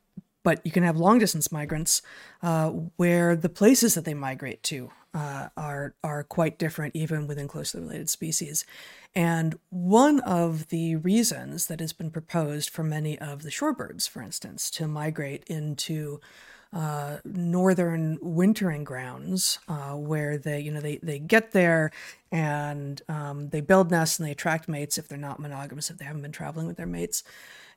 but 0.43 0.61
you 0.65 0.71
can 0.71 0.83
have 0.83 0.97
long 0.97 1.19
distance 1.19 1.51
migrants 1.51 2.01
uh, 2.41 2.69
where 2.95 3.35
the 3.35 3.49
places 3.49 3.95
that 3.95 4.05
they 4.05 4.13
migrate 4.13 4.63
to 4.63 4.91
uh, 5.13 5.49
are 5.57 5.95
are 6.03 6.23
quite 6.23 6.59
different, 6.59 6.95
even 6.95 7.27
within 7.27 7.47
closely 7.47 7.81
related 7.81 8.09
species. 8.09 8.65
And 9.15 9.57
one 9.69 10.19
of 10.19 10.67
the 10.69 10.95
reasons 10.97 11.67
that 11.67 11.79
has 11.79 11.93
been 11.93 12.11
proposed 12.11 12.69
for 12.69 12.83
many 12.83 13.17
of 13.17 13.41
the 13.41 13.49
shorebirds, 13.49 14.07
for 14.07 14.21
instance, 14.21 14.69
to 14.71 14.87
migrate 14.87 15.43
into 15.47 16.19
uh, 16.71 17.17
northern 17.25 18.19
wintering 18.21 18.83
grounds 18.83 19.57
uh, 19.67 19.95
where 19.95 20.37
they, 20.37 20.59
you 20.59 20.71
know, 20.71 20.79
they, 20.81 20.97
they 20.97 21.17
get 21.17 21.51
there 21.51 21.89
and 22.31 23.01
um, 23.09 23.49
they 23.49 23.61
build 23.61 23.89
nests 23.89 24.19
and 24.19 24.27
they 24.27 24.31
attract 24.31 24.69
mates 24.69 24.99
if 24.99 25.07
they're 25.07 25.17
not 25.17 25.39
monogamous, 25.39 25.89
if 25.89 25.97
they 25.97 26.05
haven't 26.05 26.21
been 26.21 26.31
traveling 26.31 26.67
with 26.67 26.77
their 26.77 26.85
mates. 26.85 27.23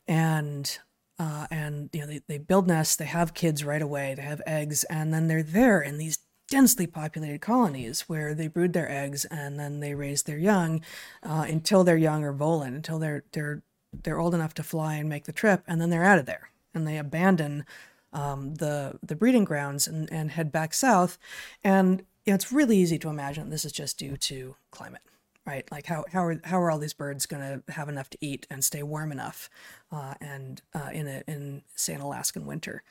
And 0.07 0.79
uh, 1.19 1.47
and 1.51 1.91
you 1.93 2.01
know 2.01 2.07
they, 2.07 2.21
they 2.27 2.39
build 2.39 2.67
nests 2.67 2.97
they 2.97 3.05
have 3.05 3.35
kids 3.35 3.65
right 3.65 3.83
away 3.83 4.15
they 4.15 4.23
have 4.23 4.43
eggs 4.47 4.85
and 4.85 5.13
then 5.13 5.29
they're 5.29 5.43
there 5.43 5.81
in 5.81 5.99
these 5.99 6.19
densely 6.49 6.87
populated 6.87 7.41
colonies 7.41 8.03
where 8.03 8.35
they 8.35 8.47
brood 8.47 8.73
their 8.73 8.91
eggs 8.91 9.25
and 9.27 9.59
then 9.59 9.81
they 9.81 9.95
raise 9.95 10.25
their 10.25 10.39
young 10.39 10.83
uh, 11.23 11.47
until 11.49 11.83
they're 11.85 11.97
young 11.97 12.25
or 12.25 12.33
volant 12.33 12.75
until 12.75 12.99
they're 12.99 13.25
they're 13.33 13.63
they're 13.93 14.19
old 14.19 14.35
enough 14.35 14.55
to 14.55 14.63
fly 14.63 14.95
and 14.95 15.09
make 15.09 15.25
the 15.25 15.33
trip 15.33 15.63
and 15.67 15.81
then 15.81 15.91
they're 15.91 16.05
out 16.05 16.19
of 16.19 16.27
there. 16.27 16.51
And 16.75 16.87
they 16.87 16.97
abandon 16.97 17.65
um, 18.13 18.55
the 18.57 18.99
the 19.03 19.17
breeding 19.17 19.45
grounds 19.45 19.87
and, 19.87 20.11
and 20.13 20.31
head 20.31 20.51
back 20.51 20.75
south. 20.75 21.19
And 21.63 22.05
you 22.25 22.33
know, 22.33 22.35
it's 22.35 22.53
really 22.53 22.77
easy 22.79 22.99
to 22.99 23.09
imagine 23.09 23.51
this 23.51 23.65
is 23.65 23.73
just 23.73 23.99
due 23.99 24.17
to 24.17 24.57
climate 24.71 25.03
right? 25.47 25.71
Like 25.71 25.87
how 25.87 26.05
how 26.13 26.25
are 26.25 26.41
how 26.45 26.61
are 26.61 26.71
all 26.71 26.79
these 26.79 26.93
birds 26.93 27.27
going 27.27 27.43
to 27.43 27.73
have 27.73 27.89
enough 27.89 28.11
to 28.11 28.19
eat 28.21 28.47
and 28.51 28.65
stay 28.65 28.83
warm 28.83 29.13
enough, 29.13 29.51
uh, 29.91 30.15
and 30.21 30.63
uh, 30.75 30.91
in 30.93 31.09
a 31.09 31.23
in 31.27 31.63
say 31.75 31.95
an 31.95 32.01
Alaskan 32.01 32.47
winter, 32.47 32.83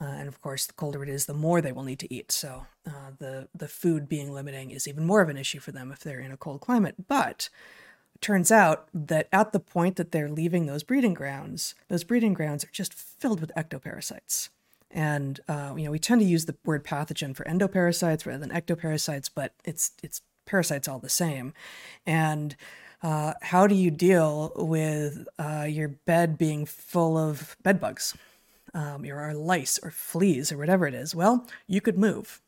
uh, 0.00 0.04
and 0.04 0.28
of 0.28 0.40
course 0.40 0.66
the 0.66 0.72
colder 0.72 1.02
it 1.02 1.08
is, 1.08 1.26
the 1.26 1.34
more 1.34 1.60
they 1.60 1.72
will 1.72 1.82
need 1.82 1.98
to 2.00 2.12
eat. 2.12 2.32
So 2.32 2.66
uh, 2.86 3.12
the 3.18 3.48
the 3.54 3.68
food 3.68 4.08
being 4.08 4.32
limiting 4.32 4.70
is 4.70 4.88
even 4.88 5.04
more 5.04 5.20
of 5.20 5.28
an 5.28 5.36
issue 5.36 5.60
for 5.60 5.72
them 5.72 5.92
if 5.92 6.00
they're 6.00 6.20
in 6.20 6.32
a 6.32 6.36
cold 6.36 6.60
climate. 6.60 6.94
But 7.08 7.48
turns 8.20 8.50
out 8.50 8.88
that 8.92 9.28
at 9.32 9.52
the 9.52 9.60
point 9.60 9.96
that 9.96 10.10
they're 10.10 10.28
leaving 10.30 10.66
those 10.66 10.82
breeding 10.82 11.14
grounds, 11.14 11.74
those 11.88 12.04
breeding 12.04 12.34
grounds 12.34 12.64
are 12.64 12.70
just 12.72 12.94
filled 12.94 13.40
with 13.40 13.52
ectoparasites. 13.56 14.48
And 14.90 15.40
uh, 15.46 15.74
you 15.76 15.84
know 15.84 15.90
we 15.90 15.98
tend 15.98 16.22
to 16.22 16.26
use 16.26 16.46
the 16.46 16.56
word 16.64 16.84
pathogen 16.84 17.36
for 17.36 17.44
endoparasites 17.44 18.24
rather 18.24 18.38
than 18.38 18.50
ectoparasites, 18.50 19.28
but 19.34 19.52
it's 19.64 19.92
it's 20.02 20.22
parasites 20.48 20.88
all 20.88 20.98
the 20.98 21.08
same. 21.08 21.52
And 22.06 22.56
uh, 23.02 23.34
how 23.42 23.66
do 23.66 23.74
you 23.74 23.90
deal 23.90 24.52
with 24.56 25.28
uh, 25.38 25.66
your 25.68 25.88
bed 25.88 26.36
being 26.36 26.66
full 26.66 27.16
of 27.16 27.56
bed 27.62 27.80
bugs, 27.80 28.16
um, 28.74 29.04
or 29.04 29.34
lice 29.34 29.78
or 29.82 29.90
fleas 29.90 30.50
or 30.50 30.58
whatever 30.58 30.86
it 30.86 30.94
is? 30.94 31.14
Well, 31.14 31.46
you 31.66 31.80
could 31.80 31.98
move. 31.98 32.40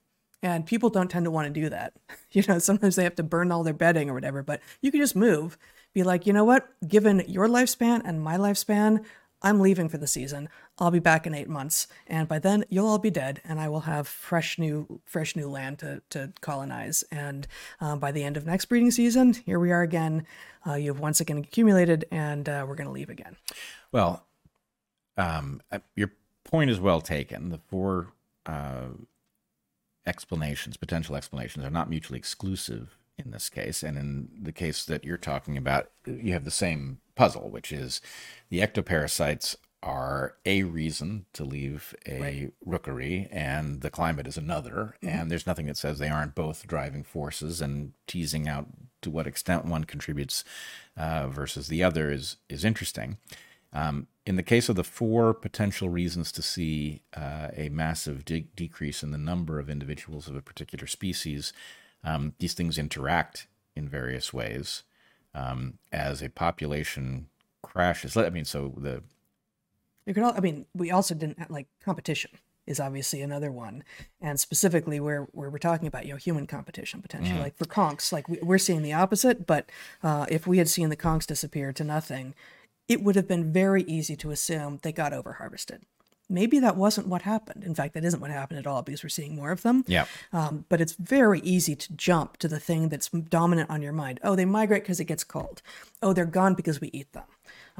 And 0.42 0.64
people 0.64 0.88
don't 0.88 1.10
tend 1.10 1.26
to 1.26 1.30
want 1.30 1.52
to 1.52 1.60
do 1.60 1.68
that. 1.68 1.92
You 2.32 2.44
know, 2.46 2.60
sometimes 2.60 2.94
they 2.94 3.02
have 3.02 3.16
to 3.16 3.24
burn 3.24 3.50
all 3.50 3.64
their 3.64 3.74
bedding 3.74 4.08
or 4.08 4.14
whatever, 4.14 4.44
but 4.44 4.60
you 4.80 4.92
can 4.92 5.00
just 5.00 5.16
move. 5.16 5.58
Be 5.92 6.04
like, 6.04 6.28
you 6.28 6.32
know 6.32 6.44
what? 6.44 6.68
Given 6.86 7.24
your 7.26 7.48
lifespan 7.48 8.02
and 8.04 8.22
my 8.22 8.36
lifespan, 8.36 9.04
I'm 9.42 9.58
leaving 9.58 9.88
for 9.88 9.98
the 9.98 10.06
season. 10.06 10.48
I'll 10.80 10.90
be 10.90 10.98
back 10.98 11.26
in 11.26 11.34
eight 11.34 11.48
months, 11.48 11.86
and 12.06 12.26
by 12.26 12.38
then 12.38 12.64
you'll 12.68 12.86
all 12.86 12.98
be 12.98 13.10
dead, 13.10 13.40
and 13.44 13.60
I 13.60 13.68
will 13.68 13.80
have 13.80 14.08
fresh 14.08 14.58
new, 14.58 15.00
fresh 15.04 15.36
new 15.36 15.48
land 15.48 15.78
to 15.80 16.02
to 16.10 16.32
colonize. 16.40 17.04
And 17.10 17.46
um, 17.80 17.98
by 17.98 18.12
the 18.12 18.24
end 18.24 18.36
of 18.36 18.46
next 18.46 18.64
breeding 18.64 18.90
season, 18.90 19.34
here 19.34 19.60
we 19.60 19.70
are 19.72 19.82
again. 19.82 20.26
Uh, 20.66 20.74
you've 20.74 21.00
once 21.00 21.20
again 21.20 21.38
accumulated, 21.38 22.06
and 22.10 22.48
uh, 22.48 22.64
we're 22.66 22.76
going 22.76 22.86
to 22.86 22.92
leave 22.92 23.10
again. 23.10 23.36
Well, 23.92 24.26
um, 25.16 25.60
uh, 25.70 25.80
your 25.96 26.12
point 26.44 26.70
is 26.70 26.80
well 26.80 27.00
taken. 27.00 27.50
The 27.50 27.60
four 27.68 28.12
uh, 28.46 28.88
explanations, 30.06 30.76
potential 30.76 31.16
explanations, 31.16 31.64
are 31.64 31.70
not 31.70 31.90
mutually 31.90 32.18
exclusive 32.18 32.96
in 33.18 33.30
this 33.30 33.48
case. 33.48 33.82
And 33.82 33.96
in 33.98 34.28
the 34.40 34.52
case 34.52 34.84
that 34.84 35.04
you're 35.04 35.16
talking 35.16 35.56
about, 35.56 35.90
you 36.06 36.32
have 36.32 36.44
the 36.44 36.50
same 36.50 37.00
puzzle, 37.14 37.50
which 37.50 37.70
is 37.70 38.00
the 38.48 38.60
ectoparasites 38.60 39.56
are 39.82 40.36
a 40.44 40.62
reason 40.62 41.26
to 41.32 41.44
leave 41.44 41.94
a 42.06 42.20
Right. 42.20 42.52
rookery, 42.64 43.28
and 43.30 43.80
the 43.80 43.90
climate 43.90 44.26
is 44.26 44.36
another. 44.36 44.96
Mm-hmm. 45.02 45.08
And 45.08 45.30
there's 45.30 45.46
nothing 45.46 45.66
that 45.66 45.76
says 45.76 45.98
they 45.98 46.08
aren't 46.08 46.34
both 46.34 46.66
driving 46.66 47.02
forces, 47.02 47.60
and 47.60 47.92
teasing 48.06 48.48
out 48.48 48.68
to 49.02 49.10
what 49.10 49.26
extent 49.26 49.64
one 49.64 49.84
contributes 49.84 50.44
uh, 50.96 51.28
versus 51.28 51.68
the 51.68 51.82
other 51.82 52.10
is 52.10 52.36
is 52.48 52.64
interesting. 52.64 53.16
Um, 53.72 54.08
in 54.26 54.36
the 54.36 54.42
case 54.42 54.68
of 54.68 54.76
the 54.76 54.84
four 54.84 55.32
potential 55.32 55.88
reasons 55.88 56.32
to 56.32 56.42
see 56.42 57.02
uh, 57.16 57.48
a 57.56 57.68
massive 57.68 58.24
de- 58.24 58.48
decrease 58.56 59.02
in 59.02 59.12
the 59.12 59.18
number 59.18 59.58
of 59.58 59.70
individuals 59.70 60.28
of 60.28 60.34
a 60.36 60.42
particular 60.42 60.86
species, 60.86 61.52
um, 62.04 62.34
these 62.38 62.54
things 62.54 62.78
interact 62.78 63.46
in 63.76 63.88
various 63.88 64.32
ways. 64.32 64.82
Um, 65.32 65.78
as 65.92 66.20
a 66.22 66.28
population 66.28 67.28
crashes, 67.62 68.16
I 68.16 68.30
mean, 68.30 68.44
so 68.44 68.74
the 68.76 69.02
You 70.06 70.14
could, 70.14 70.22
all, 70.22 70.34
I 70.36 70.40
mean, 70.40 70.66
we 70.74 70.90
also 70.90 71.14
didn't 71.14 71.38
have, 71.38 71.50
like 71.50 71.66
competition 71.84 72.30
is 72.66 72.78
obviously 72.80 73.20
another 73.22 73.50
one, 73.50 73.82
and 74.20 74.38
specifically 74.38 75.00
where 75.00 75.22
where 75.32 75.50
we're 75.50 75.58
talking 75.58 75.88
about 75.88 76.06
you 76.06 76.12
know 76.12 76.16
human 76.16 76.46
competition 76.46 77.02
potentially, 77.02 77.38
like 77.40 77.56
for 77.56 77.64
conchs, 77.64 78.12
like 78.12 78.28
we, 78.28 78.38
we're 78.42 78.58
seeing 78.58 78.82
the 78.82 78.92
opposite. 78.92 79.46
But 79.46 79.70
uh, 80.02 80.26
if 80.28 80.46
we 80.46 80.58
had 80.58 80.68
seen 80.68 80.88
the 80.88 80.96
conchs 80.96 81.26
disappear 81.26 81.72
to 81.72 81.84
nothing, 81.84 82.34
it 82.88 83.02
would 83.02 83.16
have 83.16 83.26
been 83.28 83.52
very 83.52 83.82
easy 83.84 84.16
to 84.16 84.30
assume 84.30 84.78
they 84.82 84.92
got 84.92 85.12
over 85.12 85.34
harvested. 85.34 85.82
Maybe 86.28 86.60
that 86.60 86.76
wasn't 86.76 87.08
what 87.08 87.22
happened. 87.22 87.64
In 87.64 87.74
fact, 87.74 87.94
that 87.94 88.04
isn't 88.04 88.20
what 88.20 88.30
happened 88.30 88.60
at 88.60 88.66
all 88.66 88.82
because 88.82 89.02
we're 89.02 89.08
seeing 89.08 89.34
more 89.34 89.50
of 89.50 89.62
them. 89.62 89.82
yeah, 89.88 90.04
Um, 90.32 90.64
but 90.68 90.80
it's 90.80 90.92
very 90.92 91.40
easy 91.40 91.74
to 91.74 91.92
jump 91.94 92.36
to 92.36 92.46
the 92.46 92.60
thing 92.60 92.88
that's 92.88 93.08
dominant 93.08 93.68
on 93.68 93.82
your 93.82 93.92
mind. 93.92 94.20
Oh, 94.22 94.36
they 94.36 94.44
migrate 94.44 94.84
because 94.84 95.00
it 95.00 95.06
gets 95.06 95.24
cold. 95.24 95.60
Oh, 96.00 96.12
they're 96.12 96.26
gone 96.26 96.54
because 96.54 96.80
we 96.80 96.88
eat 96.92 97.12
them. 97.14 97.24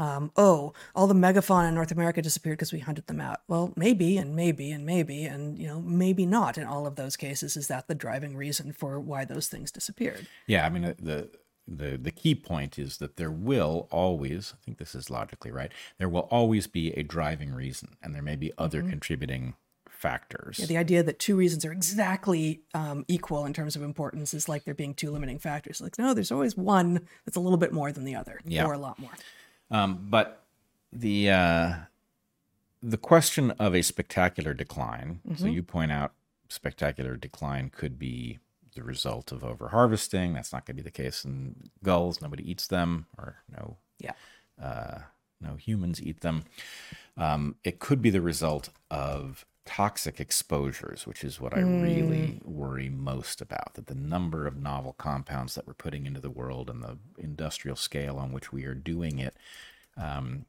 Um, 0.00 0.32
oh, 0.36 0.72
all 0.94 1.06
the 1.06 1.14
megafauna 1.14 1.68
in 1.68 1.74
North 1.74 1.92
America 1.92 2.22
disappeared 2.22 2.56
because 2.58 2.72
we 2.72 2.78
hunted 2.80 3.06
them 3.06 3.20
out. 3.20 3.40
Well, 3.48 3.72
maybe 3.76 4.16
and 4.16 4.34
maybe 4.34 4.72
and 4.72 4.84
maybe 4.86 5.24
and 5.24 5.58
you 5.58 5.68
know 5.68 5.80
maybe 5.80 6.24
not. 6.26 6.56
In 6.58 6.64
all 6.64 6.86
of 6.86 6.96
those 6.96 7.16
cases, 7.16 7.56
is 7.56 7.68
that 7.68 7.86
the 7.86 7.94
driving 7.94 8.34
reason 8.36 8.72
for 8.72 8.98
why 8.98 9.24
those 9.24 9.48
things 9.48 9.70
disappeared? 9.70 10.26
yeah. 10.46 10.64
I 10.66 10.70
mean, 10.70 10.84
uh, 10.86 10.94
the 10.98 11.28
the 11.68 11.98
the 11.98 12.10
key 12.10 12.34
point 12.34 12.78
is 12.78 12.96
that 12.96 13.16
there 13.16 13.30
will 13.30 13.86
always, 13.92 14.54
I 14.56 14.58
think 14.64 14.78
this 14.78 14.94
is 14.94 15.10
logically 15.10 15.50
right, 15.52 15.70
there 15.98 16.08
will 16.08 16.26
always 16.30 16.66
be 16.66 16.92
a 16.92 17.02
driving 17.02 17.52
reason, 17.52 17.90
and 18.02 18.14
there 18.14 18.22
may 18.22 18.36
be 18.36 18.52
other 18.58 18.82
contributing 18.82 19.54
factors. 19.88 20.56
The 20.56 20.78
idea 20.78 21.02
that 21.02 21.18
two 21.18 21.36
reasons 21.36 21.64
are 21.64 21.72
exactly 21.72 22.62
um, 22.72 23.04
equal 23.06 23.44
in 23.44 23.52
terms 23.52 23.76
of 23.76 23.82
importance 23.82 24.32
is 24.32 24.48
like 24.48 24.64
there 24.64 24.74
being 24.74 24.94
two 24.94 25.10
limiting 25.10 25.38
factors. 25.38 25.80
Like 25.80 25.98
no, 25.98 26.14
there's 26.14 26.32
always 26.32 26.56
one 26.56 27.06
that's 27.26 27.36
a 27.36 27.40
little 27.40 27.58
bit 27.58 27.72
more 27.72 27.92
than 27.92 28.04
the 28.04 28.14
other, 28.14 28.40
Yeah. 28.46 28.64
or 28.64 28.72
a 28.72 28.78
lot 28.78 28.98
more. 28.98 29.10
Um, 29.70 30.06
but 30.10 30.44
the 30.92 31.30
uh, 31.30 31.74
the 32.82 32.96
question 32.98 33.50
of 33.52 33.74
a 33.74 33.82
spectacular 33.82 34.54
decline. 34.54 35.20
So 35.36 35.46
you 35.46 35.62
point 35.62 35.92
out 35.92 36.12
spectacular 36.48 37.16
decline 37.16 37.70
could 37.70 37.98
be 37.98 38.38
the 38.74 38.82
result 38.82 39.32
of 39.32 39.42
overharvesting. 39.42 40.34
That's 40.34 40.52
not 40.52 40.64
going 40.66 40.76
to 40.76 40.82
be 40.82 40.84
the 40.84 40.90
case 40.90 41.24
in 41.24 41.70
gulls. 41.82 42.20
Nobody 42.20 42.48
eats 42.50 42.66
them, 42.66 43.06
or 43.18 43.42
no 43.50 43.76
Yeah. 43.98 44.12
uh, 44.60 44.98
no 45.40 45.54
humans 45.56 46.02
eat 46.02 46.20
them. 46.20 46.44
Um, 47.16 47.56
it 47.64 47.78
could 47.78 48.00
be 48.02 48.10
the 48.10 48.20
result 48.20 48.70
of 48.90 49.44
toxic 49.66 50.20
exposures, 50.20 51.06
which 51.06 51.22
is 51.22 51.40
what 51.40 51.54
I 51.54 51.60
really 51.60 52.40
worry 52.44 52.88
most 52.88 53.40
about. 53.40 53.74
That 53.74 53.86
the 53.86 53.94
number 53.94 54.46
of 54.46 54.56
novel 54.56 54.94
compounds 54.94 55.54
that 55.54 55.66
we're 55.66 55.74
putting 55.74 56.06
into 56.06 56.20
the 56.20 56.30
world 56.30 56.68
and 56.70 56.82
the 56.82 56.98
industrial 57.18 57.76
scale 57.76 58.16
on 58.16 58.32
which 58.32 58.52
we 58.52 58.64
are 58.64 58.74
doing 58.74 59.18
it 59.18 59.36
um, 59.96 60.46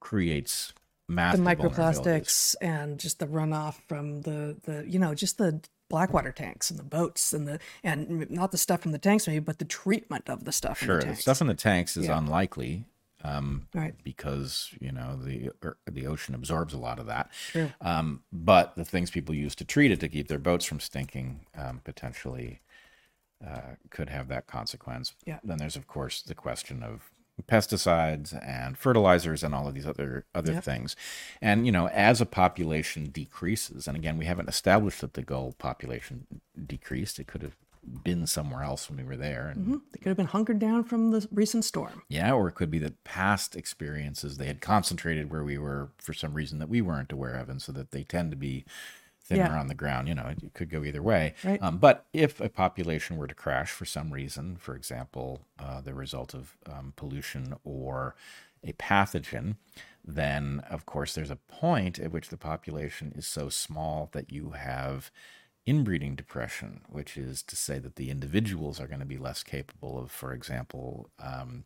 creates 0.00 0.72
the 1.08 1.14
massive 1.14 1.40
vulnerabilities. 1.44 1.58
microplastics 1.58 2.56
and 2.60 2.98
just 2.98 3.18
the 3.18 3.26
runoff 3.26 3.74
from 3.88 4.22
the 4.22 4.56
the 4.64 4.84
you 4.88 4.98
know 4.98 5.14
just 5.14 5.38
the 5.38 5.60
blackwater 5.88 6.32
tanks 6.32 6.70
and 6.70 6.78
the 6.78 6.84
boats 6.84 7.32
and 7.32 7.46
the 7.46 7.58
and 7.84 8.30
not 8.30 8.50
the 8.50 8.56
stuff 8.58 8.80
from 8.80 8.92
the 8.92 8.98
tanks 8.98 9.26
maybe 9.26 9.38
but 9.40 9.58
the 9.58 9.64
treatment 9.64 10.28
of 10.30 10.44
the 10.44 10.52
stuff 10.52 10.78
Sure, 10.78 11.00
in 11.00 11.08
the 11.08 11.14
the 11.14 11.20
stuff 11.20 11.40
in 11.40 11.46
the 11.48 11.54
tanks 11.54 11.96
is 11.96 12.06
Yeah. 12.06 12.18
unlikely 12.18 12.84
um, 13.24 13.68
right 13.74 13.94
because 14.04 14.74
you 14.80 14.92
know 14.92 15.16
the 15.16 15.50
er, 15.64 15.76
the 15.90 16.06
ocean 16.06 16.34
absorbs 16.34 16.74
a 16.74 16.78
lot 16.78 16.98
of 16.98 17.06
that. 17.06 17.30
True. 17.50 17.70
Um, 17.80 18.22
but 18.32 18.74
the 18.76 18.84
things 18.84 19.10
people 19.10 19.34
use 19.34 19.54
to 19.56 19.64
treat 19.64 19.90
it 19.90 20.00
to 20.00 20.08
keep 20.08 20.28
their 20.28 20.38
boats 20.38 20.64
from 20.64 20.80
stinking 20.80 21.46
um, 21.56 21.80
potentially 21.84 22.60
uh, 23.46 23.76
could 23.90 24.08
have 24.08 24.28
that 24.28 24.46
consequence. 24.46 25.14
Yeah. 25.26 25.38
Then 25.44 25.58
there's 25.58 25.76
of 25.76 25.86
course 25.86 26.22
the 26.22 26.34
question 26.34 26.82
of 26.82 27.10
pesticides 27.48 28.38
and 28.46 28.78
fertilizers 28.78 29.42
and 29.42 29.54
all 29.54 29.66
of 29.66 29.74
these 29.74 29.86
other 29.86 30.26
other 30.34 30.52
Yep. 30.52 30.64
things. 30.64 30.96
And 31.40 31.66
you 31.66 31.72
know, 31.72 31.88
as 31.88 32.20
a 32.20 32.26
population 32.26 33.06
decreases, 33.10 33.88
and 33.88 33.96
again, 33.96 34.16
we 34.18 34.26
haven't 34.26 34.48
established 34.48 35.00
that 35.00 35.14
the 35.14 35.22
gull 35.22 35.52
population 35.58 36.26
decreased. 36.66 37.18
It 37.18 37.26
could 37.26 37.42
have 37.42 37.56
been 38.04 38.26
somewhere 38.26 38.62
else 38.62 38.88
when 38.88 38.96
we 38.98 39.04
were 39.04 39.16
there, 39.16 39.48
and 39.48 39.80
they 39.92 39.98
could 39.98 40.08
have 40.10 40.16
been 40.16 40.26
hunkered 40.26 40.58
down 40.58 40.84
from 40.84 41.10
the 41.10 41.26
recent 41.32 41.64
storm 41.64 42.02
yeah, 42.08 42.32
or 42.32 42.48
it 42.48 42.54
could 42.54 42.70
be 42.70 42.78
that 42.78 43.02
past 43.04 43.56
experiences 43.56 44.36
they 44.36 44.46
had 44.46 44.60
concentrated 44.60 45.30
where 45.30 45.42
we 45.44 45.58
were 45.58 45.90
for 45.98 46.12
some 46.12 46.32
reason 46.34 46.58
that 46.60 46.68
we 46.68 46.80
weren't 46.80 47.12
aware 47.12 47.34
of, 47.34 47.48
and 47.48 47.60
so 47.60 47.72
that 47.72 47.90
they 47.90 48.04
tend 48.04 48.30
to 48.30 48.36
be 48.36 48.64
thinner 49.24 49.44
Yeah. 49.44 49.58
on 49.60 49.66
the 49.68 49.74
ground. 49.74 50.08
You 50.08 50.14
know, 50.14 50.26
it, 50.26 50.42
it 50.42 50.54
could 50.54 50.70
go 50.70 50.84
either 50.84 51.02
way. 51.02 51.34
Right. 51.44 51.60
Um, 51.62 51.78
but 51.78 52.06
if 52.12 52.40
a 52.40 52.48
population 52.48 53.16
were 53.16 53.26
to 53.28 53.34
crash 53.34 53.70
for 53.70 53.84
some 53.84 54.12
reason, 54.12 54.56
for 54.56 54.74
example, 54.74 55.42
uh, 55.58 55.80
the 55.80 55.94
result 55.94 56.34
of 56.34 56.56
um, 56.66 56.92
pollution 56.96 57.54
or 57.64 58.14
a 58.64 58.72
pathogen, 58.74 59.56
then 60.04 60.62
of 60.70 60.86
course 60.86 61.14
there's 61.14 61.30
a 61.30 61.36
point 61.36 61.98
at 61.98 62.10
which 62.12 62.28
the 62.28 62.36
population 62.36 63.12
is 63.16 63.26
so 63.26 63.48
small 63.48 64.08
that 64.12 64.32
you 64.32 64.50
have 64.50 65.10
inbreeding 65.66 66.14
depression, 66.14 66.82
which 66.88 67.16
is 67.16 67.42
to 67.44 67.56
say 67.56 67.78
that 67.78 67.96
the 67.96 68.10
individuals 68.10 68.80
are 68.80 68.86
going 68.86 69.00
to 69.00 69.06
be 69.06 69.18
less 69.18 69.42
capable 69.42 69.98
of, 69.98 70.10
for 70.10 70.32
example, 70.32 71.10
um, 71.20 71.64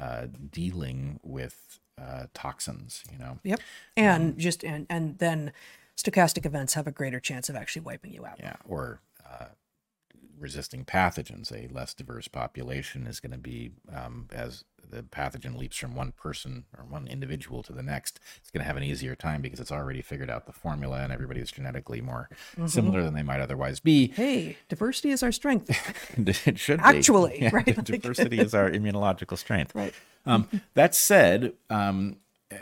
uh, 0.00 0.26
dealing 0.50 1.20
with 1.22 1.80
uh, 2.00 2.26
toxins. 2.34 3.02
You 3.10 3.18
know, 3.18 3.38
yep 3.42 3.60
and 3.96 4.38
just 4.38 4.64
and 4.64 4.86
and 4.90 5.18
then 5.18 5.52
stochastic 5.96 6.44
events 6.44 6.74
have 6.74 6.86
a 6.86 6.92
greater 6.92 7.20
chance 7.20 7.48
of 7.48 7.56
actually 7.56 7.82
wiping 7.82 8.12
you 8.12 8.26
out 8.26 8.38
yeah, 8.40 8.56
or 8.66 9.00
uh, 9.24 9.46
resisting 10.38 10.84
pathogens. 10.84 11.50
A 11.52 11.72
less 11.72 11.94
diverse 11.94 12.28
population 12.28 13.06
is 13.06 13.20
going 13.20 13.32
to 13.32 13.38
be 13.38 13.72
um, 13.94 14.28
as 14.32 14.64
the 14.90 15.02
pathogen 15.02 15.56
leaps 15.56 15.76
from 15.76 15.94
one 15.94 16.12
person 16.12 16.64
or 16.76 16.84
one 16.84 17.06
individual 17.06 17.62
to 17.62 17.72
the 17.72 17.82
next. 17.82 18.20
It's 18.36 18.50
going 18.50 18.60
to 18.60 18.66
have 18.66 18.76
an 18.76 18.82
easier 18.84 19.14
time 19.14 19.40
because 19.40 19.58
it's 19.58 19.72
already 19.72 20.02
figured 20.02 20.30
out 20.30 20.46
the 20.46 20.52
formula 20.52 20.98
and 21.00 21.12
everybody's 21.12 21.50
genetically 21.50 22.00
more 22.00 22.28
similar 22.66 23.02
than 23.02 23.14
they 23.14 23.22
might 23.22 23.40
otherwise 23.40 23.80
be. 23.80 24.08
hey 24.08 24.56
diversity 24.68 25.10
is 25.10 25.22
our 25.22 25.32
strength 25.32 25.70
it 26.46 26.58
should 26.58 26.78
be. 26.78 26.84
Actually, 26.84 27.38
Yeah, 27.42 27.50
right? 27.52 27.66
Like- 27.66 27.84
diversity 27.84 28.38
is 28.38 28.54
our 28.54 28.70
immunological 28.70 29.38
strength. 29.38 29.74
Right. 29.84 29.94
Um, 30.26 30.48
that 30.74 30.94
said, 30.94 31.54
um, 31.70 32.16
eh, 32.50 32.56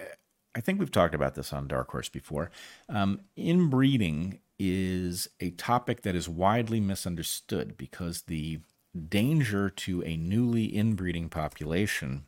I 0.55 0.61
think 0.61 0.79
we've 0.81 0.91
talked 0.91 1.15
about 1.15 1.35
this 1.35 1.53
on 1.53 1.69
Dark 1.69 1.91
Horse 1.91 2.09
before. 2.09 2.51
Um, 2.89 3.21
inbreeding 3.37 4.39
is 4.63 5.29
a 5.41 5.51
topic 5.51 6.03
that 6.03 6.15
is 6.15 6.29
widely 6.29 6.81
misunderstood 6.81 7.77
because 7.77 8.23
the 8.23 8.61
danger 9.09 9.69
to 9.69 10.05
a 10.05 10.17
newly 10.17 10.67
inbreeding 10.67 11.29
population 11.29 12.25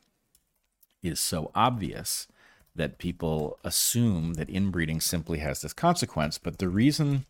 is 1.03 1.21
so 1.21 1.53
obvious 1.55 2.27
that 2.75 2.99
people 2.99 3.59
assume 3.63 4.35
that 4.35 4.51
inbreeding 4.51 5.01
simply 5.01 5.39
has 5.39 5.61
this 5.61 5.73
consequence. 5.73 6.39
But 6.39 6.59
the 6.59 6.69
reason 6.69 7.27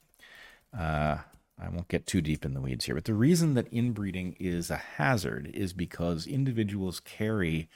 uh, 0.77 1.19
I 1.59 1.69
won't 1.69 1.89
get 1.89 2.07
too 2.07 2.23
deep 2.23 2.45
in 2.45 2.55
the 2.55 2.61
weeds 2.61 2.87
here, 2.87 2.95
but 2.95 3.05
the 3.05 3.15
reason 3.15 3.55
that 3.55 3.73
inbreeding 3.73 4.37
is 4.41 4.71
a 4.71 4.77
hazard 4.77 5.51
is 5.53 5.73
because 5.73 6.27
individuals 6.27 7.01
carry 7.01 7.69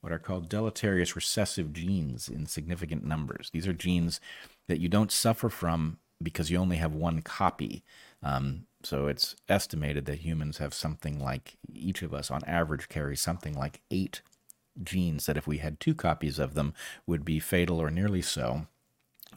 what 0.00 0.12
are 0.12 0.18
called 0.20 0.48
deleterious 0.48 1.16
recessive 1.16 1.72
genes 1.72 2.28
in 2.28 2.46
significant 2.46 3.04
numbers. 3.04 3.50
These 3.50 3.66
are 3.66 3.72
genes 3.72 4.20
that 4.68 4.78
you 4.78 4.88
don't 4.88 5.10
suffer 5.10 5.48
from 5.48 5.98
because 6.22 6.50
you 6.50 6.58
only 6.58 6.76
have 6.76 6.94
one 6.94 7.22
copy. 7.22 7.82
Um, 8.22 8.66
so 8.82 9.06
it's 9.06 9.36
estimated 9.48 10.06
that 10.06 10.20
humans 10.20 10.58
have 10.58 10.72
something 10.72 11.18
like 11.18 11.56
each 11.72 12.02
of 12.02 12.14
us 12.14 12.30
on 12.30 12.44
average 12.44 12.88
carries 12.88 13.20
something 13.20 13.54
like 13.54 13.80
eight 13.90 14.22
genes 14.82 15.26
that 15.26 15.36
if 15.36 15.46
we 15.46 15.58
had 15.58 15.80
two 15.80 15.94
copies 15.94 16.38
of 16.38 16.54
them 16.54 16.74
would 17.06 17.24
be 17.24 17.40
fatal 17.40 17.80
or 17.80 17.90
nearly 17.90 18.22
so. 18.22 18.66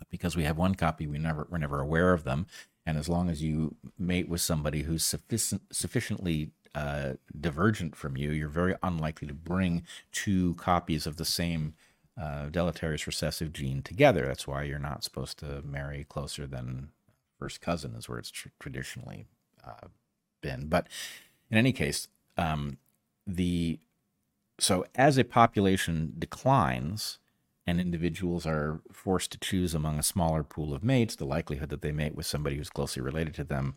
Because 0.10 0.38
we 0.38 0.43
have 0.43 0.57
one 0.57 0.76
copy, 0.76 1.07
we 1.07 1.18
never 1.18 1.45
we're 1.49 1.57
never 1.57 1.81
aware 1.81 2.14
of 2.14 2.23
them, 2.23 2.45
and 2.85 2.97
as 2.97 3.10
long 3.10 3.30
as 3.30 3.43
you 3.43 3.76
mate 3.97 4.30
with 4.30 4.39
somebody 4.39 4.84
who's 4.84 5.03
sufficient 5.03 5.61
sufficiently 5.76 6.51
uh, 6.73 7.14
divergent 7.39 7.95
from 7.95 8.15
you, 8.15 8.31
you're 8.31 8.47
very 8.47 8.76
unlikely 8.81 9.27
to 9.27 9.34
bring 9.34 9.84
two 10.11 10.53
copies 10.56 11.06
of 11.06 11.18
the 11.18 11.26
same 11.26 11.73
uh, 12.20 12.48
deleterious 12.48 13.08
recessive 13.08 13.54
gene 13.54 13.82
together. 13.82 14.26
That's 14.26 14.48
why 14.48 14.64
you're 14.64 14.80
not 14.80 15.04
supposed 15.04 15.40
to 15.40 15.62
marry 15.64 16.06
closer 16.10 16.46
than 16.46 16.90
first 17.38 17.62
cousin, 17.62 17.96
is 17.96 18.10
where 18.10 18.20
it's 18.20 18.32
tr- 18.32 18.50
traditionally 18.60 19.26
uh, 19.66 19.88
been. 20.41 20.68
But 20.68 20.88
in 21.50 21.58
any 21.58 21.72
case, 21.72 22.08
um, 22.38 22.78
the 23.26 23.80
so 24.60 24.86
as 24.96 25.18
a 25.18 25.24
population 25.24 26.14
declines 26.20 27.20
and 27.66 27.80
individuals 27.80 28.46
are 28.46 28.82
forced 28.91 29.32
to 29.32 29.38
choose 29.38 29.74
among 29.74 30.00
a 30.00 30.04
smaller 30.04 30.44
pool 30.44 30.74
of 30.74 30.84
mates, 30.84 31.16
the 31.16 31.26
likelihood 31.26 31.70
that 31.70 31.82
they 31.82 31.91
mate 31.91 32.16
with 32.16 32.26
somebody 32.26 32.58
who's 32.58 32.70
closely 32.70 33.02
related 33.02 33.34
to 33.36 33.44
them 33.44 33.76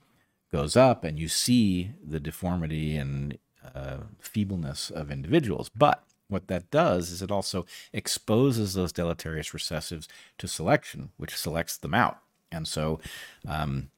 goes 0.50 0.76
up, 0.76 1.04
and 1.04 1.18
you 1.18 1.28
see 1.28 1.92
the 2.04 2.20
deformity 2.20 2.96
and 2.96 3.38
uh, 3.74 3.98
feebleness 4.18 4.90
of 4.90 5.10
individuals. 5.10 5.70
But 5.74 6.02
what 6.28 6.48
that 6.48 6.70
does 6.70 7.10
is 7.10 7.22
it 7.22 7.30
also 7.30 7.66
exposes 7.92 8.74
those 8.74 8.92
deleterious 8.92 9.50
recessives 9.52 10.06
to 10.38 10.48
selection, 10.48 11.10
which 11.16 11.36
selects 11.36 11.76
them 11.76 11.94
out. 11.94 12.18
And 12.50 12.66
so, 12.66 13.00
um, 13.46 13.90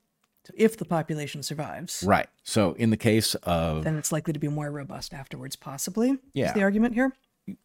So 0.44 0.52
if 0.56 0.76
the 0.76 0.84
population 0.84 1.42
survives, 1.42 2.02
right. 2.06 2.28
So, 2.42 2.72
in 2.74 2.90
the 2.90 2.96
case 2.96 3.34
of 3.36 3.84
then 3.84 3.96
it's 3.96 4.12
likely 4.12 4.32
to 4.32 4.38
be 4.38 4.48
more 4.48 4.70
robust 4.70 5.14
afterwards, 5.14 5.56
possibly. 5.56 6.18
Yeah. 6.32 6.48
Is 6.48 6.52
the 6.55 6.62
argument 6.62 6.94
here? 6.94 7.12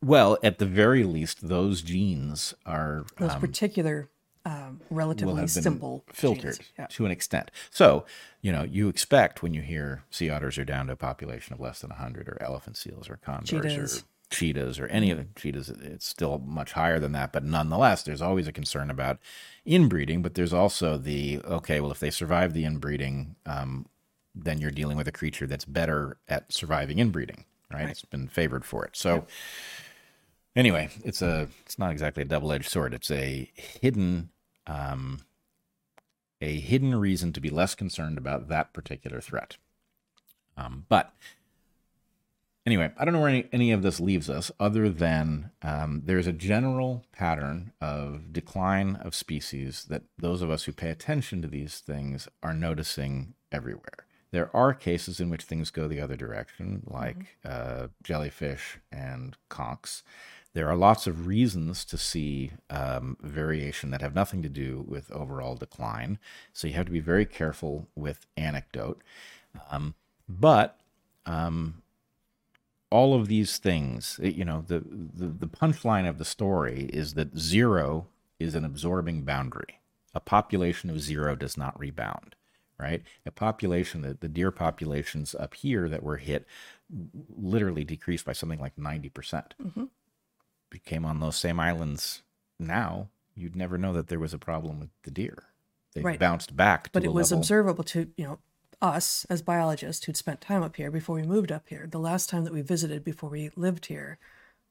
Well, 0.03 0.37
at 0.43 0.57
the 0.59 0.65
very 0.65 1.03
least, 1.03 1.47
those 1.47 1.81
genes 1.81 2.53
are 2.65 3.05
Those 3.17 3.31
um, 3.31 3.39
particular, 3.39 4.09
um, 4.45 4.81
relatively 4.89 5.47
simple 5.47 6.03
filtered 6.11 6.55
genes. 6.55 6.71
Yeah. 6.77 6.87
to 6.87 7.05
an 7.05 7.11
extent. 7.11 7.49
So, 7.69 8.05
you 8.41 8.51
know, 8.51 8.63
you 8.63 8.89
expect 8.89 9.41
when 9.43 9.53
you 9.53 9.61
hear 9.61 10.03
sea 10.09 10.29
otters 10.29 10.57
are 10.57 10.65
down 10.65 10.87
to 10.87 10.93
a 10.93 10.97
population 10.97 11.53
of 11.53 11.59
less 11.59 11.79
than 11.81 11.91
100, 11.91 12.27
or 12.27 12.37
elephant 12.41 12.75
seals, 12.77 13.09
or 13.09 13.17
condors, 13.17 13.49
Cheetahs. 13.49 13.99
or 13.99 14.03
cheetahs, 14.29 14.79
or 14.79 14.87
any 14.87 15.11
of 15.11 15.17
the 15.17 15.27
cheetahs, 15.35 15.69
it's 15.69 16.05
still 16.05 16.39
much 16.39 16.73
higher 16.73 16.99
than 16.99 17.11
that. 17.13 17.31
But 17.31 17.43
nonetheless, 17.43 18.03
there's 18.03 18.21
always 18.21 18.47
a 18.47 18.51
concern 18.51 18.89
about 18.89 19.19
inbreeding. 19.65 20.21
But 20.21 20.35
there's 20.35 20.53
also 20.53 20.97
the 20.97 21.39
okay, 21.45 21.79
well, 21.79 21.91
if 21.91 21.99
they 21.99 22.11
survive 22.11 22.53
the 22.53 22.65
inbreeding, 22.65 23.35
um, 23.45 23.87
then 24.35 24.59
you're 24.59 24.71
dealing 24.71 24.97
with 24.97 25.07
a 25.07 25.11
creature 25.11 25.47
that's 25.47 25.65
better 25.65 26.17
at 26.27 26.51
surviving 26.51 26.99
inbreeding, 26.99 27.45
right? 27.71 27.89
It's 27.89 28.05
been 28.05 28.27
favored 28.27 28.65
for 28.65 28.85
it. 28.85 28.95
So. 28.95 29.25
Anyway, 30.55 30.89
it's 31.05 31.21
a 31.21 31.47
it's 31.63 31.77
not 31.77 31.91
exactly 31.91 32.23
a 32.23 32.25
double-edged 32.25 32.67
sword. 32.67 32.93
It's 32.93 33.11
a 33.11 33.49
hidden 33.53 34.29
um, 34.65 35.21
a 36.41 36.59
hidden 36.59 36.95
reason 36.95 37.33
to 37.33 37.41
be 37.41 37.49
less 37.49 37.75
concerned 37.75 38.17
about 38.17 38.47
that 38.47 38.73
particular 38.73 39.21
threat. 39.21 39.57
Um, 40.57 40.85
but 40.89 41.13
anyway, 42.69 42.91
I 42.97 43.03
don't 43.03 43.13
know 43.13 43.19
where 43.19 43.29
any, 43.29 43.47
any 43.51 43.71
of 43.71 43.81
this 43.81 43.99
leaves 43.99 44.29
us, 44.29 44.51
other 44.59 44.89
than 44.89 45.49
um, 45.63 46.03
there's 46.05 46.27
a 46.27 46.31
general 46.31 47.03
pattern 47.11 47.73
of 47.81 48.31
decline 48.31 48.95
of 48.97 49.15
species 49.15 49.85
that 49.89 50.03
those 50.17 50.43
of 50.43 50.51
us 50.51 50.65
who 50.65 50.71
pay 50.71 50.89
attention 50.89 51.41
to 51.41 51.47
these 51.47 51.79
things 51.79 52.27
are 52.43 52.53
noticing 52.53 53.33
everywhere. 53.51 54.05
There 54.31 54.55
are 54.55 54.75
cases 54.75 55.19
in 55.19 55.31
which 55.31 55.43
things 55.43 55.71
go 55.71 55.87
the 55.87 55.99
other 55.99 56.15
direction, 56.15 56.83
like 56.85 57.37
uh, 57.43 57.87
jellyfish 58.03 58.77
and 58.91 59.35
conchs. 59.49 60.03
There 60.53 60.69
are 60.69 60.75
lots 60.75 61.07
of 61.07 61.25
reasons 61.25 61.83
to 61.85 61.97
see 61.97 62.51
um, 62.69 63.17
variation 63.21 63.89
that 63.89 64.01
have 64.01 64.13
nothing 64.13 64.43
to 64.43 64.49
do 64.49 64.85
with 64.87 65.11
overall 65.11 65.55
decline. 65.55 66.19
So 66.53 66.67
you 66.67 66.75
have 66.75 66.85
to 66.85 66.91
be 66.91 66.99
very 66.99 67.25
careful 67.25 67.87
with 67.95 68.27
anecdote. 68.37 69.01
Um, 69.71 69.95
but 70.27 70.79
um, 71.25 71.81
all 72.91 73.13
of 73.13 73.27
these 73.27 73.57
things, 73.57 74.19
you 74.23 74.45
know, 74.45 74.63
the, 74.67 74.79
the, 74.79 75.27
the 75.27 75.47
punchline 75.47 76.07
of 76.09 76.17
the 76.17 76.25
story 76.25 76.89
is 76.91 77.13
that 77.15 77.37
zero 77.37 78.07
is 78.39 78.55
an 78.55 78.65
absorbing 78.65 79.23
boundary. 79.23 79.79
A 80.15 80.19
population 80.19 80.89
of 80.89 80.99
zero 81.01 81.35
does 81.35 81.55
not 81.57 81.79
rebound, 81.79 82.35
right? 82.79 83.03
A 83.25 83.31
population, 83.31 84.01
the, 84.01 84.17
the 84.19 84.27
deer 84.29 84.51
populations 84.51 85.35
up 85.35 85.53
here 85.53 85.87
that 85.87 86.03
were 86.03 86.17
hit 86.17 86.47
literally 87.37 87.83
decreased 87.83 88.25
by 88.25 88.33
something 88.33 88.59
like 88.59 88.75
90%. 88.75 89.13
percent 89.13 89.53
If 89.59 90.73
you 90.73 90.79
came 90.79 91.05
on 91.05 91.19
those 91.19 91.35
same 91.37 91.59
islands 91.59 92.23
now, 92.59 93.09
you'd 93.35 93.55
never 93.55 93.77
know 93.77 93.93
that 93.93 94.07
there 94.07 94.19
was 94.19 94.33
a 94.33 94.39
problem 94.39 94.79
with 94.79 94.89
the 95.03 95.11
deer. 95.11 95.43
They 95.93 96.01
Right. 96.03 96.19
bounced 96.19 96.55
back 96.55 96.85
to 96.85 96.89
But 96.93 97.03
it 97.05 97.13
was 97.13 97.31
level. 97.31 97.39
observable 97.39 97.83
to, 97.85 98.11
you 98.17 98.25
know, 98.25 98.39
us 98.81 99.25
as 99.29 99.41
biologists 99.41 100.05
who'd 100.05 100.17
spent 100.17 100.41
time 100.41 100.63
up 100.63 100.75
here 100.75 100.91
before 100.91 101.15
we 101.15 101.23
moved 101.23 101.51
up 101.51 101.67
here. 101.67 101.87
The 101.89 101.99
last 101.99 102.29
time 102.29 102.43
that 102.45 102.53
we 102.53 102.61
visited 102.61 103.03
before 103.03 103.29
we 103.29 103.51
lived 103.55 103.87
here, 103.87 104.19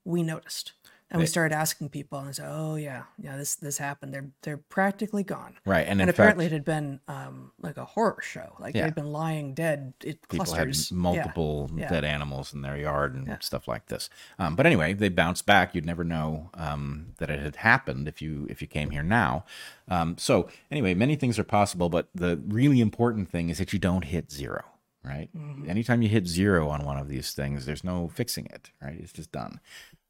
we 0.05 0.23
noticed. 0.23 0.73
And 1.11 1.21
we 1.21 1.27
started 1.27 1.55
asking 1.55 1.89
people 1.89 2.19
and 2.19 2.37
said, 2.37 2.49
"Oh 2.51 2.77
yeah, 2.77 3.05
yeah, 3.17 3.39
this 3.39 3.55
this 3.57 3.79
happened. 3.79 4.13
They're 4.13 4.29
they're 4.43 4.59
practically 4.59 5.23
gone." 5.25 5.55
Right, 5.65 5.87
and 5.87 6.03
And, 6.03 6.11
apparently 6.11 6.45
fact- 6.45 6.53
it 6.53 6.57
had 6.57 6.65
been 6.67 7.01
um, 7.09 7.53
like 7.63 7.79
a 7.79 7.87
horror 7.87 8.19
show. 8.21 8.55
Like 8.59 8.75
Yeah. 8.75 8.85
they'd 8.85 8.95
been 8.95 9.11
lying 9.11 9.55
dead. 9.55 9.95
It 10.05 10.29
people 10.29 10.45
clusters. 10.45 10.91
had 10.91 10.99
multiple 10.99 11.71
Yeah. 11.75 11.89
dead 11.89 12.05
animals 12.05 12.53
in 12.53 12.61
their 12.61 12.77
yard 12.77 13.15
and 13.15 13.43
stuff 13.43 13.67
like 13.67 13.87
this. 13.87 14.11
Um, 14.39 14.55
but 14.55 14.67
anyway, 14.67 14.93
they 14.93 15.09
bounced 15.09 15.47
back. 15.47 15.75
You'd 15.75 15.87
never 15.87 16.05
know 16.05 16.51
um, 16.55 17.15
that 17.17 17.31
it 17.31 17.41
had 17.41 17.57
happened 17.57 18.07
if 18.07 18.21
you 18.21 18.47
if 18.51 18.61
you 18.61 18.69
came 18.69 18.91
here 18.91 19.03
now. 19.03 19.47
Um, 19.89 20.19
so 20.19 20.49
anyway, 20.71 20.93
many 20.93 21.17
things 21.17 21.39
are 21.39 21.45
possible, 21.45 21.89
but 21.89 22.09
the 22.15 22.37
really 22.47 22.83
important 22.83 23.31
thing 23.31 23.49
is 23.49 23.57
that 23.57 23.73
you 23.73 23.79
don't 23.79 24.05
hit 24.05 24.31
zero. 24.31 24.63
Right. 25.05 25.31
Anytime 25.67 26.03
you 26.03 26.09
hit 26.11 26.27
zero 26.27 26.69
on 26.69 26.85
one 26.85 26.99
of 26.99 27.09
these 27.09 27.33
things, 27.33 27.65
there's 27.65 27.83
no 27.85 28.09
fixing 28.09 28.45
it. 28.47 28.73
Right. 28.83 28.99
It's 29.01 29.13
just 29.13 29.33
done. 29.33 29.59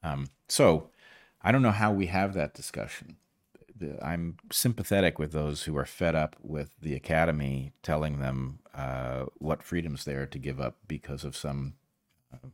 Um, 0.03 0.29
so 0.49 0.91
I 1.43 1.53
don't 1.53 1.63
know 1.63 1.71
how 1.71 1.93
we 1.93 2.07
have 2.07 2.35
that 2.35 2.55
discussion. 2.55 3.17
I'm 4.03 4.39
sympathetic 4.51 5.19
with 5.19 5.33
those 5.33 5.63
who 5.65 5.77
are 5.77 5.85
fed 5.85 6.17
up 6.17 6.35
with 6.43 6.71
the 6.81 6.95
academy 6.95 7.73
telling 7.83 8.19
them 8.19 8.59
uh, 8.75 9.27
what 9.37 9.63
freedoms 9.63 10.05
they 10.05 10.15
are 10.15 10.27
to 10.27 10.39
give 10.39 10.61
up 10.61 10.79
because 10.89 11.23
of 11.25 11.37
some 11.37 11.75
uh, 12.33 12.49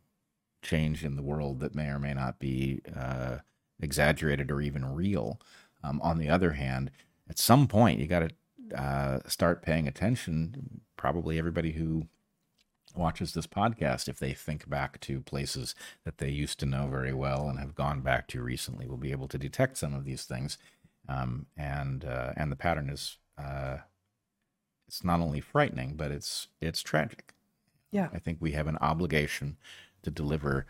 change 0.60 1.02
in 1.04 1.16
the 1.16 1.22
world 1.22 1.60
that 1.60 1.74
may 1.74 1.88
or 1.88 1.98
may 1.98 2.12
not 2.12 2.38
be 2.38 2.82
uh, 2.94 3.38
exaggerated 3.80 4.50
or 4.50 4.60
even 4.60 4.84
real. 4.94 5.40
Um, 5.82 6.00
on 6.02 6.18
the 6.18 6.28
other 6.28 6.52
hand, 6.52 6.90
at 7.28 7.38
some 7.38 7.68
point, 7.68 8.00
you 8.00 8.06
got 8.06 8.28
to 8.28 8.78
uh, 8.78 9.18
start 9.26 9.62
paying 9.62 9.88
attention. 9.88 10.80
Probably 10.96 11.38
everybody 11.38 11.72
who 11.72 12.06
watches 12.94 13.32
this 13.32 13.46
podcast, 13.46 14.08
if 14.08 14.18
they 14.18 14.32
think 14.32 14.68
back 14.68 15.00
to 15.00 15.20
places 15.20 15.74
that 16.04 16.18
they 16.18 16.28
used 16.28 16.58
to 16.60 16.66
know 16.66 16.86
very 16.88 17.12
well 17.12 17.48
and 17.48 17.58
have 17.58 17.74
gone 17.74 18.00
back 18.00 18.28
to 18.28 18.42
recently, 18.42 18.86
will 18.86 18.96
be 18.96 19.12
able 19.12 19.28
to 19.28 19.38
detect 19.38 19.78
some 19.78 19.94
of 19.94 20.04
these 20.04 20.24
things. 20.24 20.58
Um, 21.08 21.46
and 21.56 22.04
uh, 22.04 22.32
and 22.36 22.50
the 22.50 22.56
pattern 22.56 22.88
is 22.88 23.18
uh, 23.36 23.78
it's 24.86 25.04
not 25.04 25.20
only 25.20 25.40
frightening, 25.40 25.94
but 25.96 26.10
it's 26.10 26.48
it's 26.60 26.82
tragic. 26.82 27.34
Yeah. 27.90 28.08
I 28.12 28.18
think 28.18 28.38
we 28.40 28.52
have 28.52 28.66
an 28.66 28.78
obligation 28.80 29.56
to 30.02 30.10
deliver 30.10 30.66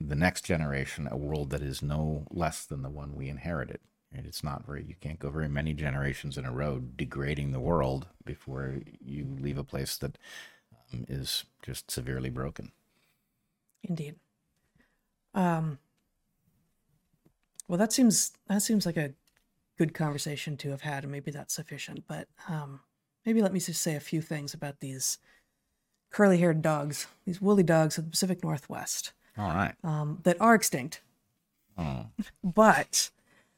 the 0.00 0.14
next 0.14 0.44
generation 0.44 1.08
a 1.10 1.16
world 1.16 1.50
that 1.50 1.62
is 1.62 1.82
no 1.82 2.26
less 2.30 2.64
than 2.64 2.82
the 2.82 2.90
one 2.90 3.14
we 3.14 3.28
inherited. 3.28 3.80
And 4.12 4.26
it's 4.26 4.44
not 4.44 4.64
very 4.64 4.84
you 4.84 4.94
can't 5.00 5.18
go 5.18 5.30
very 5.30 5.48
many 5.48 5.72
generations 5.72 6.38
in 6.38 6.44
a 6.44 6.52
row 6.52 6.80
degrading 6.80 7.52
the 7.52 7.60
world 7.60 8.06
before 8.24 8.80
you 9.04 9.36
leave 9.40 9.58
a 9.58 9.64
place 9.64 9.96
that 9.96 10.18
is 11.08 11.44
just 11.62 11.90
severely 11.90 12.30
broken. 12.30 12.72
Indeed. 13.82 14.16
Um, 15.34 15.78
well, 17.68 17.78
that 17.78 17.92
seems 17.92 18.32
that 18.48 18.62
seems 18.62 18.86
like 18.86 18.96
a 18.96 19.12
good 19.78 19.94
conversation 19.94 20.56
to 20.58 20.70
have 20.70 20.82
had, 20.82 21.02
and 21.04 21.12
maybe 21.12 21.30
that's 21.30 21.54
sufficient. 21.54 22.04
But 22.06 22.28
um, 22.48 22.80
maybe 23.26 23.42
let 23.42 23.52
me 23.52 23.60
just 23.60 23.82
say 23.82 23.94
a 23.96 24.00
few 24.00 24.22
things 24.22 24.54
about 24.54 24.80
these 24.80 25.18
curly-haired 26.10 26.62
dogs, 26.62 27.08
these 27.24 27.40
woolly 27.40 27.64
dogs 27.64 27.98
of 27.98 28.04
the 28.04 28.10
Pacific 28.10 28.44
Northwest, 28.44 29.12
All 29.36 29.48
right. 29.48 29.74
um, 29.82 30.20
that 30.22 30.40
are 30.40 30.54
extinct. 30.54 31.00
Oh, 31.76 32.06
But 32.44 33.10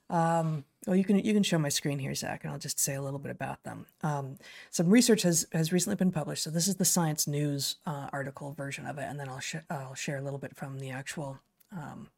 um, 0.08 0.64
well, 0.86 0.94
you 0.94 1.04
can 1.04 1.18
you 1.18 1.34
can 1.34 1.42
show 1.42 1.58
my 1.58 1.68
screen 1.68 1.98
here, 1.98 2.14
Zach, 2.14 2.44
and 2.44 2.52
I'll 2.52 2.58
just 2.58 2.78
say 2.78 2.94
a 2.94 3.02
little 3.02 3.18
bit 3.18 3.32
about 3.32 3.62
them. 3.64 3.86
Um, 4.02 4.38
some 4.70 4.88
research 4.88 5.22
has 5.22 5.46
has 5.52 5.72
recently 5.72 5.96
been 5.96 6.12
published. 6.12 6.44
So 6.44 6.50
this 6.50 6.68
is 6.68 6.76
the 6.76 6.84
Science 6.84 7.26
News 7.26 7.76
uh, 7.86 8.08
article 8.12 8.52
version 8.52 8.86
of 8.86 8.98
it, 8.98 9.04
and 9.04 9.18
then 9.18 9.28
I'll 9.28 9.40
sh- 9.40 9.56
I'll 9.68 9.94
share 9.94 10.18
a 10.18 10.22
little 10.22 10.38
bit 10.38 10.54
from 10.54 10.78
the 10.78 10.90
actual 10.90 11.40
um, 11.72 12.08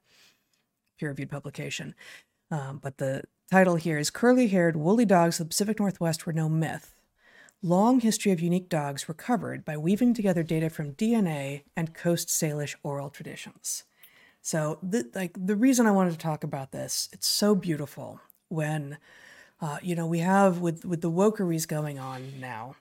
peer 0.99 1.09
reviewed 1.09 1.31
publication. 1.31 1.95
Um, 2.51 2.79
but 2.83 2.99
the 2.99 3.25
title 3.51 3.77
here 3.77 3.99
is 3.99 4.11
Curly 4.11 4.49
Haired 4.49 4.77
Woolly 4.77 5.07
Dogs 5.07 5.41
of 5.41 5.47
the 5.47 5.51
Pacific 5.51 5.81
Northwest 5.81 6.27
Were 6.27 6.33
No 6.33 6.49
Myth. 6.49 6.95
Long 7.63 8.01
history 8.01 8.33
of 8.33 8.41
unique 8.41 8.69
dogs 8.69 9.09
recovered 9.09 9.65
by 9.65 9.77
weaving 9.77 10.15
together 10.15 10.43
data 10.43 10.71
from 10.71 10.93
DNA 10.93 11.63
and 11.75 11.95
Coast 11.95 12.29
Salish 12.29 12.77
oral 12.83 13.11
traditions. 13.11 13.85
So, 14.49 14.79
the, 14.83 15.07
like 15.15 15.33
the 15.37 15.55
reason 15.55 15.87
I 15.87 15.91
wanted 15.91 16.13
to 16.13 16.17
talk 16.17 16.43
about 16.43 16.73
this, 16.73 17.11
it's 17.13 17.27
so 17.27 17.55
beautiful 17.55 18.23
when, 18.49 18.97
uh, 19.61 19.77
you 19.83 19.95
know, 19.95 20.07
we 20.07 20.21
have 20.21 20.61
with 20.61 20.87
with 20.87 21.03
the 21.03 21.11
wokeries 21.11 21.67
going 21.67 21.99
on 21.99 22.41
now, 22.41 22.77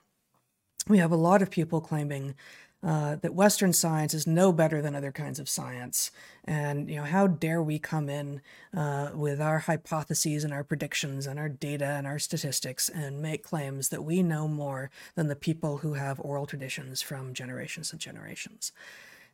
we 0.88 0.96
have 0.96 1.12
a 1.12 1.16
lot 1.16 1.42
of 1.42 1.50
people 1.50 1.82
claiming 1.82 2.34
uh, 2.82 3.16
that 3.16 3.34
Western 3.34 3.74
science 3.74 4.14
is 4.14 4.26
no 4.26 4.50
better 4.50 4.80
than 4.80 4.94
other 4.94 5.12
kinds 5.12 5.38
of 5.38 5.46
science. 5.46 6.10
And, 6.46 6.88
you 6.88 6.96
know, 6.96 7.04
how 7.04 7.26
dare 7.26 7.62
we 7.62 7.78
come 7.78 8.08
in 8.08 8.40
uh, 8.74 9.10
with 9.12 9.38
our 9.38 9.58
hypotheses 9.58 10.44
and 10.44 10.54
our 10.54 10.64
predictions 10.64 11.26
and 11.26 11.38
our 11.38 11.50
data 11.50 11.84
and 11.84 12.06
our 12.06 12.18
statistics 12.18 12.88
and 12.88 13.20
make 13.20 13.42
claims 13.42 13.90
that 13.90 14.04
we 14.04 14.22
know 14.22 14.48
more 14.48 14.90
than 15.16 15.28
the 15.28 15.36
people 15.36 15.78
who 15.78 15.94
have 15.94 16.18
oral 16.20 16.46
traditions 16.46 17.02
from 17.02 17.34
generations 17.34 17.92
and 17.92 18.00
generations. 18.00 18.72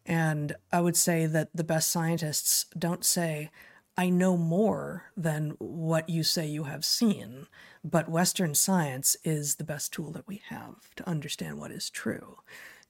And 0.06 0.54
I 0.72 0.80
would 0.80 0.96
say 0.96 1.26
that 1.26 1.50
the 1.54 1.64
best 1.64 1.90
scientists 1.90 2.66
don't 2.78 3.04
say, 3.04 3.50
I 3.96 4.10
know 4.10 4.36
more 4.36 5.04
than 5.16 5.50
what 5.58 6.08
you 6.08 6.24
say 6.24 6.46
you 6.46 6.64
have 6.64 6.84
seen, 6.84 7.46
but 7.84 8.08
Western 8.08 8.54
science 8.54 9.16
is 9.24 9.54
the 9.54 9.64
best 9.64 9.92
tool 9.92 10.10
that 10.12 10.26
we 10.26 10.42
have 10.48 10.94
to 10.96 11.08
understand 11.08 11.58
what 11.58 11.70
is 11.70 11.90
true 11.90 12.38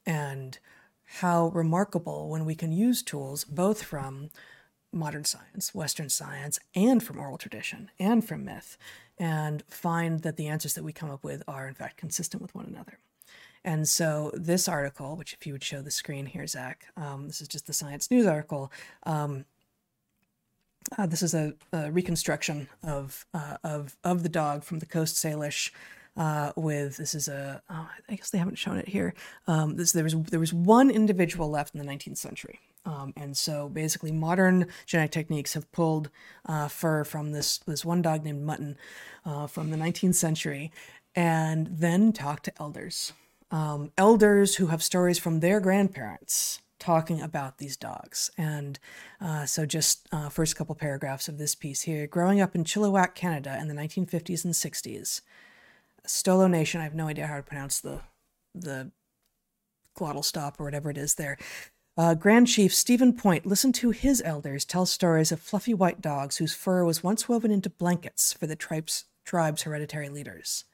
and 0.07 0.59
how 1.19 1.49
remarkable 1.49 2.31
when 2.31 2.45
we 2.45 2.55
can 2.55 2.73
use 2.73 3.03
tools 3.03 3.45
both 3.45 3.83
from 3.83 4.31
modern 4.93 5.25
science, 5.25 5.75
Western 5.75 6.09
science, 6.09 6.59
and 6.75 7.03
from 7.03 7.19
oral 7.19 7.37
tradition 7.37 7.91
and 7.99 8.27
from 8.27 8.45
myth, 8.45 8.79
and 9.19 9.63
find 9.69 10.21
that 10.23 10.37
the 10.37 10.47
answers 10.47 10.75
that 10.75 10.85
we 10.85 10.93
come 10.93 11.11
up 11.11 11.23
with 11.23 11.43
are 11.47 11.69
in 11.69 11.75
fact 11.75 11.97
consistent 11.97 12.41
with 12.41 12.55
one 12.55 12.67
another. 12.67 12.99
And 13.65 13.89
so, 13.89 14.31
this 14.35 14.69
article, 14.69 15.17
which 15.17 15.33
if 15.33 15.47
you 15.47 15.55
would 15.55 15.65
show 15.65 15.81
the 15.81 15.91
screen 15.91 16.27
here, 16.27 16.47
Zach, 16.47 16.87
um, 16.97 17.27
this 17.27 17.41
is 17.41 17.49
just 17.49 17.67
the 17.67 17.73
Science 17.73 18.11
News 18.11 18.27
article. 18.27 18.71
Um, 19.05 19.47
uh, 20.99 21.07
this 21.07 21.23
is 21.23 21.33
a, 21.33 21.55
a 21.73 21.91
reconstruction 21.91 22.69
of 22.83 23.25
uh, 23.33 23.57
of 23.65 23.97
of 24.05 24.23
the 24.23 24.29
dog 24.29 24.65
from 24.65 24.81
the 24.81 24.87
Coast 24.87 25.17
Salish 25.17 25.71
uh, 26.17 26.53
with 26.57 26.97
this 26.97 27.15
is 27.15 27.29
a 27.29 27.63
oh, 27.69 27.89
I 28.09 28.15
guess 28.15 28.31
they 28.31 28.39
haven't 28.39 28.59
shown 28.59 28.77
it 28.77 28.89
here. 28.89 29.15
Um, 29.47 29.77
this 29.77 29.93
there 29.93 30.05
was 30.05 30.15
there 30.15 30.41
was 30.41 30.53
one 30.53 30.91
individual 30.91 31.51
left 31.51 31.75
in 31.75 31.85
the 31.85 31.91
19th 31.91 32.19
century, 32.19 32.61
um, 32.85 33.13
and 33.17 33.37
so 33.37 33.69
basically 33.69 34.13
modern 34.13 34.67
genetic 34.87 35.11
techniques 35.11 35.55
have 35.55 35.71
pulled 35.73 36.11
uh, 36.47 36.69
fur 36.69 37.05
from 37.05 37.33
this 37.33 37.59
this 37.59 37.85
one 37.85 38.03
dog 38.03 38.25
named 38.25 38.43
Mutton 38.43 38.77
uh, 39.25 39.47
from 39.47 39.71
the 39.71 39.77
19th 39.77 40.15
century, 40.15 40.71
and 41.15 41.67
then 41.67 42.13
talked 42.13 42.45
to 42.45 42.53
elders, 42.61 43.13
um, 43.55 43.93
elders 43.97 44.57
who 44.57 44.67
have 44.67 44.83
stories 44.83 45.17
from 45.17 45.39
their 45.39 45.61
grandparents 45.61 46.61
talking 46.81 47.23
about 47.23 47.59
these 47.59 47.77
dogs. 47.77 48.29
And 48.37 48.81
uh, 49.21 49.47
so, 49.47 49.65
just 49.65 50.09
uh, 50.11 50.29
first 50.29 50.57
couple 50.57 50.75
paragraphs 50.75 51.29
of 51.29 51.39
this 51.39 51.55
piece 51.55 51.83
here. 51.83 52.09
Growing 52.09 52.41
up 52.41 52.57
in 52.57 52.65
Chilliwack, 52.65 53.15
Canada, 53.15 53.57
in 53.61 53.69
the 53.69 53.75
1950s 53.75 54.45
and 54.45 54.55
60s, 54.55 55.21
Stolo 56.05 56.51
Nation. 56.51 56.81
I 56.81 56.85
have 56.85 56.97
no 56.97 57.07
idea 57.07 57.29
how 57.29 57.37
to 57.37 57.45
pronounce 57.45 57.81
the 57.81 58.01
the 58.57 58.91
glottal 59.97 60.25
stop 60.25 60.59
or 60.59 60.65
whatever 60.65 60.91
it 60.91 60.99
is 60.99 61.15
there. 61.15 61.39
Uh, 61.97 62.15
Grand 62.15 62.49
Chief 62.49 62.75
Steven 62.75 63.13
Point 63.13 63.47
listened 63.47 63.77
to 63.77 63.93
his 63.93 64.21
elders 64.25 64.65
tell 64.65 64.85
stories 64.85 65.31
of 65.31 65.39
fluffy 65.39 65.73
white 65.73 66.01
dogs 66.01 66.39
whose 66.39 66.55
fur 66.55 66.85
was 66.85 67.05
once 67.05 67.29
woven 67.29 67.53
into 67.53 67.71
blankets 67.71 68.33
for 68.33 68.49
the 68.49 68.57
tribe's, 68.57 69.05
tribe's 69.25 69.63
hereditary 69.63 70.09
leaders. 70.09 70.65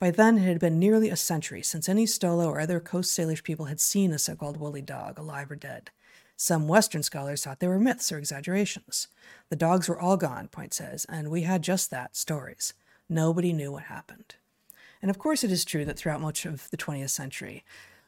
By 0.00 0.10
then, 0.10 0.38
it 0.38 0.46
had 0.46 0.58
been 0.58 0.78
nearly 0.78 1.10
a 1.10 1.16
century 1.16 1.62
since 1.62 1.86
any 1.86 2.06
Stolo 2.06 2.46
or 2.46 2.58
other 2.58 2.80
Coast 2.80 3.16
Salish 3.16 3.44
people 3.44 3.66
had 3.66 3.80
seen 3.80 4.12
a 4.12 4.18
so 4.18 4.34
called 4.34 4.56
woolly 4.56 4.80
dog, 4.80 5.18
alive 5.18 5.50
or 5.50 5.56
dead. 5.56 5.90
Some 6.38 6.68
Western 6.68 7.02
scholars 7.02 7.44
thought 7.44 7.60
they 7.60 7.68
were 7.68 7.78
myths 7.78 8.10
or 8.10 8.16
exaggerations. 8.16 9.08
The 9.50 9.56
dogs 9.56 9.90
were 9.90 10.00
all 10.00 10.16
gone, 10.16 10.48
Point 10.48 10.72
says, 10.72 11.04
and 11.10 11.30
we 11.30 11.42
had 11.42 11.60
just 11.60 11.90
that 11.90 12.16
stories. 12.16 12.72
Nobody 13.10 13.52
knew 13.52 13.72
what 13.72 13.84
happened. 13.84 14.36
And 15.02 15.10
of 15.10 15.18
course, 15.18 15.44
it 15.44 15.52
is 15.52 15.66
true 15.66 15.84
that 15.84 15.98
throughout 15.98 16.22
much 16.22 16.46
of 16.46 16.70
the 16.70 16.78
20th 16.78 17.10
century, 17.10 17.62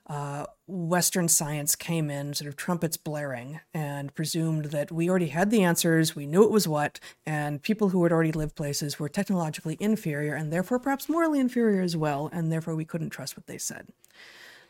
uh, 0.07 0.47
Western 0.67 1.29
science 1.29 1.77
came 1.77 2.11
in, 2.11 2.35
sort 2.35 2.49
of 2.49 2.57
trumpets 2.57 2.97
blaring, 2.97 3.61
and 3.73 4.15
presumed 4.15 4.67
that 4.67 4.91
we 4.91 5.09
already 5.09 5.29
had 5.29 5.51
the 5.51 5.63
answers, 5.63 6.17
we 6.17 6.27
knew 6.27 6.43
it 6.43 6.51
was 6.51 6.67
what, 6.67 6.99
and 7.25 7.63
people 7.63 7.91
who 7.91 8.03
had 8.03 8.13
already 8.13 8.33
lived 8.33 8.57
places 8.57 8.99
were 8.99 9.09
technologically 9.09 9.77
inferior 9.81 10.35
and 10.35 10.53
therefore 10.53 10.79
perhaps 10.79 11.09
morally 11.09 11.39
inferior 11.39 11.83
as 11.83 11.97
well, 11.97 12.29
and 12.33 12.51
therefore 12.51 12.75
we 12.75 12.85
couldn't 12.85 13.11
trust 13.11 13.37
what 13.37 13.47
they 13.47 13.59
said. 13.59 13.89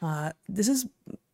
Uh, 0.03 0.33
this 0.49 0.69
is 0.69 0.87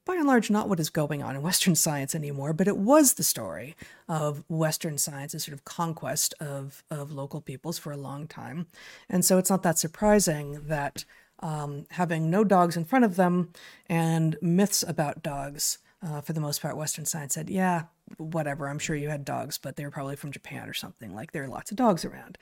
by 0.04 0.14
and 0.14 0.26
large 0.26 0.50
not 0.50 0.68
what 0.70 0.80
is 0.80 0.88
going 0.88 1.22
on 1.22 1.36
in 1.36 1.42
Western 1.42 1.74
science 1.86 2.14
anymore, 2.14 2.52
but 2.52 2.68
it 2.68 2.78
was 2.78 3.14
the 3.14 3.22
story 3.22 3.76
of 4.08 4.42
Western 4.48 4.96
science's 4.96 5.44
sort 5.44 5.52
of 5.52 5.64
conquest 5.64 6.34
of, 6.40 6.82
of 6.90 7.12
local 7.12 7.40
peoples 7.40 7.78
for 7.78 7.92
a 7.92 7.96
long 7.96 8.26
time. 8.26 8.66
And 9.08 9.24
so 9.24 9.38
it's 9.38 9.50
not 9.50 9.62
that 9.64 9.78
surprising 9.78 10.62
that 10.66 11.04
um, 11.40 11.86
having 11.90 12.30
no 12.30 12.44
dogs 12.44 12.76
in 12.76 12.84
front 12.84 13.04
of 13.04 13.16
them 13.16 13.52
and 13.88 14.36
myths 14.40 14.84
about 14.86 15.22
dogs, 15.22 15.78
uh, 16.02 16.20
for 16.20 16.32
the 16.32 16.40
most 16.40 16.62
part, 16.62 16.76
Western 16.76 17.04
science 17.04 17.34
said, 17.34 17.50
yeah, 17.50 17.84
whatever, 18.16 18.68
I'm 18.68 18.78
sure 18.78 18.96
you 18.96 19.08
had 19.08 19.24
dogs, 19.24 19.58
but 19.58 19.76
they 19.76 19.84
were 19.84 19.90
probably 19.90 20.16
from 20.16 20.32
Japan 20.32 20.68
or 20.68 20.74
something. 20.74 21.14
Like 21.14 21.32
there 21.32 21.44
are 21.44 21.48
lots 21.48 21.70
of 21.70 21.76
dogs 21.76 22.04
around. 22.04 22.38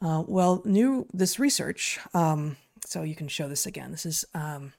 Uh, 0.00 0.22
well, 0.26 0.62
new 0.64 1.06
this 1.12 1.38
research, 1.38 1.98
um, 2.14 2.56
so 2.84 3.02
you 3.02 3.14
can 3.14 3.28
show 3.28 3.48
this 3.48 3.66
again. 3.66 3.90
This 3.90 4.04
is 4.04 4.24
um, 4.34 4.74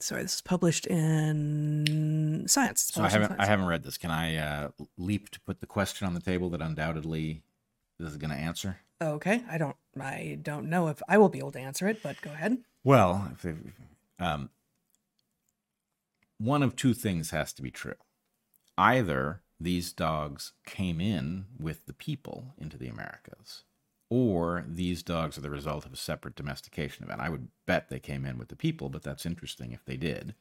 sorry, 0.00 0.22
this 0.22 0.34
is 0.36 0.40
published 0.40 0.86
in 0.86 2.44
Science. 2.46 2.90
So 2.92 3.02
I 3.02 3.08
haven't 3.08 3.36
I 3.38 3.46
haven't 3.46 3.66
read 3.66 3.82
this. 3.84 3.98
Can 3.98 4.10
I 4.10 4.36
uh, 4.36 4.68
leap 4.96 5.30
to 5.30 5.40
put 5.40 5.60
the 5.60 5.66
question 5.66 6.06
on 6.06 6.14
the 6.14 6.20
table 6.20 6.50
that 6.50 6.60
undoubtedly 6.60 7.42
this 7.98 8.10
is 8.10 8.16
going 8.16 8.30
to 8.30 8.36
answer? 8.36 8.78
Okay, 9.00 9.44
I 9.48 9.58
don't 9.58 9.76
I 10.00 10.38
don't 10.42 10.68
know 10.68 10.88
if 10.88 11.02
I 11.08 11.18
will 11.18 11.28
be 11.28 11.38
able 11.38 11.52
to 11.52 11.60
answer 11.60 11.86
it, 11.88 12.02
but 12.02 12.20
go 12.20 12.30
ahead. 12.30 12.58
Well, 12.84 13.32
if, 13.42 13.54
um, 14.18 14.50
one 16.38 16.62
of 16.62 16.76
two 16.76 16.94
things 16.94 17.30
has 17.30 17.52
to 17.54 17.62
be 17.62 17.70
true. 17.70 17.94
Either 18.76 19.40
these 19.60 19.92
dogs 19.92 20.52
came 20.64 21.00
in 21.00 21.46
with 21.58 21.86
the 21.86 21.92
people 21.92 22.54
into 22.58 22.76
the 22.76 22.88
Americas, 22.88 23.64
or 24.08 24.64
these 24.66 25.02
dogs 25.02 25.36
are 25.36 25.42
the 25.42 25.50
result 25.50 25.84
of 25.84 25.92
a 25.92 25.96
separate 25.96 26.36
domestication 26.36 27.04
event. 27.04 27.20
I 27.20 27.28
would 27.28 27.48
bet 27.66 27.88
they 27.88 27.98
came 27.98 28.24
in 28.24 28.38
with 28.38 28.48
the 28.48 28.56
people, 28.56 28.88
but 28.88 29.02
that's 29.02 29.26
interesting 29.26 29.72
if 29.72 29.84
they 29.84 29.96
did. 29.96 30.34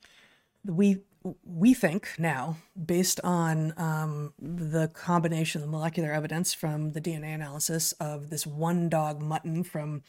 We 0.65 1.01
we 1.43 1.73
think 1.73 2.09
now, 2.17 2.57
based 2.85 3.19
on 3.23 3.73
um, 3.77 4.33
the 4.39 4.87
combination 4.87 5.61
of 5.61 5.69
molecular 5.69 6.11
evidence 6.11 6.53
from 6.53 6.91
the 6.93 7.01
DNA 7.01 7.35
analysis 7.35 7.91
of 7.93 8.29
this 8.29 8.47
one 8.47 8.87
dog 8.87 9.21
mutton 9.21 9.63
from 9.63 10.03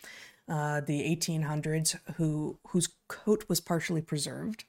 uh, 0.49 0.81
the 0.81 1.01
1800s, 1.03 1.99
who 2.17 2.59
whose 2.69 2.89
coat 3.09 3.45
was 3.49 3.61
partially 3.61 4.01
preserved, 4.01 4.65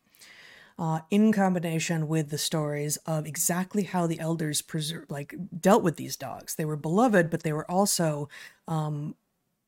uh, 0.80 1.02
in 1.12 1.32
combination 1.32 2.08
with 2.08 2.30
the 2.30 2.38
stories 2.38 2.98
of 3.06 3.28
exactly 3.28 3.84
how 3.84 4.08
the 4.08 4.20
elders 4.20 4.62
preserve, 4.62 5.06
like 5.10 5.36
dealt 5.60 5.84
with 5.84 5.98
these 5.98 6.16
dogs. 6.16 6.56
They 6.56 6.66
were 6.66 6.78
beloved, 6.78 7.30
but 7.30 7.44
they 7.44 7.54
were 7.54 7.70
also 7.70 8.30
um, 8.68 9.16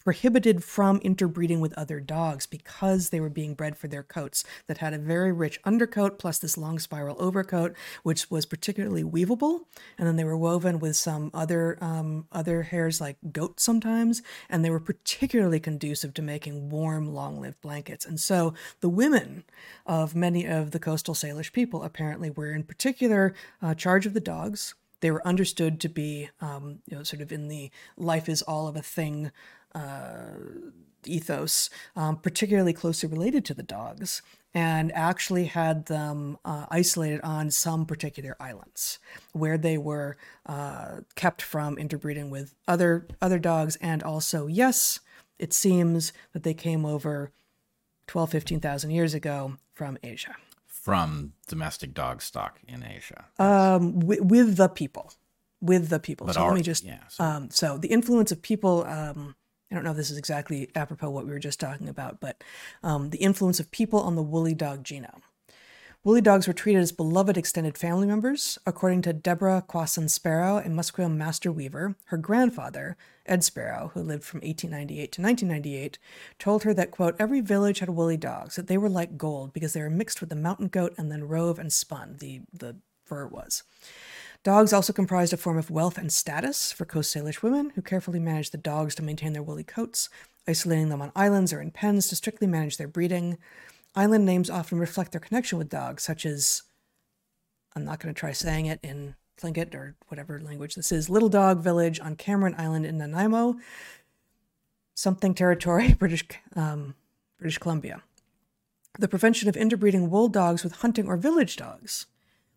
prohibited 0.04 0.64
from 0.64 0.98
interbreeding 0.98 1.60
with 1.60 1.78
other 1.78 2.00
dogs 2.00 2.46
because 2.46 3.10
they 3.10 3.20
were 3.20 3.30
being 3.30 3.54
bred 3.54 3.78
for 3.78 3.88
their 3.88 4.04
coats 4.04 4.44
that 4.68 4.80
had 4.80 4.94
a 4.94 4.98
very 4.98 5.32
rich 5.32 5.60
undercoat 5.64 6.20
plus 6.20 6.40
this 6.40 6.58
long 6.58 6.80
spiral 6.80 7.16
overcoat, 7.20 7.76
which 8.04 8.30
was 8.30 8.46
particularly 8.46 9.04
weavable. 9.04 9.62
And 9.98 10.08
then 10.08 10.16
they 10.16 10.24
were 10.24 10.38
woven 10.38 10.80
with 10.80 10.96
some 10.96 11.32
other 11.34 11.78
um, 11.82 12.28
other 12.32 12.64
hairs 12.64 13.00
like 13.02 13.18
goat 13.32 13.60
sometimes, 13.60 14.22
and 14.50 14.64
they 14.64 14.70
were 14.70 14.80
particularly 14.80 15.60
conducive 15.60 16.14
to 16.16 16.22
making 16.22 16.70
warm, 16.70 17.14
long-lived 17.14 17.62
blankets. 17.62 18.06
And 18.06 18.20
so 18.20 18.54
the 18.80 18.90
women 18.90 19.44
of 19.86 20.16
many 20.16 20.46
of 20.46 20.72
the 20.72 20.80
coastal 20.80 21.14
Salish 21.14 21.52
people 21.52 21.84
apparently 21.84 22.30
were 22.30 22.52
in 22.52 22.64
particular 22.64 23.34
uh, 23.62 23.74
charge 23.74 24.06
of 24.06 24.14
the 24.14 24.20
dogs. 24.20 24.74
They 25.02 25.12
were 25.12 25.26
understood 25.28 25.80
to 25.82 25.90
be, 25.90 26.30
um, 26.42 26.80
you 26.86 26.96
know, 26.96 27.04
sort 27.04 27.24
of 27.24 27.32
in 27.32 27.48
the 27.48 27.72
life 27.98 28.30
is 28.30 28.44
all 28.44 28.68
of 28.68 28.76
a 28.76 28.84
thing 28.84 29.32
uh, 29.74 30.32
ethos, 31.06 31.70
um, 31.96 32.18
particularly 32.18 32.74
closely 32.74 33.10
related 33.10 33.46
to 33.46 33.54
the 33.54 33.64
dogs, 33.64 34.22
and 34.54 34.92
actually 34.94 35.46
had 35.46 35.86
them 35.86 36.38
uh, 36.44 36.66
isolated 36.70 37.22
on 37.24 37.50
some 37.52 37.86
particular 37.86 38.36
islands 38.40 39.00
where 39.32 39.58
they 39.58 39.78
were 39.78 40.18
uh, 40.46 40.98
kept 41.16 41.42
from 41.42 41.78
interbreeding 41.78 42.30
with 42.30 42.54
other 42.68 43.08
other 43.22 43.40
dogs, 43.40 43.78
and 43.78 44.04
also, 44.04 44.48
yes, 44.48 45.00
it 45.40 45.54
seems 45.54 46.14
that 46.34 46.44
they 46.44 46.54
came 46.54 46.86
over 46.86 47.32
12, 48.08 48.30
15,000 48.32 48.92
years 48.92 49.14
ago 49.14 49.58
from 49.74 49.98
Asia. 50.04 50.36
From 50.68 51.34
domestic 51.48 51.94
dog 51.94 52.22
stock 52.22 52.60
in 52.68 52.84
Asia. 52.84 53.26
Um, 53.40 54.00
with, 54.00 54.22
with 54.22 54.58
the 54.58 54.68
people 54.68 55.14
with 55.62 55.90
the 55.90 56.00
people. 56.00 56.26
But 56.28 56.34
so 56.34 56.46
let 56.46 56.56
me 56.56 56.62
just 56.64 56.84
yeah, 56.84 57.08
so- 57.08 57.24
um, 57.24 57.50
so 57.52 57.78
the 57.78 57.88
influence 57.90 58.32
of 58.32 58.42
people. 58.42 58.84
Um, 58.86 59.36
I 59.72 59.76
don't 59.76 59.84
know 59.84 59.92
if 59.92 59.98
this 59.98 60.12
is 60.12 60.18
exactly 60.18 60.70
apropos 60.76 61.10
what 61.10 61.26
we 61.26 61.32
were 61.32 61.40
just 61.40 61.60
talking 61.60 61.88
about, 61.88 62.20
but 62.20 62.44
um, 62.84 63.10
the 63.10 63.20
influence 63.20 63.60
of 63.60 63.72
people 63.72 64.02
on 64.02 64.16
the 64.16 64.22
woolly 64.22 64.54
dog 64.54 64.84
genome. 64.84 65.22
Woolly 66.04 66.22
dogs 66.22 66.48
were 66.48 66.54
treated 66.54 66.82
as 66.82 66.92
beloved 66.92 67.38
extended 67.38 67.78
family 67.78 68.08
members. 68.08 68.58
According 68.66 69.04
to 69.04 69.14
Deborah 69.14 69.64
Quasson 69.68 70.10
Sparrow, 70.10 70.58
a 70.58 70.64
Musqueam 70.64 71.16
master 71.16 71.52
weaver, 71.52 71.96
her 72.06 72.18
grandfather, 72.18 72.98
Ed 73.28 73.44
Sparrow, 73.44 73.92
who 73.94 74.02
lived 74.02 74.24
from 74.24 74.40
1898 74.40 75.12
to 75.12 75.22
1998, 75.22 76.00
told 76.40 76.64
her 76.64 76.74
that, 76.74 76.90
quote, 76.90 77.16
every 77.20 77.40
village 77.40 77.80
had 77.80 77.90
woolly 77.92 78.18
dogs, 78.18 78.56
that 78.56 78.66
they 78.66 78.80
were 78.80 78.90
like 78.90 79.16
gold 79.16 79.54
because 79.54 79.74
they 79.74 79.82
were 79.82 79.92
mixed 79.92 80.22
with 80.22 80.32
the 80.32 80.36
mountain 80.36 80.70
goat 80.70 80.96
and 80.98 81.12
then 81.12 81.28
rove 81.28 81.60
and 81.60 81.72
spun, 81.72 82.16
the, 82.20 82.42
the 82.52 82.78
fur 83.06 83.28
was. 83.28 83.62
Dogs 84.44 84.74
also 84.74 84.92
comprised 84.92 85.34
a 85.34 85.38
form 85.38 85.60
of 85.60 85.70
wealth 85.70 86.00
and 86.00 86.12
status 86.12 86.72
for 86.72 86.84
Coast 86.84 87.16
Salish 87.16 87.44
women 87.44 87.72
who 87.76 87.82
carefully 87.84 88.20
managed 88.20 88.52
the 88.52 88.58
dogs 88.58 88.96
to 88.96 89.04
maintain 89.04 89.34
their 89.34 89.44
woolly 89.44 89.64
coats, 89.64 90.10
isolating 90.48 90.90
them 90.90 91.02
on 91.02 91.12
islands 91.16 91.54
or 91.54 91.62
in 91.62 91.70
pens 91.70 92.08
to 92.08 92.16
strictly 92.16 92.48
manage 92.48 92.78
their 92.78 92.88
breeding. 92.88 93.38
Island 93.96 94.26
names 94.26 94.50
often 94.50 94.80
reflect 94.80 95.12
their 95.12 95.22
connection 95.22 95.60
with 95.60 95.70
dogs, 95.70 96.02
such 96.02 96.26
as, 96.26 96.64
I'm 97.76 97.86
not 97.86 98.00
going 98.00 98.12
to 98.16 98.20
try 98.20 98.32
saying 98.32 98.66
it 98.66 98.80
in 98.82 99.14
Tlingit 99.40 99.76
or 99.76 99.96
whatever 100.08 100.40
language 100.40 100.74
this 100.74 100.92
is, 100.92 101.08
Little 101.08 101.30
Dog 101.30 101.60
Village 101.60 102.00
on 102.00 102.16
Cameron 102.16 102.56
Island 102.58 102.88
in 102.88 102.98
Nanaimo, 102.98 103.58
something 104.96 105.36
territory, 105.36 105.94
British, 106.00 106.26
um, 106.56 106.96
British 107.38 107.60
Columbia. 107.60 108.02
The 108.98 109.08
prevention 109.08 109.50
of 109.50 109.56
interbreeding 109.56 110.10
wool 110.10 110.30
dogs 110.30 110.64
with 110.64 110.78
hunting 110.78 111.06
or 111.06 111.16
village 111.16 111.58
dogs 111.58 112.08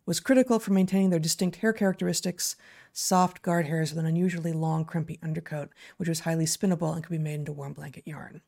was 0.05 0.19
critical 0.19 0.59
for 0.59 0.73
maintaining 0.73 1.09
their 1.09 1.19
distinct 1.19 1.57
hair 1.57 1.73
characteristics 1.73 2.55
soft 2.93 3.41
guard 3.41 3.65
hairs 3.65 3.91
with 3.91 3.99
an 3.99 4.05
unusually 4.05 4.53
long, 4.53 4.85
crimpy 4.85 5.19
undercoat, 5.21 5.69
which 5.97 6.09
was 6.09 6.21
highly 6.21 6.45
spinnable 6.45 6.93
and 6.93 7.03
could 7.03 7.11
be 7.11 7.17
made 7.17 7.35
into 7.35 7.51
warm 7.51 7.73
blanket 7.73 8.07
yarn. 8.07 8.41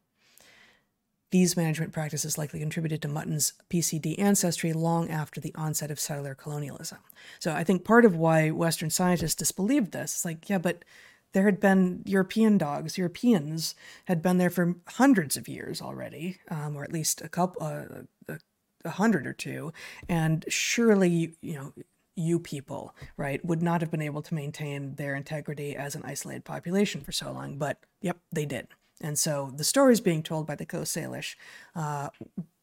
These 1.32 1.58
management 1.58 1.92
practices 1.92 2.38
likely 2.38 2.62
contributed 2.62 3.02
to 3.02 3.10
mutton's 3.10 3.54
PCD 3.70 4.18
ancestry 4.18 4.72
long 4.72 5.10
after 5.10 5.42
the 5.42 5.54
onset 5.56 5.92
of 5.92 6.00
settler 6.00 6.34
colonialism. 6.34 7.00
So 7.40 7.52
I 7.54 7.66
think 7.66 7.84
part 7.84 8.06
of 8.06 8.16
why 8.16 8.50
Western 8.50 8.90
scientists 8.90 9.36
disbelieved 9.36 9.92
this 9.92 10.18
is 10.18 10.26
like, 10.26 10.50
yeah, 10.50 10.58
but 10.58 10.86
there 11.34 11.44
had 11.44 11.60
been 11.60 12.02
European 12.06 12.58
dogs. 12.58 12.98
Europeans 12.98 13.76
had 14.06 14.22
been 14.22 14.38
there 14.38 14.50
for 14.50 14.76
hundreds 14.88 15.36
of 15.36 15.50
years 15.50 15.82
already, 15.82 16.40
um, 16.50 16.78
or 16.78 16.86
at 16.86 16.94
least 16.94 17.22
a 17.22 17.28
couple, 17.28 17.62
uh, 17.62 18.04
a, 18.30 18.40
a 18.88 18.92
hundred 18.92 19.28
or 19.28 19.34
two, 19.34 19.72
and 20.10 20.44
surely, 20.48 21.36
you 21.42 21.54
know, 21.54 21.74
you 22.16 22.40
people, 22.40 22.96
right, 23.16 23.46
would 23.46 23.62
not 23.62 23.82
have 23.82 23.92
been 23.92 24.02
able 24.02 24.24
to 24.24 24.34
maintain 24.34 24.96
their 24.96 25.16
integrity 25.16 25.76
as 25.76 25.94
an 25.94 26.02
isolated 26.04 26.44
population 26.44 27.02
for 27.02 27.12
so 27.12 27.32
long. 27.32 27.58
But 27.58 27.80
yep, 28.02 28.18
they 28.32 28.46
did. 28.46 28.68
And 29.00 29.20
so 29.20 29.54
the 29.56 29.64
stories 29.64 30.02
being 30.02 30.24
told 30.24 30.48
by 30.48 30.56
the 30.56 30.66
Coast 30.66 30.96
Salish 30.96 31.36
uh, 31.76 32.10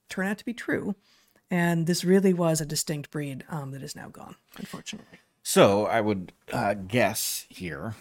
turn 0.08 0.26
out 0.26 0.38
to 0.38 0.44
be 0.44 0.54
true. 0.54 0.96
And 1.50 1.86
this 1.86 2.04
really 2.04 2.32
was 2.32 2.60
a 2.60 2.66
distinct 2.66 3.10
breed 3.12 3.44
um, 3.48 3.70
that 3.70 3.82
is 3.82 3.94
now 3.94 4.08
gone, 4.08 4.34
unfortunately. 4.56 5.18
So 5.44 5.86
I 5.86 6.00
would 6.00 6.32
uh, 6.52 6.74
guess 6.74 7.46
here 7.48 7.94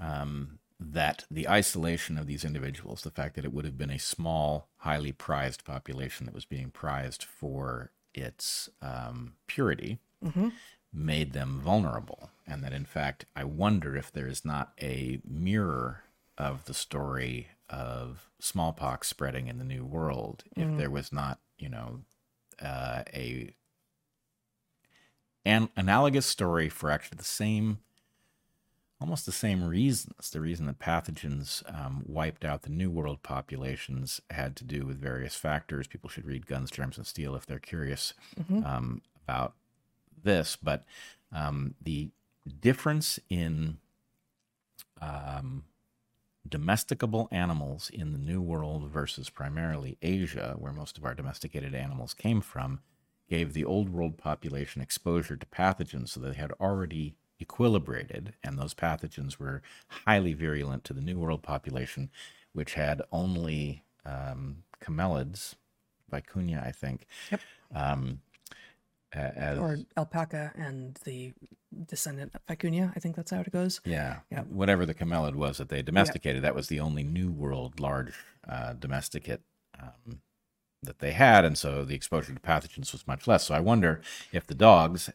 um, 0.00 0.60
that 0.78 1.24
the 1.30 1.48
isolation 1.48 2.18
of 2.18 2.26
these 2.26 2.44
individuals, 2.44 3.02
the 3.02 3.10
fact 3.10 3.34
that 3.36 3.44
it 3.44 3.52
would 3.52 3.64
have 3.64 3.78
been 3.78 3.90
a 3.90 3.98
small, 3.98 4.68
highly 4.78 5.12
prized 5.12 5.64
population 5.64 6.26
that 6.26 6.34
was 6.34 6.44
being 6.44 6.70
prized 6.70 7.24
for 7.24 7.92
its 8.14 8.68
um, 8.82 9.34
purity, 9.46 9.98
made 10.92 11.32
them 11.32 11.60
vulnerable. 11.62 12.30
And 12.46 12.62
that, 12.62 12.72
in 12.72 12.84
fact, 12.84 13.26
I 13.34 13.44
wonder 13.44 13.96
if 13.96 14.12
there 14.12 14.28
is 14.28 14.44
not 14.44 14.72
a 14.80 15.20
mirror 15.26 16.02
of 16.38 16.64
the 16.66 16.74
story 16.74 17.48
of 17.68 18.30
smallpox 18.38 19.08
spreading 19.08 19.48
in 19.48 19.58
the 19.58 19.64
New 19.64 19.84
World, 19.84 20.44
if 20.54 20.68
there 20.76 20.90
was 20.90 21.12
not, 21.12 21.40
you 21.58 21.68
know, 21.68 22.00
uh, 22.60 23.02
a 23.12 23.54
an 25.44 25.68
analogous 25.76 26.26
story 26.26 26.68
for 26.68 26.90
actually 26.90 27.16
the 27.16 27.24
same 27.24 27.78
almost 29.00 29.26
the 29.26 29.32
same 29.32 29.62
reasons 29.62 30.30
the 30.30 30.40
reason 30.40 30.66
that 30.66 30.78
pathogens 30.78 31.62
um, 31.72 32.02
wiped 32.06 32.44
out 32.44 32.62
the 32.62 32.70
new 32.70 32.90
world 32.90 33.22
populations 33.22 34.20
had 34.30 34.56
to 34.56 34.64
do 34.64 34.86
with 34.86 35.00
various 35.00 35.34
factors. 35.34 35.86
People 35.86 36.08
should 36.10 36.26
read 36.26 36.46
guns 36.46 36.70
germs 36.70 36.96
and 36.96 37.06
steel 37.06 37.34
if 37.34 37.46
they're 37.46 37.58
curious 37.58 38.14
um, 38.64 39.02
about 39.24 39.54
this 40.22 40.56
but 40.56 40.84
um, 41.32 41.74
the 41.82 42.10
difference 42.60 43.18
in 43.28 43.78
um, 45.00 45.64
domesticable 46.48 47.28
animals 47.30 47.90
in 47.92 48.12
the 48.12 48.18
New 48.18 48.40
World 48.40 48.88
versus 48.88 49.30
primarily 49.30 49.98
Asia, 50.02 50.54
where 50.58 50.72
most 50.72 50.98
of 50.98 51.04
our 51.04 51.14
domesticated 51.14 51.74
animals 51.74 52.14
came 52.14 52.40
from, 52.40 52.80
gave 53.28 53.52
the 53.52 53.64
Old 53.64 53.88
World 53.88 54.16
population 54.16 54.80
exposure 54.80 55.36
to 55.36 55.46
pathogens 55.46 56.10
so 56.10 56.20
they 56.20 56.34
had 56.34 56.52
already 56.52 57.16
equilibrated, 57.42 58.32
and 58.42 58.58
those 58.58 58.74
pathogens 58.74 59.38
were 59.38 59.62
highly 59.88 60.32
virulent 60.32 60.84
to 60.84 60.92
the 60.92 61.00
New 61.00 61.18
World 61.18 61.42
population, 61.42 62.10
which 62.52 62.74
had 62.74 63.02
only 63.12 63.82
um, 64.04 64.62
camelids, 64.82 65.54
vicuña, 66.12 66.66
I 66.66 66.72
think. 66.72 67.06
Yep. 67.30 67.40
Um, 67.74 68.20
as, 69.12 69.58
Or 69.58 69.78
alpaca 69.96 70.52
and 70.56 70.98
the 71.04 71.32
descendant 71.88 72.32
of 72.34 72.46
vicuña. 72.46 72.92
I 72.94 73.00
think 73.00 73.16
that's 73.16 73.30
how 73.30 73.40
it 73.40 73.50
goes. 73.52 73.80
Yeah. 73.84 74.18
Yeah. 74.30 74.42
Whatever 74.42 74.86
the 74.86 74.94
camelid 74.94 75.34
was 75.34 75.58
that 75.58 75.68
they 75.68 75.82
domesticated, 75.82 76.42
that 76.42 76.54
was 76.54 76.68
the 76.68 76.80
only 76.80 77.02
New 77.02 77.30
World 77.30 77.80
large 77.80 78.14
uh, 78.48 78.74
domesticate 78.74 79.40
um, 79.80 80.20
that 80.82 80.98
they 80.98 81.12
had. 81.12 81.44
And 81.44 81.56
so 81.56 81.84
the 81.84 81.94
exposure 81.94 82.34
to 82.34 82.40
pathogens 82.40 82.92
was 82.92 83.06
much 83.06 83.26
less. 83.26 83.44
So 83.44 83.54
I 83.54 83.60
wonder 83.60 84.00
if 84.32 84.46
the 84.46 84.54
dogs 84.54 85.10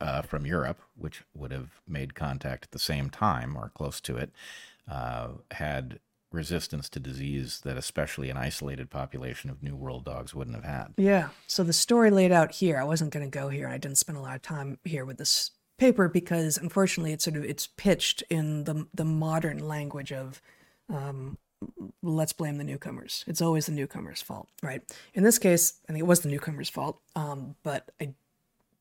uh, 0.00 0.22
from 0.22 0.46
Europe, 0.46 0.80
which 0.96 1.22
would 1.34 1.52
have 1.52 1.80
made 1.86 2.14
contact 2.14 2.64
at 2.64 2.70
the 2.72 2.78
same 2.78 3.10
time 3.10 3.56
or 3.56 3.70
close 3.74 4.00
to 4.02 4.16
it, 4.16 4.30
uh, 4.90 5.28
had 5.52 6.00
resistance 6.32 6.88
to 6.90 7.00
disease 7.00 7.60
that 7.64 7.76
especially 7.76 8.28
an 8.30 8.36
isolated 8.36 8.90
population 8.90 9.48
of 9.48 9.62
New 9.62 9.76
World 9.76 10.04
dogs 10.04 10.34
wouldn't 10.34 10.56
have 10.56 10.64
had. 10.64 10.94
Yeah. 10.96 11.28
So 11.46 11.62
the 11.62 11.72
story 11.72 12.10
laid 12.10 12.32
out 12.32 12.52
here, 12.52 12.78
I 12.78 12.84
wasn't 12.84 13.12
going 13.12 13.28
to 13.28 13.38
go 13.38 13.48
here, 13.48 13.68
I 13.68 13.78
didn't 13.78 13.98
spend 13.98 14.18
a 14.18 14.20
lot 14.20 14.36
of 14.36 14.42
time 14.42 14.78
here 14.84 15.04
with 15.04 15.18
this 15.18 15.52
paper 15.78 16.08
because 16.08 16.56
unfortunately 16.56 17.12
it's 17.12 17.24
sort 17.24 17.36
of 17.36 17.44
it's 17.44 17.66
pitched 17.66 18.22
in 18.30 18.64
the 18.64 18.86
the 18.94 19.04
modern 19.04 19.58
language 19.58 20.10
of 20.12 20.40
um, 20.88 21.36
let's 22.02 22.32
blame 22.32 22.58
the 22.58 22.64
newcomers. 22.64 23.24
It's 23.26 23.42
always 23.42 23.66
the 23.66 23.72
newcomers' 23.72 24.22
fault, 24.22 24.48
right? 24.62 24.82
In 25.14 25.22
this 25.22 25.38
case, 25.38 25.80
I 25.88 25.92
think 25.92 26.00
it 26.00 26.06
was 26.06 26.20
the 26.20 26.28
newcomers' 26.28 26.68
fault, 26.68 27.00
um, 27.14 27.56
but 27.62 27.90
I 28.00 28.14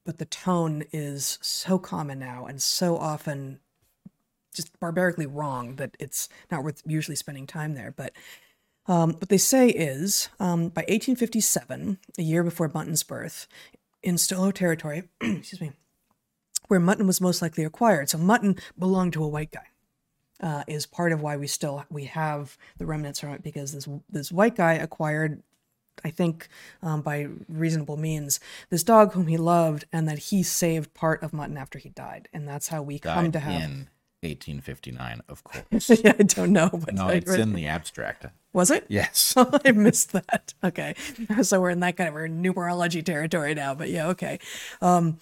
but 0.05 0.19
the 0.19 0.25
tone 0.25 0.83
is 0.91 1.39
so 1.41 1.77
common 1.77 2.19
now 2.19 2.45
and 2.45 2.61
so 2.61 2.97
often 2.97 3.59
just 4.53 4.79
barbarically 4.79 5.25
wrong 5.25 5.75
that 5.75 5.97
it's 5.99 6.29
not 6.49 6.63
worth 6.63 6.81
usually 6.85 7.15
spending 7.15 7.45
time 7.45 7.73
there. 7.73 7.93
But 7.95 8.13
um, 8.87 9.13
what 9.13 9.29
they 9.29 9.37
say 9.37 9.69
is 9.69 10.29
um, 10.39 10.69
by 10.69 10.81
1857, 10.81 11.97
a 12.17 12.21
year 12.21 12.43
before 12.43 12.69
Mutton's 12.73 13.03
birth, 13.03 13.47
in 14.03 14.15
Stolo 14.15 14.53
territory, 14.53 15.03
excuse 15.21 15.59
me, 15.59 15.71
where 16.67 16.79
mutton 16.79 17.07
was 17.07 17.19
most 17.19 17.41
likely 17.41 17.63
acquired. 17.63 18.09
So 18.09 18.17
mutton 18.17 18.55
belonged 18.77 19.13
to 19.13 19.23
a 19.23 19.27
white 19.27 19.51
guy. 19.51 19.67
Uh, 20.41 20.63
is 20.67 20.85
part 20.85 21.13
of 21.13 21.21
why 21.21 21.37
we 21.37 21.47
still 21.47 21.85
we 21.89 22.03
have 22.03 22.57
the 22.77 22.85
remnants 22.85 23.21
from 23.21 23.29
it 23.29 23.41
because 23.41 23.71
this 23.71 23.87
this 24.09 24.33
white 24.33 24.57
guy 24.57 24.73
acquired 24.73 25.41
I 26.03 26.09
think 26.09 26.47
um, 26.83 27.01
by 27.01 27.27
reasonable 27.47 27.97
means, 27.97 28.39
this 28.69 28.83
dog 28.83 29.13
whom 29.13 29.27
he 29.27 29.37
loved, 29.37 29.85
and 29.93 30.07
that 30.07 30.17
he 30.19 30.43
saved 30.43 30.93
part 30.93 31.23
of 31.23 31.33
Mutton 31.33 31.57
after 31.57 31.79
he 31.79 31.89
died, 31.89 32.27
and 32.33 32.47
that's 32.47 32.67
how 32.67 32.81
we 32.81 32.99
come 32.99 33.25
Died 33.25 33.33
to 33.33 33.39
have. 33.39 33.61
in 33.63 33.87
1859, 34.21 35.21
of 35.29 35.43
course. 35.43 35.89
yeah, 36.03 36.13
I 36.19 36.23
don't 36.23 36.51
know, 36.51 36.69
but 36.73 36.93
no, 36.93 37.07
I 37.07 37.13
it's 37.13 37.29
read- 37.29 37.39
in 37.39 37.53
the 37.53 37.67
abstract. 37.67 38.25
was 38.53 38.71
it? 38.71 38.85
Yes. 38.87 39.33
I 39.65 39.71
missed 39.71 40.11
that. 40.13 40.53
Okay, 40.63 40.95
so 41.41 41.61
we're 41.61 41.69
in 41.71 41.79
that 41.81 41.97
kind 41.97 42.07
of 42.09 42.13
we're 42.13 42.25
in 42.25 42.41
numerology 42.43 43.03
territory 43.03 43.53
now, 43.53 43.73
but 43.73 43.89
yeah, 43.89 44.07
okay. 44.07 44.39
Um, 44.81 45.19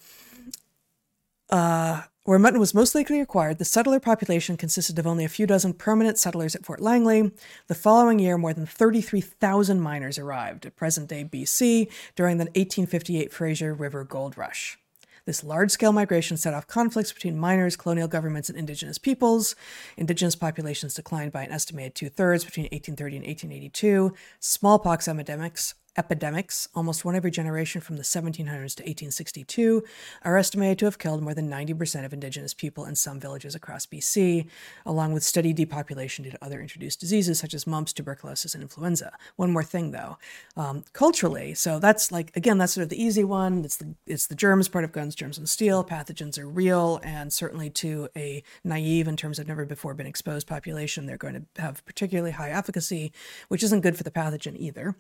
uh, 1.50 2.04
where 2.26 2.40
mutton 2.40 2.60
was 2.60 2.74
most 2.74 2.96
likely 2.96 3.20
acquired, 3.20 3.58
the 3.58 3.66
settler 3.66 4.00
population 4.00 4.56
consisted 4.56 4.98
of 4.98 5.06
only 5.06 5.26
a 5.26 5.30
few 5.30 5.46
dozen 5.46 5.74
permanent 5.74 6.18
settlers 6.18 6.56
at 6.56 6.66
Fort 6.66 6.80
Langley. 6.80 7.32
The 7.68 7.76
following 7.76 8.18
year, 8.18 8.38
more 8.38 8.54
than 8.54 8.66
33,000 8.66 9.82
miners 9.82 10.18
arrived 10.18 10.66
at 10.66 10.78
present 10.78 11.10
day 11.10 11.26
BC 11.26 11.92
during 12.16 12.38
the 12.38 12.46
1858 12.46 13.34
Fraser 13.34 13.74
River 13.74 14.06
Gold 14.06 14.38
Rush. 14.38 14.78
This 15.26 15.44
large 15.44 15.72
scale 15.72 15.94
migration 15.94 16.36
set 16.36 16.54
off 16.54 16.68
conflicts 16.68 17.14
between 17.14 17.38
miners, 17.38 17.78
colonial 17.78 18.10
governments, 18.10 18.50
and 18.50 18.58
indigenous 18.58 18.98
peoples. 18.98 19.56
Indigenous 19.96 20.36
populations 20.36 20.94
declined 20.94 21.32
by 21.32 21.44
an 21.44 21.52
estimated 21.52 21.96
two 21.96 22.10
thirds 22.10 22.44
between 22.44 22.66
1830 22.66 23.18
and 23.18 23.26
1882. 23.26 24.14
Smallpox 24.40 25.08
epidemics 25.08 25.76
epidemics, 25.98 26.68
almost 26.74 27.06
one 27.06 27.16
every 27.16 27.32
generation 27.32 27.82
from 27.82 27.98
the 27.98 28.04
1700s 28.04 28.76
to 28.76 28.84
1862, 28.84 29.84
are 30.24 30.38
estimated 30.38 30.80
to 30.80 30.86
have 30.86 30.98
killed 30.98 31.22
more 31.22 31.34
than 31.34 31.50
90% 31.50 32.06
of 32.06 32.14
indigenous 32.14 32.54
people 32.54 32.86
in 32.86 32.96
some 32.96 33.20
villages 33.20 33.56
across 33.56 33.86
BC, 33.86 34.48
along 34.86 35.14
with 35.14 35.24
steady 35.24 35.54
depopulation 35.54 36.24
due 36.24 36.32
to 36.32 36.44
other 36.44 36.62
introduced 36.62 37.00
diseases 37.00 37.40
such 37.40 37.54
as 37.54 37.68
mumps, 37.68 37.94
tuberculosis, 37.94 38.54
and 38.54 38.64
influenza. 38.64 39.12
One 39.36 39.52
more 39.52 39.64
thing, 39.64 39.92
though, 39.92 40.18
um, 40.58 40.84
culturally, 40.94 41.54
so 41.54 41.80
that's 41.80 42.12
like 42.12 42.36
again, 42.36 42.58
that's 42.58 42.74
sort 42.74 42.84
of 42.84 42.90
the 42.90 43.02
easy 43.02 43.24
one. 43.24 43.64
It's 43.64 43.78
the 43.78 43.96
it's 44.06 44.28
the 44.28 44.36
germs 44.36 44.68
part 44.68 44.84
of 44.84 44.92
guns, 44.92 45.16
germs, 45.16 45.38
and 45.38 45.48
steel. 45.48 45.84
Pathogens 45.84 46.38
are 46.40 46.48
real, 46.48 47.00
and 47.04 47.32
certainly 47.32 47.70
to 47.72 48.10
a 48.16 48.44
naive 48.64 49.08
in 49.08 49.18
terms 49.18 49.40
of 49.40 49.48
never 49.48 49.66
before 49.66 49.94
been 49.94 50.08
exposed 50.08 50.48
population, 50.48 51.06
they're 51.06 51.18
going 51.18 51.48
to 51.56 51.62
have 51.62 51.86
particularly 51.86 52.32
high 52.32 52.50
efficacy, 52.50 53.12
which 53.48 53.64
isn't 53.64 53.82
good 53.82 53.98
for 53.98 54.04
the 54.04 54.12
pathogen 54.12 54.58
either. 54.58 54.96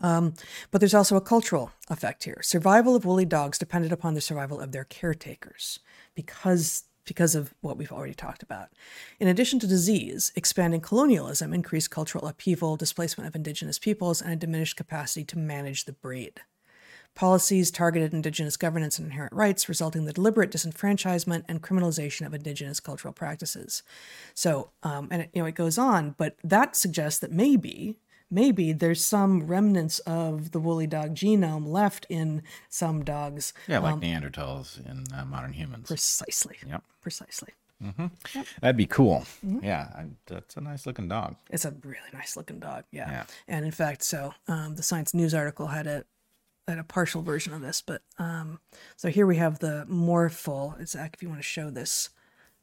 Um, 0.00 0.34
but 0.70 0.80
there's 0.80 0.94
also 0.94 1.16
a 1.16 1.20
cultural 1.20 1.72
effect 1.88 2.24
here. 2.24 2.40
Survival 2.42 2.94
of 2.94 3.04
woolly 3.04 3.24
dogs 3.24 3.58
depended 3.58 3.92
upon 3.92 4.14
the 4.14 4.20
survival 4.20 4.60
of 4.60 4.72
their 4.72 4.84
caretakers 4.84 5.80
because 6.14 6.84
because 7.04 7.34
of 7.34 7.54
what 7.62 7.78
we've 7.78 7.90
already 7.90 8.12
talked 8.12 8.42
about. 8.42 8.68
In 9.18 9.28
addition 9.28 9.58
to 9.60 9.66
disease, 9.66 10.30
expanding 10.36 10.82
colonialism 10.82 11.54
increased 11.54 11.90
cultural 11.90 12.26
upheaval, 12.26 12.76
displacement 12.76 13.26
of 13.26 13.34
indigenous 13.34 13.78
peoples, 13.78 14.20
and 14.20 14.30
a 14.30 14.36
diminished 14.36 14.76
capacity 14.76 15.24
to 15.24 15.38
manage 15.38 15.86
the 15.86 15.92
breed. 15.92 16.42
Policies 17.14 17.70
targeted 17.70 18.12
indigenous 18.12 18.58
governance 18.58 18.98
and 18.98 19.06
inherent 19.06 19.32
rights, 19.32 19.68
resulting 19.68 20.02
in 20.02 20.06
the 20.06 20.12
deliberate 20.12 20.52
disenfranchisement 20.52 21.44
and 21.48 21.62
criminalization 21.62 22.26
of 22.26 22.34
indigenous 22.34 22.78
cultural 22.78 23.14
practices. 23.14 23.82
So, 24.34 24.70
um, 24.82 25.08
and 25.10 25.22
it, 25.22 25.30
you 25.32 25.40
know, 25.40 25.48
it 25.48 25.54
goes 25.54 25.78
on, 25.78 26.14
but 26.18 26.36
that 26.44 26.76
suggests 26.76 27.18
that 27.20 27.32
maybe 27.32 27.96
maybe 28.30 28.72
there's 28.72 29.04
some 29.04 29.46
remnants 29.46 29.98
of 30.00 30.52
the 30.52 30.60
woolly 30.60 30.86
dog 30.86 31.14
genome 31.14 31.66
left 31.66 32.06
in 32.08 32.42
some 32.68 33.04
dogs. 33.04 33.52
Yeah, 33.66 33.78
like 33.78 33.96
Neanderthals 33.96 34.84
in 34.84 35.04
uh, 35.14 35.24
modern 35.24 35.52
humans. 35.52 35.88
Precisely. 35.88 36.56
Yep. 36.66 36.82
Precisely. 37.00 37.54
That'd 38.60 38.76
be 38.76 38.86
cool. 38.86 39.24
Yeah, 39.42 39.88
I, 39.94 40.06
that's 40.26 40.56
a 40.56 40.60
nice 40.60 40.84
looking 40.86 41.08
dog. 41.08 41.36
It's 41.50 41.64
a 41.64 41.74
really 41.84 42.10
nice 42.12 42.36
looking 42.36 42.58
dog. 42.58 42.84
Yeah. 42.90 43.10
Yeah. 43.10 43.24
And 43.46 43.64
in 43.64 43.70
fact, 43.70 44.02
so 44.02 44.34
um, 44.48 44.74
the 44.74 44.82
Science 44.82 45.14
News 45.14 45.34
article 45.34 45.68
had 45.68 45.86
a 45.86 46.04
had 46.66 46.78
a 46.78 46.84
partial 46.84 47.22
version 47.22 47.54
of 47.54 47.62
this, 47.62 47.80
but 47.80 48.02
um, 48.18 48.60
so 48.96 49.08
here 49.08 49.26
we 49.26 49.36
have 49.36 49.60
the 49.60 49.86
more 49.86 50.28
full. 50.28 50.74
It's 50.78 50.94
uh, 50.94 51.08
if 51.12 51.22
you 51.22 51.28
want 51.28 51.40
to 51.40 51.46
show 51.46 51.70
this. 51.70 52.10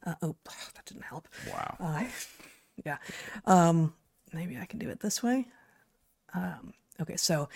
Uh, 0.04 0.14
oh, 0.22 0.36
that 0.74 0.84
didn't 0.84 1.04
help. 1.04 1.28
Wow. 1.50 1.76
Uh, 1.80 2.04
yeah. 2.84 2.98
Um, 3.46 3.94
maybe 4.32 4.58
I 4.58 4.66
can 4.66 4.78
do 4.78 4.88
it 4.90 5.00
this 5.00 5.22
way. 5.22 5.48
Um, 6.34 6.74
okay, 7.00 7.16
so 7.16 7.48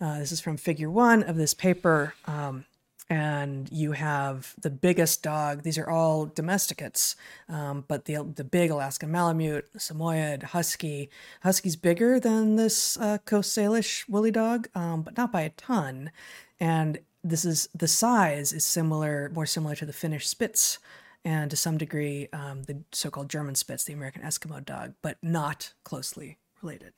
uh, 0.00 0.18
this 0.18 0.32
is 0.32 0.40
from 0.40 0.56
figure 0.56 0.90
one 0.90 1.22
of 1.22 1.36
this 1.36 1.54
paper. 1.54 2.14
Um, 2.26 2.64
and 3.10 3.70
you 3.70 3.92
have 3.92 4.54
the 4.60 4.70
biggest 4.70 5.22
dog. 5.22 5.62
These 5.62 5.76
are 5.76 5.88
all 5.88 6.26
domesticates, 6.26 7.16
um, 7.48 7.84
but 7.86 8.06
the 8.06 8.22
the 8.22 8.44
big 8.44 8.70
Alaskan 8.70 9.10
Malamute, 9.10 9.68
Samoyed, 9.76 10.42
Husky. 10.42 11.10
Husky's 11.42 11.76
bigger 11.76 12.18
than 12.18 12.56
this 12.56 12.96
uh, 12.96 13.18
Coast 13.18 13.56
Salish 13.56 14.08
woolly 14.08 14.30
dog, 14.30 14.68
um, 14.74 15.02
but 15.02 15.16
not 15.16 15.32
by 15.32 15.42
a 15.42 15.50
ton. 15.50 16.10
And 16.58 16.98
this 17.22 17.44
is 17.44 17.68
the 17.74 17.88
size 17.88 18.52
is 18.52 18.64
similar, 18.64 19.30
more 19.34 19.46
similar 19.46 19.74
to 19.76 19.86
the 19.86 19.92
Finnish 19.92 20.26
Spitz, 20.26 20.78
and 21.24 21.50
to 21.50 21.56
some 21.56 21.76
degree 21.76 22.28
um, 22.32 22.62
the 22.62 22.84
so-called 22.92 23.28
German 23.28 23.54
Spitz, 23.54 23.84
the 23.84 23.92
American 23.92 24.22
Eskimo 24.22 24.64
dog, 24.64 24.94
but 25.02 25.18
not 25.22 25.74
closely 25.84 26.38
related. 26.62 26.94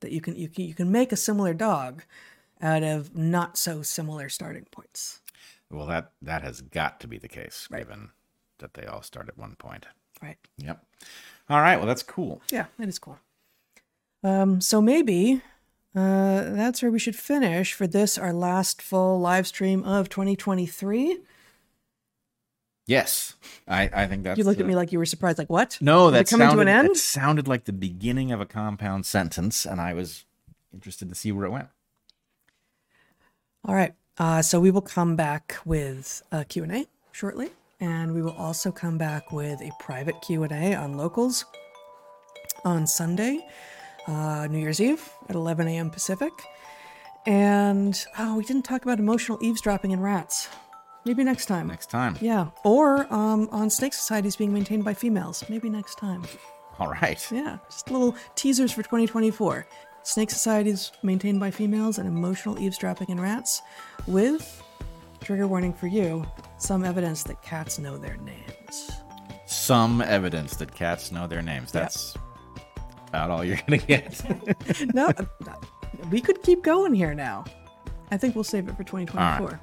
That 0.00 0.12
you 0.12 0.20
can 0.20 0.36
you 0.36 0.48
can 0.48 0.64
you 0.64 0.74
can 0.74 0.92
make 0.92 1.12
a 1.12 1.16
similar 1.16 1.54
dog 1.54 2.04
out 2.60 2.82
of 2.82 3.16
not 3.16 3.56
so 3.56 3.82
similar 3.82 4.28
starting 4.28 4.66
points. 4.70 5.20
Well, 5.70 5.86
that 5.86 6.12
that 6.22 6.42
has 6.42 6.60
got 6.60 7.00
to 7.00 7.06
be 7.06 7.18
the 7.18 7.28
case, 7.28 7.68
given 7.70 8.10
that 8.58 8.74
they 8.74 8.86
all 8.86 9.02
start 9.02 9.28
at 9.28 9.38
one 9.38 9.54
point. 9.56 9.86
Right. 10.22 10.38
Yep. 10.58 10.84
All 11.50 11.60
right. 11.60 11.76
Well, 11.76 11.86
that's 11.86 12.02
cool. 12.02 12.42
Yeah, 12.50 12.66
it 12.78 12.88
is 12.88 12.98
cool. 12.98 13.18
Um, 14.24 14.60
so 14.60 14.82
maybe 14.82 15.42
uh, 15.94 16.54
that's 16.54 16.82
where 16.82 16.90
we 16.90 16.98
should 16.98 17.16
finish 17.16 17.72
for 17.72 17.86
this, 17.86 18.18
our 18.18 18.32
last 18.32 18.82
full 18.82 19.20
live 19.20 19.46
stream 19.46 19.84
of 19.84 20.08
2023. 20.08 21.18
Yes, 22.88 23.36
I 23.68 23.90
I 23.92 24.06
think 24.06 24.24
that's. 24.24 24.38
You 24.38 24.44
looked 24.44 24.60
at 24.60 24.66
me 24.66 24.74
like 24.74 24.92
you 24.92 24.98
were 24.98 25.04
surprised, 25.04 25.36
like 25.36 25.50
what? 25.50 25.76
No, 25.78 26.08
Is 26.08 26.08
it 26.08 26.12
that 26.12 26.30
coming 26.30 26.48
sounded, 26.48 26.64
to 26.64 26.70
an 26.70 26.76
end. 26.76 26.88
It 26.88 26.96
sounded 26.96 27.46
like 27.46 27.64
the 27.64 27.72
beginning 27.74 28.32
of 28.32 28.40
a 28.40 28.46
compound 28.46 29.04
sentence, 29.04 29.66
and 29.66 29.78
I 29.78 29.92
was 29.92 30.24
interested 30.72 31.10
to 31.10 31.14
see 31.14 31.30
where 31.30 31.44
it 31.44 31.50
went. 31.50 31.68
All 33.66 33.74
right. 33.74 33.92
Uh, 34.16 34.40
so 34.40 34.58
we 34.58 34.70
will 34.70 34.80
come 34.80 35.16
back 35.16 35.58
with 35.66 36.22
a 36.32 36.46
Q&A 36.46 36.86
shortly, 37.12 37.50
and 37.78 38.14
we 38.14 38.22
will 38.22 38.32
also 38.32 38.72
come 38.72 38.96
back 38.96 39.32
with 39.32 39.60
a 39.60 39.70
private 39.78 40.16
Q&A 40.22 40.74
on 40.74 40.96
locals 40.96 41.44
on 42.64 42.86
Sunday, 42.86 43.46
uh, 44.06 44.46
New 44.50 44.58
Year's 44.58 44.80
Eve 44.80 45.06
at 45.28 45.36
11 45.36 45.68
a.m. 45.68 45.90
Pacific. 45.90 46.32
And 47.26 48.02
oh, 48.18 48.38
we 48.38 48.44
didn't 48.44 48.64
talk 48.64 48.82
about 48.82 48.98
emotional 48.98 49.38
eavesdropping 49.42 49.90
in 49.90 50.00
rats. 50.00 50.48
Maybe 51.08 51.24
next 51.24 51.46
time. 51.46 51.68
Next 51.68 51.88
time. 51.88 52.18
Yeah. 52.20 52.48
Or 52.64 53.10
um, 53.10 53.48
on 53.50 53.70
snake 53.70 53.94
societies 53.94 54.36
being 54.36 54.52
maintained 54.52 54.84
by 54.84 54.92
females. 54.92 55.42
Maybe 55.48 55.70
next 55.70 55.96
time. 55.96 56.22
All 56.78 56.90
right. 56.90 57.26
Yeah. 57.32 57.56
Just 57.70 57.90
little 57.90 58.14
teasers 58.34 58.72
for 58.72 58.82
2024. 58.82 59.66
Snake 60.02 60.28
societies 60.30 60.92
maintained 61.02 61.40
by 61.40 61.50
females 61.50 61.96
and 61.96 62.06
emotional 62.06 62.58
eavesdropping 62.58 63.08
in 63.08 63.18
rats 63.18 63.62
with, 64.06 64.62
trigger 65.22 65.46
warning 65.46 65.72
for 65.72 65.86
you, 65.86 66.26
some 66.58 66.84
evidence 66.84 67.22
that 67.22 67.40
cats 67.40 67.78
know 67.78 67.96
their 67.96 68.18
names. 68.18 68.90
Some 69.46 70.02
evidence 70.02 70.56
that 70.56 70.74
cats 70.74 71.10
know 71.10 71.26
their 71.26 71.40
names. 71.40 71.72
That's 71.72 72.18
about 73.08 73.30
all 73.30 73.42
you're 73.42 73.58
gonna 73.66 73.78
get. 73.78 74.20
No, 74.94 75.10
we 76.10 76.20
could 76.20 76.42
keep 76.42 76.62
going 76.62 76.92
here 76.92 77.14
now. 77.14 77.46
I 78.10 78.18
think 78.18 78.34
we'll 78.34 78.44
save 78.44 78.68
it 78.68 78.76
for 78.76 78.84
2024. 78.84 79.58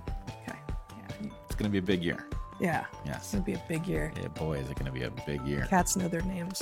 It's 1.56 1.62
gonna 1.62 1.72
be 1.72 1.78
a 1.78 1.82
big 1.82 2.04
year. 2.04 2.26
Yeah. 2.60 2.84
Yes. 3.06 3.16
It's 3.16 3.32
going 3.32 3.46
to 3.46 3.52
be 3.52 3.54
a 3.54 3.64
big 3.70 3.88
year. 3.88 4.12
Yeah, 4.20 4.28
boy, 4.28 4.58
is 4.58 4.70
it 4.70 4.76
gonna 4.76 4.92
be 4.92 5.04
a 5.04 5.12
big 5.26 5.42
year. 5.48 5.66
Cats 5.70 5.96
know 5.96 6.10
their 6.10 6.22
names. 6.24 6.62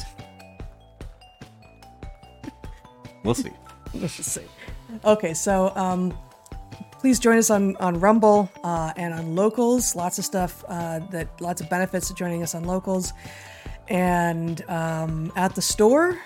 We'll 3.24 3.34
see. 3.34 3.50
Let's 3.96 4.18
just 4.18 4.34
see. 4.34 4.46
Okay, 5.04 5.34
so 5.34 5.76
um, 5.76 6.16
please 6.92 7.18
join 7.18 7.40
us 7.40 7.50
on 7.50 7.76
on 7.78 8.00
Rumble 8.00 8.52
uh, 8.64 8.94
and 8.96 9.16
on 9.16 9.36
Locals. 9.36 9.96
Lots 9.96 10.20
of 10.20 10.26
stuff 10.26 10.64
uh, 10.68 11.00
that 11.10 11.42
lots 11.42 11.60
of 11.60 11.72
benefits 11.72 12.10
to 12.10 12.14
joining 12.14 12.44
us 12.44 12.54
on 12.54 12.66
Locals. 12.66 13.14
And 13.88 14.64
um, 14.70 15.32
at 15.36 15.56
the 15.56 15.62
store, 15.64 16.20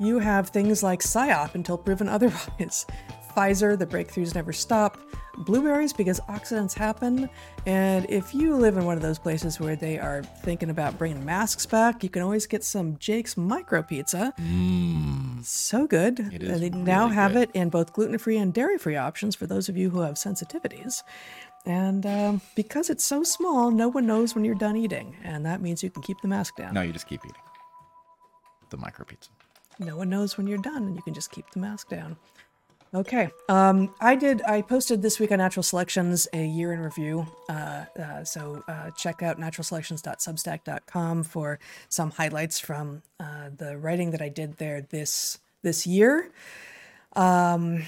you 0.00 0.18
have 0.18 0.48
things 0.48 0.82
like 0.82 1.00
PSYOP 1.00 1.54
until 1.56 1.76
proven 1.76 2.08
otherwise. 2.08 2.86
Pfizer, 3.34 3.78
the 3.78 3.86
breakthroughs 3.86 4.34
never 4.34 4.52
stop. 4.52 4.98
Blueberries 5.38 5.92
because 5.92 6.20
accidents 6.28 6.74
happen. 6.74 7.28
And 7.66 8.06
if 8.08 8.34
you 8.34 8.54
live 8.56 8.76
in 8.76 8.84
one 8.84 8.96
of 8.96 9.02
those 9.02 9.18
places 9.18 9.58
where 9.58 9.74
they 9.74 9.98
are 9.98 10.22
thinking 10.42 10.70
about 10.70 10.96
bringing 10.96 11.24
masks 11.24 11.66
back, 11.66 12.02
you 12.02 12.08
can 12.08 12.22
always 12.22 12.46
get 12.46 12.62
some 12.62 12.96
Jake's 12.98 13.36
Micro 13.36 13.82
Pizza. 13.82 14.32
So 15.42 15.86
good. 15.86 16.20
It 16.20 16.42
is 16.42 16.60
they 16.60 16.70
now 16.70 17.04
really 17.04 17.14
have 17.16 17.32
good. 17.32 17.48
it 17.48 17.50
in 17.54 17.68
both 17.68 17.92
gluten 17.92 18.16
free 18.18 18.36
and 18.36 18.54
dairy 18.54 18.78
free 18.78 18.96
options 18.96 19.34
for 19.34 19.46
those 19.46 19.68
of 19.68 19.76
you 19.76 19.90
who 19.90 20.00
have 20.00 20.14
sensitivities. 20.14 21.02
And 21.66 22.06
um, 22.06 22.40
because 22.54 22.90
it's 22.90 23.04
so 23.04 23.24
small, 23.24 23.70
no 23.70 23.88
one 23.88 24.06
knows 24.06 24.34
when 24.34 24.44
you're 24.44 24.54
done 24.54 24.76
eating. 24.76 25.16
And 25.24 25.44
that 25.46 25.60
means 25.60 25.82
you 25.82 25.90
can 25.90 26.02
keep 26.02 26.20
the 26.20 26.28
mask 26.28 26.56
down. 26.56 26.74
No, 26.74 26.82
you 26.82 26.92
just 26.92 27.08
keep 27.08 27.24
eating 27.24 27.40
the 28.70 28.76
micro 28.76 29.04
pizza. 29.04 29.30
No 29.78 29.96
one 29.96 30.08
knows 30.08 30.36
when 30.36 30.46
you're 30.46 30.58
done, 30.58 30.84
and 30.84 30.96
you 30.96 31.02
can 31.02 31.14
just 31.14 31.30
keep 31.30 31.50
the 31.50 31.58
mask 31.58 31.88
down. 31.88 32.16
Okay. 32.94 33.28
Um, 33.48 33.92
I 34.00 34.14
did. 34.14 34.40
I 34.42 34.62
posted 34.62 35.02
this 35.02 35.18
week 35.18 35.32
on 35.32 35.38
Natural 35.38 35.64
Selections 35.64 36.28
a 36.32 36.46
year 36.46 36.72
in 36.72 36.78
review. 36.78 37.26
Uh, 37.48 37.86
uh, 38.00 38.22
so 38.22 38.62
uh, 38.68 38.90
check 38.90 39.20
out 39.20 39.40
naturalselections.substack.com 39.40 41.24
for 41.24 41.58
some 41.88 42.12
highlights 42.12 42.60
from 42.60 43.02
uh, 43.18 43.50
the 43.56 43.76
writing 43.78 44.12
that 44.12 44.22
I 44.22 44.28
did 44.28 44.58
there 44.58 44.80
this 44.80 45.38
this 45.62 45.88
year. 45.88 46.30
Um, 47.16 47.82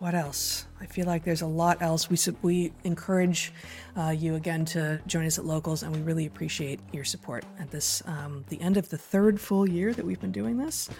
what 0.00 0.14
else? 0.14 0.66
I 0.82 0.86
feel 0.86 1.06
like 1.06 1.24
there's 1.24 1.42
a 1.42 1.46
lot 1.46 1.80
else. 1.80 2.10
We 2.10 2.18
we 2.42 2.72
encourage 2.84 3.54
uh, 3.96 4.10
you 4.10 4.34
again 4.34 4.66
to 4.66 5.00
join 5.06 5.24
us 5.24 5.38
at 5.38 5.46
locals, 5.46 5.82
and 5.82 5.96
we 5.96 6.02
really 6.02 6.26
appreciate 6.26 6.80
your 6.92 7.04
support 7.04 7.44
at 7.58 7.70
this 7.70 8.02
um, 8.04 8.44
the 8.50 8.60
end 8.60 8.76
of 8.76 8.90
the 8.90 8.98
third 8.98 9.40
full 9.40 9.66
year 9.66 9.94
that 9.94 10.04
we've 10.04 10.20
been 10.20 10.32
doing 10.32 10.58
this. 10.58 10.90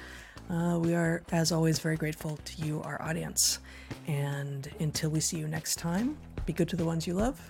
Uh, 0.51 0.79
we 0.79 0.95
are, 0.95 1.23
as 1.31 1.53
always, 1.53 1.79
very 1.79 1.97
grateful 1.97 2.37
to 2.45 2.63
you, 2.63 2.83
our 2.83 3.01
audience. 3.01 3.61
And 4.09 4.69
until 4.81 5.11
we 5.11 5.21
see 5.21 5.39
you 5.39 5.47
next 5.47 5.77
time, 5.77 6.19
be 6.45 6.53
good 6.53 6.69
to 6.71 6.77
the 6.77 6.85
ones 6.85 7.07
you 7.07 7.15
love, 7.15 7.41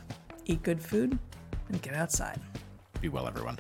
eat 0.44 0.62
good 0.62 0.82
food, 0.82 1.18
and 1.68 1.80
get 1.80 1.94
outside. 1.94 2.38
Be 3.00 3.08
well, 3.08 3.26
everyone. 3.26 3.58